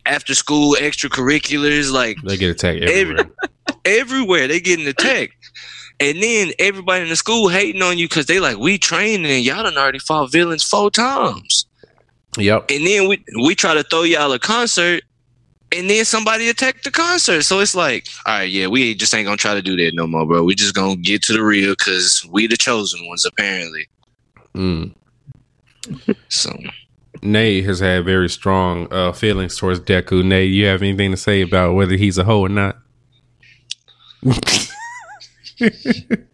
after 0.07 0.35
school 0.35 0.77
extracurriculars. 0.81 1.93
Like 1.93 2.16
They 2.22 2.37
get 2.39 2.51
attacked 2.51 2.83
Every- 2.83 3.18
everywhere. 3.18 3.31
everywhere 3.85 4.49
they 4.49 4.61
getting 4.61 4.87
attacked. 4.87 5.35
And 6.05 6.22
then 6.22 6.52
everybody 6.59 7.05
in 7.05 7.09
the 7.09 7.16
school 7.16 7.48
hating 7.48 7.80
on 7.80 7.96
you 7.96 8.07
because 8.07 8.26
they 8.26 8.38
like 8.38 8.59
we 8.59 8.76
training 8.76 9.24
and 9.24 9.42
y'all 9.42 9.62
done 9.62 9.78
already 9.78 9.98
fought 9.98 10.30
villains 10.30 10.62
four 10.62 10.90
times. 10.90 11.64
yep. 12.36 12.66
And 12.70 12.86
then 12.86 13.09
we 13.09 13.24
we 13.42 13.55
try 13.55 13.72
to 13.72 13.82
throw 13.84 14.02
y'all 14.02 14.30
a 14.32 14.38
concert, 14.38 15.02
and 15.72 15.88
then 15.88 16.05
somebody 16.05 16.50
attacked 16.50 16.84
the 16.84 16.90
concert. 16.90 17.40
So 17.44 17.61
it's 17.61 17.74
like, 17.74 18.07
all 18.26 18.34
right, 18.34 18.50
yeah, 18.50 18.66
we 18.66 18.94
just 18.94 19.14
ain't 19.14 19.24
gonna 19.24 19.38
try 19.38 19.55
to 19.55 19.62
do 19.62 19.76
that 19.76 19.94
no 19.94 20.07
more, 20.07 20.26
bro. 20.26 20.44
We 20.44 20.55
just 20.55 20.74
gonna 20.74 20.96
get 20.96 21.22
to 21.22 21.32
the 21.32 21.42
real 21.42 21.72
because 21.72 22.26
we 22.30 22.46
the 22.46 22.59
chosen 22.59 23.07
ones 23.07 23.24
apparently. 23.24 23.88
Mm. 24.55 24.94
So 26.28 26.59
Nate 27.22 27.64
has 27.64 27.80
had 27.80 28.05
very 28.07 28.28
strong 28.28 28.90
uh, 28.90 29.12
feelings 29.12 29.57
towards 29.57 29.80
Deku. 29.80 30.24
Nate, 30.24 30.50
you 30.50 30.66
have 30.66 30.82
anything 30.82 31.11
to 31.11 31.16
say 31.16 31.42
about 31.42 31.74
whether 31.74 31.96
he's 31.96 32.16
a 32.16 32.24
hoe 32.24 32.40
or 32.40 32.48
not? 32.48 32.78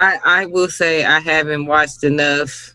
I, 0.00 0.18
I 0.24 0.46
will 0.46 0.68
say 0.68 1.04
I 1.04 1.20
haven't 1.20 1.66
watched 1.66 2.04
enough. 2.04 2.74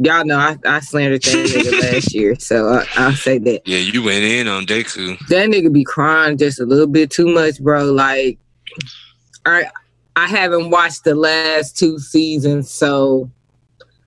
Y'all 0.00 0.24
know 0.24 0.38
I, 0.38 0.56
I 0.64 0.80
slandered 0.80 1.22
that 1.22 1.32
nigga 1.48 1.80
last 1.94 2.14
year, 2.14 2.36
so 2.38 2.68
I, 2.68 2.86
I'll 2.96 3.12
say 3.12 3.38
that. 3.38 3.66
yeah, 3.66 3.78
you 3.78 4.02
went 4.02 4.22
in 4.24 4.46
on 4.46 4.64
Deku. 4.64 5.18
That 5.28 5.48
nigga 5.48 5.72
be 5.72 5.82
crying 5.84 6.38
just 6.38 6.60
a 6.60 6.64
little 6.64 6.86
bit 6.86 7.10
too 7.10 7.26
much, 7.26 7.60
bro. 7.60 7.84
Like, 7.92 8.38
I 9.44 9.64
I 10.14 10.26
haven't 10.28 10.70
watched 10.70 11.04
the 11.04 11.14
last 11.16 11.76
two 11.76 11.98
seasons, 11.98 12.70
so 12.70 13.28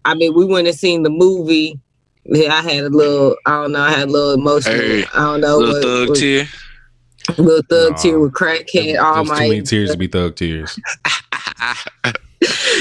I 0.06 0.14
mean, 0.16 0.34
we 0.34 0.46
went 0.46 0.68
and 0.68 0.78
seen 0.78 1.04
the 1.04 1.10
movie. 1.10 1.78
Yeah, 2.24 2.54
I 2.54 2.62
had 2.62 2.84
a 2.86 2.90
little, 2.90 3.36
I 3.46 3.52
don't 3.62 3.72
know, 3.74 3.82
I 3.82 3.92
had 3.92 4.08
a 4.08 4.12
little 4.12 4.32
emotional. 4.32 4.76
Hey, 4.78 5.04
I 5.14 5.18
don't 5.24 5.42
know, 5.42 5.58
Little 5.58 5.74
what- 5.74 5.84
thug 5.84 6.10
what- 6.10 6.18
tear. 6.20 6.48
Little 7.38 7.62
thug 7.70 7.92
Nah. 7.92 7.98
tear 7.98 8.20
with 8.20 8.34
crackhead. 8.34 9.02
All 9.02 9.16
There's 9.16 9.30
my 9.30 9.40
too 9.44 9.50
many 9.50 9.62
tears 9.62 9.92
to 9.92 9.98
be 9.98 10.08
thug 10.08 10.36
tears. 10.36 10.78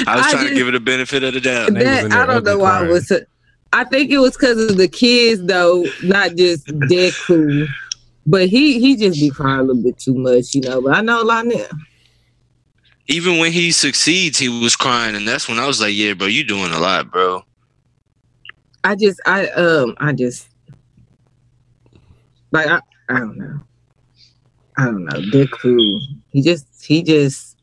I 0.07 0.17
was 0.17 0.27
I 0.27 0.31
trying 0.33 0.49
to 0.49 0.55
give 0.55 0.69
it 0.69 0.75
a 0.75 0.81
benefit 0.81 1.23
of 1.23 1.35
the 1.35 1.41
doubt. 1.41 1.75
That 1.75 2.11
I 2.13 2.27
don't 2.27 2.45
know 2.45 2.59
why 2.59 2.71
crying. 2.79 2.87
it 2.91 2.93
was. 2.93 3.13
I 3.73 3.85
think 3.85 4.11
it 4.11 4.19
was 4.19 4.33
because 4.37 4.71
of 4.71 4.77
the 4.79 4.89
kids, 4.89 5.45
though, 5.45 5.85
not 6.03 6.35
just 6.37 6.67
Deku. 6.67 7.67
But 8.27 8.49
he 8.49 8.81
he 8.81 8.97
just 8.97 9.19
be 9.21 9.31
crying 9.31 9.61
a 9.61 9.63
little 9.63 9.83
bit 9.83 9.99
too 9.99 10.15
much, 10.15 10.55
you 10.55 10.61
know. 10.63 10.81
But 10.83 10.97
I 10.97 11.01
know 11.03 11.23
a 11.23 11.25
lot 11.25 11.47
now. 11.47 11.65
even 13.09 13.39
when 13.39 13.51
he 13.53 13.71
succeeds, 13.71 14.39
he 14.39 14.49
was 14.49 14.77
crying, 14.77 15.15
and 15.17 15.27
that's 15.27 15.49
when 15.49 15.59
I 15.59 15.67
was 15.67 15.81
like, 15.81 15.95
"Yeah, 15.95 16.15
bro, 16.15 16.27
you 16.27 16.45
doing 16.45 16.73
a 16.73 16.79
lot, 16.79 17.11
bro." 17.11 17.45
I 18.85 18.95
just 18.97 19.21
I 19.27 19.47
um 19.51 19.95
I 19.99 20.13
just 20.13 20.49
like 22.53 22.67
I 22.67 22.81
I 23.09 23.19
don't 23.21 23.37
know. 23.37 23.61
I 24.81 24.85
don't 24.87 25.05
know. 25.05 25.21
Deku. 25.31 25.99
He 26.31 26.41
just 26.43 26.67
he 26.85 27.03
just 27.03 27.59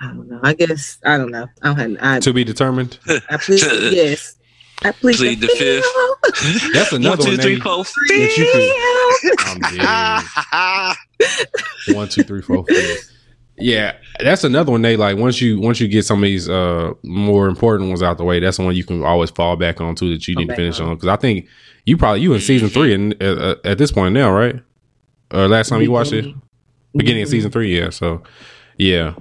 I 0.00 0.06
don't 0.06 0.28
know. 0.28 0.40
I 0.42 0.54
guess 0.54 0.98
I 1.04 1.18
don't 1.18 1.30
know. 1.30 1.46
I 1.62 1.66
don't 1.74 1.78
have 1.78 1.96
I, 2.00 2.20
to 2.20 2.32
be 2.32 2.44
determined. 2.44 2.98
I 3.30 3.36
plead 3.36 3.60
yes. 3.92 4.36
I 4.82 4.92
plead, 4.92 5.16
Plead 5.16 5.40
the 5.40 5.48
fifth. 5.48 6.72
That's 6.74 6.92
another 6.92 7.24
One, 7.24 7.26
two, 7.26 7.30
one, 7.32 7.40
three, 7.40 7.54
Nate. 7.54 7.62
four, 7.62 7.84
That 7.84 9.56
you 9.56 10.96
I'm. 11.88 11.96
One, 11.96 12.08
two, 12.08 12.22
three, 12.24 12.42
four, 12.42 12.64
five. 12.68 12.96
Yeah, 13.58 13.96
that's 14.20 14.44
another 14.44 14.70
one. 14.70 14.82
They 14.82 14.98
like 14.98 15.16
once 15.16 15.40
you 15.40 15.58
once 15.58 15.80
you 15.80 15.88
get 15.88 16.04
some 16.04 16.18
of 16.18 16.26
these 16.26 16.46
uh 16.46 16.92
more 17.02 17.48
important 17.48 17.88
ones 17.88 18.02
out 18.02 18.18
the 18.18 18.24
way. 18.24 18.38
That's 18.38 18.58
the 18.58 18.64
one 18.64 18.74
you 18.76 18.84
can 18.84 19.02
always 19.02 19.30
fall 19.30 19.56
back 19.56 19.80
on 19.80 19.94
too 19.94 20.10
that 20.10 20.28
you 20.28 20.34
Fall 20.34 20.42
need 20.42 20.48
to 20.50 20.56
finish 20.56 20.78
on. 20.78 20.88
on 20.90 20.96
because 20.96 21.08
I 21.08 21.16
think 21.16 21.48
you 21.86 21.96
probably 21.96 22.20
you 22.20 22.34
in 22.34 22.40
season 22.40 22.68
three 22.68 22.92
and 22.92 23.14
uh, 23.22 23.26
uh, 23.26 23.54
at 23.64 23.78
this 23.78 23.90
point 23.92 24.12
now, 24.12 24.30
right? 24.30 24.56
Or 25.32 25.48
last 25.48 25.68
time 25.68 25.82
you 25.82 25.90
watched 25.90 26.12
it, 26.12 26.34
beginning 26.96 27.22
of 27.22 27.28
season 27.28 27.50
three. 27.50 27.76
Yeah, 27.78 27.90
so 27.90 28.22
yeah, 28.78 29.14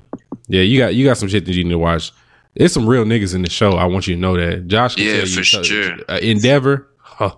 yeah, 0.47 0.61
you 0.61 0.77
got 0.79 0.93
you 0.95 1.05
got 1.05 1.17
some 1.17 1.27
shit 1.29 1.45
that 1.45 1.53
you 1.53 1.63
need 1.63 1.71
to 1.71 1.77
watch. 1.79 2.11
There's 2.55 2.71
some 2.71 2.87
real 2.87 3.03
niggas 3.03 3.35
in 3.35 3.41
the 3.41 3.49
show. 3.49 3.71
I 3.73 3.85
want 3.85 4.07
you 4.07 4.15
to 4.15 4.21
know 4.21 4.37
that. 4.37 4.67
Josh, 4.67 4.95
can 4.95 5.05
Yeah, 5.05 5.11
tell 5.17 5.27
you, 5.27 5.35
for 5.35 5.43
sure. 5.43 5.97
Uh, 6.07 6.19
Endeavor, 6.21 6.87
huh, 6.99 7.35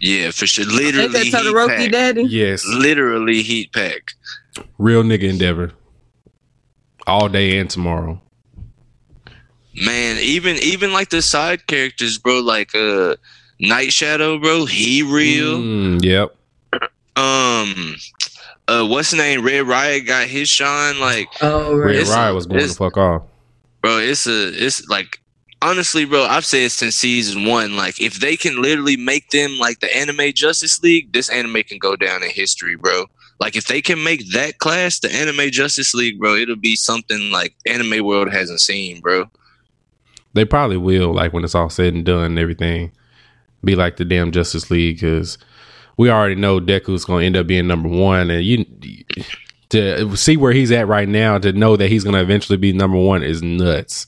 Yeah, 0.00 0.30
for 0.30 0.46
sure. 0.46 0.64
Ain't 0.64 0.74
Literally, 0.74 1.08
that 1.08 1.22
heat 1.24 1.34
Todoroki 1.34 1.68
pack. 1.76 1.90
daddy? 1.92 2.22
yes, 2.22 2.64
Literally, 2.66 3.42
heat 3.42 3.72
pack. 3.72 4.12
real 4.78 5.02
nigga 5.02 5.24
Endeavor, 5.28 5.72
all 7.06 7.28
day 7.28 7.58
and 7.58 7.68
tomorrow. 7.68 8.20
Man, 9.84 10.18
even 10.20 10.56
even 10.58 10.92
like 10.92 11.08
the 11.10 11.20
side 11.20 11.66
characters, 11.66 12.16
bro. 12.18 12.40
Like 12.40 12.74
uh, 12.74 13.16
Night 13.60 13.92
Shadow, 13.92 14.38
bro. 14.38 14.66
He 14.66 15.02
real. 15.02 15.58
Mm, 15.58 16.04
yep. 16.04 16.35
Um, 17.16 17.96
uh, 18.68 18.86
what's 18.86 19.10
the 19.10 19.16
name? 19.16 19.44
Red 19.44 19.66
Riot 19.66 20.06
got 20.06 20.26
his 20.28 20.48
shine. 20.48 20.98
Like, 21.00 21.28
Red 21.40 21.50
Oh 21.52 21.76
right. 21.76 21.94
It's- 21.96 22.10
Riot 22.10 22.34
was 22.34 22.46
going 22.46 22.60
to 22.66 22.74
fuck 22.74 22.96
off. 22.96 23.22
bro, 23.82 23.98
it's 23.98 24.26
a 24.26 24.48
it's 24.54 24.86
like 24.88 25.20
honestly, 25.62 26.04
bro. 26.04 26.24
I've 26.24 26.44
said 26.44 26.70
since 26.72 26.94
season 26.96 27.44
one, 27.46 27.76
like 27.76 28.00
if 28.00 28.20
they 28.20 28.36
can 28.36 28.60
literally 28.60 28.96
make 28.96 29.30
them 29.30 29.58
like 29.58 29.80
the 29.80 29.94
anime 29.96 30.32
Justice 30.34 30.82
League, 30.82 31.12
this 31.12 31.28
anime 31.30 31.62
can 31.62 31.78
go 31.78 31.96
down 31.96 32.22
in 32.22 32.30
history, 32.30 32.76
bro. 32.76 33.06
Like 33.40 33.56
if 33.56 33.66
they 33.66 33.80
can 33.82 34.02
make 34.02 34.30
that 34.32 34.58
class 34.58 34.98
the 34.98 35.12
anime 35.12 35.50
Justice 35.50 35.94
League, 35.94 36.18
bro, 36.18 36.34
it'll 36.34 36.56
be 36.56 36.74
something 36.76 37.30
like 37.30 37.54
anime 37.66 38.04
world 38.04 38.32
hasn't 38.32 38.60
seen, 38.60 39.00
bro. 39.00 39.30
They 40.34 40.44
probably 40.44 40.76
will, 40.76 41.14
like 41.14 41.32
when 41.32 41.44
it's 41.44 41.54
all 41.54 41.70
said 41.70 41.94
and 41.94 42.04
done 42.04 42.24
and 42.24 42.38
everything, 42.38 42.92
be 43.64 43.74
like 43.74 43.96
the 43.96 44.04
damn 44.04 44.32
Justice 44.32 44.70
League 44.70 44.96
because 44.96 45.38
we 45.96 46.10
already 46.10 46.34
know 46.34 46.60
Deku's 46.60 47.04
going 47.04 47.20
to 47.20 47.26
end 47.26 47.36
up 47.36 47.46
being 47.46 47.66
number 47.66 47.88
one, 47.88 48.30
and 48.30 48.44
you 48.44 48.64
to 49.70 50.16
see 50.16 50.36
where 50.36 50.52
he's 50.52 50.70
at 50.70 50.86
right 50.86 51.08
now 51.08 51.38
to 51.38 51.52
know 51.52 51.76
that 51.76 51.88
he's 51.88 52.04
going 52.04 52.14
to 52.14 52.20
eventually 52.22 52.56
be 52.56 52.72
number 52.72 52.96
one 52.98 53.22
is 53.22 53.42
nuts. 53.42 54.06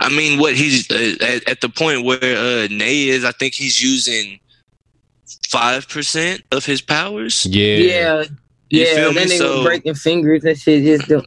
I 0.00 0.08
mean, 0.14 0.38
what 0.38 0.54
he's 0.54 0.90
uh, 0.90 1.16
at, 1.24 1.48
at 1.48 1.60
the 1.62 1.68
point 1.68 2.04
where 2.04 2.18
uh, 2.20 2.68
Nay 2.70 3.08
is, 3.08 3.24
I 3.24 3.32
think 3.32 3.54
he's 3.54 3.80
using 3.82 4.38
five 5.48 5.88
percent 5.88 6.42
of 6.52 6.64
his 6.64 6.80
powers. 6.82 7.46
Yeah, 7.46 7.76
Yeah. 7.76 8.24
You 8.70 8.80
Yeah, 8.84 8.94
feel 8.94 9.12
that 9.12 9.28
me? 9.28 9.34
nigga 9.34 9.38
So- 9.38 9.56
was 9.58 9.66
breaking 9.66 9.94
fingers 9.94 10.44
and 10.44 10.58
shit. 10.58 10.82
Just 10.84 11.08
do- 11.08 11.22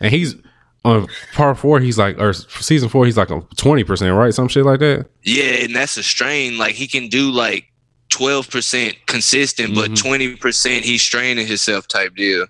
and 0.00 0.12
he's 0.12 0.34
on 0.84 1.06
part 1.32 1.58
four. 1.58 1.80
He's 1.80 1.98
like, 1.98 2.18
or 2.18 2.32
season 2.32 2.88
four, 2.88 3.06
he's 3.06 3.16
like 3.16 3.30
a 3.30 3.40
twenty 3.56 3.82
percent, 3.84 4.14
right? 4.14 4.32
Some 4.34 4.48
shit 4.48 4.64
like 4.64 4.80
that. 4.80 5.06
Yeah, 5.22 5.64
and 5.64 5.74
that's 5.74 5.96
a 5.96 6.02
strain. 6.02 6.58
Like 6.58 6.74
he 6.74 6.86
can 6.86 7.08
do 7.08 7.30
like 7.30 7.64
twelve 8.16 8.48
percent 8.50 8.96
consistent, 9.06 9.74
but 9.74 9.90
Mhm. 9.90 9.96
twenty 10.02 10.36
percent 10.36 10.84
he's 10.84 11.02
straining 11.02 11.46
himself 11.46 11.86
type 11.88 12.14
deal. 12.16 12.46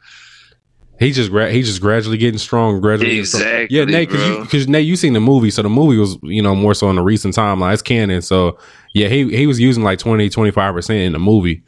He 0.98 1.12
just 1.12 1.30
gra- 1.30 1.51
he's 1.52 1.66
just 1.66 1.80
gradually 1.82 2.16
getting 2.16 2.38
strong, 2.38 2.80
gradually. 2.80 3.10
getting 3.10 3.24
strong. 3.26 3.43
Exactly, 3.43 3.76
Yeah, 3.76 3.84
Nate, 3.84 4.09
because 4.09 4.26
you 4.26 4.40
because 4.44 4.68
Nate, 4.68 4.86
you 4.86 4.97
seen 4.97 5.12
the 5.12 5.20
movie, 5.20 5.51
so 5.51 5.60
the 5.62 5.68
movie 5.68 5.98
was 5.98 6.16
you 6.22 6.40
know 6.43 6.55
more 6.55 6.72
so 6.74 6.88
in 6.88 6.97
the 6.97 7.02
recent 7.02 7.34
timeline. 7.34 7.72
It's 7.74 7.82
canon, 7.82 8.22
so 8.22 8.59
yeah, 8.94 9.09
he 9.09 9.28
he 9.36 9.47
was 9.47 9.60
using 9.60 9.82
like 9.82 9.98
20, 9.98 10.30
25 10.30 10.74
percent 10.74 11.01
in 11.01 11.12
the 11.12 11.18
movie, 11.18 11.62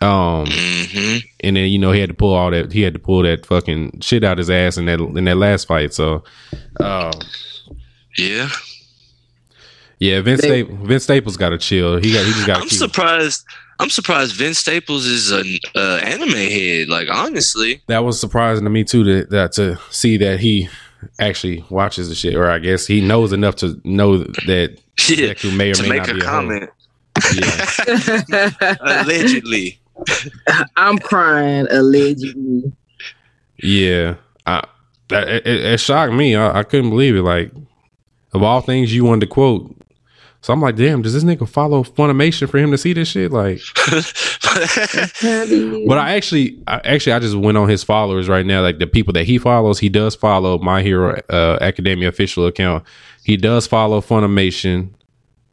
um, 0.00 0.46
hmm 0.48 1.16
and 1.40 1.56
then 1.56 1.68
you 1.70 1.78
know 1.78 1.90
he 1.92 1.98
had 2.00 2.08
to 2.10 2.14
pull 2.14 2.34
all 2.34 2.50
that 2.52 2.72
he 2.72 2.82
had 2.82 2.92
to 2.94 3.00
pull 3.00 3.22
that 3.22 3.44
fucking 3.46 3.98
shit 4.00 4.22
out 4.24 4.38
his 4.38 4.48
ass 4.50 4.76
in 4.78 4.84
that 4.86 5.00
in 5.00 5.24
that 5.24 5.36
last 5.36 5.66
fight. 5.66 5.92
So, 5.92 6.22
uh, 6.78 7.10
Yeah, 8.16 8.48
yeah, 9.98 10.20
Vince 10.20 10.40
They- 10.42 10.62
Staples, 10.64 10.88
Vince 10.88 11.02
Staples 11.04 11.36
got 11.36 11.48
to 11.50 11.58
chill. 11.58 11.96
He 11.96 12.12
got 12.12 12.24
he 12.24 12.32
just 12.32 12.46
got 12.46 12.56
I'm 12.58 12.62
to 12.64 12.68
keep. 12.68 12.78
surprised. 12.78 13.44
I'm 13.80 13.90
surprised 13.90 14.34
Vince 14.34 14.58
Staples 14.58 15.06
is 15.06 15.30
an 15.30 15.46
uh, 15.76 16.00
anime 16.02 16.30
head. 16.30 16.88
Like 16.88 17.08
honestly, 17.12 17.80
that 17.86 18.04
was 18.04 18.18
surprising 18.20 18.64
to 18.64 18.70
me 18.70 18.82
too. 18.84 19.04
That, 19.04 19.30
that 19.30 19.52
to 19.52 19.78
see 19.90 20.16
that 20.16 20.40
he 20.40 20.68
actually 21.20 21.64
watches 21.70 22.08
the 22.08 22.14
shit, 22.16 22.34
or 22.34 22.50
I 22.50 22.58
guess 22.58 22.86
he 22.88 23.00
knows 23.00 23.32
enough 23.32 23.54
to 23.56 23.80
know 23.84 24.18
that 24.18 24.80
yeah, 25.08 25.32
Deku 25.34 25.56
may 25.56 25.70
or 25.70 25.74
to 25.74 25.82
may 25.84 25.88
make 25.90 25.98
not 26.00 26.08
a 26.10 26.14
be 26.14 26.20
a 26.20 26.24
comment. 26.24 26.70
Yeah, 27.34 28.76
Allegedly, 28.80 29.78
I'm 30.76 30.98
crying 30.98 31.66
allegedly. 31.70 32.72
yeah. 33.62 34.16
I, 34.46 34.66
that, 35.08 35.28
it, 35.28 35.46
it 35.46 35.64
it 35.64 35.80
shocked 35.80 36.12
me. 36.12 36.34
I, 36.36 36.60
I 36.60 36.62
couldn't 36.62 36.90
believe 36.90 37.16
it. 37.16 37.22
Like 37.22 37.52
of 38.32 38.42
all 38.42 38.60
things 38.60 38.92
you 38.94 39.04
wanted 39.04 39.20
to 39.20 39.26
quote. 39.28 39.74
So 40.48 40.54
I'm 40.54 40.62
like, 40.62 40.76
damn, 40.76 41.02
does 41.02 41.12
this 41.12 41.24
nigga 41.24 41.46
follow 41.46 41.82
Funimation 41.82 42.48
for 42.48 42.56
him 42.56 42.70
to 42.70 42.78
see 42.78 42.94
this 42.94 43.08
shit? 43.08 43.30
Like, 43.30 43.60
But 45.86 45.98
I 45.98 46.14
actually, 46.14 46.58
I 46.66 46.80
actually, 46.84 47.12
I 47.12 47.18
just 47.18 47.36
went 47.36 47.58
on 47.58 47.68
his 47.68 47.84
followers 47.84 48.30
right 48.30 48.46
now. 48.46 48.62
Like 48.62 48.78
the 48.78 48.86
people 48.86 49.12
that 49.12 49.24
he 49.24 49.36
follows, 49.36 49.78
he 49.78 49.90
does 49.90 50.14
follow 50.14 50.56
My 50.56 50.80
Hero 50.80 51.20
uh, 51.28 51.58
Academia 51.60 52.08
official 52.08 52.46
account. 52.46 52.82
He 53.24 53.36
does 53.36 53.66
follow 53.66 54.00
Funimation. 54.00 54.94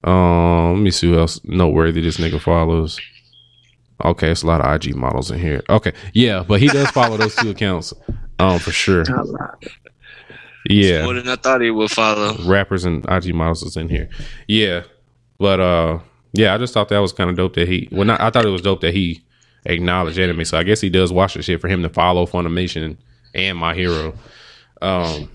Um, 0.06 0.76
let 0.76 0.82
me 0.82 0.92
see 0.92 1.10
who 1.10 1.20
else 1.20 1.42
noteworthy 1.44 2.00
this 2.00 2.16
nigga 2.16 2.40
follows. 2.40 2.98
Okay, 4.06 4.32
it's 4.32 4.44
a 4.44 4.48
lot 4.48 4.62
of 4.62 4.74
IG 4.74 4.96
models 4.96 5.30
in 5.30 5.40
here. 5.40 5.62
Okay, 5.70 5.92
yeah, 6.14 6.42
but 6.48 6.62
he 6.62 6.68
does 6.68 6.90
follow 6.92 7.18
those 7.18 7.36
two 7.36 7.50
accounts. 7.50 7.94
Um, 8.40 8.60
for 8.60 8.72
sure. 8.72 9.04
Yeah, 10.70 11.04
more 11.04 11.14
than 11.14 11.28
I 11.28 11.36
thought 11.36 11.62
he 11.62 11.72
would 11.72 11.92
follow. 11.92 12.36
rappers 12.46 12.86
and 12.86 13.06
IG 13.10 13.34
models 13.34 13.64
is 13.64 13.78
in 13.78 13.90
here. 13.90 14.10
Yeah, 14.48 14.84
but 15.38 15.60
uh, 15.60 16.00
yeah, 16.34 16.54
I 16.54 16.58
just 16.58 16.74
thought 16.74 16.90
that 16.90 17.00
was 17.00 17.14
kind 17.14 17.30
of 17.30 17.36
dope 17.36 17.54
that 17.56 17.68
he. 17.68 17.88
Well, 17.92 18.06
not, 18.06 18.20
I 18.22 18.30
thought 18.30 18.46
it 18.46 18.50
was 18.50 18.62
dope 18.62 18.82
that 18.82 18.94
he 18.94 19.24
acknowledged 19.66 20.18
anime. 20.20 20.46
So 20.46 20.58
I 20.58 20.64
guess 20.64 20.82
he 20.82 20.90
does 20.90 21.12
watch 21.12 21.34
the 21.36 21.42
shit 21.44 21.62
for 21.62 21.68
him 21.68 21.82
to 21.84 21.90
follow 21.90 22.26
Funimation 22.26 22.98
and 23.34 23.58
My 23.58 23.74
Hero. 23.74 24.14
Um, 24.82 25.30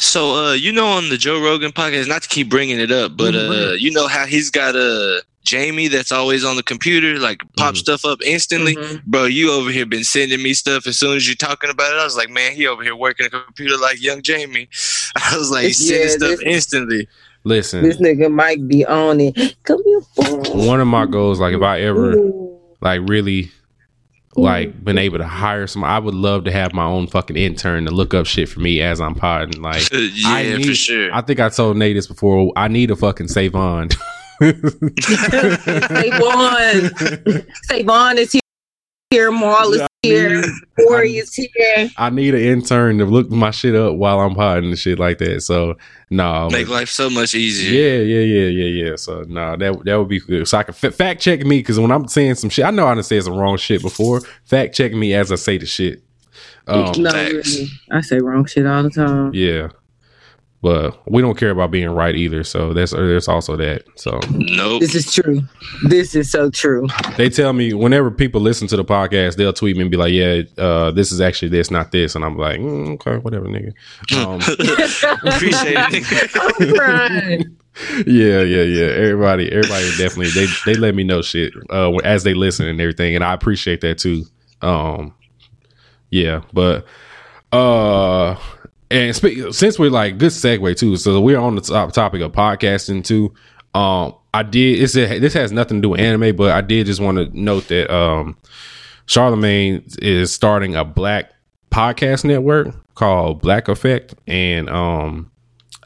So, 0.00 0.34
uh, 0.46 0.52
you 0.52 0.72
know, 0.72 0.86
on 0.86 1.08
the 1.08 1.16
Joe 1.16 1.40
Rogan 1.42 1.72
podcast, 1.72 2.08
not 2.08 2.22
to 2.22 2.28
keep 2.28 2.48
bringing 2.48 2.78
it 2.78 2.90
up, 2.92 3.16
but 3.16 3.34
uh, 3.34 3.72
you 3.78 3.90
know 3.90 4.06
how 4.06 4.26
he's 4.26 4.48
got 4.50 4.76
a 4.76 5.22
Jamie 5.48 5.88
that's 5.88 6.12
always 6.12 6.44
on 6.44 6.56
the 6.56 6.62
computer, 6.62 7.18
like 7.18 7.40
pop 7.56 7.74
Mhm. 7.74 7.78
stuff 7.78 8.04
up 8.04 8.18
instantly. 8.24 8.76
Mhm. 8.76 9.04
Bro, 9.06 9.24
you 9.26 9.50
over 9.50 9.70
here 9.70 9.86
been 9.86 10.04
sending 10.04 10.42
me 10.42 10.52
stuff 10.54 10.86
as 10.86 10.96
soon 10.98 11.16
as 11.16 11.26
you're 11.26 11.36
talking 11.36 11.70
about 11.70 11.92
it. 11.92 11.98
I 11.98 12.04
was 12.04 12.16
like, 12.16 12.28
man, 12.30 12.52
he 12.52 12.66
over 12.66 12.82
here 12.82 12.94
working 12.94 13.26
a 13.26 13.30
computer 13.30 13.76
like 13.78 14.02
young 14.02 14.20
Jamie. 14.22 14.68
I 15.16 15.36
was 15.38 15.50
like, 15.50 15.64
he's 15.68 15.78
sending 15.88 16.02
Yeah, 16.08 16.12
stuff 16.16 16.30
this- 16.30 16.40
instantly. 16.42 17.08
listen, 17.44 17.82
This 17.82 17.96
nigga 17.96 18.30
might 18.30 18.68
be 18.68 18.84
on 18.84 19.20
it. 19.20 19.34
Come 19.64 19.80
here, 19.84 20.00
boy. 20.16 20.50
one 20.66 20.80
of 20.80 20.86
my 20.86 21.06
goals, 21.06 21.40
like 21.40 21.54
if 21.54 21.62
I 21.62 21.80
ever 21.80 22.12
Ooh. 22.16 22.58
like 22.82 23.00
really 23.08 23.50
like 24.36 24.84
been 24.84 24.98
able 24.98 25.18
to 25.18 25.26
hire 25.26 25.66
some, 25.66 25.82
I 25.82 25.98
would 25.98 26.14
love 26.14 26.44
to 26.44 26.52
have 26.52 26.72
my 26.72 26.84
own 26.84 27.06
fucking 27.08 27.36
intern 27.36 27.86
to 27.86 27.90
look 27.90 28.14
up 28.14 28.26
shit 28.26 28.48
for 28.48 28.60
me 28.60 28.80
as 28.82 29.00
I'm 29.00 29.14
podding. 29.16 29.60
Like, 29.62 29.82
yeah, 29.92 30.08
I 30.26 30.42
need- 30.58 30.66
for 30.66 30.74
sure. 30.74 31.12
I 31.12 31.22
think 31.22 31.40
I 31.40 31.48
told 31.48 31.76
Nate 31.78 31.96
this 31.96 32.06
before. 32.06 32.52
I 32.54 32.68
need 32.68 32.90
a 32.90 32.96
fucking 32.96 33.28
Savon. 33.28 33.88
Savon. 35.68 37.40
Savon 37.64 38.18
is 38.18 38.32
here. 38.32 38.40
Here, 39.10 39.32
Marl 39.32 39.72
is 39.72 39.86
here. 40.02 40.44
Corey 40.78 41.16
is 41.16 41.32
here. 41.34 41.88
I 41.96 42.10
need 42.10 42.34
an 42.34 42.42
intern 42.42 42.98
to 42.98 43.06
look 43.06 43.30
my 43.30 43.50
shit 43.50 43.74
up 43.74 43.94
while 43.96 44.20
I'm 44.20 44.34
potting 44.34 44.68
and 44.68 44.78
shit 44.78 44.98
like 44.98 45.16
that. 45.18 45.40
So 45.42 45.78
no, 46.10 46.50
Make 46.50 46.68
life 46.68 46.90
so 46.90 47.08
much 47.08 47.34
easier. 47.34 47.70
yeah, 47.72 48.02
yeah, 48.02 48.20
yeah, 48.20 48.48
yeah, 48.66 48.84
yeah. 48.90 48.96
So 48.96 49.22
no, 49.26 49.56
that 49.56 49.82
that 49.86 49.96
would 49.98 50.08
be 50.08 50.20
good. 50.20 50.46
So 50.46 50.58
I 50.58 50.62
can 50.62 50.74
f- 50.82 50.94
fact 50.94 51.22
check 51.22 51.40
me 51.40 51.60
because 51.60 51.80
when 51.80 51.90
I'm 51.90 52.06
saying 52.06 52.34
some 52.34 52.50
shit, 52.50 52.66
I 52.66 52.70
know 52.70 52.86
I 52.86 52.94
done 52.94 53.02
said 53.02 53.22
some 53.22 53.36
wrong 53.38 53.56
shit 53.56 53.80
before. 53.80 54.20
Fact 54.44 54.74
check 54.74 54.92
me 54.92 55.14
as 55.14 55.32
I 55.32 55.36
say 55.36 55.56
the 55.56 55.64
shit. 55.66 56.02
Um, 56.66 56.92
no, 56.98 57.10
really. 57.10 57.68
I 57.90 58.02
say 58.02 58.18
wrong 58.18 58.44
shit 58.44 58.66
all 58.66 58.82
the 58.82 58.90
time. 58.90 59.30
yeah, 59.32 59.68
but 60.60 61.00
we 61.10 61.22
don't 61.22 61.38
care 61.38 61.50
about 61.50 61.70
being 61.70 61.88
right 61.90 62.16
either. 62.16 62.42
So 62.42 62.72
that's 62.72 62.92
there's 62.92 63.28
also 63.28 63.56
that. 63.56 63.84
So 63.94 64.18
Nope. 64.30 64.80
This 64.80 64.94
is 64.94 65.12
true. 65.12 65.42
This 65.84 66.14
is 66.14 66.30
so 66.30 66.50
true. 66.50 66.88
they 67.16 67.30
tell 67.30 67.52
me 67.52 67.74
whenever 67.74 68.10
people 68.10 68.40
listen 68.40 68.66
to 68.68 68.76
the 68.76 68.84
podcast, 68.84 69.36
they'll 69.36 69.52
tweet 69.52 69.76
me 69.76 69.82
and 69.82 69.90
be 69.90 69.96
like, 69.96 70.12
"Yeah, 70.12 70.42
uh, 70.56 70.90
this 70.90 71.12
is 71.12 71.20
actually 71.20 71.48
this, 71.48 71.70
not 71.70 71.92
this," 71.92 72.14
and 72.14 72.24
I'm 72.24 72.36
like, 72.36 72.58
mm, 72.60 72.94
"Okay, 72.94 73.18
whatever, 73.18 73.46
nigga." 73.46 73.72
Um, 74.16 74.40
Appreciate 75.34 75.76
it. 75.76 77.46
I'm 77.46 77.58
yeah, 78.06 78.42
yeah, 78.42 78.62
yeah. 78.62 78.86
Everybody, 78.86 79.52
everybody 79.52 79.88
definitely 79.96 80.30
they 80.30 80.46
they 80.66 80.74
let 80.74 80.96
me 80.96 81.04
know 81.04 81.22
shit 81.22 81.52
uh, 81.70 81.94
as 81.98 82.24
they 82.24 82.34
listen 82.34 82.66
and 82.66 82.80
everything, 82.80 83.14
and 83.14 83.22
I 83.22 83.32
appreciate 83.32 83.80
that 83.82 83.98
too. 83.98 84.24
Um, 84.60 85.14
yeah, 86.10 86.42
but 86.52 86.86
uh, 87.52 88.36
and 88.90 89.14
since 89.54 89.78
we're 89.78 89.90
like 89.90 90.18
good 90.18 90.30
segue 90.30 90.76
too, 90.76 90.96
so 90.96 91.20
we're 91.20 91.38
on 91.38 91.54
the 91.54 91.60
top 91.60 91.92
topic 91.92 92.20
of 92.22 92.32
podcasting 92.32 93.04
too. 93.04 93.34
Um, 93.74 94.14
I 94.32 94.42
did. 94.42 94.82
It's 94.82 94.96
a, 94.96 95.18
this 95.18 95.34
has 95.34 95.52
nothing 95.52 95.78
to 95.78 95.82
do 95.82 95.88
with 95.90 96.00
anime, 96.00 96.36
but 96.36 96.52
I 96.52 96.60
did 96.60 96.86
just 96.86 97.00
want 97.00 97.18
to 97.18 97.38
note 97.38 97.68
that 97.68 97.94
um, 97.94 98.36
Charlemagne 99.06 99.84
is 100.00 100.32
starting 100.32 100.74
a 100.74 100.84
black 100.84 101.32
podcast 101.70 102.24
network 102.24 102.74
called 102.94 103.40
Black 103.40 103.68
Effect, 103.68 104.14
and 104.26 104.68
um, 104.68 105.30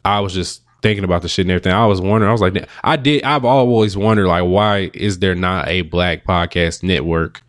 I 0.04 0.20
was 0.20 0.32
just 0.32 0.62
thinking 0.82 1.04
about 1.04 1.22
the 1.22 1.28
shit 1.28 1.44
and 1.44 1.50
everything. 1.52 1.72
I 1.72 1.86
was 1.86 2.00
wondering. 2.00 2.28
I 2.28 2.32
was 2.32 2.40
like, 2.40 2.68
I 2.82 2.96
did. 2.96 3.22
I've 3.24 3.44
always 3.44 3.96
wondered, 3.96 4.26
like, 4.26 4.44
why 4.44 4.90
is 4.94 5.18
there 5.20 5.34
not 5.34 5.68
a 5.68 5.82
black 5.82 6.24
podcast 6.24 6.82
network? 6.82 7.42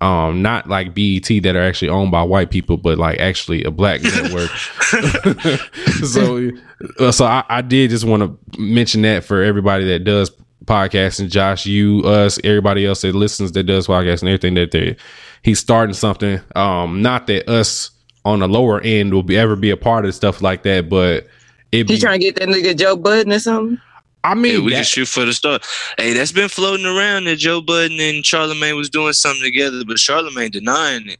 Um, 0.00 0.40
not 0.40 0.66
like 0.66 0.94
BET 0.94 1.28
that 1.42 1.54
are 1.54 1.62
actually 1.62 1.90
owned 1.90 2.10
by 2.10 2.22
white 2.22 2.50
people, 2.50 2.78
but 2.78 2.96
like 2.96 3.18
actually 3.18 3.64
a 3.64 3.70
black 3.70 4.02
network. 4.02 4.50
so, 6.06 6.50
uh, 6.98 7.12
so 7.12 7.26
I, 7.26 7.44
I 7.48 7.60
did 7.60 7.90
just 7.90 8.06
want 8.06 8.22
to 8.22 8.58
mention 8.58 9.02
that 9.02 9.24
for 9.24 9.42
everybody 9.42 9.84
that 9.88 10.04
does 10.04 10.30
podcasts 10.64 11.20
and 11.20 11.30
Josh, 11.30 11.66
you, 11.66 12.00
us, 12.06 12.38
everybody 12.44 12.86
else 12.86 13.02
that 13.02 13.14
listens 13.14 13.52
that 13.52 13.64
does 13.64 13.88
podcasts 13.88 14.22
and 14.22 14.28
everything 14.30 14.54
that 14.54 14.70
they, 14.70 14.96
he's 15.42 15.58
starting 15.58 15.94
something. 15.94 16.40
Um, 16.56 17.02
not 17.02 17.26
that 17.26 17.50
us 17.50 17.90
on 18.24 18.40
the 18.40 18.48
lower 18.48 18.80
end 18.80 19.12
will 19.12 19.22
be 19.22 19.36
ever 19.36 19.56
be 19.56 19.70
a 19.70 19.76
part 19.76 20.06
of 20.06 20.14
stuff 20.14 20.40
like 20.40 20.62
that, 20.62 20.88
but 20.88 21.26
it 21.72 21.86
be, 21.86 21.94
He 21.94 22.00
trying 22.00 22.20
to 22.20 22.24
get 22.24 22.36
that 22.36 22.48
nigga 22.48 22.76
Joe 22.76 22.96
Budden 22.96 23.32
or 23.32 23.38
something? 23.38 23.80
I 24.22 24.34
mean, 24.34 24.52
Hey, 24.52 24.58
we 24.58 24.70
that- 24.72 24.76
can 24.78 24.84
shoot 24.84 25.06
for 25.08 25.24
the 25.24 25.32
start. 25.32 25.64
Hey, 25.98 26.12
that's 26.12 26.32
been 26.32 26.48
floating 26.48 26.84
around 26.86 27.24
that 27.24 27.36
Joe 27.36 27.60
Budden 27.60 27.98
and 28.00 28.24
Charlemagne 28.24 28.76
was 28.76 28.90
doing 28.90 29.12
something 29.14 29.42
together, 29.42 29.82
but 29.86 29.98
Charlemagne 29.98 30.50
denying 30.50 31.08
it. 31.08 31.18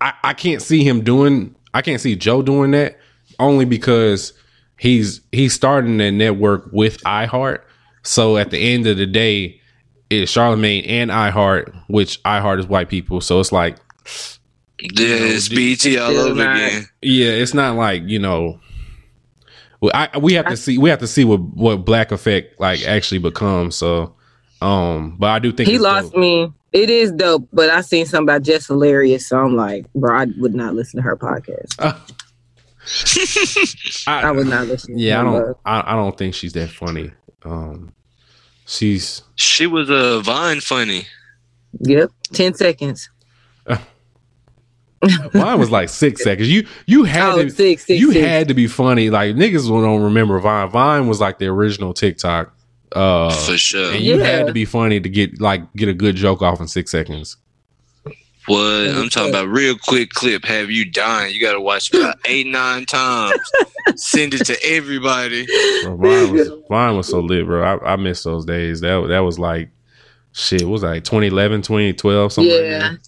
I, 0.00 0.12
I 0.24 0.32
can't 0.34 0.62
see 0.62 0.82
him 0.84 1.02
doing 1.02 1.54
I 1.74 1.82
can't 1.82 2.00
see 2.00 2.16
Joe 2.16 2.42
doing 2.42 2.70
that 2.72 2.98
only 3.38 3.64
because 3.64 4.32
he's 4.78 5.20
he's 5.32 5.52
starting 5.54 5.98
that 5.98 6.12
network 6.12 6.68
with 6.72 7.02
iHeart. 7.04 7.60
So 8.02 8.36
at 8.38 8.50
the 8.50 8.58
end 8.58 8.86
of 8.86 8.96
the 8.96 9.06
day, 9.06 9.60
it's 10.08 10.30
Charlemagne 10.32 10.84
and 10.84 11.10
iHeart, 11.10 11.72
which 11.88 12.22
iHeart 12.24 12.58
is 12.60 12.66
white 12.66 12.88
people. 12.88 13.20
So 13.20 13.40
it's 13.40 13.52
like 13.52 13.76
Yeah, 14.80 15.06
it's 15.06 15.48
do- 15.48 15.56
BT 15.56 15.98
all 15.98 16.16
over 16.16 16.42
not. 16.44 16.56
again. 16.56 16.88
yeah, 17.02 17.28
it's 17.30 17.52
not 17.54 17.76
like, 17.76 18.02
you 18.06 18.18
know 18.18 18.58
well, 19.80 19.92
I, 19.94 20.18
we 20.18 20.34
have 20.34 20.46
to 20.46 20.56
see 20.56 20.78
we 20.78 20.90
have 20.90 20.98
to 21.00 21.06
see 21.06 21.24
what 21.24 21.40
what 21.40 21.84
Black 21.84 22.12
Effect 22.12 22.60
like 22.60 22.86
actually 22.86 23.18
becomes. 23.18 23.76
So 23.76 24.14
um 24.60 25.16
but 25.18 25.30
I 25.30 25.38
do 25.38 25.52
think 25.52 25.68
He 25.68 25.78
lost 25.78 26.12
dope. 26.12 26.20
me. 26.20 26.52
It 26.72 26.90
is 26.90 27.10
dope, 27.12 27.48
but 27.52 27.70
I 27.70 27.80
seen 27.80 28.06
something 28.06 28.28
about 28.28 28.42
Jess 28.42 28.66
Hilarious, 28.68 29.28
so 29.28 29.40
I'm 29.40 29.56
like, 29.56 29.92
bro, 29.94 30.16
I 30.16 30.26
would 30.38 30.54
not 30.54 30.74
listen 30.74 30.98
to 30.98 31.02
her 31.02 31.16
podcast. 31.16 31.74
I 34.06 34.22
I, 34.22 34.30
would 34.30 34.46
not 34.46 34.68
listen. 34.68 34.94
to 34.96 35.00
yeah, 35.00 35.20
I 35.20 35.24
don't. 35.24 35.56
I, 35.64 35.92
I 35.92 35.96
don't 35.96 36.16
think 36.16 36.34
she's 36.34 36.52
that 36.54 36.70
funny. 36.70 37.10
Um 37.42 37.92
she's 38.66 39.22
She 39.36 39.66
was 39.66 39.90
a 39.90 40.18
uh, 40.18 40.20
Vine 40.20 40.60
funny. 40.60 41.06
Yep, 41.80 42.10
ten 42.32 42.54
seconds. 42.54 43.10
Mine 45.32 45.58
was 45.58 45.70
like 45.70 45.88
six 45.88 46.22
seconds. 46.22 46.50
You 46.50 46.66
you 46.86 47.04
had 47.04 47.32
Oh, 47.34 47.42
to 47.42 47.50
six, 47.50 47.86
six, 47.86 48.00
you 48.00 48.12
six. 48.12 48.26
had 48.26 48.48
to 48.48 48.54
be 48.54 48.66
funny. 48.66 49.08
Like 49.10 49.34
niggas 49.34 49.66
don't 49.68 50.02
remember 50.02 50.38
Vine. 50.40 50.68
Vine 50.70 51.06
was 51.08 51.20
like 51.20 51.38
the 51.38 51.46
original 51.46 51.94
TikTok. 51.94 52.54
Uh, 52.92 53.30
For 53.30 53.56
sure. 53.56 53.92
and 53.92 54.00
you 54.02 54.18
Yeah. 54.18 54.24
had 54.24 54.46
to 54.48 54.52
be 54.52 54.64
funny 54.64 55.00
to 55.00 55.08
get 55.08 55.40
like 55.40 55.62
get 55.74 55.88
a 55.88 55.94
good 55.94 56.16
joke 56.16 56.42
off 56.42 56.60
in 56.60 56.68
six 56.68 56.90
seconds. 56.90 57.36
What 58.46 58.88
I'm 58.88 59.08
talking 59.10 59.30
about, 59.30 59.48
real 59.48 59.76
quick 59.78 60.10
clip, 60.10 60.44
have 60.46 60.70
you 60.70 60.84
dying. 60.90 61.32
You 61.34 61.40
got 61.40 61.52
to 61.52 61.60
watch 61.60 61.92
about 61.94 62.16
eight, 62.24 62.46
nine 62.48 62.84
times. 62.84 63.38
Send 63.96 64.34
it 64.34 64.44
to 64.46 64.56
everybody. 64.64 65.46
Bro, 65.84 65.96
Vine 65.98 66.32
was 66.32 66.50
Vine 66.68 66.96
was 66.96 67.08
so 67.08 67.20
lit, 67.20 67.46
bro. 67.46 67.62
I, 67.62 67.92
I 67.92 67.96
miss 67.96 68.22
those 68.24 68.44
days. 68.44 68.80
That 68.80 69.06
that 69.08 69.20
was 69.20 69.38
like 69.38 69.70
shit. 70.32 70.62
What 70.62 70.70
was 70.72 70.82
like 70.82 71.04
2011, 71.04 71.62
2012, 71.62 72.32
something 72.32 72.52
like 72.52 72.62
Yeah. 72.62 72.78
that. 72.78 72.98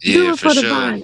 Yeah, 0.00 0.32
it 0.32 0.38
for 0.38 0.50
sure. 0.50 1.02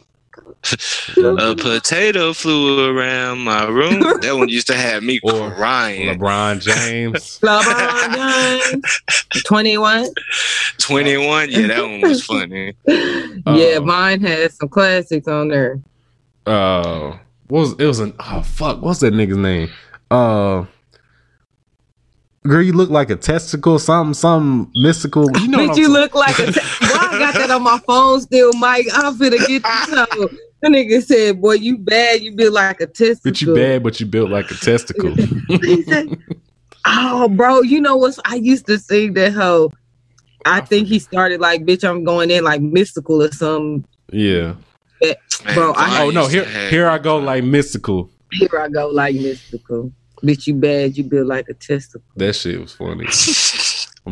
Vine. 0.64 1.38
A 1.40 1.54
potato 1.56 2.32
flew 2.32 2.90
around 2.96 3.38
my 3.40 3.66
room. 3.68 4.00
That 4.20 4.36
one 4.36 4.48
used 4.48 4.66
to 4.68 4.74
have 4.74 5.02
me 5.02 5.20
Or 5.22 5.50
crying. 5.52 6.18
LeBron 6.18 6.60
James. 6.60 7.38
LeBron 7.42 8.70
James. 8.72 9.42
21. 9.44 10.08
21. 10.78 11.50
Yeah, 11.50 11.66
that 11.68 11.82
one 11.82 12.00
was 12.02 12.24
funny. 12.24 12.74
yeah, 12.86 13.76
Um, 13.76 13.86
mine 13.86 14.20
has 14.22 14.54
some 14.56 14.68
classics 14.68 15.28
on 15.28 15.48
there. 15.48 15.80
uh 16.46 17.16
what 17.48 17.60
was 17.60 17.72
it 17.78 17.84
was 17.86 18.00
an 18.00 18.12
oh 18.20 18.42
fuck 18.42 18.82
what's 18.82 19.00
that 19.00 19.14
nigga's 19.14 19.36
name 19.38 19.70
uh 20.10 20.64
girl 22.46 22.62
you 22.62 22.72
look 22.72 22.90
like 22.90 23.08
a 23.10 23.16
testicle 23.16 23.78
something 23.78 24.12
something 24.14 24.70
mystical 24.82 25.30
you 25.40 25.48
know 25.48 25.58
what 25.58 25.70
I'm 25.72 25.78
you 25.78 25.86
ta- 25.88 25.92
look 25.92 26.14
like 26.14 26.38
a. 26.38 26.52
Te- 26.52 26.60
Why 26.80 27.08
I 27.12 27.18
got 27.18 27.34
that 27.34 27.50
on 27.50 27.62
my 27.62 27.78
phone 27.86 28.20
still, 28.20 28.52
Mike? 28.54 28.86
I'm 28.92 29.14
finna 29.18 29.38
get 29.46 29.62
this 29.62 29.88
hoe. 29.94 30.28
The 30.60 30.68
nigga 30.68 31.02
said, 31.02 31.40
"Boy, 31.40 31.54
you 31.54 31.78
bad. 31.78 32.20
You 32.20 32.34
built 32.34 32.52
like 32.54 32.80
a 32.80 32.86
testicle." 32.86 33.30
but 33.30 33.40
you 33.40 33.54
bad 33.54 33.82
but 33.82 34.00
you 34.00 34.06
built 34.06 34.30
like 34.30 34.50
a 34.50 34.54
testicle 34.54 35.14
He 35.48 35.82
said, 35.84 36.18
oh, 36.86 37.28
bro, 37.28 37.62
you 37.62 37.80
know 37.80 37.96
what? 37.96 38.18
I 38.24 38.36
used 38.36 38.66
to 38.66 38.78
sing 38.78 39.14
that 39.14 39.32
hoe. 39.32 39.70
I 40.44 40.60
think 40.60 40.88
he 40.88 40.98
started 40.98 41.40
like, 41.40 41.64
"Bitch, 41.64 41.88
I'm 41.88 42.02
going 42.04 42.30
in 42.30 42.44
like 42.44 42.60
mystical 42.62 43.22
or 43.22 43.30
something." 43.32 43.84
yeah 44.10 44.54
Man, 45.00 45.14
Bro, 45.54 45.74
I- 45.76 45.90
Vine 45.90 46.00
oh 46.06 46.10
no 46.10 46.26
here 46.26 46.44
here 46.44 46.88
i 46.88 46.98
go 46.98 47.18
like 47.18 47.44
mystical 47.44 48.10
Here 48.32 48.58
I 48.58 48.68
go, 48.68 48.88
like 48.88 49.14
mystical. 49.14 49.92
Bitch, 50.24 50.46
you 50.48 50.54
bad. 50.54 50.96
You 50.96 51.04
built 51.04 51.28
like 51.28 51.46
a 51.48 51.54
testicle. 51.54 52.02
that 52.16 52.34
shit 52.34 52.60
was 52.60 52.72
funny 52.74 53.06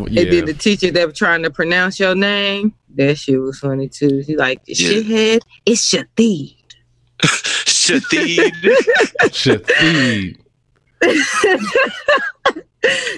And 0.05 0.15
yeah 0.15 0.25
then 0.25 0.45
the 0.47 0.55
teacher 0.55 0.91
that 0.91 1.09
was 1.09 1.19
trying 1.19 1.43
to 1.43 1.51
pronounce 1.51 1.99
your 1.99 2.15
name, 2.15 2.75
that 2.95 3.19
shit 3.19 3.41
was 3.41 3.59
funny 3.59 3.89
too. 3.89 4.23
She 4.23 4.37
like, 4.37 4.61
Yeah. 4.67 4.75
shithead, 4.75 5.41
it's 5.65 5.83
Shatheed. 5.83 6.55
Shatheed. 7.23 8.53
Shatheed. 9.31 10.39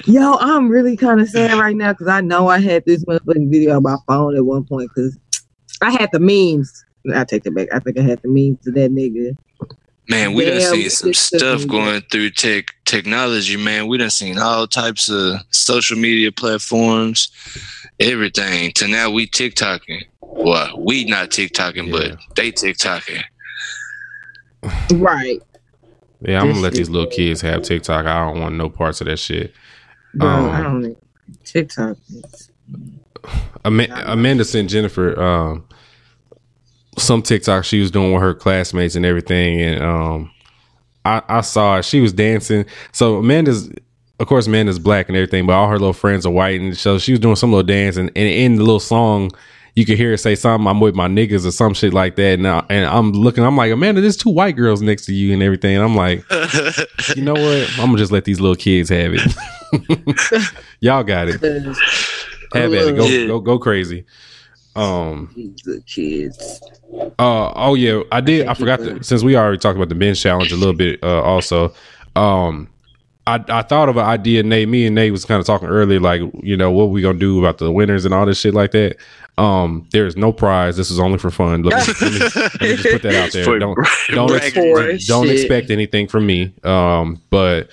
Yo, 0.06 0.34
I'm 0.40 0.68
really 0.68 0.96
kind 0.96 1.20
of 1.20 1.28
sad 1.28 1.58
right 1.58 1.76
now 1.76 1.92
because 1.92 2.08
I 2.08 2.20
know 2.22 2.48
I 2.48 2.58
had 2.58 2.84
this 2.86 3.04
motherfucking 3.04 3.50
video 3.50 3.76
on 3.76 3.82
my 3.82 3.96
phone 4.06 4.34
at 4.36 4.44
one 4.46 4.64
point 4.64 4.90
because 4.94 5.18
I 5.82 5.90
had 5.90 6.08
the 6.12 6.20
memes. 6.20 6.84
I 7.14 7.24
take 7.24 7.44
it 7.46 7.54
back. 7.54 7.68
I 7.72 7.78
think 7.78 7.98
I 7.98 8.02
had 8.02 8.20
the 8.22 8.28
memes 8.28 8.58
to 8.64 8.70
that 8.72 8.90
nigga. 8.90 9.36
Man, 10.08 10.32
we 10.32 10.46
done 10.46 10.58
Damn, 10.58 10.74
seen 10.74 10.88
some 10.90 11.12
stuff 11.12 11.66
going 11.66 12.00
through 12.10 12.30
tech 12.30 12.74
technology, 12.86 13.58
man. 13.58 13.88
We 13.88 13.98
done 13.98 14.08
seen 14.08 14.38
all 14.38 14.66
types 14.66 15.10
of 15.10 15.40
social 15.68 15.98
media 15.98 16.32
platforms, 16.32 17.28
everything. 18.00 18.72
To 18.72 18.88
now 18.88 19.10
we 19.10 19.26
TikToking. 19.26 20.02
Well, 20.22 20.82
we 20.82 21.04
not 21.04 21.30
TikToking, 21.30 21.86
Yeah. 21.88 22.14
but 22.16 22.36
they 22.36 22.50
TikToking. 22.52 23.22
Right. 24.94 25.40
yeah 26.22 26.40
i'm 26.40 26.48
gonna 26.48 26.54
This 26.54 26.62
let 26.62 26.72
these 26.72 26.86
shit- 26.86 26.92
little 26.92 27.10
kids 27.10 27.40
have 27.42 27.62
tiktok 27.62 28.06
i 28.06 28.24
don't 28.24 28.40
want 28.40 28.56
no 28.56 28.68
parts 28.68 29.00
of 29.00 29.06
that 29.06 29.18
shit 29.18 29.54
Bro, 30.14 30.26
Um, 30.28 30.50
I 30.50 30.62
don't. 30.62 30.96
TikTok. 31.44 31.96
is- 32.08 32.50
Ama- 33.64 34.02
Amanda 34.06 34.44
sent 34.44 34.68
Jennifer 34.70 35.20
um, 35.20 35.64
some 36.98 37.20
TikTok 37.22 37.62
she 37.64 37.78
was 37.80 37.90
doing 37.92 38.12
with 38.12 38.22
her 38.22 38.34
classmates 38.34 38.96
and 38.96 39.04
everything, 39.06 39.60
and 39.60 39.82
um, 39.84 40.30
I, 41.04 41.22
I 41.28 41.40
saw 41.42 41.76
it. 41.78 41.84
She 41.84 42.00
was 42.00 42.12
dancing. 42.14 42.64
So 42.92 43.18
Amanda's, 43.18 43.70
of 44.20 44.26
course, 44.26 44.46
Amanda's 44.46 44.78
black 44.78 45.08
and 45.08 45.16
everything, 45.16 45.46
but 45.46 45.54
all 45.54 45.68
her 45.68 45.78
little 45.78 45.92
friends 45.92 46.26
are 46.26 46.32
white, 46.32 46.60
and 46.60 46.76
so 46.76 46.98
she 46.98 47.12
was 47.12 47.20
doing 47.20 47.36
some 47.36 47.50
little 47.52 47.66
dance, 47.66 47.96
and, 47.96 48.08
and 48.16 48.28
in 48.28 48.54
the 48.56 48.62
little 48.62 48.80
song. 48.80 49.30
You 49.74 49.86
could 49.86 49.96
hear 49.96 50.10
her 50.10 50.16
say 50.16 50.34
something. 50.34 50.66
I'm 50.66 50.80
with 50.80 50.96
my 50.96 51.06
niggas 51.06 51.46
or 51.46 51.52
some 51.52 51.72
shit 51.72 51.94
like 51.94 52.16
that. 52.16 52.36
And, 52.40 52.48
I, 52.48 52.64
and 52.68 52.84
I'm 52.86 53.12
looking. 53.12 53.44
I'm 53.44 53.56
like, 53.56 53.70
Amanda, 53.70 54.00
there's 54.00 54.16
two 54.16 54.30
white 54.30 54.56
girls 54.56 54.82
next 54.82 55.06
to 55.06 55.14
you 55.14 55.32
and 55.32 55.40
everything. 55.40 55.76
And 55.76 55.84
I'm 55.84 55.94
like, 55.94 56.24
you 57.14 57.22
know 57.22 57.34
what? 57.34 57.70
I'm 57.78 57.86
gonna 57.86 57.98
just 57.98 58.10
let 58.10 58.24
these 58.24 58.40
little 58.40 58.56
kids 58.56 58.88
have 58.88 59.12
it. 59.14 60.52
Y'all 60.80 61.04
got 61.04 61.28
it. 61.28 61.40
'cause 61.40 61.78
Have 62.54 62.72
at 62.74 62.88
it. 62.88 62.96
Go 62.96 63.06
Yeah. 63.06 63.26
go 63.28 63.38
go 63.38 63.56
crazy. 63.60 64.04
Um. 64.74 65.30
these 65.36 65.64
little 65.64 65.82
kids. 65.84 66.60
Uh. 67.16 67.52
Oh 67.54 67.74
yeah. 67.74 68.02
I 68.10 68.20
did. 68.20 68.46
I 68.48 68.54
Thank 68.54 68.58
you, 68.58 68.64
forgot 68.64 68.78
to, 68.80 69.04
since 69.04 69.22
we 69.22 69.36
already 69.36 69.58
talked 69.58 69.76
about 69.76 69.90
the 69.90 69.94
bench 69.94 70.20
challenge 70.20 70.50
a 70.50 70.56
little 70.56 70.74
bit. 70.74 70.98
Uh. 71.04 71.22
Also. 71.22 71.72
Um. 72.16 72.68
I, 73.28 73.44
I 73.48 73.62
thought 73.62 73.90
of 73.90 73.98
an 73.98 74.06
idea, 74.06 74.42
Nate. 74.42 74.68
Me 74.68 74.86
and 74.86 74.94
Nate 74.94 75.12
was 75.12 75.26
kind 75.26 75.38
of 75.38 75.46
talking 75.46 75.68
earlier, 75.68 76.00
like 76.00 76.22
you 76.42 76.56
know 76.56 76.70
what 76.70 76.86
we 76.86 77.02
gonna 77.02 77.18
do 77.18 77.38
about 77.38 77.58
the 77.58 77.70
winners 77.70 78.06
and 78.06 78.14
all 78.14 78.24
this 78.24 78.40
shit 78.40 78.54
like 78.54 78.70
that. 78.70 78.96
Um, 79.36 79.86
there 79.92 80.06
is 80.06 80.16
no 80.16 80.32
prize. 80.32 80.78
This 80.78 80.90
is 80.90 80.98
only 80.98 81.18
for 81.18 81.30
fun. 81.30 81.62
Let 81.62 81.86
me, 81.86 81.94
let 82.00 82.12
me, 82.12 82.18
let 82.18 82.60
me 82.60 82.76
just 82.76 82.88
put 82.88 83.02
that 83.02 83.14
out 83.14 83.32
there. 83.32 83.58
Don't 83.58 83.78
don't 84.08 84.32
ex- 84.32 85.06
don't 85.06 85.28
expect 85.28 85.70
anything 85.70 86.08
from 86.08 86.26
me. 86.26 86.54
Um, 86.64 87.20
but 87.28 87.68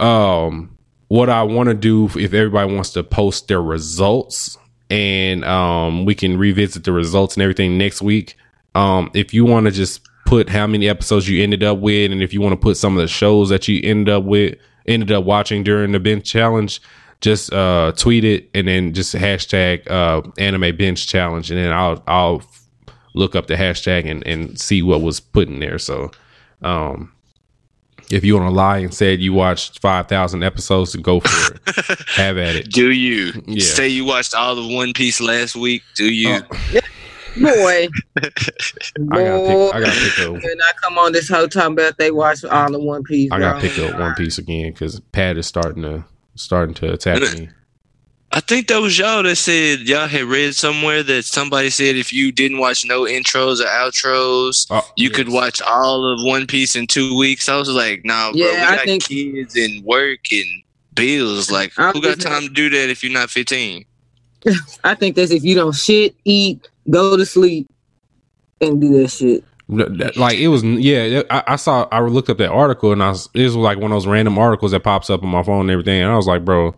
um, 0.00 0.78
what 1.08 1.28
I 1.28 1.42
want 1.42 1.68
to 1.68 1.74
do 1.74 2.06
if 2.18 2.32
everybody 2.32 2.72
wants 2.72 2.90
to 2.94 3.02
post 3.02 3.48
their 3.48 3.62
results 3.62 4.56
and 4.88 5.44
um, 5.44 6.06
we 6.06 6.14
can 6.14 6.38
revisit 6.38 6.84
the 6.84 6.92
results 6.92 7.36
and 7.36 7.42
everything 7.42 7.76
next 7.76 8.00
week. 8.00 8.36
Um, 8.74 9.10
if 9.12 9.34
you 9.34 9.44
want 9.44 9.66
to 9.66 9.72
just 9.72 10.00
put 10.24 10.48
how 10.48 10.66
many 10.66 10.88
episodes 10.88 11.28
you 11.28 11.42
ended 11.42 11.62
up 11.62 11.78
with, 11.78 12.10
and 12.12 12.22
if 12.22 12.32
you 12.32 12.40
want 12.40 12.52
to 12.54 12.56
put 12.56 12.78
some 12.78 12.96
of 12.96 13.02
the 13.02 13.08
shows 13.08 13.50
that 13.50 13.68
you 13.68 13.80
ended 13.82 14.08
up 14.14 14.24
with, 14.24 14.56
ended 14.90 15.12
up 15.12 15.24
watching 15.24 15.62
during 15.64 15.92
the 15.92 16.00
bench 16.00 16.24
challenge, 16.26 16.80
just 17.20 17.52
uh, 17.52 17.92
tweet 17.96 18.24
it 18.24 18.50
and 18.54 18.68
then 18.68 18.92
just 18.92 19.14
hashtag 19.14 19.88
uh, 19.90 20.22
anime 20.38 20.76
bench 20.76 21.06
challenge, 21.06 21.50
and 21.50 21.58
then 21.58 21.72
I'll 21.72 22.02
I'll 22.06 22.42
look 23.14 23.34
up 23.34 23.46
the 23.46 23.54
hashtag 23.54 24.10
and, 24.10 24.26
and 24.26 24.58
see 24.60 24.82
what 24.82 25.00
was 25.02 25.18
put 25.20 25.48
in 25.48 25.58
there. 25.60 25.78
So, 25.78 26.10
um, 26.62 27.12
if 28.10 28.24
you 28.24 28.34
want 28.36 28.46
to 28.46 28.54
lie 28.54 28.78
and 28.78 28.92
said 28.94 29.20
you 29.20 29.32
watched 29.32 29.80
five 29.80 30.08
thousand 30.08 30.42
episodes, 30.42 30.92
then 30.92 31.02
go 31.02 31.20
for 31.20 31.54
it. 31.54 31.98
Have 32.16 32.38
at 32.38 32.56
it. 32.56 32.70
Do 32.70 32.90
you 32.90 33.32
Yeah. 33.46 33.62
say 33.64 33.88
you 33.88 34.04
watched 34.04 34.34
all 34.34 34.58
of 34.58 34.66
One 34.68 34.92
Piece 34.92 35.20
last 35.20 35.54
week? 35.56 35.82
Do 35.96 36.12
you? 36.12 36.30
Uh, 36.30 36.42
Boy. 37.36 37.88
I 38.16 38.20
gotta 38.22 39.46
pick. 39.46 39.74
I 39.74 39.80
gotta 39.80 40.00
pick 40.00 40.18
up. 40.26 40.32
When 40.32 40.62
I 40.62 40.72
come 40.82 40.98
on 40.98 41.12
this 41.12 41.28
whole 41.28 41.48
time 41.48 41.72
about 41.72 41.98
they 41.98 42.10
watch 42.10 42.44
all 42.44 42.74
in 42.74 42.84
One 42.84 43.02
Piece. 43.04 43.30
I 43.32 43.38
gotta 43.38 43.60
pick 43.60 43.78
up 43.78 43.98
One 43.98 44.14
Piece 44.14 44.38
again 44.38 44.72
because 44.72 45.00
Pat 45.12 45.36
is 45.36 45.46
starting 45.46 45.82
to 45.82 46.04
starting 46.34 46.74
to 46.76 46.92
attack 46.92 47.20
me. 47.38 47.48
I 48.32 48.38
think 48.38 48.68
that 48.68 48.80
was 48.80 48.96
y'all 48.96 49.24
that 49.24 49.34
said 49.36 49.80
y'all 49.80 50.06
had 50.06 50.22
read 50.22 50.54
somewhere 50.54 51.02
that 51.02 51.24
somebody 51.24 51.68
said 51.68 51.96
if 51.96 52.12
you 52.12 52.30
didn't 52.30 52.58
watch 52.58 52.84
no 52.84 53.02
intros 53.02 53.60
or 53.60 53.64
outros, 53.66 54.66
Oh, 54.70 54.88
you 54.96 55.10
could 55.10 55.28
watch 55.28 55.60
all 55.62 56.04
of 56.12 56.20
One 56.22 56.46
Piece 56.46 56.76
in 56.76 56.86
two 56.86 57.16
weeks. 57.18 57.48
I 57.48 57.56
was 57.56 57.68
like, 57.68 58.04
nah, 58.04 58.30
bro, 58.30 58.40
Yeah, 58.40 58.52
we 58.52 58.56
I 58.58 58.76
got 58.76 58.84
think- 58.84 59.04
kids 59.04 59.56
and 59.56 59.84
work 59.84 60.20
and 60.30 60.62
bills. 60.94 61.50
Like, 61.50 61.72
I 61.76 61.90
who 61.90 62.00
got 62.00 62.18
just- 62.18 62.26
time 62.28 62.42
to 62.42 62.48
do 62.48 62.70
that 62.70 62.88
if 62.88 63.02
you're 63.02 63.12
not 63.12 63.30
15? 63.30 63.84
I 64.84 64.94
think 64.94 65.16
that's 65.16 65.32
if 65.32 65.42
you 65.42 65.56
don't 65.56 65.74
shit, 65.74 66.14
eat, 66.24 66.68
go 66.90 67.16
to 67.16 67.24
sleep, 67.24 67.68
and 68.60 68.80
do 68.80 69.00
that 69.00 69.08
shit. 69.08 69.44
Like 70.16 70.36
it 70.38 70.48
was, 70.48 70.64
yeah. 70.64 71.22
I, 71.30 71.44
I 71.48 71.56
saw. 71.56 71.86
I 71.92 72.00
looked 72.00 72.28
up 72.28 72.38
that 72.38 72.50
article 72.50 72.92
and 72.92 73.02
I 73.02 73.10
was. 73.10 73.28
It 73.34 73.44
was 73.44 73.54
like 73.54 73.78
one 73.78 73.92
of 73.92 73.94
those 73.94 74.06
random 74.06 74.36
articles 74.36 74.72
that 74.72 74.82
pops 74.82 75.10
up 75.10 75.22
on 75.22 75.28
my 75.28 75.44
phone 75.44 75.60
and 75.62 75.70
everything. 75.70 76.02
And 76.02 76.10
I 76.10 76.16
was 76.16 76.26
like, 76.26 76.44
bro, 76.44 76.74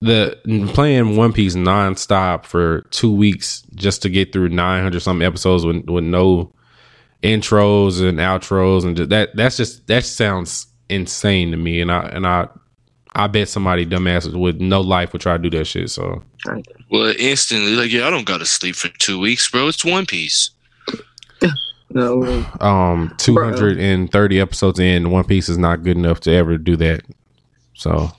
the 0.00 0.38
playing 0.72 1.16
One 1.16 1.32
Piece 1.32 1.56
nonstop 1.56 2.44
for 2.44 2.82
two 2.90 3.12
weeks 3.12 3.62
just 3.74 4.02
to 4.02 4.08
get 4.08 4.32
through 4.32 4.50
nine 4.50 4.82
hundred 4.82 5.00
something 5.00 5.26
episodes 5.26 5.66
with 5.66 5.90
with 5.90 6.04
no 6.04 6.52
intros 7.22 8.00
and 8.00 8.18
outros 8.18 8.84
and 8.84 8.96
just, 8.96 9.10
that 9.10 9.34
that's 9.34 9.56
just 9.56 9.86
that 9.88 10.04
sounds 10.04 10.68
insane 10.88 11.50
to 11.50 11.56
me. 11.56 11.80
And 11.80 11.90
I 11.90 12.02
and 12.02 12.26
I 12.26 12.48
I 13.14 13.26
bet 13.26 13.48
somebody 13.48 13.84
dumbass 13.86 14.32
with 14.38 14.60
no 14.60 14.80
life 14.80 15.12
would 15.12 15.22
try 15.22 15.36
to 15.36 15.42
do 15.42 15.50
that 15.58 15.64
shit. 15.66 15.90
So 15.90 16.22
Well, 16.90 17.12
instantly, 17.18 17.72
like, 17.74 17.90
yeah, 17.90 18.06
I 18.06 18.10
don't 18.10 18.26
got 18.26 18.38
to 18.38 18.46
sleep 18.46 18.76
for 18.76 18.88
two 18.98 19.18
weeks, 19.18 19.50
bro. 19.50 19.68
It's 19.68 19.84
One 19.84 20.06
Piece. 20.06 20.50
No, 21.92 22.22
um 22.60 23.12
230 23.18 24.40
episodes 24.40 24.78
in 24.78 25.10
one 25.10 25.24
piece 25.24 25.48
is 25.48 25.58
not 25.58 25.82
good 25.82 25.96
enough 25.96 26.20
to 26.20 26.30
ever 26.32 26.56
do 26.56 26.76
that 26.76 27.02
so 27.74 28.12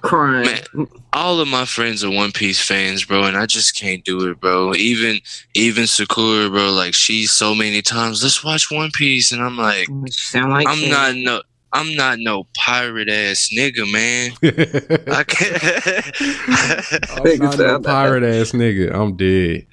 crying. 0.00 0.46
Man, 0.46 0.86
all 1.12 1.40
of 1.40 1.48
my 1.48 1.64
friends 1.64 2.04
are 2.04 2.10
One 2.10 2.30
Piece 2.30 2.60
fans, 2.64 3.04
bro, 3.04 3.24
and 3.24 3.36
I 3.36 3.46
just 3.46 3.76
can't 3.76 4.04
do 4.04 4.30
it, 4.30 4.38
bro. 4.40 4.74
Even 4.74 5.18
even 5.54 5.86
Sakura, 5.88 6.48
bro, 6.48 6.70
like 6.70 6.94
she's 6.94 7.32
so 7.32 7.52
many 7.52 7.82
times, 7.82 8.22
let's 8.22 8.44
watch 8.44 8.70
One 8.70 8.90
Piece, 8.92 9.32
and 9.32 9.42
I'm 9.42 9.56
like, 9.56 9.88
Sound 10.10 10.52
like 10.52 10.68
I'm 10.68 10.78
shit. 10.78 10.90
not 10.90 11.16
no, 11.16 11.42
I'm 11.74 11.94
not 11.96 12.18
no 12.20 12.46
pirate 12.56 13.08
ass 13.08 13.50
nigga, 13.54 13.84
man. 13.92 14.30
I 15.12 15.24
can't. 15.24 15.60
I'm 17.20 17.38
not 17.38 17.58
no 17.58 17.80
pirate 17.80 18.22
ass 18.22 18.52
nigga 18.52 18.94
i'm 18.94 19.16
dead 19.16 19.66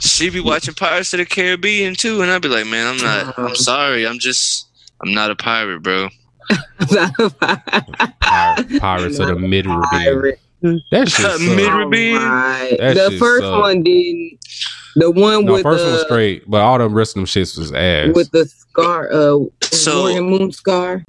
she 0.00 0.30
be 0.30 0.40
watching 0.40 0.72
Pirates 0.74 1.12
of 1.12 1.18
the 1.18 1.26
Caribbean 1.26 1.94
too, 1.94 2.22
and 2.22 2.30
I'd 2.30 2.40
be 2.40 2.48
like, 2.48 2.66
man, 2.66 2.86
I'm 2.86 2.96
not. 2.96 3.26
Uh-huh. 3.28 3.42
I'm 3.48 3.54
sorry, 3.54 4.06
I'm 4.06 4.18
just. 4.18 4.66
I'm 5.02 5.12
not 5.12 5.30
a 5.30 5.36
pirate, 5.36 5.82
bro. 5.82 6.08
Pir- 6.80 8.78
pirates 8.80 9.18
of 9.18 9.28
the 9.28 9.36
mid 9.38 9.66
Pirate. 9.66 10.40
that 10.62 11.08
shit 11.08 11.10
suck. 11.10 11.40
Mid- 11.40 11.60
Oh 11.60 11.68
Caribbean? 11.68 12.20
the 12.94 13.08
shit 13.10 13.18
first 13.18 13.42
suck. 13.44 13.60
one 13.60 13.82
didn't. 13.82 14.38
The 14.96 15.10
one 15.10 15.44
No, 15.44 15.52
with 15.54 15.62
first 15.62 15.80
the 15.84 15.90
one 15.90 15.92
was 15.94 16.02
straight, 16.04 16.48
but 16.50 16.60
all 16.62 16.78
the 16.78 16.88
rest 16.88 17.10
of 17.12 17.20
them 17.20 17.26
shits 17.26 17.56
was 17.58 17.72
ass. 17.72 18.14
with 18.14 18.30
the 18.30 18.46
scar, 18.46 19.12
uh, 19.12 19.38
So- 19.62 20.02
Morgan 20.04 20.24
Moon 20.30 20.52
scar. 20.52 21.04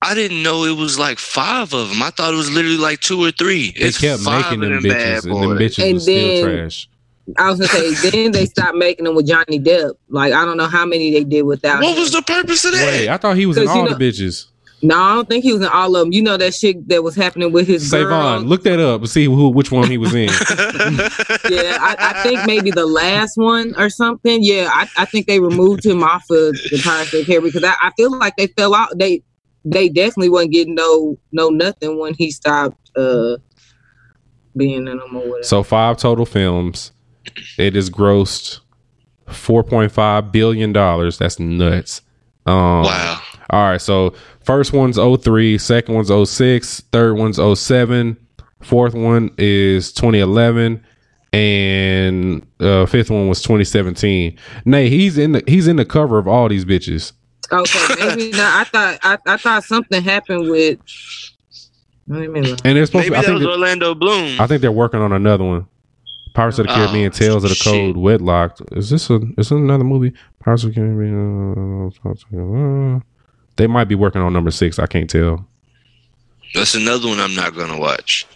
I 0.00 0.14
didn't 0.14 0.42
know 0.42 0.64
it 0.64 0.76
was 0.76 0.98
like 0.98 1.18
five 1.18 1.72
of 1.74 1.88
them. 1.90 2.02
I 2.02 2.10
thought 2.10 2.32
it 2.32 2.36
was 2.36 2.50
literally 2.50 2.76
like 2.76 3.00
two 3.00 3.20
or 3.24 3.30
three. 3.32 3.72
they 3.72 3.86
It's 3.86 4.00
kept 4.00 4.22
five 4.22 4.44
making 4.58 4.64
of 4.64 4.82
them 4.82 4.90
bad 4.92 5.22
bitches, 5.22 5.24
and 5.24 5.42
them 5.42 5.58
bitches 5.58 5.84
And 5.84 5.94
was 5.94 6.02
still 6.04 6.28
then- 6.44 6.44
trash. 6.60 6.88
I 7.36 7.50
was 7.50 7.58
gonna 7.60 7.68
say, 7.94 8.10
then 8.10 8.32
they 8.32 8.46
stopped 8.46 8.76
making 8.76 9.04
them 9.04 9.14
with 9.14 9.26
Johnny 9.26 9.60
Depp. 9.60 9.92
Like 10.08 10.32
I 10.32 10.44
don't 10.46 10.56
know 10.56 10.66
how 10.68 10.86
many 10.86 11.10
they 11.10 11.24
did 11.24 11.42
without. 11.42 11.82
What 11.82 11.94
him. 11.94 12.00
was 12.00 12.12
the 12.12 12.22
purpose 12.22 12.64
of 12.64 12.72
that? 12.72 12.86
Wait, 12.86 13.08
I 13.08 13.16
thought 13.18 13.36
he 13.36 13.44
was 13.44 13.56
in 13.58 13.66
'Cause 13.66 13.74
you 13.74 13.80
all 13.82 13.86
know- 13.88 13.94
the 13.98 14.02
bitches. 14.10 14.46
No, 14.80 14.96
I 14.96 15.14
don't 15.16 15.28
think 15.28 15.42
he 15.42 15.52
was 15.52 15.60
in 15.60 15.66
all 15.68 15.96
of 15.96 16.00
them. 16.04 16.12
You 16.12 16.22
know 16.22 16.36
that 16.36 16.54
shit 16.54 16.88
that 16.88 17.02
was 17.02 17.16
happening 17.16 17.50
with 17.50 17.66
his 17.66 17.90
girl. 17.90 18.04
Savon, 18.04 18.46
look 18.46 18.62
that 18.62 18.78
up 18.78 19.00
and 19.00 19.10
see 19.10 19.24
who 19.24 19.48
which 19.48 19.72
one 19.72 19.90
he 19.90 19.98
was 19.98 20.14
in. 20.14 20.28
Yeah, 21.50 21.78
I, 21.80 21.96
I 21.98 22.22
think 22.22 22.46
maybe 22.46 22.70
the 22.70 22.86
last 22.86 23.36
one 23.36 23.74
or 23.76 23.90
something. 23.90 24.38
Yeah, 24.42 24.70
I, 24.72 24.88
I 24.96 25.04
think 25.04 25.26
they 25.26 25.40
removed 25.40 25.84
him 25.84 26.02
off 26.04 26.22
of 26.30 26.52
the 26.70 26.80
Pirates 26.84 27.12
of 27.12 27.20
the 27.20 27.24
Caribbean 27.26 27.52
because 27.52 27.64
I, 27.64 27.74
I 27.88 27.90
feel 27.96 28.16
like 28.16 28.36
they 28.36 28.46
fell 28.48 28.74
out. 28.74 28.90
They 28.96 29.22
they 29.64 29.88
definitely 29.88 30.28
wasn't 30.30 30.52
getting 30.52 30.74
no 30.74 31.18
no 31.32 31.48
nothing 31.48 31.98
when 31.98 32.14
he 32.14 32.30
stopped 32.30 32.90
uh 32.96 33.36
being 34.56 34.88
in 34.88 34.98
them 34.98 35.16
or 35.16 35.20
whatever. 35.20 35.42
So 35.42 35.62
five 35.62 35.96
total 35.98 36.26
films. 36.26 36.92
It 37.58 37.76
is 37.76 37.90
grossed 37.90 38.60
four 39.28 39.62
point 39.62 39.92
five 39.92 40.32
billion 40.32 40.72
dollars. 40.72 41.18
That's 41.18 41.38
nuts. 41.38 42.02
Um, 42.46 42.82
wow. 42.82 43.20
All 43.50 43.70
right, 43.70 43.80
so 43.80 44.14
first 44.40 44.72
one's 44.74 44.98
03, 44.98 45.56
second 45.56 45.94
one's 45.94 46.30
06, 46.30 46.80
third 46.92 47.16
one's 47.16 47.38
07, 47.60 48.16
fourth 48.62 48.94
one 48.94 49.30
is 49.38 49.90
2011, 49.92 50.84
and 51.32 52.46
uh, 52.60 52.84
fifth 52.84 53.10
one 53.10 53.28
was 53.28 53.40
2017. 53.40 54.38
Nay, 54.66 54.90
he's 54.90 55.16
in 55.16 55.32
the 55.32 55.42
he's 55.46 55.66
in 55.66 55.76
the 55.76 55.84
cover 55.84 56.18
of 56.18 56.28
all 56.28 56.48
these 56.48 56.64
bitches. 56.64 57.12
Okay, 57.50 57.94
maybe 57.98 58.30
not. 58.32 58.40
I 58.60 58.64
thought 58.64 58.98
I, 59.02 59.18
I 59.26 59.36
thought 59.38 59.64
something 59.64 60.02
happened 60.02 60.50
with. 60.50 60.78
Let 62.06 62.30
me 62.30 62.40
look. 62.42 62.60
And 62.64 62.76
they're 62.76 62.86
supposed 62.86 63.10
Maybe 63.10 63.14
to, 63.14 63.18
I 63.18 63.20
that 63.22 63.26
think 63.26 63.34
was 63.38 63.46
that- 63.46 63.52
Orlando 63.52 63.94
Bloom. 63.94 64.40
I 64.40 64.46
think 64.46 64.60
they're 64.62 64.72
working 64.72 65.00
on 65.00 65.12
another 65.12 65.44
one. 65.44 65.66
Pirates 66.34 66.58
of 66.58 66.66
the 66.66 66.72
Oh, 66.72 66.74
Caribbean, 66.76 67.10
Tales 67.10 67.42
of 67.44 67.50
the 67.50 67.56
shit. 67.56 67.72
Code, 67.72 67.96
Wedlocked. 67.96 68.76
Is 68.76 68.90
this 68.90 69.10
a 69.10 69.16
is 69.16 69.34
this 69.36 69.50
another 69.50 69.84
movie? 69.84 70.12
Pirates 70.40 70.64
of 70.64 70.74
the 70.74 70.80
Caribbean. 70.80 71.90
uh, 72.04 73.00
They 73.56 73.66
might 73.66 73.84
be 73.84 73.94
working 73.94 74.20
on 74.22 74.32
number 74.32 74.50
six. 74.50 74.78
I 74.78 74.86
can't 74.86 75.08
tell. 75.10 75.46
That's 76.54 76.74
another 76.74 77.08
one 77.08 77.18
I'm 77.20 77.34
not 77.34 77.54
gonna 77.54 77.78
watch. 77.78 78.26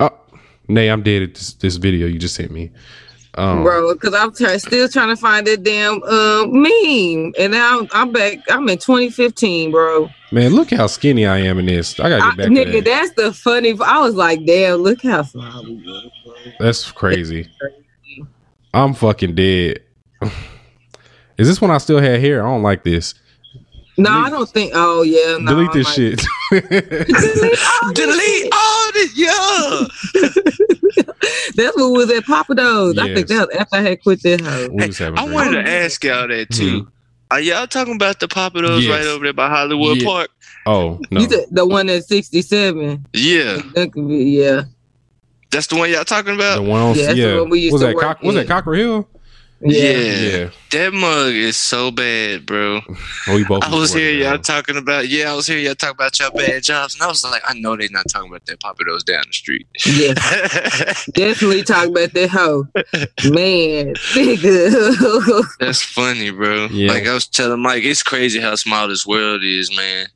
Oh, 0.00 0.10
Nay, 0.68 0.88
I'm 0.88 1.02
dead 1.02 1.22
at 1.22 1.34
this, 1.34 1.54
this 1.54 1.76
video 1.76 2.06
you 2.06 2.18
just 2.18 2.34
sent 2.34 2.50
me. 2.50 2.70
Um, 3.36 3.62
bro. 3.62 3.92
Because 3.94 4.14
I'm 4.14 4.32
try- 4.34 4.56
still 4.58 4.88
trying 4.88 5.08
to 5.08 5.16
find 5.16 5.46
that 5.46 5.62
damn 5.62 6.02
uh, 6.02 6.46
meme, 6.46 7.32
and 7.38 7.52
now 7.52 7.86
I'm 7.92 8.12
back. 8.12 8.38
I'm 8.50 8.68
in 8.68 8.78
2015, 8.78 9.70
bro. 9.72 10.08
Man, 10.30 10.52
look 10.54 10.70
how 10.70 10.86
skinny 10.86 11.26
I 11.26 11.38
am 11.38 11.58
in 11.58 11.66
this. 11.66 11.98
I 12.00 12.08
gotta 12.08 12.36
get 12.36 12.36
back 12.36 12.46
nigga, 12.48 12.72
that. 12.72 12.84
that's 12.84 13.12
the 13.14 13.32
funny. 13.32 13.70
I 13.84 14.00
was 14.00 14.14
like, 14.14 14.44
damn, 14.46 14.76
look 14.78 15.02
how 15.02 15.22
small 15.22 15.64
we 15.64 15.82
look. 15.84 16.12
That's 16.58 16.90
crazy. 16.92 17.48
I'm 18.72 18.94
fucking 18.94 19.34
dead. 19.34 19.80
Is 21.36 21.48
this 21.48 21.60
when 21.60 21.70
I 21.70 21.78
still 21.78 21.98
had 22.00 22.20
hair? 22.20 22.44
I 22.44 22.48
don't 22.48 22.62
like 22.62 22.84
this. 22.84 23.14
No, 23.96 24.10
I 24.10 24.30
don't 24.30 24.48
think. 24.48 24.72
Oh 24.74 25.02
yeah, 25.02 25.38
no, 25.38 25.52
Delete 25.54 25.72
this 25.72 25.86
like- 25.86 25.94
shit. 25.94 26.24
Delete 26.60 27.58
all 27.62 27.92
this 27.92 27.94
Delete 27.94 28.52
all 28.52 28.92
this, 28.92 29.16
yeah. 29.16 29.86
That's 31.56 31.76
what 31.76 31.92
was 31.92 32.10
at 32.10 32.24
Pappadeaux's. 32.24 32.98
I 32.98 33.14
think 33.14 33.28
Yes. 33.28 33.38
that 33.38 33.48
was 33.48 33.56
after 33.56 33.76
I 33.76 33.80
had 33.80 34.02
quit 34.02 34.22
that 34.22 34.40
house. 34.40 34.68
we 34.70 34.86
was 34.86 34.98
having 34.98 35.18
I 35.18 35.24
wanted 35.24 35.62
to 35.62 35.68
ask 35.70 36.02
y'all 36.04 36.28
that 36.28 36.50
too. 36.50 36.80
Hmm. 36.80 36.88
Are 37.30 37.40
y'all 37.40 37.66
talking 37.66 37.94
about 37.96 38.20
the 38.20 38.28
Pappadeaux 38.28 38.80
Yes. 38.80 38.90
right 38.90 39.06
over 39.06 39.24
there 39.24 39.32
by 39.32 39.48
Hollywood 39.48 39.98
Yeah. 39.98 40.04
Park? 40.04 40.30
Oh 40.66 41.00
no. 41.10 41.20
You 41.20 41.28
said 41.28 41.46
the 41.50 41.66
one 41.66 41.88
at 41.88 42.04
67. 42.04 43.06
Yeah, 43.12 43.60
That 43.74 43.92
could 43.92 44.08
be, 44.08 44.16
yeah. 44.40 44.62
that's 45.50 45.66
the 45.66 45.76
one 45.76 45.90
y'all 45.90 46.04
talking 46.04 46.34
about? 46.34 46.56
The 46.56 46.62
one 46.62 46.80
on 46.80 46.94
Yeah, 46.94 47.00
yeah. 47.02 47.06
that's 47.06 47.18
the 47.20 47.40
one 47.40 47.50
we 47.50 47.60
used 47.60 47.72
was 47.72 47.82
to 47.82 47.86
that 47.88 47.94
work 47.96 48.04
Cock, 48.04 48.22
was 48.22 48.34
that 48.36 48.46
Cockrell 48.46 48.76
Hill? 48.78 49.08
Yeah. 49.64 49.90
Yeah. 49.92 50.50
that 50.72 50.92
mug 50.92 51.32
is 51.32 51.56
so 51.56 51.90
bad, 51.90 52.44
bro. 52.44 52.80
Oh, 53.26 53.34
we 53.34 53.44
both. 53.44 53.64
I 53.64 53.70
was 53.74 53.92
working 53.92 54.06
here, 54.06 54.28
y'all 54.28 54.38
talking 54.38 54.76
about. 54.76 55.08
Yeah, 55.08 55.32
I 55.32 55.34
was 55.34 55.46
here, 55.46 55.58
y'all 55.58 55.74
talking 55.74 55.94
about 55.94 56.18
your 56.18 56.30
bad 56.32 56.62
jobs, 56.62 56.94
and 56.94 57.02
I 57.02 57.06
was 57.06 57.24
like, 57.24 57.42
I 57.46 57.54
know 57.54 57.76
they're 57.76 57.88
not 57.90 58.04
talking 58.10 58.30
about 58.30 58.44
that 58.46 58.60
Pappadeaux 58.60 59.04
down 59.04 59.22
the 59.26 59.32
street. 59.32 59.66
Yeah. 59.86 60.14
Definitely 61.14 61.62
talk 61.62 61.88
about 61.88 62.12
that 62.12 62.28
hoe. 62.30 62.66
Man, 63.30 63.94
nigga. 64.14 65.44
That's 65.58 65.82
funny, 65.82 66.30
bro. 66.30 66.66
Yeah. 66.66 66.92
Like 66.92 67.06
I 67.06 67.14
was 67.14 67.26
telling 67.26 67.62
Mike, 67.62 67.84
it's 67.84 68.02
crazy 68.02 68.40
how 68.40 68.54
small 68.56 68.88
this 68.88 69.06
world 69.06 69.42
is, 69.42 69.74
man. 69.74 70.06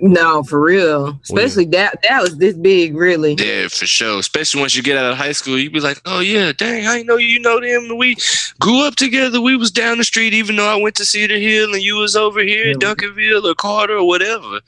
No, 0.00 0.42
for 0.42 0.60
real. 0.60 1.18
Especially 1.22 1.64
that 1.66 1.98
that 2.08 2.22
was 2.22 2.36
this 2.38 2.54
big, 2.54 2.94
really. 2.96 3.34
Yeah, 3.34 3.68
for 3.68 3.86
sure. 3.86 4.18
Especially 4.18 4.60
once 4.60 4.74
you 4.76 4.82
get 4.82 4.96
out 4.96 5.10
of 5.12 5.16
high 5.18 5.32
school, 5.32 5.58
you'd 5.58 5.72
be 5.72 5.80
like, 5.80 6.00
"Oh 6.04 6.20
yeah, 6.20 6.52
dang, 6.52 6.86
I 6.86 7.02
know 7.02 7.16
you 7.16 7.40
know 7.40 7.60
them. 7.60 7.96
We 7.96 8.16
grew 8.60 8.86
up 8.86 8.96
together. 8.96 9.40
We 9.40 9.56
was 9.56 9.70
down 9.70 9.98
the 9.98 10.04
street, 10.04 10.34
even 10.34 10.56
though 10.56 10.68
I 10.68 10.76
went 10.80 10.96
to 10.96 11.04
Cedar 11.04 11.38
Hill 11.38 11.72
and 11.72 11.82
you 11.82 11.96
was 11.96 12.16
over 12.16 12.40
here 12.42 12.70
in 12.70 12.78
Duncanville 12.78 13.44
or 13.44 13.54
Carter 13.54 13.96
or 13.96 14.06
whatever. 14.06 14.60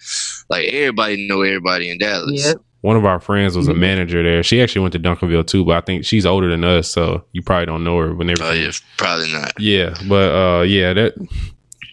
Like 0.49 0.69
everybody 0.69 1.27
know 1.29 1.43
everybody 1.43 1.91
in 1.91 1.99
Dallas. 1.99 2.45
Yeah. 2.47 2.55
One 2.83 2.97
of 2.97 3.05
our 3.05 3.19
friends 3.19 3.57
was 3.57 3.67
a 3.67 3.73
Mhm. 3.73 3.79
manager 3.79 4.23
there. 4.23 4.43
She 4.45 4.63
actually 4.63 4.83
went 4.83 4.93
to 4.93 5.01
Duncanville 5.01 5.47
too, 5.49 5.65
but 5.65 5.77
I 5.77 5.81
think 5.81 6.05
she's 6.05 6.25
older 6.25 6.49
than 6.49 6.63
us, 6.63 6.89
so 6.89 7.25
you 7.33 7.43
probably 7.43 7.67
don't 7.67 7.83
know 7.83 7.99
her. 7.99 8.15
When 8.15 8.31
Oh 8.41 8.53
yeah, 8.53 8.71
probably 8.97 9.33
not. 9.33 9.53
yeah, 9.59 9.95
but 10.07 10.31
uh, 10.33 10.63
yeah, 10.63 10.93
that 10.93 11.15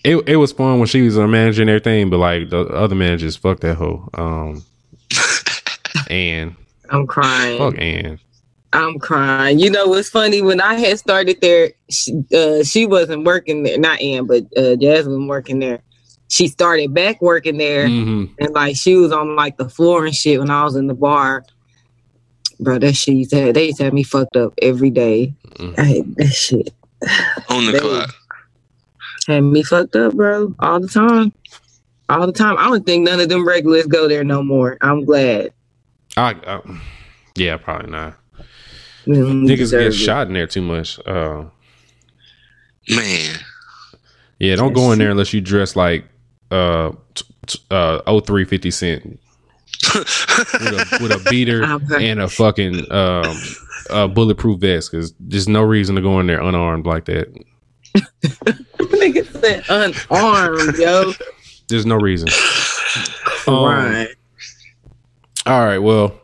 it 0.06 0.30
it 0.30 0.36
was 0.38 0.52
fun 0.52 0.80
when 0.80 0.88
she 0.88 1.02
was 1.02 1.18
a 1.18 1.28
manager 1.28 1.62
and 1.62 1.70
everything. 1.70 2.10
But 2.10 2.18
like 2.20 2.50
the 2.50 2.62
other 2.68 2.96
managers, 2.96 3.36
fuck 3.36 3.60
that 3.62 3.76
hoe. 3.76 4.08
Um, 4.14 4.64
and 6.10 6.56
I'm 6.90 7.08
crying. 7.08 7.58
fuck 7.58 7.76
and 7.78 8.20
I'm 8.74 9.00
crying. 9.00 9.60
You 9.60 9.70
know 9.70 9.88
what's 9.88 10.10
funny? 10.10 10.42
When 10.42 10.60
I 10.62 10.74
had 10.76 11.00
started 11.00 11.40
there, 11.42 11.72
she, 11.90 12.14
uh, 12.36 12.64
she 12.64 12.86
wasn't 12.86 13.24
working 13.26 13.64
there. 13.64 13.78
Not 13.78 14.02
Ann, 14.02 14.26
but 14.28 14.44
uh, 14.58 14.76
Jasmine 14.76 15.28
working 15.28 15.60
there. 15.60 15.82
She 16.28 16.48
started 16.48 16.94
back 16.94 17.22
working 17.22 17.58
there, 17.58 17.88
Mhm. 17.88 18.30
and 18.40 18.54
like 18.54 18.76
she 18.76 18.96
was 18.96 19.12
on 19.12 19.36
like 19.36 19.58
the 19.58 19.70
floor 19.70 20.06
and 20.06 20.14
shit 20.16 20.40
when 20.40 20.50
I 20.50 20.64
was 20.64 20.76
in 20.76 20.88
the 20.88 20.94
bar. 20.94 21.46
Bro, 22.60 22.80
that 22.80 22.94
shit 22.96 23.16
used 23.16 23.30
to 23.32 23.42
have, 23.42 23.54
they 23.54 23.66
used 23.68 23.78
to 23.78 23.84
have 23.86 23.94
me 23.94 24.04
fucked 24.04 24.36
up 24.36 24.54
every 24.62 24.90
day. 24.90 25.34
Mm. 25.60 25.80
I 25.80 25.84
hate 25.86 26.16
that 26.18 26.28
shit. 26.34 26.74
On 27.50 27.66
the 27.66 27.72
They- 27.74 27.80
clock. 27.80 28.14
Had 29.28 29.42
me 29.42 29.64
fucked 29.64 29.96
up, 29.96 30.14
bro, 30.14 30.54
all 30.60 30.80
the 30.80 30.88
time. 30.88 31.34
All 32.10 32.28
the 32.28 32.34
time. 32.34 32.56
I 32.60 32.66
don't 32.70 32.86
think 32.86 33.04
none 33.08 33.20
of 33.20 33.30
them 33.30 33.48
regulars 33.48 33.88
go 33.88 34.08
there 34.08 34.24
no 34.24 34.44
more. 34.44 34.78
I'm 34.82 35.04
glad. 35.06 35.52
I, 36.18 36.36
I 36.46 36.80
yeah, 37.36 37.58
probably 37.58 37.92
not. 37.92 38.16
Mm, 39.08 39.48
Niggas 39.48 39.72
get 39.72 39.82
it. 39.88 39.92
shot 39.94 40.28
in 40.28 40.34
there 40.34 40.48
too 40.48 40.62
much. 40.62 41.00
Uh, 41.06 41.46
Man. 42.90 43.36
yeah, 44.40 44.56
don't 44.56 44.74
go 44.74 44.92
in 44.92 45.00
there 45.00 45.10
unless 45.12 45.34
you 45.34 45.42
dress 45.42 45.76
like 45.76 46.06
uh 46.52 46.92
t- 47.16 47.26
t- 47.48 47.60
uh 47.72 48.20
03 48.22 48.46
50 48.46 48.72
cent 48.72 49.20
with 49.96 50.06
a, 50.54 51.00
with 51.02 51.12
a 51.12 51.28
beater 51.30 51.64
and 52.00 52.22
a 52.22 52.28
fucking 52.28 52.92
um 52.92 53.36
a 53.90 54.08
bulletproof 54.08 54.60
vest 54.60 54.92
because 54.92 55.14
there's 55.20 55.48
no 55.48 55.64
reason 55.64 55.96
to 55.96 56.02
go 56.02 56.20
in 56.20 56.28
there 56.28 56.42
unarmed 56.42 56.86
like 56.86 57.06
that. 57.06 57.34
Nigga 58.78 59.26
said 59.42 59.64
unarmed, 59.70 60.78
yo. 60.78 61.14
There's 61.68 61.86
no 61.86 61.96
reason. 61.96 62.28
Um, 63.48 63.64
Right. 63.64 64.08
All 65.46 65.60
right. 65.64 65.78
Well, 65.78 66.20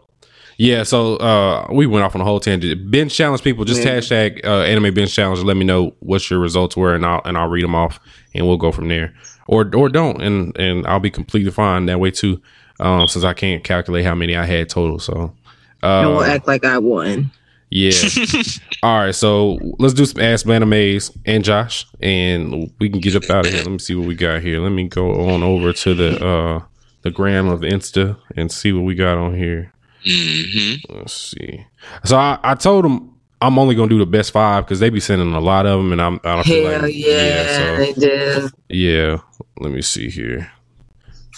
yeah. 0.58 0.82
So 0.82 1.18
uh, 1.18 1.68
we 1.72 1.86
went 1.86 2.04
off 2.04 2.16
on 2.16 2.22
a 2.22 2.24
whole 2.24 2.40
tangent. 2.40 2.90
Bench 2.90 3.14
challenge 3.14 3.44
people. 3.44 3.64
Just 3.64 3.84
Yeah. 3.84 3.98
hashtag 3.98 4.44
uh, 4.44 4.62
anime 4.62 4.92
bench 4.94 5.14
challenge. 5.14 5.42
Let 5.44 5.56
me 5.58 5.64
know 5.66 5.96
what 6.00 6.28
your 6.32 6.40
results 6.40 6.76
were, 6.76 6.96
and 6.96 7.06
I'll 7.06 7.22
and 7.26 7.38
I'll 7.38 7.48
read 7.48 7.64
them 7.64 7.76
off, 7.76 8.00
and 8.34 8.48
we'll 8.48 8.58
go 8.58 8.72
from 8.72 8.88
there. 8.88 9.14
Or 9.48 9.70
or 9.76 9.88
don't, 9.90 10.20
and 10.22 10.58
and 10.58 10.88
I'll 10.88 11.00
be 11.00 11.12
completely 11.12 11.52
fine 11.52 11.86
that 11.86 12.00
way 12.00 12.10
too. 12.10 12.42
Um, 12.80 13.08
since 13.08 13.24
I 13.24 13.34
can't 13.34 13.64
calculate 13.64 14.04
how 14.06 14.16
many 14.16 14.36
I 14.36 14.46
had 14.46 14.68
total. 14.70 14.98
So. 14.98 15.36
and 15.84 16.10
we'll 16.10 16.20
Uh, 16.22 16.26
act 16.26 16.48
like 16.48 16.66
I 16.66 16.80
won. 16.80 17.30
Yeah. 17.72 17.92
All 18.84 19.00
right. 19.00 19.16
So 19.16 19.58
let's 19.80 19.94
do 19.94 20.06
some 20.06 20.22
Ask 20.22 20.46
Banner 20.46 20.66
Maze 20.66 21.10
and 21.26 21.44
Josh, 21.44 21.86
and 22.02 22.72
we 22.80 22.90
can 22.90 23.00
get 23.00 23.16
up 23.16 23.30
out 23.30 23.46
of 23.48 23.52
here. 23.54 23.64
Let 23.64 23.72
me 23.72 23.80
see 23.80 23.96
what 23.96 24.08
we 24.08 24.16
got 24.16 24.42
here. 24.42 24.60
Let 24.60 24.72
me 24.72 24.88
go 24.88 25.30
on 25.30 25.42
over 25.42 25.74
to 25.74 25.94
the 25.96 26.24
uh 26.26 26.64
the 27.02 27.12
gram 27.12 27.48
of 27.48 27.62
Insta 27.62 28.18
and 28.36 28.52
see 28.52 28.72
what 28.74 28.84
we 28.84 28.94
got 28.94 29.18
on 29.18 29.36
here. 29.36 29.74
hmm 30.06 30.76
Let's 30.90 31.14
see. 31.14 31.66
So 32.04 32.18
I, 32.18 32.38
I 32.44 32.56
told 32.56 32.86
them 32.86 33.16
I'm 33.42 33.58
only 33.58 33.74
gonna 33.74 33.90
do 33.90 33.98
the 33.98 34.06
best 34.06 34.32
five 34.32 34.66
because 34.66 34.80
they 34.80 34.90
be 34.92 35.00
sending 35.00 35.34
a 35.34 35.40
lot 35.40 35.66
of 35.66 35.80
them, 35.80 35.92
and 35.92 36.02
I'm 36.02 36.20
I 36.24 36.36
don't 36.36 36.44
feel 36.46 36.70
Hell 36.70 36.82
like 36.84 36.94
yeah, 36.96 37.58
so 37.58 37.78
they 37.78 37.94
do. 37.94 38.50
yeah. 38.70 39.18
Let 39.60 39.72
me 39.72 39.82
see 39.82 40.10
here. 40.10 40.52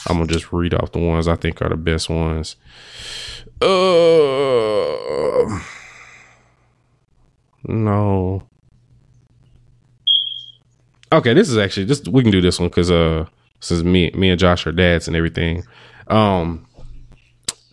I'm 0.09 0.17
gonna 0.17 0.27
just 0.27 0.51
read 0.51 0.73
off 0.73 0.91
the 0.91 0.99
ones 0.99 1.27
I 1.29 1.35
think 1.37 1.61
are 1.61 1.69
the 1.69 1.77
best 1.77 2.09
ones. 2.09 2.57
Uh, 3.61 5.59
No. 7.65 8.43
Okay, 11.11 11.33
this 11.33 11.49
is 11.49 11.57
actually 11.57 11.85
just 11.85 12.07
we 12.07 12.23
can 12.23 12.31
do 12.31 12.41
this 12.41 12.59
one 12.59 12.69
because 12.69 12.89
uh 12.89 13.25
since 13.59 13.83
me 13.83 14.11
me 14.11 14.29
and 14.29 14.39
Josh 14.39 14.65
are 14.65 14.71
dads 14.71 15.07
and 15.07 15.15
everything. 15.15 15.63
Um 16.07 16.65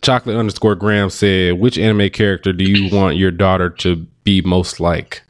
chocolate 0.01 0.35
underscore 0.35 0.75
Graham 0.75 1.09
said, 1.09 1.59
which 1.59 1.77
anime 1.77 2.09
character 2.09 2.53
do 2.53 2.63
you 2.63 2.95
want 2.95 3.17
your 3.17 3.31
daughter 3.31 3.69
to 3.69 3.95
be 4.23 4.41
most 4.41 4.79
like? 4.79 5.23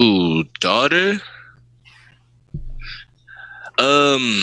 Ooh, 0.00 0.44
daughter. 0.60 1.20
Um, 3.78 4.42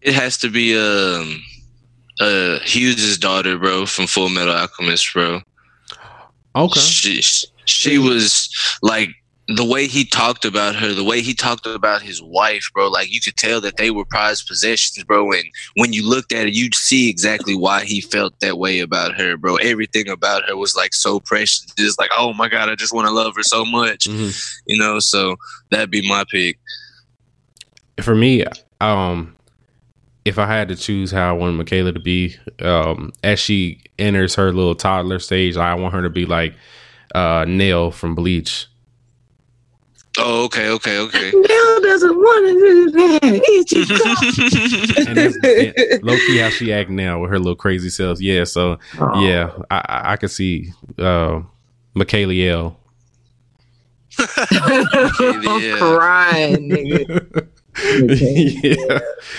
it 0.00 0.14
has 0.14 0.38
to 0.38 0.48
be 0.50 0.76
um, 0.76 1.42
uh, 2.20 2.58
Hughes' 2.60 3.18
daughter, 3.18 3.58
bro, 3.58 3.86
from 3.86 4.06
Full 4.06 4.28
Metal 4.28 4.54
Alchemist, 4.54 5.12
bro. 5.12 5.42
Okay. 6.56 6.80
She, 6.80 7.22
she 7.64 7.98
was 7.98 8.48
like 8.82 9.10
the 9.56 9.64
way 9.64 9.86
he 9.86 10.04
talked 10.04 10.44
about 10.44 10.76
her, 10.76 10.92
the 10.92 11.04
way 11.04 11.20
he 11.20 11.34
talked 11.34 11.66
about 11.66 12.02
his 12.02 12.22
wife, 12.22 12.68
bro, 12.72 12.88
like 12.88 13.12
you 13.12 13.20
could 13.20 13.36
tell 13.36 13.60
that 13.60 13.76
they 13.76 13.90
were 13.90 14.04
prized 14.04 14.46
possessions, 14.46 15.02
bro. 15.04 15.32
And 15.32 15.44
when 15.74 15.92
you 15.92 16.08
looked 16.08 16.32
at 16.32 16.46
it, 16.46 16.54
you'd 16.54 16.74
see 16.74 17.08
exactly 17.08 17.56
why 17.56 17.84
he 17.84 18.00
felt 18.00 18.38
that 18.40 18.58
way 18.58 18.80
about 18.80 19.14
her, 19.14 19.36
bro. 19.36 19.56
Everything 19.56 20.08
about 20.08 20.48
her 20.48 20.56
was 20.56 20.76
like 20.76 20.94
so 20.94 21.20
precious. 21.20 21.66
Just 21.76 21.98
like, 21.98 22.10
oh 22.16 22.32
my 22.32 22.48
God, 22.48 22.68
I 22.68 22.76
just 22.76 22.94
want 22.94 23.08
to 23.08 23.12
love 23.12 23.34
her 23.36 23.42
so 23.42 23.64
much. 23.64 24.04
Mhm. 24.04 24.60
You 24.66 24.78
know, 24.78 25.00
so 25.00 25.36
that'd 25.70 25.90
be 25.90 26.08
my 26.08 26.24
pick. 26.30 26.58
For 28.00 28.14
me, 28.14 28.44
um, 28.80 29.36
if 30.24 30.38
I 30.38 30.46
had 30.46 30.68
to 30.68 30.76
choose 30.76 31.10
how 31.10 31.30
I 31.30 31.32
want 31.32 31.56
Michaela 31.56 31.92
to 31.92 32.00
be, 32.00 32.36
um, 32.60 33.12
as 33.24 33.38
she 33.40 33.80
enters 33.98 34.34
her 34.34 34.52
little 34.52 34.74
toddler 34.74 35.18
stage, 35.18 35.56
I 35.56 35.74
want 35.74 35.94
her 35.94 36.02
to 36.02 36.10
be 36.10 36.26
like 36.26 36.54
uh 37.14 37.44
Nell 37.48 37.90
from 37.90 38.14
Bleach. 38.14 38.66
Oh, 40.18 40.44
okay, 40.44 40.68
okay, 40.68 40.98
okay. 40.98 41.30
Nell 41.34 41.80
doesn't 41.80 42.16
want 42.16 42.46
to 42.46 42.54
do 42.54 42.90
that. 42.90 43.20
It's 43.22 43.70
just 43.70 44.98
And 45.08 45.16
that's 45.16 45.36
and 45.36 46.02
low 46.02 46.16
key 46.16 46.38
how 46.38 46.50
she 46.50 46.72
act 46.72 46.90
now 46.90 47.20
with 47.20 47.30
her 47.30 47.38
little 47.38 47.56
crazy 47.56 47.90
self. 47.90 48.20
Yeah, 48.20 48.44
so 48.44 48.78
Aw. 48.98 49.20
yeah, 49.20 49.52
I 49.70 49.76
I, 49.78 50.12
I 50.12 50.16
could 50.16 50.30
see 50.30 50.72
uh 50.98 51.40
Michaela 51.94 52.34
L. 52.34 52.76
I'm 54.18 55.78
crying, 55.78 56.68
nigga. 56.68 57.48
yeah. 57.84 58.98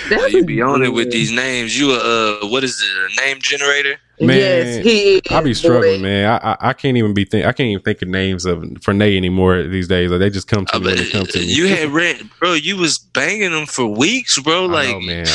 That's 0.10 0.34
you 0.34 0.46
be 0.46 0.62
on 0.62 0.84
it 0.84 0.94
with 0.94 1.12
these 1.12 1.32
names. 1.32 1.78
You 1.78 1.92
a 1.92 1.98
uh, 2.44 2.48
what 2.48 2.64
is 2.64 2.82
it? 2.82 3.12
A 3.12 3.26
name 3.26 3.40
generator? 3.42 3.98
Man, 4.20 4.38
yes, 4.38 4.84
he 4.86 5.16
is. 5.16 5.22
I 5.32 5.42
be 5.42 5.54
struggling, 5.54 6.00
boy. 6.00 6.04
man. 6.04 6.40
I, 6.42 6.52
I 6.52 6.58
I 6.70 6.74
can't 6.74 6.96
even 6.98 7.14
be 7.14 7.26
think 7.26 7.46
I 7.46 7.52
can't 7.52 7.68
even 7.68 7.84
think 7.84 8.02
of 8.02 8.08
names 8.08 8.46
of 8.46 8.64
for 8.82 8.94
Nay 8.94 9.18
anymore 9.18 9.64
these 9.64 9.88
days. 9.88 10.12
Like 10.12 10.20
they 10.20 10.30
just 10.30 10.48
come 10.48 10.66
to 10.68 10.76
I 10.76 10.80
me 10.80 10.86
when 10.86 10.96
bet 10.96 11.06
they 11.06 11.12
come 11.12 11.26
to 11.26 11.40
me. 11.40 11.46
you 11.54 11.68
had 11.68 11.90
read, 11.90 12.30
bro. 12.40 12.54
You 12.54 12.78
was 12.78 12.98
banging 13.00 13.52
them 13.52 13.66
for 13.66 13.86
weeks, 13.88 14.40
bro. 14.40 14.64
I 14.64 14.68
Like, 14.68 14.90
know, 14.90 15.00
man. 15.02 15.28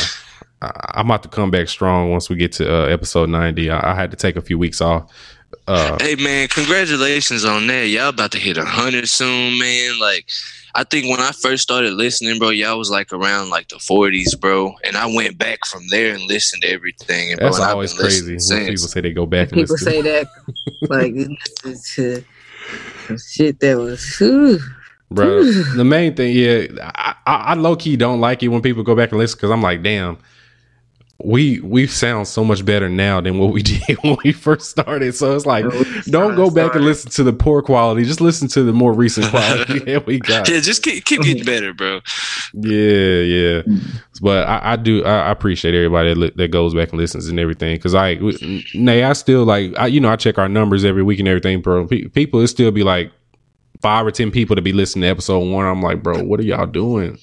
I, 0.62 0.70
I'm 0.94 1.06
about 1.06 1.22
to 1.24 1.28
come 1.28 1.50
back 1.50 1.68
strong 1.68 2.10
once 2.10 2.30
we 2.30 2.36
get 2.36 2.52
to 2.52 2.72
uh, 2.72 2.86
episode 2.86 3.28
90. 3.28 3.70
I, 3.70 3.92
I 3.92 3.94
had 3.94 4.10
to 4.12 4.16
take 4.16 4.36
a 4.36 4.40
few 4.42 4.58
weeks 4.58 4.80
off. 4.80 5.12
Uh, 5.66 5.96
hey, 6.00 6.14
man, 6.14 6.48
congratulations 6.48 7.44
on 7.44 7.66
that. 7.66 7.88
Y'all 7.88 8.10
about 8.10 8.30
to 8.32 8.38
hit 8.38 8.56
a 8.56 8.64
hundred 8.64 9.08
soon, 9.08 9.58
man. 9.58 9.98
Like, 9.98 10.28
I 10.76 10.84
think 10.84 11.10
when 11.10 11.20
I 11.20 11.32
first 11.32 11.62
started 11.62 11.94
listening, 11.94 12.38
bro, 12.38 12.50
y'all 12.50 12.78
was 12.78 12.90
like 12.90 13.12
around 13.12 13.50
like 13.50 13.68
the 13.68 13.76
40s, 13.76 14.38
bro. 14.38 14.74
And 14.84 14.96
I 14.96 15.06
went 15.06 15.38
back 15.38 15.64
from 15.66 15.82
there 15.90 16.14
and 16.14 16.22
listened 16.22 16.62
to 16.62 16.68
everything. 16.68 17.32
And 17.32 17.40
bro, 17.40 17.48
that's 17.48 17.58
and 17.58 17.66
I've 17.66 17.72
always 17.72 17.94
been 17.94 18.02
crazy 18.02 18.36
when 18.54 18.66
people 18.66 18.86
say 18.86 19.00
they 19.00 19.12
go 19.12 19.26
back 19.26 19.52
and 19.52 19.62
People 19.62 19.76
say 19.78 20.02
that, 20.02 20.28
like, 20.82 21.14
this 21.64 23.32
shit 23.32 23.58
that 23.60 23.78
was. 23.78 24.16
whew. 24.18 24.60
Bro, 25.10 25.44
the 25.76 25.84
main 25.84 26.14
thing, 26.14 26.36
yeah, 26.36 26.66
I, 26.82 27.14
I, 27.26 27.34
I 27.36 27.54
low 27.54 27.76
key 27.76 27.96
don't 27.96 28.20
like 28.20 28.42
it 28.42 28.48
when 28.48 28.60
people 28.60 28.82
go 28.82 28.96
back 28.96 29.12
and 29.12 29.18
listen 29.18 29.36
because 29.36 29.52
I'm 29.52 29.62
like, 29.62 29.82
damn, 29.82 30.18
we 31.24 31.60
we 31.60 31.86
sound 31.86 32.28
so 32.28 32.44
much 32.44 32.64
better 32.64 32.88
now 32.88 33.20
than 33.20 33.38
what 33.38 33.52
we 33.52 33.62
did 33.62 33.96
when 34.02 34.16
we 34.22 34.32
first 34.32 34.70
started. 34.70 35.14
So 35.14 35.34
it's 35.34 35.46
like, 35.46 35.64
don't 36.04 36.36
go 36.36 36.50
back 36.50 36.74
and 36.74 36.84
listen 36.84 37.10
to 37.12 37.22
the 37.22 37.32
poor 37.32 37.62
quality. 37.62 38.04
Just 38.04 38.20
listen 38.20 38.48
to 38.48 38.62
the 38.62 38.72
more 38.72 38.92
recent 38.92 39.26
quality 39.30 39.78
that 39.86 40.06
we 40.06 40.18
got. 40.18 40.48
Yeah, 40.48 40.60
just 40.60 40.82
keep, 40.82 41.04
keep 41.04 41.22
getting 41.22 41.44
better, 41.44 41.72
bro. 41.72 42.00
Yeah, 42.52 43.20
yeah. 43.20 43.62
Mm. 43.62 44.02
But 44.20 44.46
I, 44.46 44.72
I 44.72 44.76
do. 44.76 45.04
I, 45.04 45.28
I 45.28 45.30
appreciate 45.30 45.74
everybody 45.74 46.10
that, 46.10 46.18
li- 46.18 46.32
that 46.36 46.48
goes 46.48 46.74
back 46.74 46.90
and 46.90 47.00
listens 47.00 47.28
and 47.28 47.40
everything. 47.40 47.76
Because 47.76 47.94
I, 47.94 48.18
Nay, 48.74 49.02
I 49.02 49.12
still 49.14 49.44
like. 49.44 49.72
I, 49.78 49.86
you 49.86 50.00
know, 50.00 50.10
I 50.10 50.16
check 50.16 50.38
our 50.38 50.48
numbers 50.48 50.84
every 50.84 51.02
week 51.02 51.18
and 51.18 51.28
everything, 51.28 51.62
bro. 51.62 51.86
Pe- 51.86 52.08
people, 52.08 52.40
it 52.40 52.48
still 52.48 52.70
be 52.70 52.82
like 52.82 53.10
five 53.80 54.06
or 54.06 54.10
ten 54.10 54.30
people 54.30 54.54
to 54.56 54.62
be 54.62 54.72
listening 54.72 55.02
to 55.02 55.08
episode 55.08 55.40
one. 55.50 55.64
I'm 55.64 55.80
like, 55.80 56.02
bro, 56.02 56.22
what 56.24 56.40
are 56.40 56.44
y'all 56.44 56.66
doing? 56.66 57.18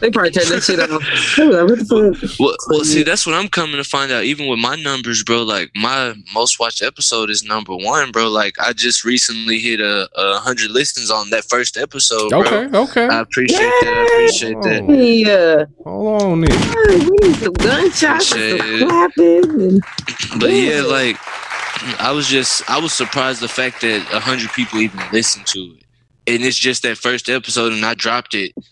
They 0.00 0.10
probably 0.10 0.30
turn 0.30 0.48
that 0.50 0.62
shit 0.62 0.78
off. 0.78 1.02
They 1.36 1.46
was 1.46 1.56
like, 1.56 1.68
what 1.68 1.78
the 2.12 2.28
fuck? 2.28 2.38
Well, 2.38 2.56
well, 2.68 2.84
see, 2.84 3.02
that's 3.02 3.26
what 3.26 3.34
I'm 3.34 3.48
coming 3.48 3.76
to 3.76 3.84
find 3.84 4.12
out. 4.12 4.24
Even 4.24 4.46
with 4.48 4.58
my 4.60 4.76
numbers, 4.76 5.24
bro, 5.24 5.42
like 5.42 5.70
my 5.74 6.14
most 6.32 6.60
watched 6.60 6.82
episode 6.82 7.30
is 7.30 7.42
number 7.42 7.74
one, 7.76 8.12
bro. 8.12 8.28
Like 8.28 8.54
I 8.60 8.72
just 8.72 9.04
recently 9.04 9.58
hit 9.58 9.80
a, 9.80 10.08
a 10.14 10.38
hundred 10.38 10.70
listens 10.70 11.10
on 11.10 11.30
that 11.30 11.44
first 11.46 11.76
episode, 11.76 12.30
bro. 12.30 12.40
Okay, 12.42 12.76
okay. 12.78 13.08
I 13.08 13.20
appreciate 13.20 13.58
that. 13.58 14.06
I 14.08 14.14
appreciate 14.14 14.62
that. 14.62 14.82
Oh. 14.88 14.92
Yeah, 14.92 15.64
Hold 15.84 16.22
on, 16.22 16.40
then. 16.42 17.08
we 17.10 17.28
need 17.28 17.36
some 17.36 17.52
gunshots 17.54 18.32
and 18.34 18.60
some 18.60 18.88
clapping. 18.88 19.50
And, 19.60 19.82
But 20.38 20.50
yeah, 20.52 20.82
like 20.82 21.16
I 22.00 22.12
was 22.12 22.28
just 22.28 22.68
I 22.70 22.78
was 22.80 22.92
surprised 22.92 23.40
the 23.40 23.48
fact 23.48 23.80
that 23.80 24.06
a 24.12 24.20
hundred 24.20 24.50
people 24.52 24.78
even 24.80 25.00
listened 25.12 25.46
to 25.48 25.60
it, 25.76 25.84
and 26.32 26.44
it's 26.44 26.56
just 26.58 26.82
that 26.84 26.98
first 26.98 27.28
episode, 27.28 27.72
and 27.72 27.84
I 27.84 27.94
dropped 27.94 28.34
it 28.34 28.52
w- 28.54 28.64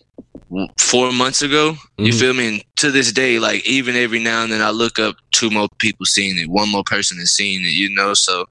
four 0.78 1.12
months 1.12 1.42
ago. 1.42 1.76
You 1.98 2.12
Mhm. 2.12 2.18
feel 2.20 2.34
me? 2.34 2.48
And 2.48 2.64
to 2.76 2.90
this 2.90 3.12
day, 3.12 3.38
like 3.38 3.66
even 3.66 3.96
every 3.96 4.18
now 4.20 4.42
and 4.44 4.52
then, 4.52 4.62
I 4.62 4.70
look 4.70 4.98
up 4.98 5.16
two 5.32 5.50
more 5.50 5.68
people 5.78 6.06
seeing 6.06 6.38
it, 6.38 6.48
one 6.48 6.68
more 6.70 6.84
person 6.84 7.18
is 7.18 7.32
seeing 7.34 7.64
it. 7.64 7.72
You 7.72 7.90
know, 7.90 8.14
so 8.14 8.46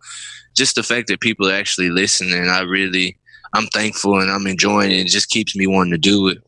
just 0.56 0.76
the 0.76 0.84
fact 0.84 1.08
that 1.08 1.20
people 1.22 1.50
are 1.50 1.54
actually 1.56 1.90
listening, 1.90 2.48
I 2.50 2.62
really. 2.62 3.18
I'm 3.54 3.68
thankful 3.68 4.20
and 4.20 4.30
I'm 4.30 4.48
enjoying 4.48 4.92
it. 4.92 4.96
It 5.06 5.08
just 5.08 5.30
keeps 5.30 5.56
me 5.56 5.66
wanting 5.66 5.92
to 5.94 5.98
do 5.98 6.28
it. 6.28 6.40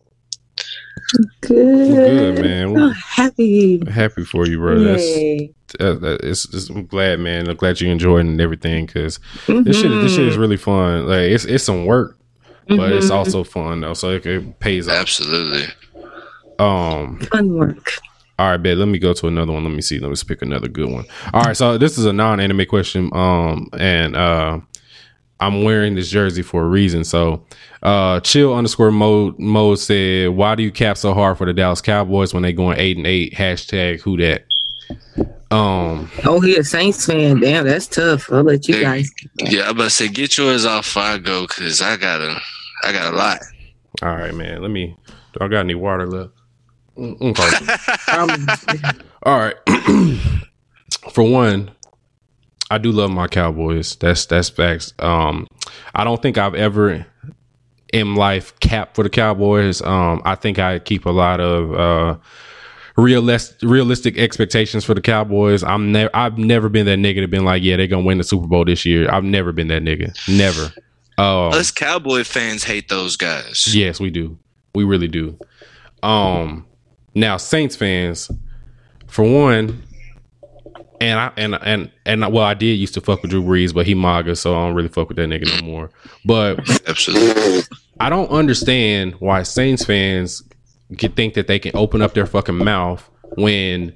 good. 1.41 1.87
Good, 1.87 2.41
man. 2.43 2.75
I'm 2.77 2.91
happy. 2.91 3.81
Happy 3.89 4.25
for 4.25 4.45
you, 4.45 4.57
bro. 4.57 4.83
That's, 4.83 5.03
Yay. 5.17 5.53
uh, 5.79 5.93
that, 5.93 6.19
it's, 6.23 6.53
it's, 6.53 6.69
I'm 6.69 6.85
glad, 6.85 7.19
man. 7.19 7.49
I'm 7.49 7.55
glad 7.55 7.79
you 7.79 7.89
enjoyed 7.89 8.25
it 8.25 8.29
and 8.29 8.41
everything. 8.41 8.87
Because 8.87 9.19
this 9.47 9.79
shit, 9.79 9.89
this 10.01 10.15
shit 10.15 10.27
is 10.27 10.35
really 10.37 10.57
fun. 10.57 11.07
Like 11.07 11.29
it's 11.31 11.45
it's 11.45 11.63
some 11.63 11.85
work, 11.85 12.17
but 12.67 12.91
it's 12.91 13.07
Mhm. 13.09 13.15
also 13.15 13.43
fun 13.43 13.81
though. 13.81 13.93
So 13.93 14.11
it, 14.11 14.25
it 14.25 14.59
pays 14.59 14.87
off. 14.87 14.95
Absolutely. 14.95 15.65
Um. 16.59 17.19
fun 17.31 17.53
work. 17.53 17.93
All 18.39 18.49
right, 18.51 18.57
bet. 18.57 18.77
Let 18.77 18.87
me 18.87 18.99
go 18.99 19.13
to 19.13 19.27
another 19.27 19.51
one. 19.51 19.63
Let 19.63 19.73
me 19.73 19.81
see. 19.81 19.99
Let 19.99 20.09
me 20.09 20.15
pick 20.27 20.41
another 20.43 20.67
good 20.67 20.89
one. 20.91 21.05
All 21.33 21.41
right, 21.41 21.57
so 21.57 21.77
this 21.77 21.97
is 21.97 22.05
a 22.05 22.13
non-anime 22.13 22.65
question. 22.67 23.09
Um, 23.13 23.67
and 23.79 24.15
uh, 24.15 24.59
I'm 25.39 25.63
wearing 25.63 25.95
this 25.95 26.09
jersey 26.09 26.43
for 26.43 26.63
a 26.63 26.67
reason. 26.67 27.03
So, 27.03 27.43
uh, 27.81 28.19
chill 28.19 28.53
underscore 28.55 28.91
mode 28.91 29.39
mode 29.39 29.79
said, 29.79 30.29
"Why 30.29 30.53
do 30.55 30.61
you 30.63 30.71
cap 30.71 30.97
so 30.97 31.13
hard 31.15 31.37
for 31.39 31.45
the 31.47 31.53
Dallas 31.53 31.81
Cowboys 31.81 32.31
when 32.33 32.43
they 32.43 32.53
going 32.53 32.77
eight 32.79 32.97
and 32.97 33.07
eight? 33.07 33.33
Hashtag 33.33 34.01
who 34.01 34.17
that. 34.17 34.43
Um, 35.49 36.09
Oh, 36.25 36.39
he 36.41 36.57
a 36.57 36.63
Saints 36.63 37.05
fan. 37.05 37.39
Damn, 37.39 37.65
that's 37.65 37.87
tough. 37.87 38.31
I'll 38.31 38.43
let 38.43 38.67
you 38.67 38.81
guys. 38.81 39.09
Yeah, 39.39 39.63
I'm 39.63 39.71
about 39.71 39.85
to 39.85 39.89
say 39.91 40.07
get 40.09 40.37
yours 40.37 40.65
off 40.65 40.85
before 40.85 41.03
I 41.03 41.17
go 41.17 41.47
because 41.47 41.81
I 41.81 41.97
got 41.97 42.21
a 42.21 42.39
I 42.83 42.91
got 42.91 43.13
a 43.13 43.15
lot. 43.17 43.39
all 44.01 44.15
right, 44.15 44.33
man. 44.33 44.61
Let 44.61 44.71
me. 44.71 44.95
Do 45.33 45.45
I 45.45 45.47
got 45.47 45.59
any 45.61 45.75
water 45.75 46.07
left? 46.07 46.33
Mm, 46.97 47.21
Okay. 47.21 47.73
Um, 48.17 48.47
All 49.23 49.37
right. 49.37 49.55
For 51.11 51.23
one, 51.29 51.71
I 52.71 52.77
do 52.77 52.91
love 52.91 53.11
my 53.11 53.27
Cowboys. 53.27 53.95
That's 53.97 54.25
that's 54.25 54.49
facts. 54.49 54.93
Um, 54.99 55.47
I 55.93 56.03
don't 56.03 56.21
think 56.21 56.37
I've 56.37 56.55
ever 56.55 57.05
in 57.93 58.15
life 58.15 58.57
capped 58.59 58.95
for 58.95 59.03
the 59.03 59.09
Cowboys. 59.09 59.81
Um, 59.81 60.21
I 60.25 60.35
think 60.35 60.59
I 60.59 60.79
keep 60.79 61.05
a 61.05 61.11
lot 61.11 61.39
of 61.39 61.73
uh 61.73 62.17
realistic 62.97 63.57
realistic 63.61 64.17
expectations 64.17 64.83
for 64.85 64.93
the 64.93 65.01
Cowboys. 65.01 65.63
I'm 65.63 65.91
never 65.91 66.09
I've 66.15 66.37
never 66.37 66.67
been 66.69 66.85
that 66.87 66.99
nigga 66.99 67.21
to 67.21 67.27
been 67.27 67.45
like, 67.45 67.63
yeah, 67.63 67.77
they're 67.77 67.87
gonna 67.87 68.05
win 68.05 68.17
the 68.17 68.23
Super 68.23 68.47
Bowl 68.47 68.65
this 68.65 68.85
year. 68.85 69.09
I've 69.11 69.23
never 69.23 69.51
been 69.51 69.67
that 69.67 69.83
nigga. 69.83 70.13
Never. 70.27 70.71
Um, 71.17 71.53
Us 71.53 71.71
Cowboy 71.71 72.23
fans 72.23 72.63
hate 72.63 72.89
those 72.89 73.15
guys. 73.15 73.73
Yes, 73.75 73.99
we 73.99 74.09
do. 74.09 74.37
We 74.75 74.83
really 74.83 75.07
do. 75.07 75.37
Um 76.03 76.65
now 77.15 77.37
Saints 77.37 77.75
fans, 77.75 78.29
for 79.07 79.23
one, 79.23 79.81
and 81.01 81.19
I 81.19 81.31
and 81.37 81.55
and 81.55 81.91
and 82.05 82.21
well, 82.21 82.43
I 82.43 82.53
did 82.53 82.75
used 82.75 82.93
to 82.95 83.01
fuck 83.01 83.21
with 83.21 83.31
Drew 83.31 83.43
Brees, 83.43 83.73
but 83.73 83.85
he 83.85 83.95
MAGA, 83.95 84.35
so 84.35 84.55
I 84.55 84.65
don't 84.67 84.75
really 84.75 84.89
fuck 84.89 85.07
with 85.07 85.17
that 85.17 85.29
nigga 85.29 85.61
no 85.61 85.67
more. 85.67 85.89
But 86.25 86.59
Absolutely. 86.87 87.61
I 87.99 88.09
don't 88.09 88.29
understand 88.29 89.13
why 89.13 89.43
Saints 89.43 89.85
fans 89.85 90.43
can 90.97 91.11
think 91.13 91.33
that 91.33 91.47
they 91.47 91.59
can 91.59 91.75
open 91.75 92.01
up 92.01 92.13
their 92.13 92.25
fucking 92.25 92.57
mouth 92.57 93.07
when 93.37 93.95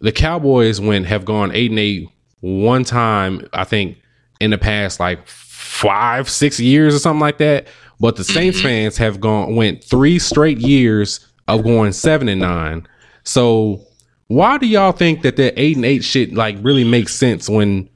the 0.00 0.12
Cowboys 0.12 0.80
when 0.80 1.04
have 1.04 1.24
gone 1.24 1.52
eight 1.54 1.70
and 1.70 1.78
eight 1.78 2.08
one 2.40 2.82
time, 2.84 3.48
I 3.52 3.64
think 3.64 3.98
in 4.40 4.50
the 4.50 4.58
past 4.58 4.98
like 4.98 5.26
five, 5.72 6.28
six 6.28 6.60
years 6.60 6.94
or 6.94 6.98
something 6.98 7.20
like 7.20 7.38
that. 7.38 7.66
But 7.98 8.16
the 8.16 8.24
Saints 8.24 8.58
Mm-hmm. 8.58 8.66
fans 8.66 8.96
have 8.98 9.20
gone 9.20 9.56
went 9.56 9.82
three 9.82 10.18
straight 10.18 10.58
years 10.58 11.26
of 11.48 11.64
going 11.64 11.92
seven 11.92 12.28
and 12.28 12.40
nine. 12.40 12.86
So 13.24 13.80
why 14.26 14.58
do 14.58 14.66
y'all 14.66 14.92
think 14.92 15.22
that 15.22 15.36
that 15.36 15.58
eight 15.58 15.76
and 15.76 15.84
eight 15.84 16.04
shit 16.04 16.34
like 16.34 16.56
really 16.60 16.84
makes 16.84 17.14
sense 17.14 17.48
when 17.48 17.88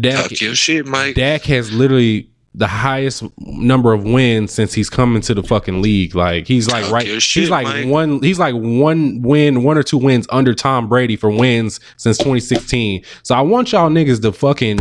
Dak 0.00 0.40
your 0.40 0.54
shit, 0.54 0.86
Mike. 0.86 1.14
Dak 1.16 1.42
has 1.44 1.72
literally 1.72 2.30
the 2.54 2.66
highest 2.66 3.22
number 3.38 3.92
of 3.92 4.04
wins 4.04 4.52
since 4.52 4.72
he's 4.72 4.90
come 4.90 5.14
into 5.14 5.34
the 5.34 5.42
fucking 5.42 5.80
league. 5.82 6.14
Like 6.14 6.46
he's 6.46 6.68
like 6.68 6.90
right, 6.90 7.06
your 7.06 7.14
he's 7.16 7.22
shit, 7.22 7.50
like 7.50 7.66
Mike. 7.66 7.86
one, 7.86 8.22
he's 8.22 8.38
like 8.38 8.54
one 8.54 9.22
win, 9.22 9.62
one 9.62 9.78
or 9.78 9.82
two 9.82 9.98
wins 9.98 10.26
under 10.30 10.54
Tom 10.54 10.88
Brady 10.88 11.16
for 11.16 11.30
wins 11.30 11.78
since 11.96 12.18
2016. 12.18 13.04
So 13.22 13.34
I 13.34 13.42
want 13.42 13.72
y'all 13.72 13.90
niggas 13.90 14.22
to 14.22 14.32
fucking 14.32 14.78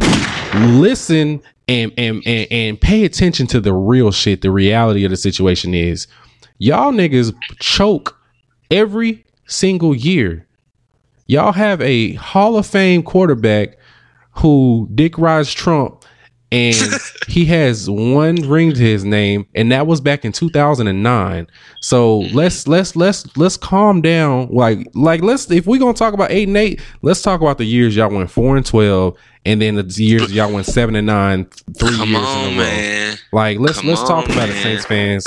listen 0.80 1.41
and 1.68 1.91
and 1.98 2.23
and, 2.26 2.48
and 2.52 2.81
pay 2.81 3.03
attention 3.03 3.48
to 3.48 3.60
the 3.60 3.73
real 3.73 4.11
shit. 4.11 4.41
The 4.41 4.52
reality 4.52 5.03
of 5.03 5.11
the 5.11 5.18
situation 5.18 5.73
is, 5.73 6.07
y'all 6.57 6.91
niggas 6.91 7.35
choke 7.60 8.18
every 8.72 9.26
single 9.45 9.95
year. 9.95 10.45
Y'all 11.27 11.52
have 11.52 11.81
a 11.81 12.14
Hall 12.14 12.57
of 12.57 12.65
Fame 12.65 13.03
quarterback 13.03 13.77
who 14.31 14.88
Dick 14.94 15.18
Rides 15.18 15.53
Trump, 15.53 15.97
and 16.52 16.76
he 17.28 17.45
has 17.45 17.90
one 17.90 18.36
ring 18.48 18.74
to 18.74 18.80
his 18.80 19.03
name, 19.03 19.48
and 19.56 19.72
that 19.72 19.86
was 19.88 20.02
back 20.02 20.24
in 20.26 20.32
2009. 20.32 21.48
So 21.82 22.19
let's 22.19 22.68
let's 22.68 22.95
let's 22.95 23.36
let's 23.38 23.57
calm 23.57 24.02
down. 24.02 24.49
Like 24.52 24.88
like 24.94 25.22
let's 25.22 25.49
if 25.52 25.68
we're 25.68 25.80
gonna 25.80 25.94
talk 25.94 26.14
about 26.14 26.32
eight 26.32 26.48
and 26.48 26.57
eight, 26.57 26.82
let's 27.02 27.22
talk 27.22 27.41
about 27.41 27.57
the 27.57 27.65
years 27.65 27.95
y'all 27.95 28.10
went 28.14 28.32
four 28.32 28.57
and 28.57 28.65
twelve, 28.65 29.18
and 29.45 29.61
then 29.61 29.76
the 29.76 29.84
years 30.03 30.32
y'all 30.34 30.52
went 30.52 30.65
seven 30.65 30.95
and 30.95 31.07
nine, 31.07 31.45
three 31.78 31.95
Come 31.95 32.10
years 32.10 32.24
on, 32.24 32.38
in 32.48 32.48
a 32.48 32.49
row. 32.52 32.57
man. 32.57 33.18
Like 33.34 33.60
let's 33.60 33.80
Come 33.80 33.90
let's 33.90 34.02
talk 34.02 34.26
on, 34.26 34.32
about 34.32 34.49
it, 34.49 34.53
man. 34.53 34.64
Saints 34.64 34.86
fans. 34.86 35.26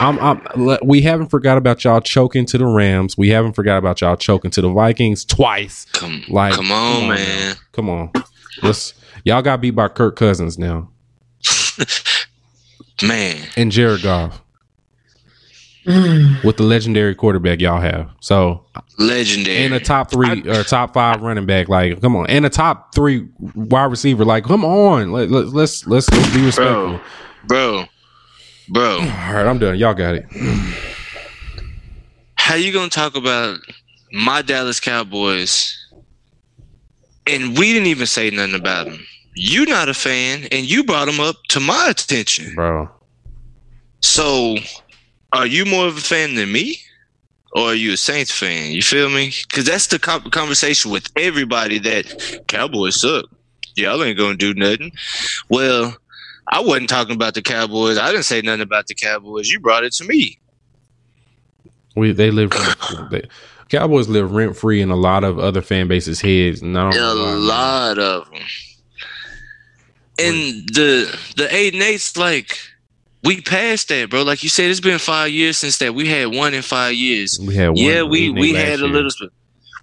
I'm, 0.00 0.18
I'm 0.18 0.78
we 0.84 1.00
haven't 1.00 1.28
forgot 1.28 1.56
about 1.58 1.82
y'all 1.84 2.00
choking 2.00 2.44
to 2.46 2.58
the 2.58 2.66
Rams. 2.66 3.16
We 3.18 3.30
haven't 3.30 3.54
forgot 3.54 3.78
about 3.78 4.00
y'all 4.00 4.16
choking 4.16 4.50
to 4.52 4.60
the 4.60 4.70
Vikings 4.70 5.24
twice. 5.24 5.86
Come, 5.92 6.22
Like 6.28 6.54
come 6.54 6.70
on, 6.70 7.08
now. 7.08 7.14
man. 7.14 7.56
Come 7.72 7.88
on. 7.90 8.12
Let's 8.62 8.92
y'all 9.28 9.42
got 9.42 9.60
beat 9.60 9.72
by 9.72 9.88
Kirk 9.88 10.16
Cousins 10.16 10.58
now 10.58 10.88
Man, 13.02 13.36
and 13.56 13.70
Jared 13.70 14.02
Goff 14.02 14.42
with 15.86 16.56
the 16.56 16.62
legendary 16.64 17.14
quarterback 17.14 17.60
y'all 17.60 17.80
have. 17.80 18.10
So 18.20 18.66
legendary. 18.98 19.58
and 19.58 19.74
a 19.74 19.80
top 19.80 20.10
three 20.10 20.42
or 20.48 20.60
uh, 20.60 20.62
top 20.64 20.92
five 20.92 21.22
running 21.22 21.46
back. 21.46 21.68
Like 21.68 22.00
come 22.00 22.16
on, 22.16 22.26
and 22.28 22.44
a 22.44 22.50
top 22.50 22.94
three 22.94 23.28
wide 23.54 23.90
receiver. 23.90 24.24
Like 24.24 24.44
come 24.44 24.64
on. 24.64 25.12
Let, 25.12 25.30
let, 25.30 25.46
let's 25.46 25.86
let's 25.86 26.10
let's 26.10 26.34
be 26.34 26.44
respectful. 26.44 27.00
bro, 27.46 27.84
bro, 28.68 28.98
All 28.98 29.06
right, 29.06 29.46
I'm 29.46 29.58
done. 29.58 29.78
Y'all 29.78 29.94
got 29.94 30.14
it. 30.16 30.26
how 32.34 32.54
you 32.54 32.72
gonna 32.72 32.90
talk 32.90 33.16
about 33.16 33.58
my 34.12 34.42
Dallas 34.42 34.80
Cowboys 34.80 35.74
and 37.26 37.56
we 37.58 37.72
didn't 37.72 37.88
even 37.88 38.06
say 38.06 38.30
nothing 38.30 38.54
about 38.54 38.86
them? 38.86 38.98
You 39.38 39.66
not 39.66 39.88
a 39.88 39.94
fan, 39.94 40.48
and 40.50 40.68
you 40.68 40.82
brought 40.82 41.04
them 41.04 41.20
up 41.20 41.36
to 41.50 41.60
my 41.60 41.86
attention. 41.90 42.56
Bro. 42.56 42.90
So, 44.00 44.56
are 45.32 45.46
you 45.46 45.64
more 45.64 45.86
of 45.86 45.96
a 45.96 46.00
fan 46.00 46.34
than 46.34 46.50
me, 46.50 46.78
or 47.52 47.68
are 47.68 47.74
you 47.74 47.92
a 47.92 47.96
Saints 47.96 48.32
fan? 48.32 48.72
You 48.72 48.82
feel 48.82 49.08
me? 49.10 49.32
Because 49.48 49.64
that's 49.64 49.86
the 49.86 50.00
conversation 50.00 50.90
with 50.90 51.08
everybody 51.14 51.78
that 51.78 52.42
Cowboys 52.48 53.00
suck. 53.00 53.26
Y'all 53.76 54.02
ain't 54.02 54.18
gonna 54.18 54.36
do 54.36 54.54
nothing. 54.54 54.90
Well, 55.48 55.96
I 56.48 56.58
wasn't 56.58 56.88
talking 56.88 57.14
about 57.14 57.34
the 57.34 57.42
Cowboys. 57.42 57.96
I 57.96 58.10
didn't 58.10 58.24
say 58.24 58.40
nothing 58.40 58.62
about 58.62 58.88
the 58.88 58.96
Cowboys. 58.96 59.50
You 59.50 59.60
brought 59.60 59.84
it 59.84 59.92
to 59.94 60.04
me. 60.04 60.40
We 61.94 62.10
they 62.10 62.32
live 62.32 62.50
they, 63.12 63.22
Cowboys 63.68 64.08
live 64.08 64.32
rent 64.32 64.56
free 64.56 64.80
in 64.80 64.90
a 64.90 64.96
lot 64.96 65.22
of 65.22 65.38
other 65.38 65.62
fan 65.62 65.86
bases' 65.86 66.20
heads. 66.20 66.60
Don't 66.60 66.74
a 66.74 67.14
lot 67.14 68.00
of 68.00 68.28
them. 68.32 68.40
And 70.18 70.68
the 70.68 71.18
the 71.36 71.54
eight 71.54 71.74
and 71.74 71.82
eight's 71.82 72.16
like 72.16 72.58
we 73.24 73.40
passed 73.40 73.88
that, 73.88 74.10
bro. 74.10 74.22
Like 74.22 74.42
you 74.42 74.48
said, 74.48 74.70
it's 74.70 74.80
been 74.80 74.98
five 74.98 75.30
years 75.30 75.58
since 75.58 75.78
that. 75.78 75.94
We 75.94 76.08
had 76.08 76.34
one 76.34 76.54
in 76.54 76.62
five 76.62 76.94
years. 76.94 77.38
We 77.40 77.54
had 77.54 77.68
one 77.68 77.76
yeah, 77.76 78.02
we 78.02 78.24
eight 78.24 78.28
and 78.28 78.38
eight 78.38 78.40
we 78.40 78.54
had 78.54 78.80
a 78.80 78.82
year. 78.82 78.88
little. 78.88 79.28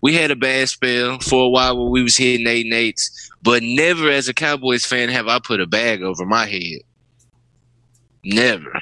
We 0.02 0.14
had 0.14 0.32
a 0.32 0.36
bad 0.36 0.70
spell 0.70 1.20
for 1.20 1.46
a 1.46 1.50
while 1.50 1.78
where 1.78 1.90
we 1.90 2.04
was 2.04 2.16
hitting 2.16 2.48
eight 2.48 2.66
and 2.66 2.74
eights, 2.74 3.32
but 3.42 3.64
never 3.64 4.10
as 4.10 4.28
a 4.28 4.34
Cowboys 4.34 4.86
fan 4.86 5.10
have 5.10 5.28
I 5.28 5.40
put 5.40 5.62
a 5.62 5.66
bag 5.66 6.04
over 6.04 6.26
my 6.26 6.46
head. 6.46 6.82
Never, 8.24 8.82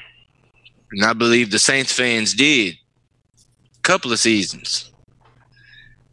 and 0.91 1.03
I 1.03 1.13
believe 1.13 1.51
the 1.51 1.59
Saints 1.59 1.91
fans 1.91 2.33
did. 2.33 2.75
A 2.75 3.81
couple 3.81 4.11
of 4.11 4.19
seasons. 4.19 4.91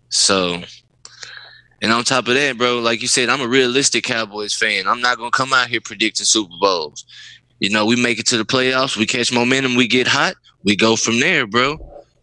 So, 0.08 0.62
and 1.82 1.92
on 1.92 2.04
top 2.04 2.28
of 2.28 2.34
that, 2.34 2.58
bro, 2.58 2.78
like 2.78 3.02
you 3.02 3.08
said, 3.08 3.28
I'm 3.28 3.40
a 3.40 3.48
realistic 3.48 4.04
Cowboys 4.04 4.54
fan. 4.54 4.86
I'm 4.86 5.00
not 5.00 5.18
gonna 5.18 5.30
come 5.30 5.52
out 5.52 5.68
here 5.68 5.80
predicting 5.80 6.26
Super 6.26 6.54
Bowls. 6.60 7.04
You 7.58 7.70
know, 7.70 7.84
we 7.86 7.96
make 7.96 8.18
it 8.18 8.26
to 8.28 8.38
the 8.38 8.44
playoffs, 8.44 8.96
we 8.96 9.06
catch 9.06 9.32
momentum, 9.32 9.76
we 9.76 9.86
get 9.86 10.06
hot, 10.06 10.34
we 10.64 10.76
go 10.76 10.96
from 10.96 11.20
there, 11.20 11.46
bro. 11.46 11.78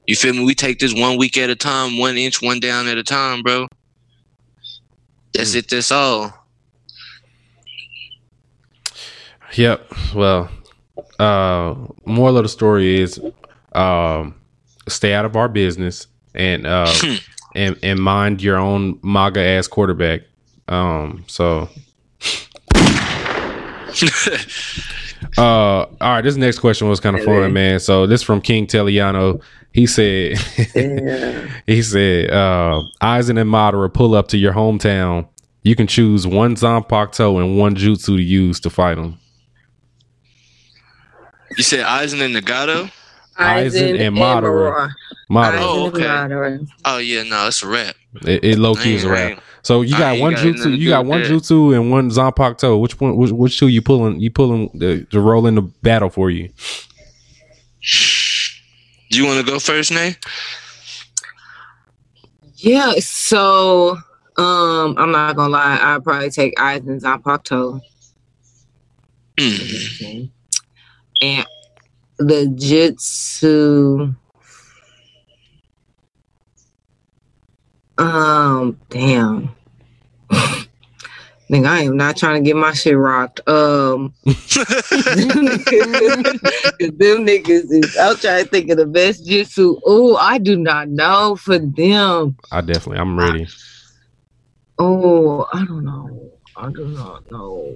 You 0.07 0.15
feel 0.15 0.33
me? 0.33 0.45
We 0.45 0.55
take 0.55 0.79
this 0.79 0.93
one 0.93 1.17
week 1.17 1.37
at 1.37 1.49
a 1.49 1.55
time, 1.55 1.97
one 1.97 2.17
inch, 2.17 2.41
one 2.41 2.59
down 2.59 2.87
at 2.87 2.97
a 2.97 3.03
time, 3.03 3.43
bro. 3.43 3.67
That's 5.33 5.53
it. 5.53 5.69
That's 5.69 5.91
all. 5.91 6.33
Yep. 9.53 9.93
Well, 10.15 10.49
uh, 11.19 11.75
moral 12.05 12.37
of 12.37 12.43
the 12.43 12.49
story 12.49 13.01
is, 13.01 13.19
um, 13.73 14.35
stay 14.87 15.13
out 15.13 15.25
of 15.25 15.35
our 15.35 15.49
business 15.49 16.07
and 16.33 16.65
uh, 16.65 16.91
and 17.55 17.77
and 17.83 17.99
mind 17.99 18.41
your 18.41 18.57
own 18.57 18.99
MAGA 19.03 19.41
ass 19.41 19.67
quarterback. 19.67 20.21
Um. 20.67 21.25
So. 21.27 21.69
Uh, 25.37 25.41
all 25.81 25.95
right. 26.01 26.21
This 26.21 26.35
next 26.35 26.59
question 26.59 26.87
was 26.87 26.99
kind 26.99 27.15
of 27.17 27.23
fun, 27.23 27.51
man. 27.53 27.79
So 27.79 28.05
this 28.07 28.21
from 28.23 28.41
King 28.41 28.67
Teliano. 28.67 29.41
He 29.73 29.85
said, 29.85 30.37
he 31.67 31.81
said, 31.81 32.31
uh, 32.31 32.81
Aizen 33.01 33.39
and 33.39 33.49
Madara 33.49 33.93
pull 33.93 34.15
up 34.15 34.27
to 34.29 34.37
your 34.37 34.53
hometown. 34.53 35.27
You 35.63 35.75
can 35.75 35.85
choose 35.85 36.25
one 36.25 36.55
Zanpakuto 36.55 37.39
and 37.41 37.57
one 37.57 37.75
Jutsu 37.75 38.05
to 38.05 38.13
use 38.15 38.59
to 38.61 38.69
fight 38.69 38.95
them. 38.95 39.19
you 41.55 41.63
said 41.63 41.85
Aizen 41.85 42.21
and 42.21 42.35
Nagato? 42.35 42.91
Aizen 43.37 43.99
and 43.99 44.15
Madara. 44.15 44.91
Madara. 45.29 45.57
Oh, 45.59 45.87
okay. 45.87 46.65
Oh 46.85 46.97
yeah, 46.97 47.23
no, 47.23 47.47
it's 47.47 47.63
a 47.63 47.67
wrap. 47.67 47.95
It, 48.25 48.43
it 48.43 48.59
low 48.59 48.75
key 48.75 48.95
is 48.95 49.03
a 49.03 49.09
I 49.09 49.11
rap. 49.11 49.43
So 49.63 49.81
you 49.81 49.97
got 49.97 50.19
one 50.19 50.33
got 50.33 50.45
nothing 50.45 50.61
jutsu. 50.61 50.77
You 50.77 50.89
got 50.89 51.05
one 51.05 51.21
that. 51.21 51.29
jutsu 51.29 51.75
and 51.75 51.91
one 51.91 52.09
zanpakuto. 52.09 52.79
Which 52.79 52.99
one? 52.99 53.17
Which, 53.17 53.31
which 53.31 53.59
two 53.59 53.67
you 53.67 53.81
pulling? 53.81 54.19
You 54.19 54.31
pulling 54.31 54.69
the, 54.73 55.03
to 55.11 55.19
roll 55.19 55.45
in 55.45 55.55
the 55.55 55.61
battle 55.61 56.09
for 56.09 56.29
you? 56.29 56.49
Do 59.09 59.17
you 59.17 59.25
want 59.25 59.45
to 59.45 59.51
go 59.51 59.59
first, 59.59 59.91
Nate? 59.91 60.17
Yeah, 62.55 62.93
so 62.99 63.97
um, 64.37 64.95
I'm 64.97 65.11
not 65.11 65.35
gonna 65.35 65.51
lie. 65.51 65.79
I'd 65.81 66.03
probably 66.03 66.29
take 66.29 66.55
Aizen 66.55 67.01
Zanpakuto. 67.01 67.81
Mm. 69.37 70.31
and 71.21 71.45
the 72.19 72.47
jitsu 72.55 74.13
um 77.97 78.79
damn 78.89 79.49
Nigga, 81.49 81.65
I 81.65 81.79
am 81.83 81.95
not 81.95 82.17
trying 82.17 82.43
to 82.43 82.45
get 82.45 82.57
my 82.57 82.73
shit 82.73 82.97
rocked. 82.97 83.39
Um, 83.47 84.13
them 84.25 84.35
niggas 87.25 87.71
is. 87.71 87.95
I'm 87.95 88.17
trying 88.17 88.43
to 88.43 88.49
think 88.49 88.69
of 88.69 88.75
the 88.77 88.85
best 88.85 89.25
jitsu. 89.25 89.79
Oh, 89.85 90.17
I 90.17 90.39
do 90.39 90.57
not 90.57 90.89
know 90.89 91.37
for 91.37 91.57
them. 91.57 92.35
I 92.51 92.59
definitely. 92.59 92.97
I'm 92.97 93.17
ready. 93.17 93.47
Oh, 94.77 95.47
I 95.53 95.63
don't 95.63 95.85
know. 95.85 96.31
I 96.57 96.69
do 96.69 96.85
not 96.89 97.31
know. 97.31 97.73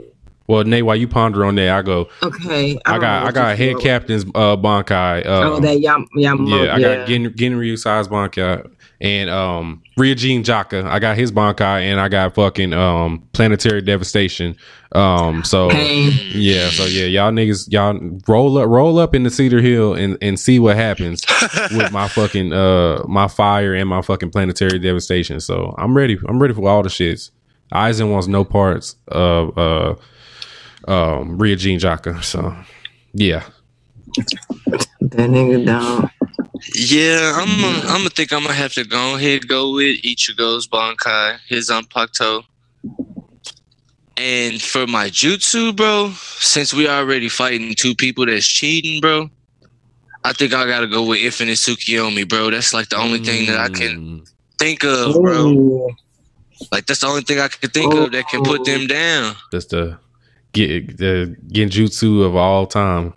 Well, 0.52 0.66
Nate, 0.66 0.84
while 0.86 0.98
you 0.98 1.08
ponder 1.08 1.46
on 1.46 1.56
that, 1.56 1.70
I 1.70 1.82
go. 1.82 2.10
Okay, 2.22 2.78
I, 2.86 2.92
don't 2.92 3.00
got 3.00 3.26
I 3.26 3.32
got 3.32 3.58
head 3.58 3.70
feel. 3.76 3.80
captain's 3.80 4.26
uh 4.36 4.58
Bankai. 4.58 5.26
Uh, 5.26 5.52
Oh, 5.54 5.60
that 5.62 5.80
Yam 5.80 6.06
Yam. 6.14 6.46
yeah, 6.46 6.76
I 6.76 6.80
got 6.82 7.08
Gen- 7.08 7.34
Genryusai 7.34 8.06
Bankai 8.10 8.70
and 9.00 9.30
um 9.30 9.82
Ryujin 9.98 10.44
Jakka. 10.44 10.84
I 10.86 11.00
got 11.00 11.16
his 11.16 11.32
Bankai 11.32 11.84
and 11.84 12.02
I 12.02 12.10
got 12.10 12.36
fucking 12.36 12.74
um 12.74 13.26
planetary 13.32 13.82
devastation. 13.82 14.58
Um, 14.92 15.46
so. 15.46 15.70
Pain. 15.70 16.12
Yeah, 16.34 16.70
so 16.70 16.84
yeah, 16.84 17.06
y'all 17.06 17.32
niggas, 17.32 17.72
y'all 17.72 17.98
roll 18.28 18.58
up, 18.58 18.68
roll 18.68 19.00
up 19.00 19.16
in 19.16 19.24
the 19.24 19.30
Cedar 19.30 19.62
Hill 19.62 19.94
and 19.94 20.18
and 20.22 20.38
see 20.38 20.60
what 20.60 20.76
happens 20.76 21.22
with 21.72 21.94
my 21.94 22.10
fucking 22.10 22.52
uh 22.52 23.04
my 23.08 23.30
fire 23.30 23.74
and 23.74 23.88
my 23.88 24.02
fucking 24.02 24.32
planetary 24.32 24.80
devastation. 24.80 25.40
So 25.40 25.74
I'm 25.78 25.96
ready. 25.96 26.20
I'm 26.28 26.42
ready 26.42 26.54
for 26.54 26.68
all 26.70 26.84
the 26.84 26.90
shits. 26.90 27.32
Aizen 27.72 28.12
wants 28.12 28.28
no 28.28 28.44
parts 28.44 28.98
of 29.08 29.58
uh 29.58 29.96
um, 30.88 31.38
Ryujin 31.38 31.80
Jakka. 31.80 32.24
So 32.24 32.56
yeah, 33.14 33.44
That 35.02 35.30
nigga 35.30 35.66
down. 35.66 36.10
Yeah, 36.76 37.34
I'm 37.36 37.62
gonna 37.62 37.80
I'm 37.88 37.98
gonna 38.00 38.10
think 38.10 38.32
I'm 38.32 38.44
gonna 38.44 38.54
have 38.54 38.74
to 38.74 38.84
go 38.86 39.16
ahead 39.16 39.48
go 39.48 39.74
with 39.74 40.02
Ichigo's 40.04 40.68
Bankai, 40.68 41.40
his 41.48 41.70
Zanpakuto. 41.70 42.44
And 44.18 44.62
for 44.62 44.86
my 44.86 45.08
jutsu, 45.08 45.76
bro, 45.76 46.12
since 46.16 46.74
we 46.74 46.88
already 46.88 47.30
fighting 47.30 47.74
two 47.76 47.96
people 47.96 48.26
that's 48.26 48.48
cheating, 48.48 49.02
bro, 49.02 49.30
I 50.24 50.34
think 50.34 50.54
I 50.54 50.68
gotta 50.68 50.88
go 50.88 51.06
with 51.08 51.20
Infinite 51.20 51.58
Tsukiyomi, 51.58 52.30
bro. 52.30 52.52
That's 52.52 52.74
like 52.74 52.90
the 52.90 52.98
only 52.98 53.20
thing 53.20 53.48
that 53.48 53.60
I 53.60 53.70
can 53.70 53.98
Mm, 53.98 54.28
think 54.60 54.84
of, 54.84 55.14
bro. 55.22 55.48
Ooh. 55.50 55.90
Like 56.72 56.86
that's 56.86 57.00
the 57.00 57.08
only 57.08 57.22
thing 57.22 57.40
I 57.40 57.48
can 57.48 57.70
think 57.72 57.94
of 57.96 58.12
that 58.12 58.28
can 58.28 58.42
put 58.44 58.64
them 58.64 58.88
down. 58.88 59.36
That's 59.52 59.66
the 59.66 59.98
get 60.54 60.98
the 60.98 61.36
genjutsu 61.48 62.26
of 62.26 62.36
all 62.36 62.66
time. 62.66 63.14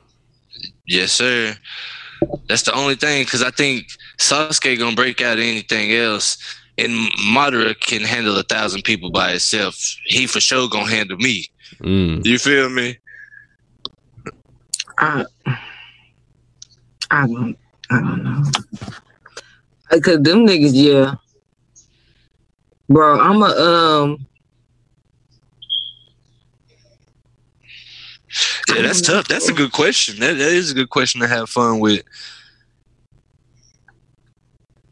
Yes, 0.86 1.12
sir. 1.12 1.56
That's 2.48 2.62
the 2.62 2.74
only 2.74 2.94
thing 2.94 3.24
because 3.24 3.42
I 3.42 3.50
think 3.50 3.86
Sasuke 4.18 4.78
gonna 4.78 4.96
break 4.96 5.20
out 5.20 5.38
anything 5.38 5.92
else, 5.92 6.38
and 6.78 6.90
Madara 7.32 7.78
can 7.78 8.02
handle 8.02 8.36
a 8.36 8.42
thousand 8.42 8.82
people 8.82 9.10
by 9.10 9.32
itself. 9.32 9.76
He 10.06 10.26
for 10.26 10.40
sure 10.40 10.68
gonna 10.68 10.90
handle 10.90 11.16
me. 11.16 11.46
Mm. 11.80 12.24
You 12.24 12.38
feel 12.38 12.68
me? 12.68 12.98
I, 14.98 15.24
I 17.10 17.26
don't, 17.26 17.58
I 17.90 18.00
don't 18.00 18.22
know. 18.22 18.42
Cause 20.00 20.22
them 20.22 20.46
niggas, 20.46 20.72
yeah, 20.72 21.14
bro. 22.88 23.20
I'm 23.20 23.42
a 23.42 23.46
um. 23.46 24.26
Yeah, 28.74 28.82
that's 28.82 29.00
tough. 29.00 29.28
That's 29.28 29.48
a 29.48 29.52
good 29.52 29.72
question. 29.72 30.18
That, 30.20 30.34
that 30.38 30.52
is 30.52 30.70
a 30.70 30.74
good 30.74 30.90
question 30.90 31.20
to 31.20 31.28
have 31.28 31.48
fun 31.48 31.80
with. 31.80 32.02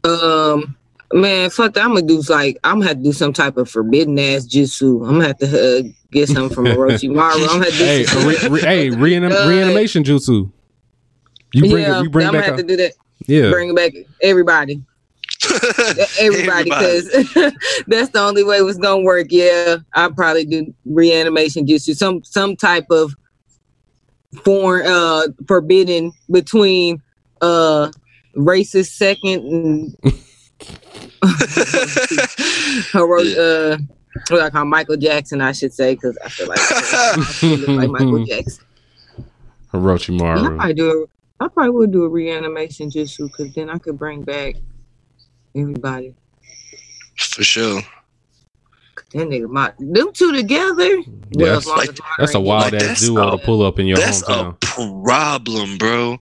Um, 0.03 0.75
man, 1.13 1.49
fuck. 1.49 1.77
I'm 1.77 1.93
gonna 1.93 2.01
do 2.01 2.21
like 2.29 2.57
I'm 2.63 2.75
gonna 2.79 2.87
have 2.87 2.97
to 2.97 3.03
do 3.03 3.13
some 3.13 3.33
type 3.33 3.57
of 3.57 3.69
forbidden 3.69 4.19
ass 4.19 4.45
jutsu. 4.45 5.05
I'm 5.07 5.13
gonna 5.15 5.27
have 5.27 5.37
to 5.39 5.79
uh, 5.79 5.81
get 6.11 6.27
something 6.29 6.53
from 6.53 6.65
Orochimaru. 6.65 7.31
I'm 7.33 7.47
gonna 7.47 7.63
have 7.65 7.73
to 7.73 7.77
do 7.77 7.83
Hey, 7.85 8.03
some- 8.05 8.27
re, 8.27 8.35
re, 8.49 8.61
hey, 8.61 8.89
reanim- 8.91 9.31
Uh, 9.31 9.47
reanimation 9.49 10.03
jutsu. 10.03 10.51
You 11.53 11.61
bring 11.61 11.83
yeah, 11.83 11.99
it, 11.99 12.03
you 12.03 12.09
bring 12.09 12.25
back. 12.27 12.33
I'm 12.35 12.39
back, 12.41 12.45
gonna 12.49 12.57
have 12.57 12.59
a, 12.59 12.61
to 12.63 12.67
do 12.67 12.75
that. 12.77 12.93
yeah. 13.27 13.49
Bring 13.51 13.69
it 13.69 13.75
back 13.75 13.93
everybody, 14.21 14.81
everybody, 16.19 16.63
because 16.65 17.09
that's 17.87 18.09
the 18.09 18.19
only 18.19 18.43
way 18.43 18.57
it 18.57 18.63
was 18.63 18.77
gonna 18.77 19.03
work. 19.03 19.27
Yeah, 19.29 19.77
I 19.93 20.09
probably 20.09 20.45
do 20.45 20.73
reanimation 20.85 21.65
jutsu, 21.65 21.95
some 21.95 22.23
some 22.23 22.55
type 22.57 22.87
of 22.89 23.15
foreign, 24.43 24.87
uh, 24.87 25.27
forbidden 25.47 26.11
between 26.29 27.01
uh 27.41 27.91
racist 28.35 28.91
second 28.91 29.45
and 29.45 29.97
hero, 32.91 33.21
uh, 33.21 33.77
what 34.29 34.41
I 34.41 34.49
call 34.49 34.65
Michael 34.65 34.97
Jackson, 34.97 35.41
I 35.41 35.51
should 35.51 35.73
say, 35.73 35.95
because 35.95 36.17
I 36.23 36.29
feel 36.29 36.47
like 36.47 36.59
I 36.59 37.23
feel 37.23 37.71
like 37.71 37.89
Michael 37.89 38.25
Jackson. 38.25 38.65
Yeah, 39.73 40.35
I 40.35 40.55
probably 40.55 40.73
do. 40.73 41.09
A, 41.39 41.43
I 41.43 41.47
probably 41.47 41.71
would 41.71 41.91
do 41.91 42.03
a 42.03 42.09
reanimation 42.09 42.89
jutsu 42.89 43.27
because 43.27 43.53
then 43.55 43.69
I 43.69 43.77
could 43.77 43.97
bring 43.97 44.21
back 44.21 44.55
everybody. 45.55 46.15
For 47.17 47.43
sure. 47.43 47.81
That 49.13 49.27
nigga, 49.27 49.47
my 49.49 49.71
them 49.79 50.11
two 50.13 50.31
together. 50.33 50.97
Yeah, 51.31 51.57
as 51.57 51.67
long 51.67 51.77
like- 51.77 51.99
That's 52.17 52.33
a 52.33 52.39
wild 52.39 52.73
Like, 52.73 52.81
ass 52.81 52.87
that's 52.87 53.01
duo 53.07 53.27
a- 53.27 53.31
to 53.37 53.45
pull 53.45 53.61
up 53.63 53.77
in 53.79 53.85
your 53.87 53.97
That's 53.97 54.23
hometown. 54.23 54.55
a 54.63 55.03
problem, 55.03 55.77
bro. 55.77 56.19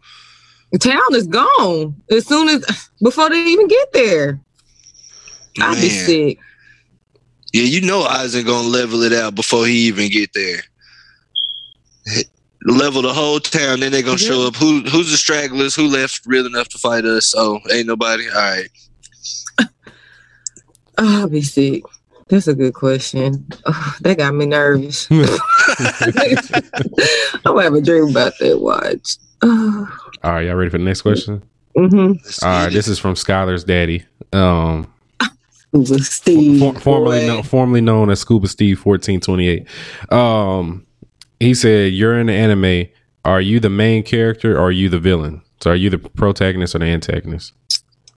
ain't- 0.73 0.79
town 0.79 1.15
is 1.15 1.27
gone 1.27 1.95
as 2.11 2.27
soon 2.27 2.49
as 2.49 2.91
before 3.03 3.31
they 3.31 3.43
even 3.45 3.67
get 3.69 3.93
there. 3.93 4.41
I'd 5.61 5.81
be 5.81 5.89
sick. 5.89 6.39
Yeah, 7.53 7.65
you 7.65 7.81
know 7.83 8.03
Isaac 8.03 8.47
gonna 8.47 8.67
level 8.69 9.03
it 9.03 9.13
out 9.13 9.35
before 9.35 9.67
he 9.67 9.75
even 9.89 10.09
get 10.11 10.33
there. 10.35 10.63
Level 12.65 13.03
the 13.03 13.13
whole 13.13 13.41
town, 13.41 13.81
then 13.81 13.91
they 13.93 14.03
gonna 14.03 14.17
show 14.19 14.47
up. 14.47 14.57
Who 14.57 14.81
who's 14.83 15.11
the 15.11 15.17
stragglers? 15.17 15.75
Who 15.75 15.89
left 15.89 16.23
real 16.27 16.47
enough 16.47 16.69
to 16.71 16.79
fight 16.79 17.05
us? 17.05 17.35
Oh, 17.37 17.59
ain't 17.71 17.87
nobody. 17.87 18.29
All 18.29 18.35
right. 18.37 18.69
Oh, 20.99 21.23
I'd 21.25 21.31
be 21.33 21.43
sick. 21.43 21.83
That's 22.29 22.49
a 22.49 22.55
good 22.55 22.75
question. 22.75 23.47
Oh, 23.67 23.97
that 24.01 24.19
got 24.19 24.35
me 24.35 24.47
nervous. 24.47 25.09
I'm 25.11 25.27
gonna 27.45 27.63
have 27.63 27.75
a 27.75 27.81
dream 27.81 28.09
about 28.09 28.33
that 28.41 28.61
watch. 28.61 29.17
Oh, 29.43 29.99
All 30.23 30.33
right, 30.33 30.47
y'all 30.47 30.55
ready 30.55 30.71
for 30.71 30.79
the 30.79 30.85
next 30.85 31.03
question? 31.03 31.43
mm-hmm. 31.77 32.47
All 32.47 32.65
right, 32.65 32.73
this 32.73 32.89
is 32.89 32.99
from 32.99 33.15
Skylar's 33.15 33.65
daddy. 33.65 34.05
Um, 34.33 34.93
Steve. 35.85 36.61
for, 36.61 36.81
formerly 36.81 37.27
known, 37.27 37.43
formerly 37.43 37.81
known 37.81 38.11
as 38.11 38.21
Scuba 38.21 38.47
Steve 38.49 38.79
fourteen 38.79 39.21
twenty 39.21 39.49
eight. 39.49 39.67
Um, 40.11 40.87
he 41.41 41.55
said, 41.55 41.93
"You're 41.93 42.19
in 42.19 42.27
the 42.27 42.35
anime. 42.35 42.89
Are 43.25 43.41
you 43.41 43.61
the 43.61 43.71
main 43.71 44.03
character 44.03 44.57
or 44.57 44.67
are 44.67 44.73
you 44.73 44.89
the 44.89 44.99
villain? 44.99 45.43
So 45.61 45.71
are 45.71 45.77
you 45.77 45.91
the 45.91 45.99
protagonist 45.99 46.75
or 46.75 46.81
the 46.81 46.87
antagonist? 46.87 47.53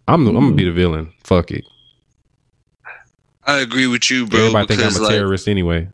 I'm 0.07 0.25
the, 0.25 0.31
I'm 0.31 0.35
gonna 0.35 0.55
be 0.55 0.65
the 0.65 0.71
villain. 0.71 1.13
Fuck 1.23 1.51
it. 1.51 1.63
I 3.45 3.59
agree 3.59 3.87
with 3.87 4.09
you, 4.09 4.25
bro. 4.27 4.39
Everybody 4.39 4.75
think 4.75 4.81
I'm 4.81 4.95
a 4.95 5.03
like 5.03 5.11
terrorist 5.11 5.47
anyway. 5.47 5.87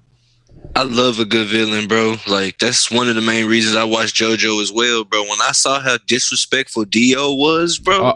I 0.75 0.83
love 0.83 1.19
a 1.19 1.25
good 1.25 1.47
villain, 1.47 1.87
bro. 1.87 2.15
Like 2.27 2.57
that's 2.59 2.89
one 2.89 3.09
of 3.09 3.15
the 3.15 3.21
main 3.21 3.47
reasons 3.47 3.75
I 3.75 3.83
watched 3.83 4.15
JoJo 4.15 4.61
as 4.61 4.71
well, 4.71 5.03
bro. 5.03 5.21
When 5.23 5.41
I 5.41 5.51
saw 5.51 5.79
how 5.81 5.97
disrespectful 6.07 6.85
Dio 6.85 7.33
was, 7.33 7.77
bro, 7.77 8.13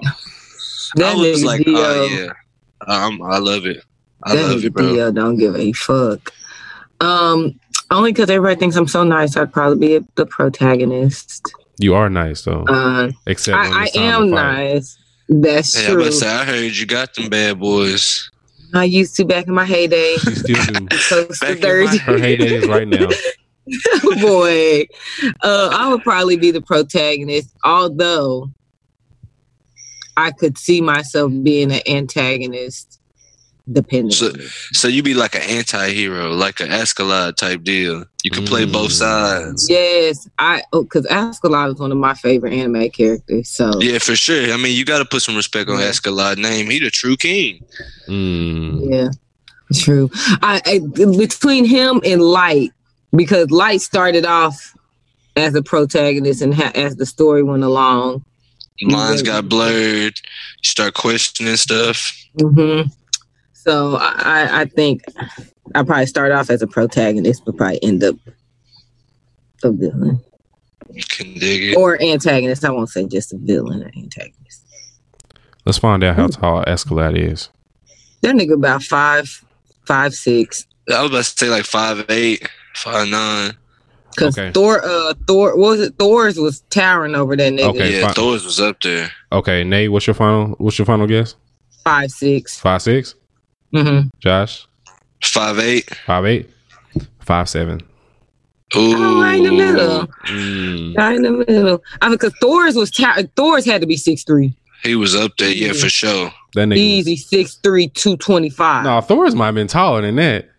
That 0.96 1.16
I 1.16 1.16
was 1.16 1.44
like, 1.44 1.66
Dio, 1.66 1.76
oh 1.78 2.08
yeah, 2.08 2.30
um, 2.88 3.22
I 3.24 3.40
love 3.40 3.66
it. 3.66 3.84
I 4.24 4.36
that 4.36 4.48
love 4.48 4.64
it, 4.64 4.74
bro. 4.74 4.94
Dio 4.94 5.12
don't 5.12 5.38
give 5.38 5.56
a 5.56 5.74
fuck. 5.74 6.34
Um, 7.02 7.60
only 7.92 8.14
because 8.14 8.30
everybody 8.30 8.58
thinks 8.58 8.78
I'm 8.78 8.88
so 8.88 9.04
nice, 9.04 9.36
I'd 9.36 9.52
probably 9.52 10.00
be 10.00 10.06
the 10.16 10.26
protagonist. 10.26 11.52
You 11.78 11.94
are 11.96 12.10
nice 12.10 12.44
though, 12.44 12.64
Uh, 12.70 13.12
except 13.28 13.58
I, 13.58 13.88
I 13.94 14.00
am 14.00 14.30
nice. 14.30 14.98
That's 15.28 15.76
Hey, 15.78 15.88
true. 15.88 15.96
about 16.02 16.06
to 16.06 16.12
say, 16.14 16.30
I 16.30 16.46
heard 16.46 16.76
you 16.76 16.86
got 16.86 17.14
them 17.16 17.30
bad 17.30 17.60
boys. 17.60 18.30
I 18.76 18.84
used 18.84 19.16
to 19.16 19.26
back 19.26 19.48
in 19.48 19.54
my 19.54 19.66
heyday. 19.66 20.16
She 20.18 20.36
still 20.36 20.64
do. 20.66 20.88
Close 21.08 21.40
Back 21.40 21.60
to 21.60 21.80
in 21.80 21.86
my- 21.86 21.98
Her 21.98 22.18
heyday 22.18 22.56
is 22.56 22.68
right 22.68 22.88
now. 22.88 23.08
Boy, 24.22 24.86
uh, 25.42 25.70
I 25.74 25.90
would 25.90 26.04
probably 26.04 26.38
be 26.38 26.52
the 26.52 26.62
protagonist, 26.62 27.50
although 27.64 28.52
I 30.18 30.32
could 30.32 30.58
see 30.58 30.82
myself 30.82 31.32
being 31.42 31.72
an 31.72 31.82
antagonist, 31.88 32.95
depending. 33.72 34.12
So- 34.12 34.28
on 34.30 34.40
it. 34.40 34.50
So 34.74 34.88
you 34.88 35.02
be 35.04 35.14
like 35.14 35.36
an 35.36 35.42
anti-hero, 35.44 36.32
like 36.34 36.60
an 36.60 36.70
Escanor 36.70 37.36
type 37.36 37.64
deal. 37.64 38.06
You 38.24 38.32
can 38.32 38.46
play 38.46 38.66
both 38.66 38.90
Mm. 38.92 39.00
sides. 39.00 39.68
Yes, 39.70 40.28
I 40.40 40.62
because 40.72 41.06
Escanor 41.08 41.74
is 41.74 41.80
one 41.80 41.92
of 41.92 41.98
my 41.98 42.14
favorite 42.16 42.54
anime 42.54 42.90
characters. 42.90 43.50
So 43.50 43.72
Yeah, 43.82 44.00
for 44.00 44.16
sure. 44.16 44.52
I 44.54 44.58
mean, 44.58 44.76
you 44.76 44.84
got 44.86 45.00
to 45.00 45.06
put 45.06 45.22
some 45.22 45.36
respect 45.36 45.70
on 45.70 45.80
Yeah. 45.80 45.90
Escanor 45.90 46.38
name. 46.38 46.70
He 46.70 46.80
the 46.80 46.90
true 46.92 47.18
king. 47.18 47.64
Mm. 48.08 48.92
Yeah, 48.92 49.10
true. 49.74 50.10
I, 50.42 50.62
I 50.66 50.80
between 50.96 51.66
him 51.66 52.02
and 52.06 52.22
Light, 52.22 52.72
because 53.16 53.52
Light 53.52 53.82
started 53.82 54.26
off 54.26 54.74
as 55.36 55.54
a 55.56 55.62
protagonist 55.62 56.42
and 56.42 56.54
ha- 56.54 56.72
as 56.76 56.96
the 56.96 57.06
story 57.06 57.44
went 57.44 57.64
along. 57.64 58.24
Lines 58.82 59.22
got 59.22 59.48
blurred. 59.48 60.20
You 60.20 60.64
start 60.64 60.94
questioning 60.96 61.56
stuff. 61.58 62.12
hmm 62.40 62.82
So 63.66 63.96
I, 63.98 64.14
I- 64.18 64.62
I 64.62 64.66
think 64.66 65.02
I 65.74 65.84
probably 65.84 66.06
start 66.06 66.32
off 66.32 66.50
as 66.50 66.62
a 66.62 66.68
protagonist, 66.68 67.44
but 67.46 67.58
probably 67.58 67.84
end 67.84 68.04
up 68.04 68.16
a 69.64 69.72
villain 69.72 70.20
Can 71.10 71.34
dig 71.40 71.72
it. 71.72 71.78
or 71.78 72.02
antagonist. 72.02 72.64
I 72.64 72.70
won't 72.70 72.90
say 72.90 73.06
just 73.08 73.34
a 73.34 73.38
villain 73.38 73.82
or 73.84 73.92
antagonist. 73.98 74.62
Let's 75.66 75.80
find 75.80 76.04
out 76.04 76.16
how 76.16 76.28
tall 76.28 76.64
Escanor 76.66 77.18
is. 77.18 77.50
That 78.22 78.36
nigga 78.36 78.54
about 78.54 78.84
five, 78.84 79.44
five 79.88 80.14
six. 80.14 80.68
I 80.94 81.02
was 81.02 81.10
about 81.10 81.18
to 81.24 81.24
say 81.24 81.50
like 81.50 81.66
five 81.66 82.06
eight, 82.10 82.48
five 82.76 83.08
nine. 83.08 83.54
Cause 84.18 84.38
Okay. 84.38 84.52
Thor, 84.54 84.82
uh, 84.86 85.14
Thor, 85.28 85.58
what 85.58 85.72
was 85.72 85.80
it? 85.82 85.96
Thor's 86.00 86.38
was 86.40 86.62
towering 86.70 87.16
over 87.16 87.36
that 87.36 87.52
nigga. 87.52 87.70
Okay. 87.72 87.96
yeah, 88.00 88.06
fine. 88.06 88.14
Thor's 88.14 88.46
was 88.46 88.60
up 88.62 88.80
there. 88.82 89.12
Okay, 89.32 89.64
Nate, 89.64 89.92
what's 89.92 90.08
your 90.08 90.14
final? 90.14 90.50
What's 90.60 90.78
your 90.78 90.86
final 90.86 91.08
guess? 91.08 91.36
Five 91.84 92.12
six. 92.12 92.58
Five 92.60 92.82
six. 92.84 93.16
Mm-hmm. 93.74 94.08
Josh, 94.20 94.68
Five 95.24 95.60
eight. 95.60 95.94
five 96.06 96.26
eight, 96.26 96.50
five 97.20 97.50
seven. 97.50 97.82
Ooh, 98.76 98.94
Oh, 98.98 99.22
right 99.22 99.36
in 99.38 99.44
the 99.44 99.52
middle. 99.52 100.08
Mm. 100.28 100.98
Right 100.98 101.16
in 101.16 101.22
the 101.22 101.32
middle. 101.32 101.84
I 102.02 102.10
mean, 102.10 102.18
cause 102.18 102.34
Thor's 102.42 102.76
was 102.76 102.90
tow- 102.92 103.24
Thor's 103.36 103.66
had 103.66 103.82
to 103.82 103.88
be 103.88 103.96
six 103.98 104.24
three. 104.24 104.56
He 104.84 104.96
was 104.96 105.16
up 105.16 105.32
there, 105.38 105.52
yeah, 105.52 105.74
for 105.74 105.90
sure. 105.90 106.32
That 106.54 106.68
nigga. 106.68 106.72
was- 106.72 106.80
Easy 106.80 107.16
six 107.16 107.56
three 107.56 107.88
two 107.90 108.18
twenty 108.18 108.50
five. 108.50 108.84
No, 108.84 109.02
Thor's 109.02 109.36
might 109.36 109.48
have 109.48 109.56
been 109.56 109.68
taller 109.68 110.02
than 110.02 110.16
that. 110.18 110.50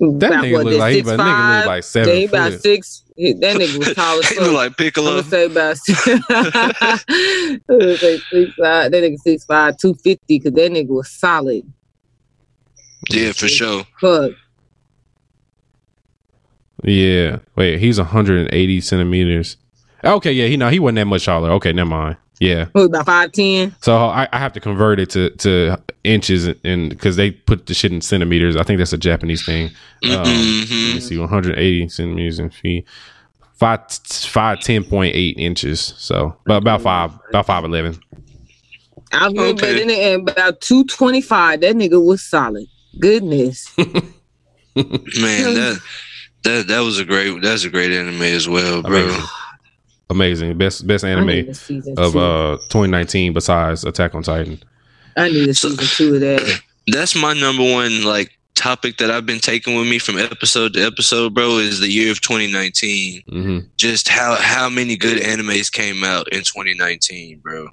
That 0.00 0.04
About 0.06 0.44
nigga 0.44 0.52
what, 0.54 0.64
look 0.64 0.72
that 0.74 0.78
like 0.80 0.94
he, 0.96 1.02
but 1.02 1.20
nigga 1.20 1.62
6'5"? 1.62 1.66
like 1.66 1.84
seven 1.84 2.08
Yeah, 2.08 2.14
he 2.18 2.24
about 2.24 2.52
foot. 2.52 2.62
six. 2.62 3.02
That 3.16 3.56
nigga 3.56 3.78
was 3.78 3.94
tall 3.94 4.18
as 4.18 4.28
He 4.28 4.34
look 4.40 4.44
fuck. 4.46 4.54
like 4.54 4.66
I'm 4.70 4.74
Piccolo. 4.74 5.10
gonna 5.10 5.22
say 5.22 5.44
about 5.46 5.76
I'm 5.88 7.60
gonna 7.68 7.96
say 7.96 8.18
six 8.18 8.52
five. 8.60 8.90
That 8.90 9.02
nigga 9.02 9.16
six 9.18 9.44
five, 9.44 9.76
two 9.78 9.94
fifty. 9.94 10.40
Cause 10.40 10.52
that 10.52 10.72
nigga 10.72 10.88
was 10.88 11.10
solid. 11.10 11.62
Yeah, 13.10 13.32
for 13.32 13.48
sure. 13.48 13.84
Fuck. 14.00 14.32
Yeah. 16.82 17.38
Wait, 17.56 17.78
he's 17.78 17.98
180 17.98 18.80
centimeters. 18.80 19.56
Okay, 20.04 20.32
yeah, 20.32 20.46
he 20.46 20.56
no, 20.56 20.68
he 20.68 20.78
wasn't 20.78 20.96
that 20.96 21.06
much 21.06 21.24
taller. 21.24 21.50
Okay, 21.52 21.72
never 21.72 21.88
mind. 21.90 22.16
Yeah. 22.38 22.66
What, 22.72 22.82
about 22.82 23.06
five 23.06 23.32
ten? 23.32 23.74
So 23.80 23.96
I, 23.96 24.28
I 24.30 24.38
have 24.38 24.52
to 24.52 24.60
convert 24.60 25.00
it 25.00 25.08
to, 25.10 25.30
to 25.30 25.80
inches 26.04 26.46
and 26.64 26.90
because 26.90 27.16
they 27.16 27.30
put 27.30 27.66
the 27.66 27.72
shit 27.74 27.92
in 27.92 28.02
centimeters. 28.02 28.56
I 28.56 28.62
think 28.62 28.78
that's 28.78 28.92
a 28.92 28.98
Japanese 28.98 29.44
thing. 29.46 29.70
Um, 30.04 30.10
Let 30.10 30.26
me 30.26 30.64
Mhm. 30.66 31.00
see, 31.02 31.18
180 31.18 31.88
centimeters 31.88 32.38
in 32.38 32.50
feet. 32.50 32.86
Five 33.54 33.80
five 33.90 34.60
ten 34.60 34.84
point 34.84 35.16
eight 35.16 35.38
inches. 35.38 35.94
So 35.96 36.36
about 36.44 36.58
about 36.60 36.82
five 36.82 37.10
about 37.30 37.46
five 37.46 37.64
eleven. 37.64 37.98
I 39.12 39.28
was 39.28 39.38
Okay. 39.54 39.82
okay. 39.82 40.12
and 40.12 40.28
about 40.28 40.60
two 40.60 40.84
twenty 40.84 41.22
five. 41.22 41.62
That 41.62 41.74
nigga 41.74 42.04
was 42.04 42.22
solid. 42.22 42.66
Goodness. 43.00 43.72
Man, 43.78 44.04
that 44.76 45.80
that 46.44 46.66
that 46.68 46.80
was 46.80 46.98
a 46.98 47.04
great 47.04 47.40
that's 47.42 47.64
a 47.64 47.70
great 47.70 47.92
anime 47.92 48.22
as 48.22 48.48
well, 48.48 48.82
bro. 48.82 49.04
Amazing. 49.04 49.24
Amazing. 50.10 50.58
Best 50.58 50.86
best 50.86 51.04
anime 51.04 51.26
need 51.26 51.48
a 51.48 51.54
season 51.54 51.94
of 51.98 52.12
two. 52.12 52.18
uh 52.20 52.56
2019 52.68 53.32
besides 53.32 53.84
Attack 53.84 54.14
on 54.14 54.22
Titan. 54.22 54.62
I 55.16 55.28
need 55.30 55.48
a 55.48 55.54
So- 55.54 55.70
season 55.70 55.86
two 55.86 56.14
of 56.16 56.20
that. 56.20 56.60
That's 56.88 57.16
my 57.16 57.32
number 57.32 57.64
one 57.64 58.04
like 58.04 58.30
topic 58.54 58.98
that 58.98 59.10
I've 59.10 59.26
been 59.26 59.40
taking 59.40 59.76
with 59.76 59.88
me 59.88 59.98
from 59.98 60.18
episode 60.18 60.74
to 60.74 60.82
episode, 60.86 61.34
bro, 61.34 61.58
is 61.58 61.80
the 61.80 61.88
year 61.90 62.10
of 62.12 62.20
2019. 62.20 63.22
hmm 63.28 63.58
Just 63.76 64.08
how 64.08 64.36
how 64.36 64.68
many 64.68 64.96
good 64.96 65.18
animes 65.22 65.72
came 65.72 66.04
out 66.04 66.28
in 66.32 66.40
2019, 66.40 67.40
bro? 67.40 67.68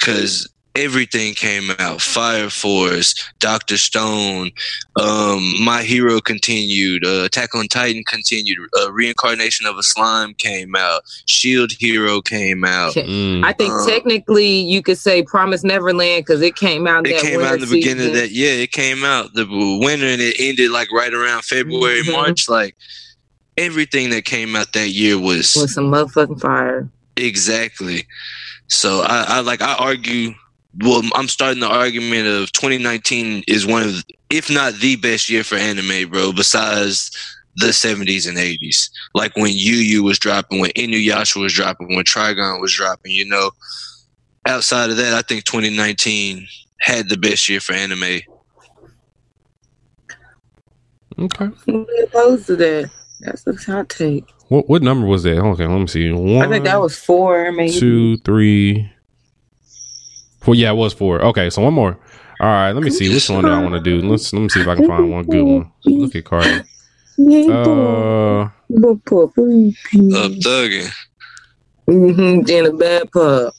Cuz 0.00 0.48
everything 0.76 1.34
came 1.34 1.70
out. 1.78 2.00
Fire 2.00 2.50
Force, 2.50 3.14
Doctor 3.40 3.76
Stone, 3.78 4.50
um, 4.96 5.64
My 5.64 5.82
Hero 5.82 6.20
continued, 6.20 7.04
uh, 7.04 7.24
Attack 7.24 7.54
on 7.54 7.66
Titan 7.68 8.04
continued, 8.06 8.58
uh, 8.80 8.92
Reincarnation 8.92 9.66
of 9.66 9.76
a 9.78 9.82
Slime 9.82 10.34
came 10.34 10.76
out, 10.76 11.02
Shield 11.26 11.72
Hero 11.78 12.20
came 12.20 12.64
out. 12.64 12.94
Mm. 12.94 13.44
I 13.44 13.52
think 13.52 13.72
Uh, 13.72 13.86
technically 13.86 14.60
you 14.60 14.82
could 14.82 14.98
say 14.98 15.22
Promise 15.22 15.64
Neverland 15.64 16.24
because 16.24 16.42
it 16.42 16.56
came 16.56 16.86
out. 16.86 17.06
It 17.06 17.14
that 17.14 17.22
came 17.22 17.40
out 17.40 17.54
in 17.54 17.60
the 17.60 17.66
winter 17.66 17.74
beginning 17.74 18.06
of 18.08 18.14
that. 18.14 18.30
Yeah, 18.30 18.50
it 18.50 18.72
came 18.72 19.04
out 19.04 19.34
the 19.34 19.46
winter 19.82 20.06
and 20.06 20.20
it 20.20 20.36
ended 20.38 20.70
like 20.70 20.92
right 20.92 21.12
around 21.12 21.42
February, 21.44 22.02
Mhm. 22.02 22.12
March. 22.12 22.48
Like 22.48 22.76
everything 23.56 24.10
that 24.10 24.24
came 24.24 24.54
out 24.54 24.72
that 24.74 24.90
year 24.90 25.18
was 25.18 25.54
with 25.56 25.70
some 25.70 25.90
motherfucking 25.90 26.40
fire. 26.40 26.88
exactly. 27.16 28.06
So 28.68 29.00
I, 29.02 29.24
I 29.28 29.40
like 29.40 29.62
I 29.62 29.74
argue. 29.74 30.34
Well, 30.80 31.02
I'm 31.14 31.28
starting 31.28 31.60
the 31.60 31.68
argument 31.68 32.26
of 32.26 32.52
2019 32.52 33.44
is 33.48 33.66
one 33.66 33.82
of, 33.82 34.04
if 34.30 34.50
not 34.50 34.74
the 34.74 34.96
best 34.96 35.30
year 35.30 35.42
for 35.42 35.56
anime, 35.56 36.10
bro. 36.10 36.32
Besides 36.32 37.10
the 37.56 37.68
70s 37.68 38.28
and 38.28 38.36
80s, 38.36 38.90
like 39.14 39.34
when 39.36 39.52
Yu 39.52 39.76
Yu 39.76 40.02
was 40.02 40.18
dropping, 40.18 40.60
when 40.60 40.70
Inuyasha 40.72 41.40
was 41.40 41.54
dropping, 41.54 41.94
when 41.94 42.04
Trigun 42.04 42.60
was 42.60 42.74
dropping. 42.74 43.12
You 43.12 43.26
know, 43.26 43.52
outside 44.46 44.90
of 44.90 44.96
that, 44.98 45.14
I 45.14 45.22
think 45.22 45.44
2019 45.44 46.46
had 46.78 47.08
the 47.08 47.16
best 47.16 47.48
year 47.48 47.60
for 47.60 47.72
anime. 47.72 48.20
Okay. 51.18 51.48
Who 51.64 51.86
opposed 52.04 52.46
to 52.48 52.56
that? 52.56 52.90
That's 53.20 53.46
a 53.46 53.54
hot 53.54 53.88
take. 53.88 54.24
What 54.48 54.68
what 54.68 54.82
number 54.82 55.06
was 55.06 55.22
that? 55.24 55.38
Okay, 55.38 55.66
let 55.66 55.78
me 55.78 55.86
see. 55.86 56.12
One, 56.12 56.46
I 56.46 56.48
think 56.48 56.64
that 56.64 56.80
was 56.80 56.96
four, 56.96 57.50
maybe. 57.50 57.72
two, 57.72 58.18
three, 58.18 58.92
four. 60.46 60.54
Yeah, 60.54 60.70
it 60.70 60.76
was 60.76 60.94
four. 60.94 61.20
Okay, 61.20 61.50
so 61.50 61.62
one 61.62 61.74
more. 61.74 61.98
All 62.40 62.46
right, 62.46 62.72
let 62.72 62.82
me 62.82 62.90
see 62.90 63.12
which 63.12 63.28
one 63.28 63.44
do 63.44 63.50
I 63.50 63.62
want 63.62 63.74
to 63.74 63.80
do. 63.80 64.00
Let's 64.00 64.32
let 64.32 64.40
me 64.40 64.48
see 64.48 64.60
if 64.60 64.68
I 64.68 64.76
can 64.76 64.86
find 64.86 65.10
one 65.10 65.24
good 65.24 65.42
one. 65.42 65.72
Look 65.84 66.14
at 66.14 66.24
Cardi. 66.24 66.62
Uh, 67.18 68.48
Up 70.14 70.32
thugging. 70.32 70.92
Mm-hmm. 71.88 72.50
In 72.50 72.66
a 72.66 72.72
bad 72.72 73.10
pub. 73.10 73.52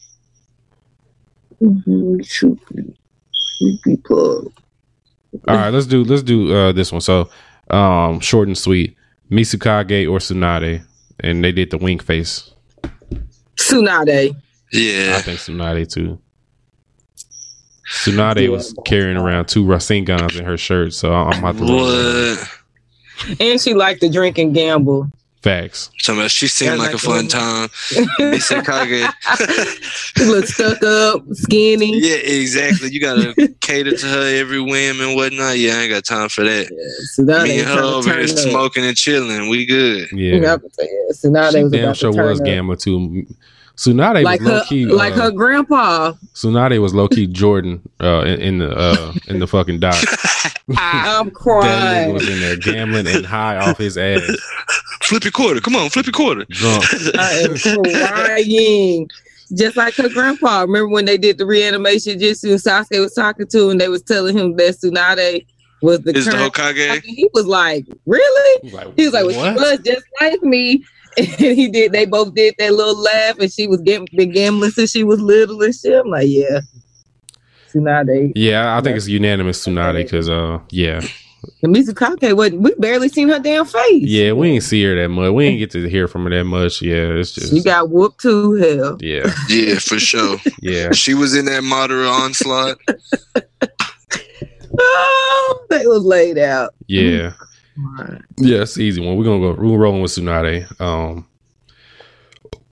Mm-hmm. 1.62 2.22
Sleepy 2.22 3.98
pub. 3.98 4.52
all 5.48 5.56
right, 5.56 5.70
let's 5.70 5.88
do 5.88 6.04
let's 6.04 6.24
do 6.24 6.54
uh 6.56 6.72
this 6.72 6.92
one. 6.92 7.02
So, 7.02 7.30
um, 7.70 8.20
short 8.20 8.48
and 8.48 8.58
sweet. 8.58 8.96
Mizukage 9.32 10.10
or 10.10 10.20
Tsunade, 10.20 10.86
and 11.20 11.44
they 11.44 11.52
did 11.52 11.72
the 11.72 11.78
wink 11.78 12.04
face. 12.04 12.52
Tsunade. 13.56 14.36
Yeah, 14.72 15.16
I 15.18 15.22
think 15.22 15.40
Tsunade 15.40 15.92
too. 15.92 16.20
Tsunade 17.90 18.50
was 18.50 18.74
carrying 18.86 19.18
around 19.18 19.48
two 19.48 19.64
Rasengans 19.66 20.38
in 20.38 20.46
her 20.46 20.58
shirt, 20.58 20.94
so 20.94 21.14
I'm 21.14 21.40
about 21.44 21.58
to 21.58 21.74
What? 21.74 23.40
And 23.40 23.60
she 23.62 23.74
liked 23.74 24.02
to 24.02 24.10
drink 24.10 24.38
and 24.38 24.54
gamble. 24.54 25.10
facts. 25.42 25.90
Somebody, 26.00 26.28
she 26.30 26.48
seemed 26.48 26.74
Yeah, 26.78 26.78
like 26.84 26.94
a 26.94 26.98
fun 26.98 27.26
the- 27.26 27.32
time. 27.32 27.70
Mizukage. 28.20 29.10
she 30.18 30.26
looked 30.26 30.50
stuck 30.50 30.84
up, 30.84 31.24
skinny. 31.34 31.98
Yeah, 32.00 32.16
exactly. 32.18 32.92
You 32.92 33.00
gotta 33.00 33.34
cater 33.62 33.96
to 33.96 34.06
her 34.08 34.38
every 34.40 34.60
whim 34.60 35.00
and 35.02 35.16
whatnot. 35.16 35.58
Yeah, 35.58 35.76
I 35.78 35.82
ain't 35.84 35.92
got 35.92 36.04
time 36.06 36.30
for 36.30 36.44
that. 36.44 36.68
Tsunade 37.18 37.44
Me 37.44 37.60
and 37.60 37.70
her 37.70 37.80
over 37.82 38.14
here 38.14 38.28
smoking 38.28 38.84
and 38.84 38.98
chilling. 38.98 39.50
We 39.50 39.66
good. 39.66 40.12
Yeah, 40.12 40.36
Yeah, 40.36 40.58
Tsunade 41.14 41.52
she 41.54 41.64
was 41.64 41.72
damn 41.72 41.84
about 41.86 41.98
sure 41.98 42.12
to 42.12 42.18
turn 42.18 42.26
was 42.30 42.40
up. 42.42 42.46
gambling 42.46 42.78
too. 42.80 43.26
Tsunade 43.78 44.24
like 44.24 44.40
was 44.42 44.50
low 44.50 44.58
her, 44.60 44.66
key. 44.66 44.86
like 44.88 45.14
uh, 45.14 45.22
her 45.24 45.32
grandpa. 45.32 46.14
Tsunade 46.34 46.82
was 46.82 46.94
low 46.96 47.08
key 47.08 47.28
Jordan 47.28 47.80
uh, 48.02 48.22
in, 48.26 48.42
in 48.42 48.58
the 48.58 48.76
uh, 48.76 49.14
in 49.28 49.40
the 49.40 49.48
fucking 49.48 49.80
dock. 49.80 49.96
I'm 50.78 51.28
That 51.30 51.32
nigga 51.32 51.34
crying. 51.34 52.14
was 52.14 52.28
in 52.28 52.40
there 52.40 52.58
gambling 52.58 53.08
and 53.08 53.26
high 53.26 53.58
off 53.58 53.78
his 53.78 53.98
ass, 53.98 54.22
flip 55.04 55.24
your 55.24 55.32
quarter. 55.32 55.62
Come 55.62 55.76
on, 55.76 55.90
flip 55.90 56.08
your 56.08 56.14
quarter. 56.14 56.46
drunk. 56.50 56.84
I 57.18 57.32
am 57.44 57.56
crying. 57.56 59.10
Just 59.56 59.78
like 59.78 59.96
her 59.96 60.10
grandpa. 60.10 60.62
Remember 60.62 60.90
when 60.90 61.06
they 61.06 61.18
did 61.18 61.38
the 61.38 61.46
reanimation 61.46 62.20
just 62.20 62.44
and 62.44 62.54
Sasuke 62.56 63.00
was 63.00 63.14
talking 63.14 63.48
to 63.48 63.70
and 63.70 63.80
they 63.80 63.88
was 63.88 64.02
telling 64.02 64.38
him 64.38 64.58
that 64.58 64.76
Tsunade 64.76 65.46
was 65.82 66.02
the 66.02 66.18
Is 66.18 66.26
the 66.26 66.32
current 66.32 66.54
Hokage? 66.54 67.04
He 67.04 67.30
was 67.34 67.46
like, 67.46 67.86
Really? 68.06 68.60
He 68.62 68.66
was 68.66 68.74
like, 68.74 68.96
He 68.98 69.06
was 69.06 69.14
like, 69.14 69.26
well, 69.26 69.54
she 69.54 69.60
was 69.62 69.80
just 69.86 70.06
like 70.20 70.42
me. 70.44 70.84
And 71.18 71.28
he 71.56 71.68
did. 71.68 71.92
They 71.92 72.06
both 72.06 72.34
did 72.36 72.56
that 72.60 72.74
little 72.74 73.02
laugh, 73.02 73.40
and 73.40 73.52
she 73.52 73.68
was 73.68 73.82
getting 73.82 74.08
been 74.16 74.32
gambling 74.32 74.72
since 74.72 74.92
she 74.92 75.04
was 75.04 75.20
little 75.20 75.62
and 75.62 75.74
shit. 75.74 75.94
I'm 76.00 76.10
like, 76.10 76.28
yeah. 76.30 76.60
Tsunade. 77.74 78.32
Yeah, 78.36 78.78
I 78.78 78.82
think 78.82 78.96
it's 78.98 79.08
unanimous 79.08 79.66
Tsunade 79.66 80.04
because 80.04 80.30
uh, 80.30 80.60
yeah, 80.70 81.02
And 81.64 81.76
Mizukage, 81.76 82.36
what 82.36 82.54
we 82.54 82.74
barely 82.76 83.10
seen 83.10 83.28
her 83.30 83.40
damn 83.40 83.66
face. 83.66 84.04
yeah, 84.04 84.32
we 84.32 84.50
ain't 84.52 84.64
see 84.64 84.84
her 84.84 84.96
that 84.96 85.10
much. 85.10 85.32
We 85.34 85.46
ain't 85.48 85.60
get 85.60 85.72
to 85.72 85.90
hear 85.90 86.08
from 86.08 86.24
her 86.24 86.30
that 86.30 86.46
much. 86.46 86.82
Yeah, 86.82 87.10
it's 87.14 87.34
just 87.34 87.54
She 87.54 87.62
got 87.62 87.90
whooped 87.90 88.22
too. 88.22 88.54
Hell. 88.54 88.98
yeah, 89.02 89.30
Yeah, 89.50 89.80
for 89.80 90.00
sure. 90.00 90.38
yeah. 90.62 90.92
She 90.94 91.14
was 91.14 91.36
in 91.36 91.46
that 91.46 91.64
moderate 91.64 92.08
onslaught. 92.08 92.78
Oh, 94.80 95.66
that 95.70 95.86
was 95.86 96.04
laid 96.04 96.38
out. 96.38 96.74
Yeah. 96.88 97.34
Yeah, 98.38 98.62
it's 98.62 98.78
easy 98.78 99.06
one. 99.06 99.18
We're 99.18 99.26
gonna 99.26 99.40
go 99.40 99.62
we're 99.62 99.78
rolling 99.78 100.02
with 100.02 100.12
Tsunade. 100.12 100.80
Um 100.82 101.28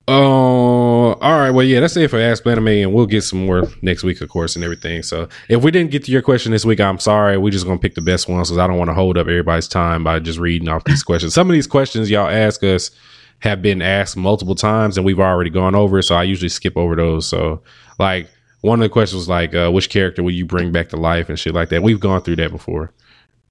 uh, 0.08 0.12
all 0.12 1.40
right, 1.40 1.50
well, 1.50 1.66
yeah, 1.66 1.80
that's 1.80 1.98
it 1.98 2.12
for 2.12 2.20
Ask 2.20 2.46
Anime, 2.46 2.68
and 2.68 2.94
we'll 2.94 3.08
get 3.08 3.24
some 3.24 3.44
more 3.44 3.64
next 3.82 4.04
week, 4.04 4.22
of 4.22 4.30
course, 4.30 4.56
and 4.56 4.64
everything. 4.64 5.02
So, 5.02 5.28
if 5.50 5.64
we 5.64 5.72
didn't 5.72 5.90
get 5.90 6.04
to 6.04 6.12
your 6.12 6.22
question 6.22 6.52
this 6.52 6.64
week, 6.64 6.80
I'm 6.80 7.00
sorry. 7.00 7.40
We're 7.40 7.50
just 7.50 7.66
gonna 7.66 7.80
pick 7.80 7.96
the 7.96 8.02
best 8.02 8.30
ones 8.30 8.50
because 8.50 8.60
I 8.60 8.68
don't 8.68 8.78
want 8.78 8.90
to 8.90 8.94
hold 8.94 9.18
up 9.18 9.28
everybody's 9.28 9.68
time 9.68 10.04
by 10.04 10.20
just 10.20 10.38
reading 10.38 10.70
off 10.70 10.84
these 10.84 11.02
questions. 11.02 11.34
Some 11.34 11.50
of 11.50 11.54
these 11.54 11.66
questions 11.66 12.12
y'all 12.12 12.28
ask 12.30 12.64
us 12.64 12.92
have 13.40 13.64
been 13.64 13.82
asked 13.82 14.16
multiple 14.16 14.54
times, 14.54 14.96
and 14.96 15.06
we've 15.06 15.20
already 15.20 15.50
gone 15.50 15.74
over. 15.74 16.00
So, 16.04 16.14
I 16.14 16.22
usually 16.22 16.50
skip 16.50 16.78
over 16.78 16.96
those. 16.96 17.26
So, 17.26 17.64
like 17.98 18.30
one 18.62 18.80
of 18.80 18.84
the 18.84 18.90
questions 18.90 19.18
was 19.18 19.30
like, 19.30 19.56
uh, 19.56 19.72
"Which 19.72 19.90
character 19.90 20.22
will 20.22 20.32
you 20.32 20.46
bring 20.46 20.72
back 20.72 20.90
to 20.90 20.98
life?" 20.98 21.30
and 21.30 21.40
shit 21.40 21.56
like 21.56 21.70
that. 21.70 21.82
We've 21.82 22.00
gone 22.00 22.22
through 22.22 22.36
that 22.36 22.52
before. 22.52 22.92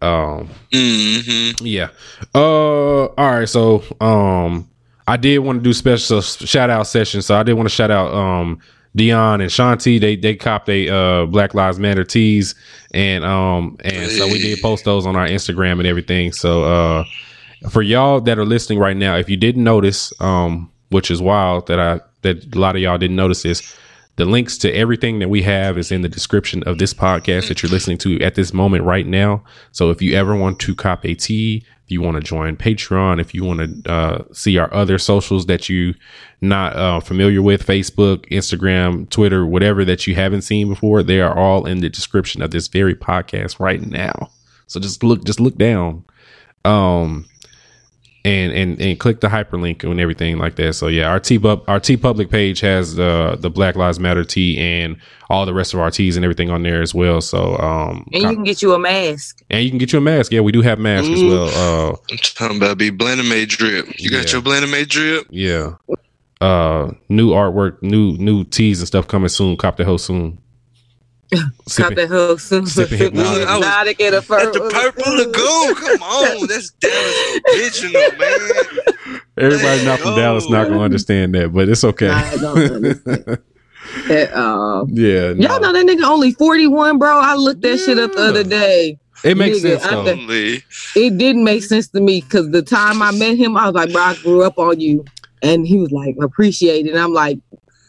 Um, 0.05 0.49
hmm 0.73 1.51
yeah. 1.65 1.89
Uh. 2.35 3.07
All 3.07 3.15
right. 3.17 3.49
So, 3.49 3.83
um, 4.01 4.69
I 5.07 5.17
did 5.17 5.39
want 5.39 5.61
to 5.61 5.63
do 5.63 5.73
special 5.73 6.21
shout 6.21 6.71
out 6.71 6.87
session. 6.87 7.23
So 7.23 7.37
I 7.37 7.43
did 7.43 7.55
want 7.55 7.69
to 7.69 7.75
shout 7.75 7.91
out 7.91 8.13
um 8.15 8.59
Dion 8.97 9.41
and 9.41 9.51
Shanti. 9.51 10.01
They 10.01 10.17
they 10.17 10.35
copped 10.35 10.69
a 10.69 10.89
uh 10.89 11.27
Black 11.27 11.55
Lives 11.55 11.79
Matter 11.79 12.05
tees, 12.05 12.55
and 12.93 13.25
um 13.25 13.77
and 13.85 14.11
so 14.11 14.27
we 14.27 14.39
did 14.39 14.61
post 14.63 14.85
those 14.85 15.07
on 15.07 15.17
our 15.17 15.27
Instagram 15.27 15.79
and 15.79 15.87
everything. 15.87 16.33
So 16.33 16.65
uh, 16.65 17.05
for 17.71 17.83
y'all 17.83 18.21
that 18.23 18.39
are 18.39 18.45
listening 18.45 18.79
right 18.79 18.97
now, 18.97 19.17
if 19.17 19.29
you 19.29 19.37
didn't 19.37 19.65
notice, 19.65 20.13
um, 20.21 20.71
which 20.91 21.11
is 21.11 21.21
wild 21.21 21.67
that 21.67 21.81
I 21.81 22.01
that 22.23 22.55
a 22.55 22.59
lot 22.59 22.77
of 22.77 22.83
y'all 22.83 22.99
didn't 22.99 23.17
notice 23.17 23.43
this. 23.43 23.77
The 24.17 24.25
links 24.25 24.57
to 24.59 24.73
everything 24.73 25.19
that 25.19 25.29
we 25.29 25.43
have 25.43 25.77
is 25.77 25.91
in 25.91 26.03
the 26.03 26.09
description 26.09 26.63
of 26.65 26.79
this 26.79 26.95
podcast 26.95 27.49
that 27.49 27.63
you're 27.63 27.73
listening 27.73 27.99
to 27.99 28.21
at 28.21 28.37
this 28.37 28.55
moment 28.55 28.85
right 28.85 29.07
now. 29.07 29.43
So 29.73 29.91
if 29.91 30.01
you 30.01 30.15
ever 30.15 30.37
want 30.37 30.61
to 30.61 30.75
cop 30.75 31.05
a 31.05 31.15
tee, 31.15 31.65
if 31.85 31.91
you 31.91 32.01
want 32.01 32.17
to 32.17 32.23
join 32.23 32.57
Patreon, 32.57 33.21
if 33.21 33.35
you 33.35 33.45
want 33.45 33.85
to 33.85 33.93
uh, 33.93 34.25
see 34.33 34.57
our 34.57 34.73
other 34.73 34.99
socials 34.99 35.47
that 35.47 35.69
you 35.69 35.95
not 36.41 36.77
uh, 36.77 37.01
familiar 37.01 37.43
with, 37.43 37.67
Facebook, 37.67 38.27
Instagram, 38.31 39.11
Twitter, 39.11 39.45
whatever 39.45 39.85
that 39.85 40.07
you 40.07 40.15
haven't 40.15 40.43
seen 40.43 40.69
before, 40.69 41.03
they 41.03 41.21
are 41.21 41.37
all 41.37 41.67
in 41.67 41.81
the 41.81 41.91
description 41.91 42.41
of 42.41 42.53
this 42.53 42.69
very 42.69 42.95
podcast 42.95 43.59
right 43.59 43.83
now. 43.83 44.31
So 44.67 44.81
just 44.81 45.03
look, 45.03 45.25
just 45.25 45.41
look 45.41 45.57
down. 45.57 46.05
Um, 46.65 47.27
and 48.25 48.53
and 48.53 48.81
and 48.81 48.99
click 48.99 49.21
the 49.21 49.29
hyperlink 49.29 49.85
and 49.85 50.01
everything 50.01 50.39
like 50.39 50.57
that. 50.57 50.75
So 50.75 50.89
yeah, 50.89 51.09
our 51.09 51.21
T 51.21 51.37
our 51.37 51.81
TeePublic 51.81 52.31
page 52.31 52.61
has 52.61 52.95
the 52.95 53.37
the 53.39 53.51
Black 53.51 53.77
Lives 53.77 54.01
Matter 54.01 54.25
T 54.25 54.59
and 54.59 54.97
all 55.29 55.45
the 55.45 55.55
rest 55.55 55.75
of 55.75 55.81
our 55.81 55.91
T's 55.91 56.17
and 56.17 56.25
everything 56.25 56.51
on 56.51 56.63
there 56.63 56.81
as 56.81 56.95
well. 56.95 57.21
So 57.21 57.59
um, 57.59 58.09
and 58.13 58.23
you 58.23 58.29
can 58.29 58.45
get 58.45 58.63
you 58.63 58.73
a 58.73 58.79
mask. 58.79 59.43
And 59.51 59.63
you 59.63 59.71
can 59.71 59.79
get 59.79 59.93
you 59.93 59.99
a 59.99 60.03
mask. 60.03 60.33
Yeah, 60.33 60.41
we 60.41 60.53
do 60.53 60.63
have 60.63 60.79
masks 60.79 61.09
Ooh. 61.09 61.15
as 61.15 61.23
well. 61.23 61.49
Uh, 61.49 61.97
I'm 62.11 62.19
talking 62.19 62.57
about 62.57 62.79
be 62.79 62.91
Blended 62.91 63.49
drip. 63.49 63.99
You 63.99 64.11
got 64.11 64.27
yeah. 64.27 64.33
your 64.33 64.43
Blended 64.43 64.89
drip? 64.89 65.27
Yeah. 65.31 65.75
Uh, 66.41 66.93
new 67.09 67.31
artwork, 67.31 67.83
new 67.83 68.17
new 68.17 68.45
teas 68.45 68.81
and 68.81 68.89
stuff 68.89 69.07
coming 69.07 69.29
soon. 69.29 69.57
Cop 69.57 69.77
the 69.77 69.85
host 69.85 70.07
soon. 70.07 70.39
Cut 71.77 71.97
the 71.97 72.07
hook. 72.07 72.41
Sipping 72.41 72.99
hypnotic 72.99 74.01
in 74.01 74.15
a 74.15 74.23
purple. 74.23 74.47
At 74.47 74.53
the 74.53 74.61
purple 74.71 75.13
lagoon. 75.17 75.75
Come 75.75 76.03
on, 76.03 76.47
that's 76.47 76.71
Dallas 76.71 77.41
original, 77.55 78.19
man. 78.19 79.21
Everybody 79.37 79.85
not 79.85 80.01
from 80.01 80.17
Dallas 80.17 80.49
not 80.49 80.69
gonna 80.69 80.81
understand 80.81 81.35
that, 81.35 81.53
but 81.53 81.69
it's 81.69 81.85
okay. 81.85 82.09
That, 84.09 84.35
um, 84.37 84.89
yeah, 84.91 85.35
no. 85.35 85.49
y'all 85.49 85.61
know 85.61 85.73
that 85.73 85.87
nigga 85.87 86.03
only 86.03 86.33
forty 86.33 86.67
one, 86.67 86.99
bro. 86.99 87.21
I 87.21 87.35
looked 87.35 87.61
that 87.63 87.79
yeah. 87.79 87.85
shit 87.85 87.99
up 87.99 88.13
the 88.13 88.23
other 88.23 88.43
day. 88.43 88.99
It 89.25 89.37
makes 89.37 89.59
nigga, 89.59 89.81
sense 89.81 89.85
though. 89.85 91.01
It 91.01 91.17
didn't 91.17 91.45
make 91.45 91.63
sense 91.63 91.89
to 91.89 92.01
me 92.01 92.21
because 92.21 92.51
the 92.51 92.63
time 92.63 93.03
I 93.03 93.13
met 93.13 93.37
him, 93.37 93.57
I 93.57 93.67
was 93.67 93.75
like, 93.75 93.93
bro, 93.93 94.03
I 94.03 94.17
grew 94.17 94.43
up 94.43 94.59
on 94.59 94.81
you. 94.81 95.05
And 95.43 95.67
he 95.67 95.79
was 95.79 95.91
like, 95.93 96.17
appreciate 96.21 96.87
it. 96.87 96.91
And 96.91 96.99
I'm 96.99 97.13
like, 97.13 97.39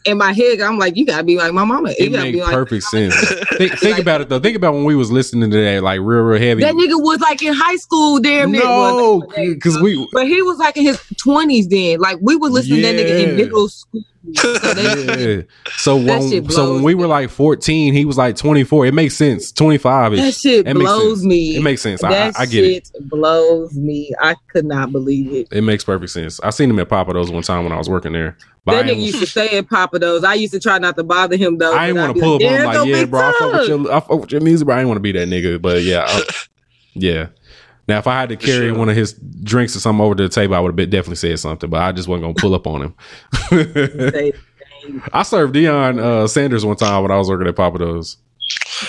in 0.06 0.18
my 0.18 0.32
head, 0.32 0.60
I'm 0.60 0.78
like, 0.78 0.96
you 0.96 1.04
gotta 1.04 1.24
be 1.24 1.36
like 1.36 1.52
my 1.52 1.64
mama. 1.64 1.90
You 1.90 2.06
it 2.06 2.12
makes 2.12 2.38
like, 2.38 2.52
perfect 2.52 2.84
sense. 2.84 3.14
think, 3.56 3.72
think 3.78 3.82
like, 3.82 3.98
about 3.98 4.20
it 4.20 4.28
though. 4.28 4.38
Think 4.38 4.56
about 4.56 4.74
when 4.74 4.84
we 4.84 4.94
was 4.94 5.10
listening 5.10 5.50
to 5.50 5.56
that, 5.56 5.82
like 5.82 6.00
real, 6.00 6.22
real 6.22 6.40
heavy. 6.40 6.62
That 6.62 6.74
nigga 6.74 7.02
was 7.02 7.20
like 7.20 7.42
in 7.42 7.52
high 7.52 7.76
school, 7.76 8.20
damn 8.20 8.52
near. 8.52 8.62
No, 8.62 9.22
because 9.36 9.80
we. 9.80 10.08
But 10.12 10.26
he 10.26 10.40
was 10.42 10.58
like 10.58 10.76
in 10.76 10.84
his 10.84 11.00
twenties 11.18 11.68
then. 11.68 11.98
Like 11.98 12.18
we 12.20 12.36
were 12.36 12.48
listening 12.48 12.80
yeah. 12.80 12.92
to 12.92 12.96
that 12.96 13.06
nigga 13.06 13.28
in 13.28 13.36
middle 13.36 13.68
school. 13.68 14.02
So, 14.34 14.52
yeah. 14.76 15.42
so 15.76 15.96
when 15.96 16.50
so 16.50 16.74
when 16.74 16.82
we 16.82 16.94
were 16.94 17.06
like 17.06 17.30
14, 17.30 17.94
he 17.94 18.04
was 18.04 18.18
like 18.18 18.36
24. 18.36 18.86
It 18.86 18.94
makes 18.94 19.14
sense. 19.14 19.52
25 19.52 20.16
That 20.16 20.34
shit 20.34 20.66
it 20.66 20.74
blows 20.74 21.24
me. 21.24 21.56
It 21.56 21.62
makes 21.62 21.82
sense. 21.82 22.00
That 22.00 22.36
I, 22.36 22.42
I 22.42 22.46
get 22.46 22.64
it. 22.64 22.90
Blows 23.00 23.74
me. 23.74 24.12
I 24.20 24.34
could 24.48 24.64
not 24.64 24.92
believe 24.92 25.32
it. 25.32 25.48
It 25.52 25.62
makes 25.62 25.84
perfect 25.84 26.10
sense. 26.10 26.40
I 26.40 26.50
seen 26.50 26.70
him 26.70 26.78
at 26.78 26.88
Pappadeaux 26.88 27.32
one 27.32 27.42
time 27.42 27.64
when 27.64 27.72
I 27.72 27.78
was 27.78 27.88
working 27.88 28.12
there. 28.12 28.36
But 28.64 28.82
That 28.82 28.86
nigga 28.86 29.02
used 29.02 29.20
to 29.20 29.26
stay 29.26 29.56
at 29.58 29.66
Pappadeaux. 29.66 30.24
I 30.24 30.34
used 30.34 30.52
to 30.52 30.60
try 30.60 30.78
not 30.78 30.96
to 30.96 31.04
bother 31.04 31.36
him 31.36 31.58
though. 31.58 31.72
I 31.72 31.86
didn't 31.86 32.02
want 32.02 32.16
to 32.16 32.20
pull 32.20 32.38
like, 32.38 32.44
up 32.44 32.50
on 32.50 32.58
him 32.58 32.64
like, 32.64 32.88
yeah, 32.88 33.04
bro, 33.04 33.20
I 33.20 33.32
fuck, 33.38 33.52
with 33.52 33.68
your, 33.68 33.92
I 33.92 34.00
fuck 34.00 34.20
with 34.20 34.32
your 34.32 34.40
music, 34.40 34.66
but 34.66 34.72
I 34.72 34.76
didn't 34.78 34.88
want 34.88 34.96
to 34.98 35.02
be 35.02 35.12
that 35.12 35.28
nigga. 35.28 35.62
But 35.62 35.82
yeah, 35.82 36.04
I, 36.06 36.22
yeah. 36.94 37.28
Now, 37.88 37.98
if 37.98 38.06
I 38.06 38.20
had 38.20 38.30
to 38.30 38.36
carry 38.36 38.68
sure. 38.68 38.78
one 38.78 38.88
of 38.88 38.96
his 38.96 39.12
drinks 39.12 39.76
or 39.76 39.80
something 39.80 40.04
over 40.04 40.14
to 40.16 40.22
the 40.24 40.28
table, 40.28 40.54
I 40.56 40.60
would 40.60 40.78
have 40.78 40.90
definitely 40.90 41.16
said 41.16 41.38
something, 41.38 41.70
but 41.70 41.80
I 41.80 41.92
just 41.92 42.08
wasn't 42.08 42.24
gonna 42.24 42.34
pull 42.34 42.54
up 42.54 42.66
on 42.66 42.82
him. 42.82 42.94
I 45.12 45.22
served 45.22 45.54
Deion 45.54 45.98
uh, 45.98 46.26
Sanders 46.26 46.64
one 46.64 46.76
time 46.76 47.02
when 47.02 47.10
I 47.10 47.16
was 47.16 47.28
working 47.28 47.46
at 47.46 47.54
Pappadeaux. 47.54 48.16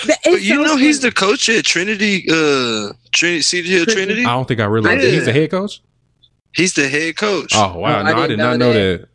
But 0.06 0.42
you 0.42 0.62
know 0.62 0.76
he's 0.76 1.00
the 1.00 1.10
coach 1.10 1.48
at 1.48 1.64
Trinity, 1.64 2.26
uh, 2.30 2.92
Trinity, 3.12 3.42
Cedar 3.42 3.68
Hill 3.68 3.86
Trinity. 3.86 4.24
I 4.24 4.30
don't 4.30 4.46
think 4.46 4.60
I 4.60 4.64
realized 4.64 5.02
yeah. 5.02 5.10
he's 5.10 5.24
the 5.24 5.32
head 5.32 5.50
coach. 5.50 5.80
He's 6.52 6.74
the 6.74 6.88
head 6.88 7.16
coach. 7.16 7.52
Oh 7.54 7.78
wow! 7.78 8.02
No, 8.02 8.12
I, 8.12 8.24
I 8.24 8.26
did 8.26 8.38
not 8.38 8.58
know 8.58 8.72
that. 8.72 9.00
that. 9.00 9.08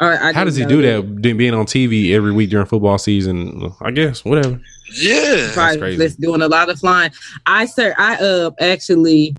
Right, 0.00 0.34
How 0.34 0.44
does 0.44 0.56
he 0.56 0.64
do 0.64 0.82
that? 0.82 1.22
that? 1.22 1.36
Being 1.36 1.54
on 1.54 1.66
TV 1.66 2.12
every 2.12 2.32
week 2.32 2.50
during 2.50 2.66
football 2.66 2.98
season, 2.98 3.72
I 3.80 3.90
guess 3.92 4.24
whatever. 4.24 4.60
Yeah, 4.94 5.50
Probably 5.52 5.96
just 5.96 6.20
doing 6.20 6.42
a 6.42 6.48
lot 6.48 6.68
of 6.68 6.78
flying. 6.78 7.12
I 7.46 7.66
sir, 7.66 7.94
I 7.96 8.16
uh 8.16 8.50
actually 8.60 9.36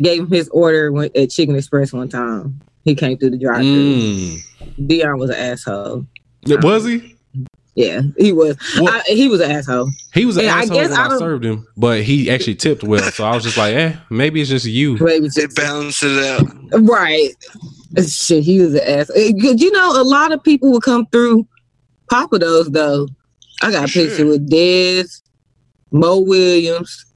gave 0.00 0.20
him 0.20 0.30
his 0.30 0.48
order 0.50 0.94
at 1.14 1.30
Chicken 1.30 1.56
Express 1.56 1.92
one 1.92 2.08
time. 2.08 2.60
He 2.84 2.94
came 2.94 3.18
through 3.18 3.30
the 3.30 3.38
drive-thru. 3.38 3.66
Mm. 3.66 4.38
Deion 4.86 5.18
was 5.18 5.30
an 5.30 5.36
asshole. 5.36 6.06
Was 6.46 6.86
he? 6.86 7.16
Yeah, 7.74 8.02
he 8.16 8.32
was. 8.32 8.56
Well, 8.80 8.88
I, 8.88 9.02
he 9.06 9.28
was 9.28 9.40
an 9.40 9.50
asshole. 9.50 9.90
He 10.12 10.24
was 10.24 10.36
an 10.36 10.46
and 10.46 10.50
asshole 10.50 10.78
I 10.78 10.82
guess 10.82 10.90
when 10.90 10.98
I, 10.98 11.14
I, 11.14 11.18
served 11.18 11.44
him, 11.44 11.66
but 11.76 12.02
he 12.02 12.30
actually 12.30 12.56
tipped 12.56 12.82
well. 12.82 13.08
So 13.12 13.24
I 13.24 13.34
was 13.34 13.44
just 13.44 13.56
like, 13.56 13.74
eh, 13.74 13.94
maybe 14.10 14.40
it's 14.40 14.50
just 14.50 14.66
you. 14.66 14.96
Maybe 14.96 15.28
it 15.32 15.54
balanced 15.54 16.02
it 16.02 16.24
out. 16.24 16.46
Right. 16.82 17.30
Shit, 18.06 18.44
he 18.44 18.60
was 18.60 18.74
an 18.74 18.80
ass. 18.80 19.10
Eh, 19.14 19.32
you 19.34 19.70
know, 19.72 20.00
a 20.00 20.04
lot 20.04 20.32
of 20.32 20.42
people 20.42 20.70
would 20.72 20.82
come 20.82 21.06
through 21.06 21.46
Pappadeaux 22.10 22.70
though. 22.70 23.08
I 23.62 23.70
got 23.70 23.84
a 23.84 23.88
sure. 23.88 24.06
picture 24.06 24.26
with 24.26 24.48
Dez, 24.50 25.22
Mo 25.90 26.18
Williams, 26.18 27.06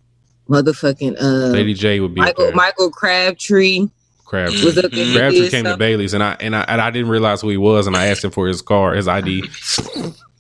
motherfucking 0.49 1.17
uh, 1.21 1.53
Lady 1.53 1.75
J 1.75 2.01
would 2.01 2.15
be 2.15 2.21
Michael 2.21 2.53
Michael 2.53 2.91
Crabtree. 2.91 3.89
Crabtree. 4.25 4.65
Was 4.65 4.77
mm-hmm. 4.77 5.17
Crabtree 5.17 5.51
came 5.51 5.65
to 5.65 5.77
Bailey's, 5.77 6.15
and 6.15 6.23
I 6.23 6.37
and 6.41 6.57
I 6.57 6.63
and 6.63 6.81
I 6.81 6.91
didn't 6.91 7.11
realize 7.11 7.43
who 7.43 7.51
he 7.51 7.59
was, 7.59 7.87
and 7.87 7.97
I 7.97 8.07
asked 8.07 8.25
him 8.25 8.31
for 8.31 8.47
his 8.47 8.63
car, 8.63 8.95
his 8.95 9.09
ID. 9.09 9.45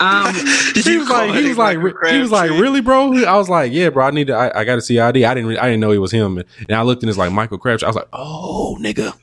Um, 0.00 0.34
he 0.74 0.96
was 0.96 1.08
like, 1.08 1.34
he 1.34 1.48
was 1.48 1.58
like, 1.58 1.78
he 2.10 2.18
was 2.18 2.30
like, 2.30 2.50
really, 2.50 2.80
bro? 2.80 3.24
I 3.24 3.36
was 3.36 3.48
like, 3.48 3.72
yeah, 3.72 3.90
bro. 3.90 4.06
I 4.06 4.10
need 4.10 4.28
to, 4.28 4.34
I, 4.34 4.60
I 4.60 4.64
got 4.64 4.76
to 4.76 4.80
see 4.80 4.98
ID. 4.98 5.24
I 5.24 5.34
didn't, 5.34 5.58
I 5.58 5.64
didn't 5.64 5.80
know 5.80 5.90
he 5.90 5.98
was 5.98 6.12
him. 6.12 6.38
And 6.38 6.72
I 6.72 6.82
looked 6.82 7.02
and 7.02 7.10
it's 7.10 7.18
like 7.18 7.32
Michael 7.32 7.58
Crabtree. 7.58 7.86
I 7.86 7.88
was 7.88 7.96
like, 7.96 8.08
oh, 8.12 8.78
nigga. 8.80 9.12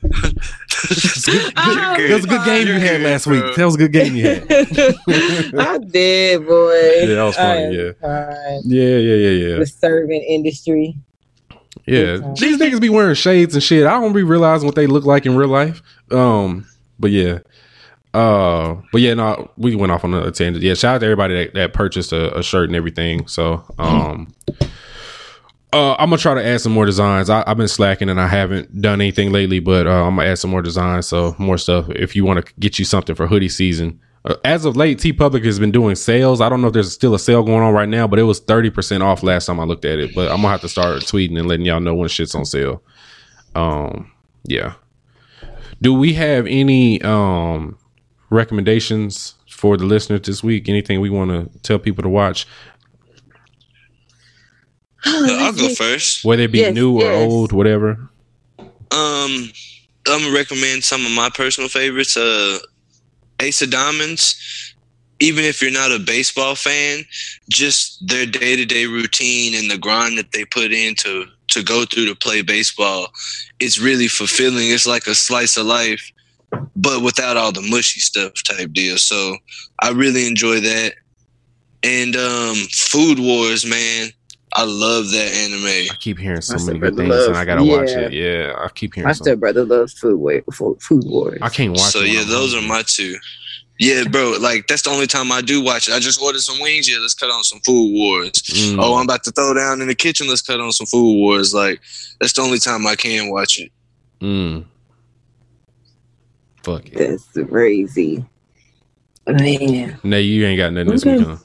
that 1.56 2.08
was 2.10 2.24
a 2.24 2.28
good 2.28 2.44
game 2.44 2.66
you 2.66 2.74
had 2.74 3.00
last 3.00 3.26
week. 3.26 3.56
That 3.56 3.64
was 3.64 3.74
a 3.76 3.78
good 3.78 3.92
game 3.92 4.14
you 4.14 4.26
had. 4.26 4.46
I 5.58 5.78
did, 5.78 6.46
boy. 6.46 6.92
Yeah, 7.00 7.14
that 7.14 7.24
was 7.24 7.36
funny. 7.36 7.76
Yeah. 7.76 7.92
yeah, 8.64 8.98
yeah, 8.98 9.14
yeah, 9.14 9.48
yeah. 9.48 9.58
The 9.58 9.66
serving 9.66 10.22
industry. 10.22 10.96
Yeah, 11.86 12.16
these 12.36 12.58
niggas 12.58 12.80
be 12.80 12.88
wearing 12.88 13.14
shades 13.14 13.54
and 13.54 13.62
shit. 13.62 13.86
I 13.86 14.00
don't 14.00 14.12
be 14.12 14.24
realizing 14.24 14.66
what 14.66 14.74
they 14.74 14.88
look 14.88 15.04
like 15.04 15.24
in 15.24 15.36
real 15.36 15.48
life. 15.48 15.82
Um, 16.10 16.66
but 16.98 17.12
yeah, 17.12 17.38
uh, 18.16 18.80
but 18.92 19.02
yeah, 19.02 19.12
no, 19.12 19.50
we 19.58 19.74
went 19.74 19.92
off 19.92 20.02
on 20.02 20.14
a 20.14 20.30
tangent. 20.30 20.64
Yeah, 20.64 20.72
shout 20.72 20.94
out 20.94 20.98
to 21.00 21.04
everybody 21.04 21.34
that, 21.34 21.54
that 21.54 21.74
purchased 21.74 22.12
a, 22.12 22.38
a, 22.38 22.42
shirt 22.42 22.70
and 22.70 22.74
everything. 22.74 23.28
So, 23.28 23.62
um, 23.78 24.32
uh, 25.70 25.94
I'm 25.98 26.08
gonna 26.08 26.16
try 26.16 26.32
to 26.32 26.42
add 26.42 26.62
some 26.62 26.72
more 26.72 26.86
designs. 26.86 27.28
I, 27.28 27.46
have 27.46 27.58
been 27.58 27.68
slacking 27.68 28.08
and 28.08 28.18
I 28.18 28.26
haven't 28.26 28.80
done 28.80 29.02
anything 29.02 29.32
lately, 29.32 29.58
but 29.58 29.86
uh, 29.86 30.06
I'm 30.06 30.16
gonna 30.16 30.30
add 30.30 30.38
some 30.38 30.50
more 30.50 30.62
designs. 30.62 31.06
So 31.06 31.36
more 31.38 31.58
stuff. 31.58 31.90
If 31.90 32.16
you 32.16 32.24
want 32.24 32.46
to 32.46 32.54
get 32.58 32.78
you 32.78 32.86
something 32.86 33.14
for 33.14 33.26
hoodie 33.26 33.50
season, 33.50 34.00
uh, 34.24 34.36
as 34.46 34.64
of 34.64 34.76
late, 34.76 34.96
TeePublic 34.96 35.44
has 35.44 35.58
been 35.58 35.70
doing 35.70 35.94
sales. 35.94 36.40
I 36.40 36.48
don't 36.48 36.62
know 36.62 36.68
if 36.68 36.72
there's 36.72 36.94
still 36.94 37.14
a 37.14 37.18
sale 37.18 37.42
going 37.42 37.62
on 37.62 37.74
right 37.74 37.88
now, 37.88 38.06
but 38.06 38.18
it 38.18 38.22
was 38.22 38.40
30% 38.40 39.02
off 39.02 39.24
last 39.24 39.44
time 39.44 39.60
I 39.60 39.64
looked 39.64 39.84
at 39.84 39.98
it. 39.98 40.14
But 40.14 40.30
I'm 40.30 40.38
gonna 40.38 40.48
have 40.48 40.62
to 40.62 40.70
start 40.70 41.02
tweeting 41.02 41.38
and 41.38 41.46
letting 41.46 41.66
y'all 41.66 41.80
know 41.80 41.94
when 41.94 42.08
shit's 42.08 42.34
on 42.34 42.46
sale. 42.46 42.82
Um, 43.54 44.10
yeah. 44.44 44.72
Do 45.82 45.92
we 45.92 46.14
have 46.14 46.46
any 46.46 47.02
um 47.02 47.76
recommendations 48.30 49.34
for 49.48 49.76
the 49.76 49.84
listeners 49.84 50.22
this 50.22 50.42
week? 50.42 50.68
Anything 50.68 51.00
we 51.00 51.10
want 51.10 51.30
to 51.30 51.58
tell 51.60 51.78
people 51.78 52.02
to 52.02 52.08
watch? 52.08 52.46
I'll 55.04 55.52
go 55.52 55.74
first. 55.74 56.24
Whether 56.24 56.42
it 56.42 56.52
be 56.52 56.58
yes, 56.58 56.74
new 56.74 56.96
or 56.96 57.02
yes. 57.02 57.30
old, 57.30 57.52
whatever. 57.52 58.10
Um, 58.58 59.50
I'm 60.08 60.22
gonna 60.22 60.34
recommend 60.34 60.84
some 60.84 61.04
of 61.04 61.12
my 61.12 61.30
personal 61.30 61.68
favorites. 61.68 62.16
Uh, 62.16 62.58
Ace 63.40 63.62
of 63.62 63.70
Diamonds, 63.70 64.74
even 65.20 65.44
if 65.44 65.60
you're 65.60 65.70
not 65.70 65.92
a 65.92 65.98
baseball 65.98 66.54
fan, 66.54 67.04
just 67.50 68.06
their 68.06 68.26
day 68.26 68.56
to 68.56 68.64
day 68.64 68.86
routine 68.86 69.54
and 69.54 69.70
the 69.70 69.78
grind 69.78 70.18
that 70.18 70.32
they 70.32 70.44
put 70.44 70.72
in 70.72 70.94
to, 70.96 71.26
to 71.48 71.62
go 71.62 71.84
through 71.84 72.06
to 72.06 72.14
play 72.14 72.42
baseball, 72.42 73.08
it's 73.60 73.78
really 73.78 74.08
fulfilling. 74.08 74.70
It's 74.70 74.86
like 74.86 75.06
a 75.06 75.14
slice 75.14 75.56
of 75.56 75.66
life, 75.66 76.10
but 76.76 77.02
without 77.02 77.36
all 77.36 77.52
the 77.52 77.62
mushy 77.62 78.00
stuff 78.00 78.32
type 78.44 78.72
deal. 78.72 78.98
So 78.98 79.36
I 79.80 79.90
really 79.90 80.26
enjoy 80.26 80.60
that. 80.60 80.94
And 81.82 82.16
um, 82.16 82.54
Food 82.72 83.18
Wars, 83.18 83.66
man. 83.66 84.10
I 84.52 84.64
love 84.64 85.10
that 85.10 85.34
anime. 85.34 85.90
I 85.90 85.96
keep 85.98 86.18
hearing 86.18 86.40
so 86.40 86.56
many 86.64 86.78
good 86.78 86.96
things, 86.96 87.10
loves, 87.10 87.26
and 87.26 87.36
I 87.36 87.44
gotta 87.44 87.62
yeah. 87.62 87.76
watch 87.76 87.90
it. 87.90 88.12
Yeah, 88.12 88.54
I 88.56 88.68
keep 88.70 88.94
hearing. 88.94 89.06
My 89.06 89.12
stepbrother 89.12 89.66
loves 89.66 89.92
Food 89.92 90.18
War, 90.18 90.40
Food 90.80 91.04
Wars. 91.04 91.38
I 91.42 91.50
can't 91.50 91.72
watch. 91.72 91.80
So 91.80 92.00
yeah, 92.00 92.24
those 92.24 92.54
are 92.54 92.62
my 92.62 92.82
two. 92.86 93.16
Yeah, 93.78 94.04
bro. 94.04 94.36
Like 94.40 94.66
that's 94.66 94.82
the 94.82 94.90
only 94.90 95.06
time 95.06 95.30
I 95.30 95.42
do 95.42 95.62
watch 95.62 95.88
it. 95.88 95.94
I 95.94 95.98
just 95.98 96.22
ordered 96.22 96.40
some 96.40 96.58
wings. 96.60 96.88
Yeah, 96.90 96.98
let's 97.00 97.12
cut 97.12 97.30
on 97.30 97.44
some 97.44 97.60
Food 97.66 97.92
Wars. 97.92 98.32
Mm. 98.32 98.78
Oh, 98.80 98.96
I'm 98.96 99.04
about 99.04 99.24
to 99.24 99.30
throw 99.30 99.52
down 99.52 99.82
in 99.82 99.88
the 99.88 99.94
kitchen. 99.94 100.28
Let's 100.28 100.42
cut 100.42 100.60
on 100.60 100.72
some 100.72 100.86
Food 100.86 101.16
Wars. 101.18 101.52
Like 101.52 101.80
that's 102.20 102.32
the 102.32 102.42
only 102.42 102.58
time 102.58 102.86
I 102.86 102.94
can 102.94 103.30
watch 103.30 103.58
it. 103.58 103.70
Mm. 104.20 104.64
Fuck 106.66 106.86
it. 106.86 106.98
That's 106.98 107.28
crazy. 107.48 108.24
Man. 109.28 110.00
Nay, 110.02 110.22
you 110.22 110.44
ain't 110.44 110.58
got 110.58 110.72
nothing 110.72 110.88
this 110.88 111.06
Okay. 111.06 111.16
week, 111.18 111.26
huh? 111.28 111.36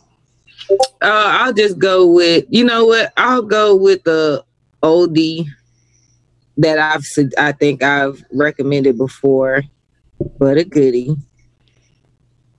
Uh, 1.04 1.28
I'll 1.44 1.54
just 1.54 1.78
go 1.78 2.08
with 2.08 2.46
you 2.50 2.64
know 2.64 2.86
what? 2.86 3.14
I'll 3.18 3.44
go 3.44 3.76
with 3.76 4.04
the 4.04 4.44
oldie 4.82 5.46
that 6.58 6.80
I've 6.80 7.04
su- 7.04 7.30
I 7.38 7.52
think 7.52 7.84
I've 7.84 8.24
recommended 8.34 8.98
before, 8.98 9.62
but 10.40 10.58
a 10.58 10.64
goodie. 10.64 11.16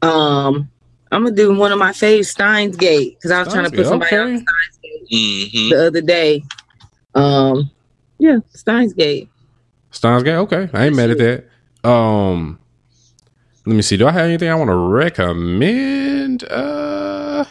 Um, 0.02 0.70
I'm 1.10 1.24
gonna 1.24 1.34
do 1.34 1.52
one 1.56 1.72
of 1.72 1.80
my 1.80 1.90
faves, 1.90 2.26
Steins 2.26 2.76
Gate, 2.76 3.16
because 3.16 3.32
I 3.32 3.40
was 3.43 3.52
trying 3.52 3.68
to 3.68 3.76
put 3.76 3.86
somebody 3.86 4.16
on 4.16 4.36
Okay. 4.36 4.44
hmm 5.10 5.68
the 5.70 5.86
other 5.89 6.01
day. 6.01 6.44
Um, 7.16 7.72
yeah, 8.20 8.39
Steins 8.55 8.93
Gate. 8.93 9.28
Steins 9.90 10.22
Gate. 10.22 10.36
Okay, 10.36 10.70
I 10.72 10.86
ain't 10.86 10.94
mad 10.94 11.10
at 11.10 11.18
that. 11.18 11.48
Um, 11.84 12.59
let 13.66 13.76
me 13.76 13.82
see. 13.82 13.96
Do 13.96 14.06
I 14.06 14.12
have 14.12 14.24
anything 14.26 14.48
I 14.48 14.54
want 14.54 14.68
to 14.68 14.76
recommend? 14.76 16.44
Uh, 16.44 17.44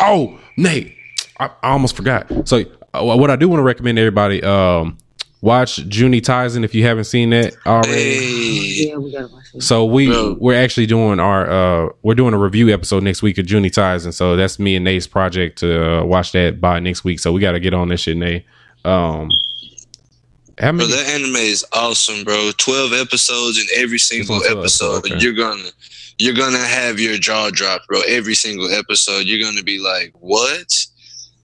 oh, 0.00 0.38
Nate, 0.56 0.96
I, 1.38 1.46
I 1.62 1.70
almost 1.70 1.96
forgot. 1.96 2.30
So, 2.48 2.64
uh, 2.94 3.02
what 3.16 3.30
I 3.30 3.36
do 3.36 3.48
want 3.48 3.60
to 3.60 3.64
recommend 3.64 3.98
everybody, 3.98 4.42
um, 4.42 4.98
watch 5.42 5.78
Junie 5.78 6.20
Tyson 6.20 6.64
if 6.64 6.74
you 6.74 6.84
haven't 6.84 7.04
seen 7.04 7.30
that 7.30 7.54
already. 7.66 7.92
Hey, 7.92 8.88
Yeah, 8.88 8.96
we 8.96 9.12
gotta 9.12 9.28
watch 9.28 9.44
it. 9.54 9.62
So 9.62 9.84
we 9.84 10.08
Bro. 10.08 10.36
we're 10.40 10.60
actually 10.62 10.86
doing 10.86 11.18
our 11.18 11.50
uh 11.50 11.88
we're 12.02 12.14
doing 12.14 12.34
a 12.34 12.38
review 12.38 12.68
episode 12.72 13.02
next 13.02 13.22
week 13.22 13.38
of 13.38 13.50
Junie 13.50 13.70
Tyson. 13.70 14.12
So 14.12 14.36
that's 14.36 14.58
me 14.58 14.76
and 14.76 14.84
Nate's 14.84 15.06
project 15.06 15.58
to 15.60 16.00
uh, 16.00 16.04
watch 16.04 16.32
that 16.32 16.60
by 16.60 16.78
next 16.80 17.04
week. 17.04 17.20
So 17.20 17.32
we 17.32 17.40
got 17.40 17.52
to 17.52 17.60
get 17.60 17.72
on 17.74 17.88
this 17.88 18.00
shit, 18.02 18.16
Nate. 18.16 18.44
Um, 18.84 19.30
how 20.60 20.72
bro, 20.72 20.86
that 20.86 21.08
anime 21.08 21.36
is 21.36 21.64
awesome, 21.72 22.24
bro. 22.24 22.50
Twelve 22.58 22.92
episodes, 22.92 23.58
and 23.58 23.68
every 23.76 23.98
single 23.98 24.42
episode, 24.44 25.04
okay. 25.06 25.16
you're 25.18 25.32
gonna 25.34 25.70
you're 26.18 26.34
gonna 26.34 26.58
have 26.58 27.00
your 27.00 27.16
jaw 27.16 27.50
drop, 27.50 27.82
bro. 27.88 28.00
Every 28.08 28.34
single 28.34 28.70
episode, 28.70 29.26
you're 29.26 29.42
gonna 29.42 29.62
be 29.62 29.78
like, 29.80 30.12
"What?" 30.20 30.86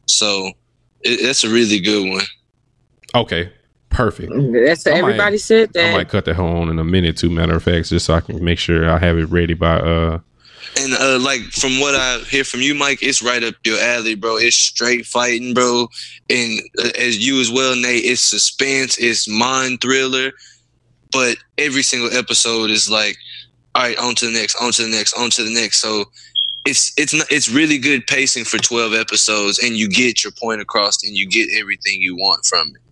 So 0.06 0.52
it, 1.02 1.22
that's 1.22 1.44
a 1.44 1.48
really 1.48 1.80
good 1.80 2.10
one. 2.10 2.24
Okay, 3.14 3.52
perfect. 3.88 4.32
That's 4.52 4.86
I 4.86 4.90
might- 4.90 4.98
everybody 4.98 5.38
said 5.38 5.72
that. 5.72 5.90
I 5.94 5.96
might 5.96 6.08
cut 6.08 6.24
that 6.26 6.34
home 6.36 6.70
in 6.70 6.78
a 6.78 6.84
minute, 6.84 7.16
too. 7.16 7.30
Matter 7.30 7.56
of 7.56 7.62
fact, 7.62 7.88
just 7.88 8.06
so 8.06 8.14
I 8.14 8.20
can 8.20 8.44
make 8.44 8.58
sure 8.58 8.90
I 8.90 8.98
have 8.98 9.18
it 9.18 9.26
ready 9.26 9.54
by 9.54 9.78
uh. 9.78 10.18
And 10.78 10.92
uh, 10.94 11.18
like 11.18 11.40
from 11.52 11.80
what 11.80 11.94
I 11.94 12.18
hear 12.28 12.44
from 12.44 12.60
you, 12.60 12.74
Mike, 12.74 13.02
it's 13.02 13.22
right 13.22 13.42
up 13.42 13.54
your 13.64 13.78
alley, 13.80 14.14
bro. 14.14 14.36
It's 14.36 14.56
straight 14.56 15.06
fighting, 15.06 15.54
bro. 15.54 15.88
And 16.28 16.60
uh, 16.78 16.90
as 16.98 17.24
you 17.26 17.40
as 17.40 17.50
well, 17.50 17.74
Nate, 17.76 18.04
it's 18.04 18.20
suspense, 18.22 18.98
it's 18.98 19.28
mind 19.28 19.80
thriller. 19.80 20.32
But 21.12 21.36
every 21.56 21.82
single 21.82 22.12
episode 22.16 22.70
is 22.70 22.90
like, 22.90 23.16
all 23.74 23.82
right, 23.84 23.98
on 23.98 24.14
to 24.16 24.26
the 24.26 24.32
next, 24.32 24.56
on 24.60 24.72
to 24.72 24.82
the 24.82 24.88
next, 24.90 25.14
on 25.16 25.30
to 25.30 25.44
the 25.44 25.54
next. 25.54 25.78
So 25.78 26.04
it's 26.66 26.92
it's 26.98 27.14
not 27.14 27.26
it's 27.30 27.48
really 27.48 27.78
good 27.78 28.06
pacing 28.06 28.44
for 28.44 28.58
twelve 28.58 28.92
episodes, 28.92 29.58
and 29.60 29.76
you 29.76 29.88
get 29.88 30.24
your 30.24 30.32
point 30.32 30.60
across, 30.60 31.02
and 31.04 31.16
you 31.16 31.28
get 31.28 31.48
everything 31.58 32.00
you 32.02 32.16
want 32.16 32.44
from 32.44 32.68
it. 32.68 32.82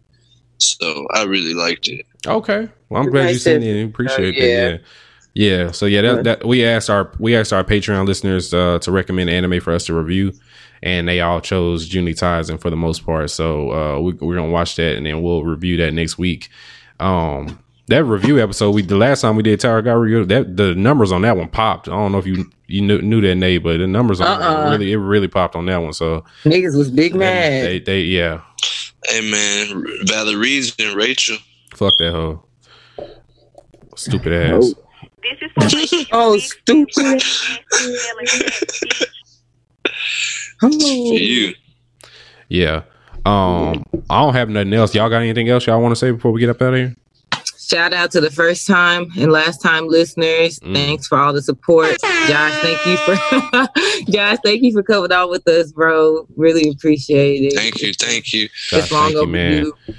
So 0.58 1.06
I 1.12 1.24
really 1.24 1.54
liked 1.54 1.88
it. 1.88 2.06
Okay, 2.26 2.68
well 2.88 3.02
I'm 3.02 3.10
glad 3.10 3.22
you 3.22 3.26
Nice 3.32 3.42
sent 3.42 3.62
to- 3.62 3.68
it. 3.68 3.84
Appreciate 3.84 4.36
uh, 4.36 4.40
that. 4.40 4.46
yeah. 4.46 4.76
Yeah. 5.34 5.64
Yeah, 5.64 5.70
so 5.72 5.86
yeah, 5.86 6.00
that, 6.02 6.24
that 6.24 6.46
we 6.46 6.64
asked 6.64 6.88
our 6.88 7.10
we 7.18 7.34
asked 7.36 7.52
our 7.52 7.64
Patreon 7.64 8.06
listeners 8.06 8.54
uh, 8.54 8.78
to 8.80 8.92
recommend 8.92 9.28
anime 9.30 9.60
for 9.60 9.72
us 9.72 9.84
to 9.86 9.94
review, 9.94 10.32
and 10.82 11.08
they 11.08 11.20
all 11.20 11.40
chose 11.40 11.92
Junie 11.92 12.14
Tyson 12.14 12.56
for 12.58 12.70
the 12.70 12.76
most 12.76 13.04
part. 13.04 13.30
So 13.30 13.72
uh, 13.72 14.00
we, 14.00 14.12
we're 14.12 14.36
gonna 14.36 14.52
watch 14.52 14.76
that, 14.76 14.96
and 14.96 15.04
then 15.06 15.22
we'll 15.22 15.42
review 15.42 15.76
that 15.78 15.92
next 15.92 16.18
week. 16.18 16.50
Um, 17.00 17.58
that 17.88 18.04
review 18.04 18.40
episode 18.40 18.70
we 18.76 18.82
the 18.82 18.96
last 18.96 19.22
time 19.22 19.34
we 19.34 19.42
did 19.42 19.58
Tower 19.58 19.82
God 19.82 19.94
review 19.94 20.24
that 20.24 20.56
the 20.56 20.74
numbers 20.76 21.10
on 21.10 21.22
that 21.22 21.36
one 21.36 21.48
popped. 21.48 21.88
I 21.88 21.92
don't 21.92 22.12
know 22.12 22.18
if 22.18 22.26
you 22.26 22.48
you 22.68 22.80
knew, 22.80 23.02
knew 23.02 23.20
that 23.20 23.34
name, 23.34 23.62
but 23.64 23.78
the 23.78 23.86
numbers 23.88 24.20
on 24.20 24.38
that 24.38 24.46
Uh-uh. 24.48 24.70
really 24.70 24.92
it 24.92 24.96
really 24.98 25.26
popped 25.28 25.56
on 25.56 25.66
that 25.66 25.78
one. 25.82 25.92
So 25.92 26.24
Niggas 26.44 26.76
was 26.78 26.92
big 26.92 27.12
they, 27.12 27.18
mad. 27.18 27.66
they 27.66 27.78
they 27.80 28.00
yeah, 28.02 28.40
Hey 29.06 29.20
man, 29.30 29.84
Valerie's 30.06 30.74
and 30.78 30.96
Rachel. 30.96 31.38
fuck 31.74 31.98
that 31.98 32.12
hoe, 32.12 32.44
stupid 33.96 34.32
ass. 34.32 34.74
This 35.30 35.40
is 35.42 35.50
for 35.52 35.60
my 35.62 36.04
Oh, 36.12 36.38
stupid. 36.38 37.22
Oh. 40.62 40.68
You. 40.70 41.54
Yeah. 42.48 42.82
Um, 43.26 43.84
I 44.10 44.20
don't 44.22 44.34
have 44.34 44.48
nothing 44.50 44.74
else. 44.74 44.94
Y'all 44.94 45.08
got 45.08 45.22
anything 45.22 45.48
else 45.48 45.66
y'all 45.66 45.80
want 45.80 45.92
to 45.92 45.96
say 45.96 46.10
before 46.10 46.30
we 46.32 46.40
get 46.40 46.50
up 46.50 46.60
out 46.62 46.74
of 46.74 46.78
here? 46.78 46.96
Shout 47.58 47.94
out 47.94 48.10
to 48.10 48.20
the 48.20 48.30
first 48.30 48.66
time 48.66 49.06
and 49.18 49.32
last 49.32 49.62
time 49.62 49.88
listeners. 49.88 50.58
Mm. 50.60 50.74
Thanks 50.74 51.06
for 51.06 51.18
all 51.18 51.32
the 51.32 51.40
support. 51.40 51.96
Josh, 52.28 52.52
thank 52.60 52.86
you 52.86 52.96
for 52.98 53.16
Josh, 54.12 54.36
thank 54.44 54.62
you 54.62 54.72
for 54.72 54.82
coming 54.82 55.10
on 55.12 55.30
with 55.30 55.48
us, 55.48 55.72
bro. 55.72 56.26
Really 56.36 56.68
appreciate 56.68 57.40
it. 57.52 57.54
Thank 57.56 57.80
you, 57.80 57.94
thank 57.94 58.32
you. 58.34 58.48
Josh, 58.68 58.80
It's 58.82 58.92
long 58.92 59.12
thank 59.12 59.14
you, 59.16 59.26
man. 59.26 59.52
overdue. 59.86 59.94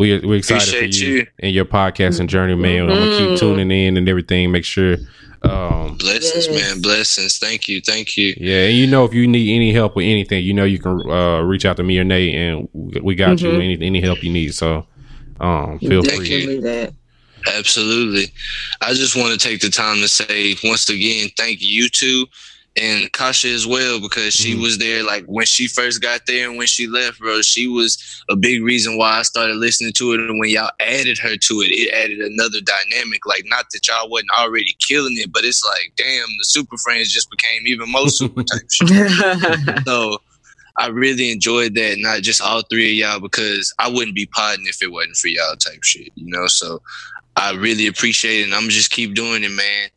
We 0.00 0.18
we're 0.20 0.36
excited 0.36 0.66
Appreciate 0.74 0.94
for 0.94 1.04
you, 1.04 1.14
you. 1.16 1.26
and 1.40 1.52
your 1.52 1.66
podcasting 1.66 2.26
journey, 2.26 2.54
man. 2.54 2.88
I'm 2.88 2.88
gonna 2.88 3.18
keep 3.18 3.28
Mhm. 3.32 3.38
tuning 3.38 3.70
in 3.70 3.98
and 3.98 4.08
everything. 4.08 4.50
Make 4.50 4.64
sure, 4.64 4.96
um, 5.42 5.98
Blessings, 5.98 6.46
Yes. 6.46 6.58
man. 6.58 6.80
Blessings. 6.80 7.36
Thank 7.36 7.68
you, 7.68 7.82
thank 7.82 8.16
you. 8.16 8.34
yeah. 8.40 8.64
And 8.68 8.78
you 8.78 8.86
know, 8.86 9.04
if 9.04 9.12
you 9.12 9.26
need 9.26 9.54
any 9.54 9.74
help 9.74 9.96
with 9.96 10.06
anything, 10.06 10.42
you 10.42 10.54
know, 10.54 10.64
you 10.64 10.78
can 10.78 11.02
uh, 11.10 11.40
reach 11.42 11.66
out 11.66 11.76
to 11.76 11.82
me 11.82 11.98
or 11.98 12.04
Nate, 12.04 12.34
and 12.34 12.66
we 12.72 13.14
got 13.14 13.42
you. 13.42 13.48
Mhm. 13.50 13.62
Any 13.62 13.78
any 13.82 14.00
help 14.00 14.24
you 14.24 14.30
need, 14.30 14.54
so 14.54 14.86
um, 15.38 15.78
feel 15.80 16.02
Thank 16.02 16.20
free. 16.24 16.28
Definitely 16.30 16.60
that. 16.60 16.94
Absolutely. 17.58 18.28
I 18.80 18.94
just 18.94 19.16
want 19.16 19.38
to 19.38 19.48
take 19.48 19.60
the 19.60 19.68
time 19.68 20.00
to 20.00 20.08
say 20.08 20.56
once 20.64 20.88
again, 20.88 21.28
thank 21.36 21.58
you 21.60 21.90
two 21.90 22.26
and 22.80 23.12
Kasha 23.12 23.48
as 23.48 23.66
well 23.66 24.00
because 24.00 24.32
she 24.32 24.54
Mhm. 24.54 24.62
was 24.62 24.78
there 24.78 25.02
like 25.02 25.24
when 25.26 25.44
she 25.46 25.68
first 25.68 26.00
got 26.00 26.26
there 26.26 26.48
and 26.48 26.56
when 26.56 26.66
she 26.66 26.86
left, 26.86 27.18
bro. 27.18 27.42
She 27.42 27.66
was 27.66 27.98
a 28.30 28.36
big 28.36 28.62
reason 28.62 28.96
why 28.96 29.18
I 29.18 29.22
started 29.22 29.56
listening 29.56 29.92
to 29.94 30.12
it. 30.14 30.20
And 30.20 30.40
when 30.40 30.48
y'all 30.48 30.70
added 30.80 31.18
her 31.18 31.36
to 31.36 31.54
it, 31.60 31.66
it 31.72 31.92
added 31.92 32.20
another 32.20 32.60
dynamic. 32.60 33.26
Like, 33.26 33.44
not 33.46 33.66
that 33.72 33.86
y'all 33.86 34.08
wasn't 34.08 34.30
already 34.38 34.74
killing 34.80 35.16
it, 35.18 35.30
but 35.32 35.44
it's 35.44 35.62
like, 35.64 35.92
damn, 35.96 36.26
the 36.38 36.44
Super 36.44 36.78
Friends 36.78 37.12
just 37.12 37.30
became 37.30 37.66
even 37.66 37.90
more 37.90 38.08
super 38.08 38.42
type 38.42 38.62
shit. 38.70 38.88
So 39.86 40.18
I 40.78 40.86
really 40.86 41.30
enjoyed 41.30 41.74
that, 41.74 41.96
not 41.98 42.22
just 42.22 42.40
all 42.40 42.62
three 42.62 42.90
of 42.92 42.96
y'all, 42.96 43.20
because 43.20 43.74
I 43.78 43.88
wouldn't 43.90 44.14
be 44.16 44.26
podding 44.26 44.66
if 44.66 44.82
it 44.82 44.90
wasn't 44.90 45.16
for 45.16 45.28
y'all 45.28 45.56
type 45.56 45.82
shit, 45.82 46.08
you 46.14 46.30
know. 46.30 46.46
So 46.46 46.80
I 47.36 47.52
really 47.52 47.86
appreciate 47.86 48.40
it, 48.40 48.44
and 48.44 48.54
I'm 48.54 48.68
just 48.70 48.90
keep 48.90 49.14
doing 49.14 49.44
it, 49.44 49.50
man. 49.50 49.88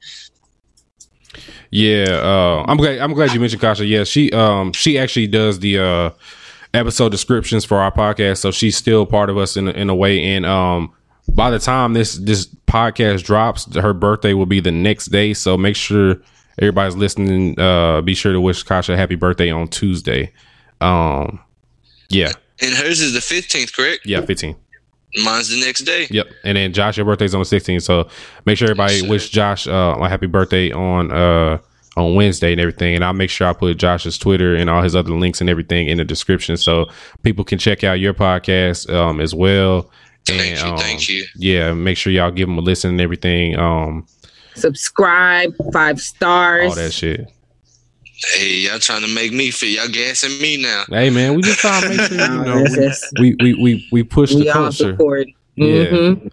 Yeah, 1.76 2.06
uh, 2.22 2.66
I'm 2.68 2.78
glad. 2.78 3.00
I'm 3.00 3.14
glad 3.14 3.34
you 3.34 3.40
mentioned 3.40 3.62
Kasha. 3.62 3.84
Yeah, 3.86 4.04
she 4.04 4.32
um 4.32 4.74
she 4.74 5.00
actually 5.00 5.26
does 5.26 5.58
the 5.58 5.80
uh 5.80 6.10
episode 6.76 7.10
descriptions 7.10 7.66
for 7.66 7.80
our 7.80 7.92
podcast, 7.92 8.38
so 8.38 8.52
she's 8.52 8.78
still 8.78 9.08
part 9.08 9.32
of 9.32 9.38
us 9.40 9.58
in 9.58 9.68
a, 9.68 9.72
in 9.72 9.90
a 9.90 9.96
way. 9.96 10.24
And 10.36 10.46
um, 10.46 10.94
by 11.30 11.50
the 11.50 11.58
time 11.58 11.94
this 11.94 12.14
this 12.20 12.46
podcast 12.68 13.24
drops, 13.24 13.74
her 13.76 13.92
birthday 13.94 14.36
will 14.36 14.46
be 14.46 14.60
the 14.60 14.72
next 14.72 15.08
day. 15.08 15.34
So 15.34 15.58
make 15.58 15.76
sure 15.76 16.18
everybody's 16.60 16.96
listening. 16.96 17.60
Uh, 17.60 18.02
be 18.02 18.14
sure 18.14 18.34
to 18.34 18.40
wish 18.42 18.62
Kasha 18.62 18.94
a 18.94 18.98
happy 18.98 19.16
birthday 19.16 19.50
on 19.50 19.68
Tuesday. 19.68 20.32
Um, 20.80 21.40
yeah, 22.10 22.34
And 22.62 22.76
hers 22.76 23.02
is 23.02 23.14
the 23.14 23.20
15th, 23.20 23.74
correct? 23.74 24.02
yeah, 24.06 24.22
15. 24.22 24.56
Mine's 25.24 25.50
the 25.50 25.60
next 25.64 25.82
day. 25.82 26.08
Yep. 26.10 26.28
And 26.44 26.58
then 26.58 26.74
Josh, 26.74 26.98
your 26.98 27.06
birthday's 27.06 27.36
on 27.36 27.42
the 27.42 27.46
16th. 27.46 27.84
So 27.84 28.08
make 28.46 28.58
sure 28.58 28.68
everybody 28.68 28.96
Yes, 28.96 29.10
wish 29.10 29.30
Josh 29.30 29.68
uh, 29.68 29.96
a 30.00 30.10
happy 30.10 30.28
birthday 30.28 30.72
on 30.72 31.12
uh 31.12 31.60
on 31.96 32.16
Wednesday 32.16 32.52
and 32.54 32.60
everything. 32.60 32.96
And 32.96 33.06
I'll 33.06 33.14
make 33.14 33.30
sure 33.30 33.48
I 33.48 33.54
put 33.54 33.78
Josh's 33.78 34.18
Twitter 34.18 34.56
and 34.56 34.70
all 34.70 34.82
his 34.82 34.96
other 34.96 35.12
links 35.12 35.42
and 35.42 35.50
everything 35.50 35.88
in 35.88 35.98
the 36.00 36.04
description 36.04 36.58
so 36.58 36.88
people 37.22 37.44
can 37.44 37.60
check 37.60 37.84
out 37.84 38.00
your 38.00 38.14
podcast 38.16 38.92
um 38.94 39.20
as 39.20 39.36
well. 39.36 39.90
Thank 40.26 40.60
you, 40.62 40.68
um, 40.72 40.78
thank 40.78 41.10
you. 41.10 41.26
Yeah, 41.36 41.74
make 41.74 41.98
sure 41.98 42.12
y'all 42.14 42.32
give 42.32 42.48
them 42.48 42.58
a 42.58 42.62
listen 42.62 42.92
and 42.92 43.02
everything. 43.02 43.60
Um, 43.60 44.08
Subscribe, 44.56 45.54
five 45.74 46.00
stars. 46.00 46.70
all 46.70 46.76
that 46.76 46.94
shit. 46.94 47.30
Hey, 48.36 48.60
y'all 48.60 48.80
trying 48.80 49.02
to 49.02 49.08
make 49.08 49.34
me 49.34 49.52
feel 49.52 49.70
y'all 49.82 49.92
gassing 49.92 50.40
me 50.42 50.58
now. 50.62 50.86
Hey 50.90 51.10
man, 51.10 51.36
we 51.36 51.42
just 51.42 51.60
trying 51.60 51.82
to 51.82 51.90
make 51.90 52.02
sure 52.02 52.18
you 52.18 52.28
know 52.46 52.66
we, 53.20 53.36
we, 53.36 53.36
we, 53.40 53.54
we, 53.56 53.90
we 53.92 54.04
push 54.04 54.34
we 54.34 54.44
the 54.44 54.50
all 54.50 54.56
culture. 54.56 54.92
support. 54.92 55.28
Yeah. 55.56 55.86
Mm-hmm. 55.86 56.28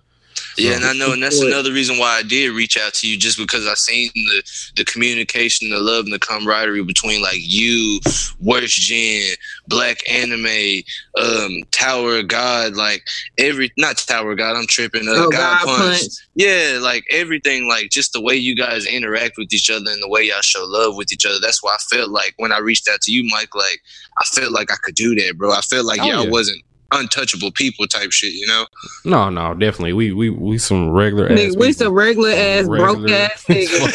Yeah, 0.59 0.75
and 0.77 0.85
I 0.85 0.93
know, 0.93 1.13
and 1.13 1.23
that's 1.23 1.41
another 1.41 1.73
reason 1.73 1.99
why 1.99 2.19
I 2.19 2.23
did 2.23 2.51
reach 2.53 2.77
out 2.79 2.93
to 2.95 3.09
you, 3.09 3.17
just 3.17 3.39
because 3.39 3.67
I 3.67 3.75
seen 3.75 4.11
the 4.15 4.43
the 4.77 4.85
communication, 4.85 5.71
the 5.71 5.79
love, 5.79 6.05
and 6.05 6.13
the 6.13 6.19
camaraderie 6.19 6.83
between 6.83 7.23
like 7.23 7.39
you, 7.39 8.01
Worst 8.41 8.77
Gen, 8.81 9.35
Black 9.69 9.99
Anime, 10.11 10.83
um, 11.21 11.63
Tower 11.71 12.19
of 12.19 12.29
God, 12.29 12.75
like 12.75 13.07
every 13.39 13.71
not 13.79 13.97
Tower 13.99 14.33
of 14.33 14.39
God, 14.39 14.57
I'm 14.57 14.67
tripping. 14.67 15.09
Uh, 15.09 15.13
Oh, 15.21 15.31
God, 15.31 15.63
God 15.63 15.65
Punch. 15.67 15.99
Punch. 16.01 16.13
Yeah, 16.35 16.79
like 16.81 17.05
everything, 17.11 17.69
like 17.69 17.91
just 17.91 18.13
the 18.13 18.21
way 18.21 18.35
you 18.35 18.57
guys 18.57 18.87
interact 18.87 19.35
with 19.39 19.53
each 19.53 19.71
other 19.71 19.91
and 19.91 20.03
the 20.03 20.09
way 20.09 20.23
y'all 20.23 20.41
show 20.41 20.65
love 20.65 20.97
with 20.97 21.13
each 21.13 21.27
other. 21.27 21.39
That's 21.41 21.63
why 21.63 21.75
I 21.75 21.79
felt 21.95 22.11
like 22.11 22.35
when 22.39 22.53
I 22.53 22.59
reached 22.59 22.89
out 22.89 23.01
to 23.03 23.13
you, 23.13 23.25
Mike, 23.31 23.55
like 23.55 23.81
I 24.19 24.25
felt 24.25 24.53
like 24.53 24.73
I 24.73 24.77
could 24.83 24.95
do 24.95 25.15
that, 25.17 25.37
bro. 25.37 25.53
I 25.53 25.61
felt 25.61 25.85
like 25.87 26.01
Oh, 26.01 26.07
y'all 26.07 26.25
yeah. 26.25 26.31
wasn't 26.31 26.63
untouchable 26.93 27.51
people 27.53 27.87
type 27.87 28.13
shit. 28.13 28.33
You 28.33 28.47
know. 28.47 28.67
No, 29.05 29.31
no, 29.31 29.55
definitely. 29.55 29.93
We 29.93 30.13
we 30.13 30.31
we 30.31 30.59
some 30.59 30.91
regular 30.91 31.27
ass. 31.27 31.39
Nigga, 31.39 31.57
we 31.59 31.73
some 31.73 31.93
regular 31.93 32.31
ass 32.31 32.67
broke 32.67 33.09
ass 33.11 33.45
niggas. 33.47 33.91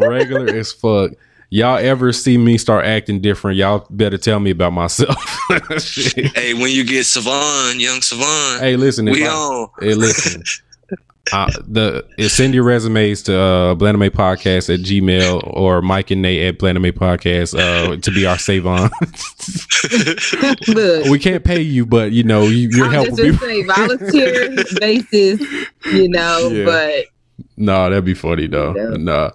regular 0.08 0.48
as 0.54 0.72
fuck. 0.72 1.12
Y'all 1.52 1.78
ever 1.78 2.12
see 2.12 2.38
me 2.38 2.56
start 2.58 2.84
acting 2.84 3.20
different? 3.20 3.56
Y'all 3.56 3.84
better 3.90 4.16
tell 4.16 4.38
me 4.38 4.50
about 4.50 4.72
myself. 4.72 5.16
Hey, 6.34 6.54
when 6.54 6.70
you 6.70 6.84
get 6.84 7.04
Savon, 7.06 7.80
young 7.80 8.00
Savon, 8.02 8.60
hey, 8.60 8.76
listen. 8.76 9.06
we 9.06 9.26
I- 9.26 9.30
on. 9.30 9.68
Hey, 9.80 9.94
listen. 9.94 10.42
Uh, 11.32 11.50
the 11.68 12.04
send 12.28 12.54
your 12.54 12.64
resumes 12.64 13.22
to 13.24 13.36
uh 13.38 13.74
Blandame 13.76 14.10
Podcast 14.10 14.72
at 14.72 14.80
Gmail 14.80 15.42
or 15.56 15.80
Mike 15.80 16.10
and 16.10 16.22
Nate 16.22 16.42
at 16.42 16.58
Blandame 16.58 16.90
Podcast 16.92 17.56
uh 17.56 17.96
to 18.00 18.10
be 18.10 18.26
our 18.26 18.38
Savon. 18.38 18.90
Look, 20.68 21.06
we 21.06 21.18
can't 21.18 21.44
pay 21.44 21.60
you, 21.60 21.86
but 21.86 22.12
you 22.12 22.24
know 22.24 22.42
you, 22.42 22.68
you're 22.72 22.86
I'm 22.86 22.92
helping 22.92 23.16
just 23.16 23.40
say 23.40 23.62
volunteer 23.62 24.56
basis, 24.80 25.40
you 25.92 26.08
know, 26.08 26.48
Yeah. 26.52 26.64
but 26.64 27.04
No, 27.56 27.88
that'd 27.90 28.04
be 28.04 28.14
funny 28.14 28.46
though. 28.48 28.74
Yeah. 28.74 28.96
Nah. 28.96 29.30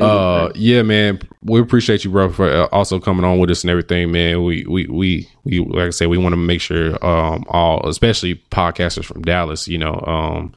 Uh, 0.00 0.52
yeah, 0.54 0.82
man. 0.82 1.20
We 1.42 1.58
appreciate 1.60 2.04
you, 2.04 2.10
bro, 2.10 2.30
for 2.30 2.48
uh, 2.50 2.66
also 2.70 3.00
coming 3.00 3.24
on 3.24 3.38
with 3.38 3.50
us 3.50 3.64
and 3.64 3.70
everything, 3.70 4.12
man. 4.12 4.44
We, 4.44 4.64
we, 4.66 4.86
we, 4.86 5.28
we, 5.44 5.60
like 5.60 5.86
I 5.86 5.90
said, 5.90 6.08
we 6.08 6.18
want 6.18 6.32
to 6.34 6.36
make 6.36 6.60
sure, 6.60 7.02
um, 7.04 7.44
all, 7.48 7.88
especially 7.88 8.36
podcasters 8.50 9.04
from 9.06 9.22
Dallas, 9.22 9.66
you 9.66 9.78
know, 9.78 10.02
um, 10.06 10.54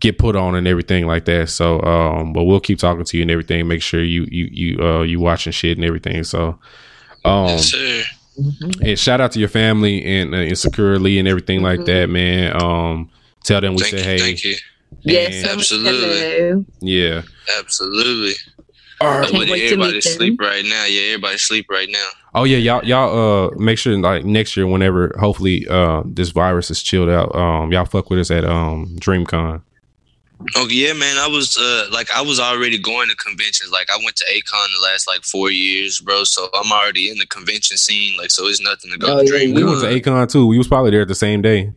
get 0.00 0.18
put 0.18 0.36
on 0.36 0.54
and 0.54 0.66
everything 0.66 1.06
like 1.06 1.24
that. 1.26 1.48
So, 1.50 1.80
um, 1.82 2.32
but 2.32 2.44
we'll 2.44 2.60
keep 2.60 2.78
talking 2.78 3.04
to 3.04 3.16
you 3.16 3.22
and 3.22 3.30
everything. 3.30 3.66
Make 3.68 3.82
sure 3.82 4.02
you, 4.02 4.26
you, 4.30 4.48
you, 4.52 4.78
uh, 4.84 5.02
you 5.02 5.20
watching 5.20 5.52
shit 5.52 5.76
and 5.78 5.84
everything. 5.84 6.24
So, 6.24 6.58
um, 7.24 7.46
Yes, 7.48 7.70
sir. 7.70 8.02
and 8.82 8.98
shout 8.98 9.20
out 9.20 9.32
to 9.32 9.38
your 9.40 9.48
family 9.48 10.04
and, 10.04 10.34
uh, 10.34 10.38
and 10.38 10.58
securely 10.58 11.18
and 11.18 11.28
everything 11.28 11.62
like 11.62 11.84
that, 11.86 12.08
man. 12.10 12.60
Um, 12.60 13.10
tell 13.44 13.60
them 13.60 13.74
we 13.74 13.82
Thank 13.82 13.90
say, 13.92 13.98
you. 13.98 14.04
hey, 14.04 14.18
Thank 14.18 14.44
you. 14.44 14.56
yes, 15.02 15.42
And- 15.44 15.58
Absolutely. 15.58 16.00
hello. 16.20 16.64
yeah. 16.80 17.22
Absolutely. 17.58 18.32
All 19.00 19.08
right. 19.08 19.28
Can't 19.28 19.32
But 19.32 19.48
wait 19.50 19.58
to 19.58 19.64
everybody 19.66 19.92
meet 19.94 20.04
them. 20.04 20.12
sleep 20.12 20.40
right 20.40 20.64
now. 20.64 20.84
Yeah, 20.86 21.02
everybody 21.08 21.36
sleep 21.38 21.66
right 21.70 21.88
now. 21.90 22.08
Oh 22.36 22.44
yeah, 22.44 22.56
y'all 22.58 22.84
y'all 22.84 23.46
uh 23.46 23.50
make 23.58 23.76
sure 23.78 23.96
like 23.98 24.24
next 24.24 24.56
year 24.56 24.66
whenever 24.66 25.14
hopefully 25.18 25.66
uh 25.68 26.02
this 26.06 26.30
virus 26.30 26.70
is 26.70 26.82
chilled 26.82 27.08
out, 27.10 27.34
um 27.34 27.70
y'all 27.72 27.84
fuck 27.84 28.08
with 28.10 28.18
us 28.20 28.30
at 28.30 28.44
um 28.44 28.86
DreamCon. 29.00 29.62
Oh 30.56 30.66
yeah, 30.68 30.92
man. 30.92 31.16
I 31.16 31.26
was 31.26 31.56
uh 31.56 31.86
like 31.92 32.08
I 32.14 32.20
was 32.20 32.38
already 32.40 32.78
going 32.78 33.08
to 33.08 33.16
conventions. 33.16 33.70
Like 33.70 33.88
I 33.90 33.96
went 33.96 34.16
to 34.16 34.24
A-Kon 34.30 34.68
the 34.78 34.82
last 34.86 35.06
like 35.08 35.22
four 35.22 35.50
years, 35.50 36.00
bro. 36.00 36.24
So 36.24 36.48
I'm 36.54 36.70
already 36.72 37.08
in 37.10 37.18
the 37.18 37.26
convention 37.26 37.76
scene. 37.76 38.16
Like 38.18 38.30
so, 38.30 38.46
it's 38.46 38.60
nothing 38.60 38.90
to 38.92 38.98
go 38.98 39.06
Oh, 39.08 39.18
to 39.18 39.24
yeah, 39.24 39.30
Dream. 39.30 39.54
We 39.54 39.64
went 39.64 39.80
to 39.80 39.88
A-Kon 39.88 40.28
too. 40.28 40.46
We 40.46 40.58
was 40.58 40.68
probably 40.68 40.90
there 40.90 41.04
the 41.04 41.14
same 41.14 41.40
day. 41.40 41.72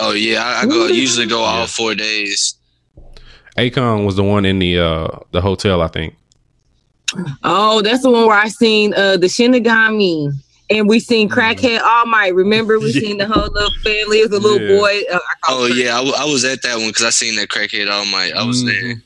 Oh 0.00 0.12
yeah, 0.12 0.42
I, 0.44 0.62
I 0.62 0.66
go. 0.66 0.86
Usually 0.86 1.26
go 1.26 1.40
all 1.40 1.60
Yeah. 1.60 1.66
four 1.66 1.94
days. 1.94 2.56
A-Kon 3.56 4.04
was 4.04 4.16
the 4.16 4.24
one 4.24 4.44
in 4.44 4.58
the 4.58 4.78
uh 4.78 5.08
the 5.30 5.40
hotel, 5.40 5.82
I 5.82 5.88
think. 5.88 6.14
Oh, 7.44 7.82
that's 7.82 8.02
the 8.02 8.10
one 8.10 8.26
where 8.26 8.36
I 8.38 8.48
seen 8.48 8.92
uh 8.94 9.16
the 9.16 9.26
Shinigami. 9.28 10.32
And 10.70 10.88
we 10.88 11.00
seen 11.00 11.28
Crackhead 11.28 11.80
All 11.82 12.06
Might. 12.06 12.34
Remember, 12.34 12.78
we 12.78 12.92
Yeah. 12.92 13.00
seen 13.00 13.18
the 13.18 13.26
whole 13.26 13.48
little 13.52 13.70
family. 13.84 14.18
It 14.20 14.30
was 14.30 14.38
a 14.38 14.42
little 14.42 14.60
Yeah. 14.66 14.78
boy. 14.78 15.02
Uh, 15.12 15.18
I 15.44 15.52
Oh 15.52 15.66
him 15.66 15.76
yeah, 15.76 15.94
I, 15.94 15.98
w- 15.98 16.14
I 16.16 16.24
was 16.24 16.44
at 16.44 16.62
that 16.62 16.76
one 16.78 16.88
because 16.88 17.04
I 17.04 17.10
seen 17.10 17.36
that 17.36 17.48
crackhead 17.48 17.90
All 17.90 18.06
Might. 18.06 18.32
I 18.32 18.44
was 18.44 18.62
Mhm. 18.62 18.66
there. 18.66 19.02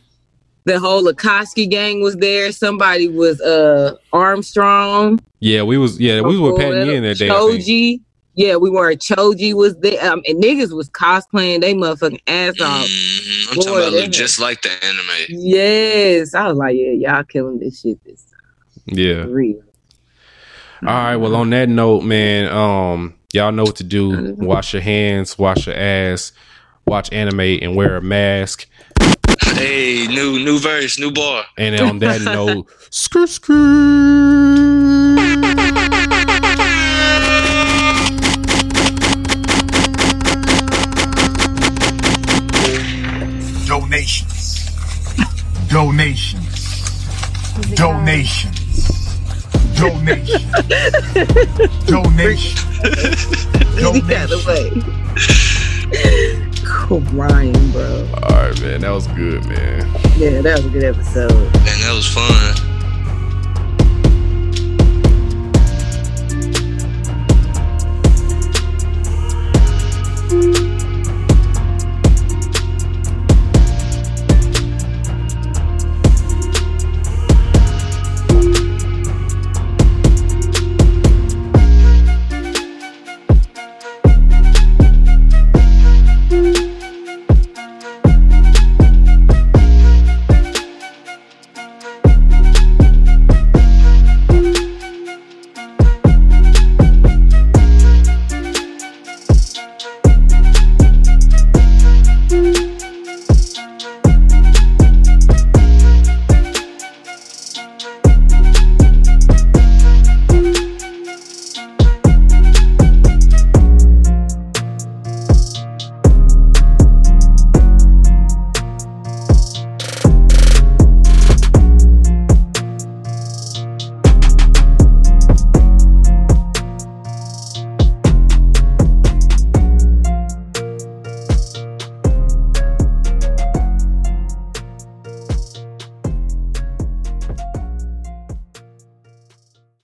the 0.66 0.80
whole 0.80 1.04
Akatsuki 1.04 1.68
gang 1.70 2.02
was 2.02 2.16
there. 2.16 2.50
Somebody 2.50 3.06
was 3.08 3.40
uh 3.40 3.94
Armstrong. 4.12 5.20
Yeah, 5.40 5.62
we 5.62 5.78
was 5.78 5.98
yeah, 6.00 6.20
we 6.20 6.36
was 6.38 6.40
with 6.40 6.60
Patty 6.60 6.94
in 6.94 7.02
that 7.04 7.18
day. 7.18 7.28
I 7.30 7.38
think. 7.38 7.62
Choji. 7.62 8.00
Yeah, 8.34 8.56
we 8.56 8.68
were. 8.68 8.92
Choji 8.94 9.54
was 9.54 9.76
there. 9.76 10.12
Um, 10.12 10.22
and 10.26 10.42
niggas 10.42 10.72
was 10.76 10.90
cosplaying 10.90 11.60
they 11.62 11.72
motherfucking 11.72 12.20
ass 12.26 12.60
off. 12.60 12.86
Mhm. 12.86 13.48
I'm 13.50 13.54
Boy, 13.56 13.62
talking 13.62 13.78
about 13.78 13.92
look 13.94 14.10
just 14.10 14.38
like 14.40 14.60
the 14.62 14.70
anime. 14.84 15.26
Yes. 15.28 16.34
I 16.34 16.48
was 16.48 16.58
like, 16.58 16.76
yeah, 16.76 16.90
y'all 17.12 17.22
killing 17.24 17.58
this 17.60 17.80
shit 17.80 17.98
this 18.04 18.24
time. 18.24 18.98
Yeah. 18.98 19.20
time. 19.22 19.30
Real. 19.32 19.62
All 20.82 20.88
right. 20.88 21.16
Well, 21.16 21.34
on 21.36 21.50
that 21.50 21.68
note, 21.68 22.02
man, 22.02 22.52
um, 22.52 23.14
y'all 23.32 23.52
know 23.52 23.64
what 23.64 23.76
to 23.76 23.84
do. 23.84 24.34
Wash 24.34 24.72
your 24.74 24.82
hands, 24.82 25.38
wash 25.38 25.66
your 25.66 25.76
ass, 25.76 26.32
watch 26.86 27.12
anime, 27.12 27.40
and 27.40 27.76
wear 27.76 27.96
a 27.96 28.02
mask. 28.02 28.68
Hey, 29.42 30.06
new 30.08 30.38
new 30.38 30.58
verse, 30.58 30.98
new 30.98 31.12
bar. 31.12 31.44
And 31.56 31.80
on 31.80 31.98
that 32.00 32.20
note, 32.22 32.66
skr 32.90 33.26
skr. 33.26 35.16
Donations. 43.66 44.60
Donations. 45.68 47.74
Donations. 47.74 48.65
Donations. 49.76 50.42
Donations. 51.86 52.64
Get 53.76 54.16
out 54.16 54.32
of 54.32 54.44
the 54.44 54.44
way. 54.46 54.70
Crying, 56.64 57.72
bro. 57.72 58.08
All 58.22 58.28
right, 58.30 58.60
man. 58.60 58.80
That 58.80 58.90
was 58.90 59.06
good, 59.08 59.46
man. 59.46 59.86
Yeah, 60.16 60.40
that 60.40 60.58
was 60.58 60.66
a 60.66 60.70
good 60.70 60.84
episode. 60.84 61.32
Man, 61.32 61.80
that 61.80 61.92
was 61.94 62.06
fun. 62.06 62.75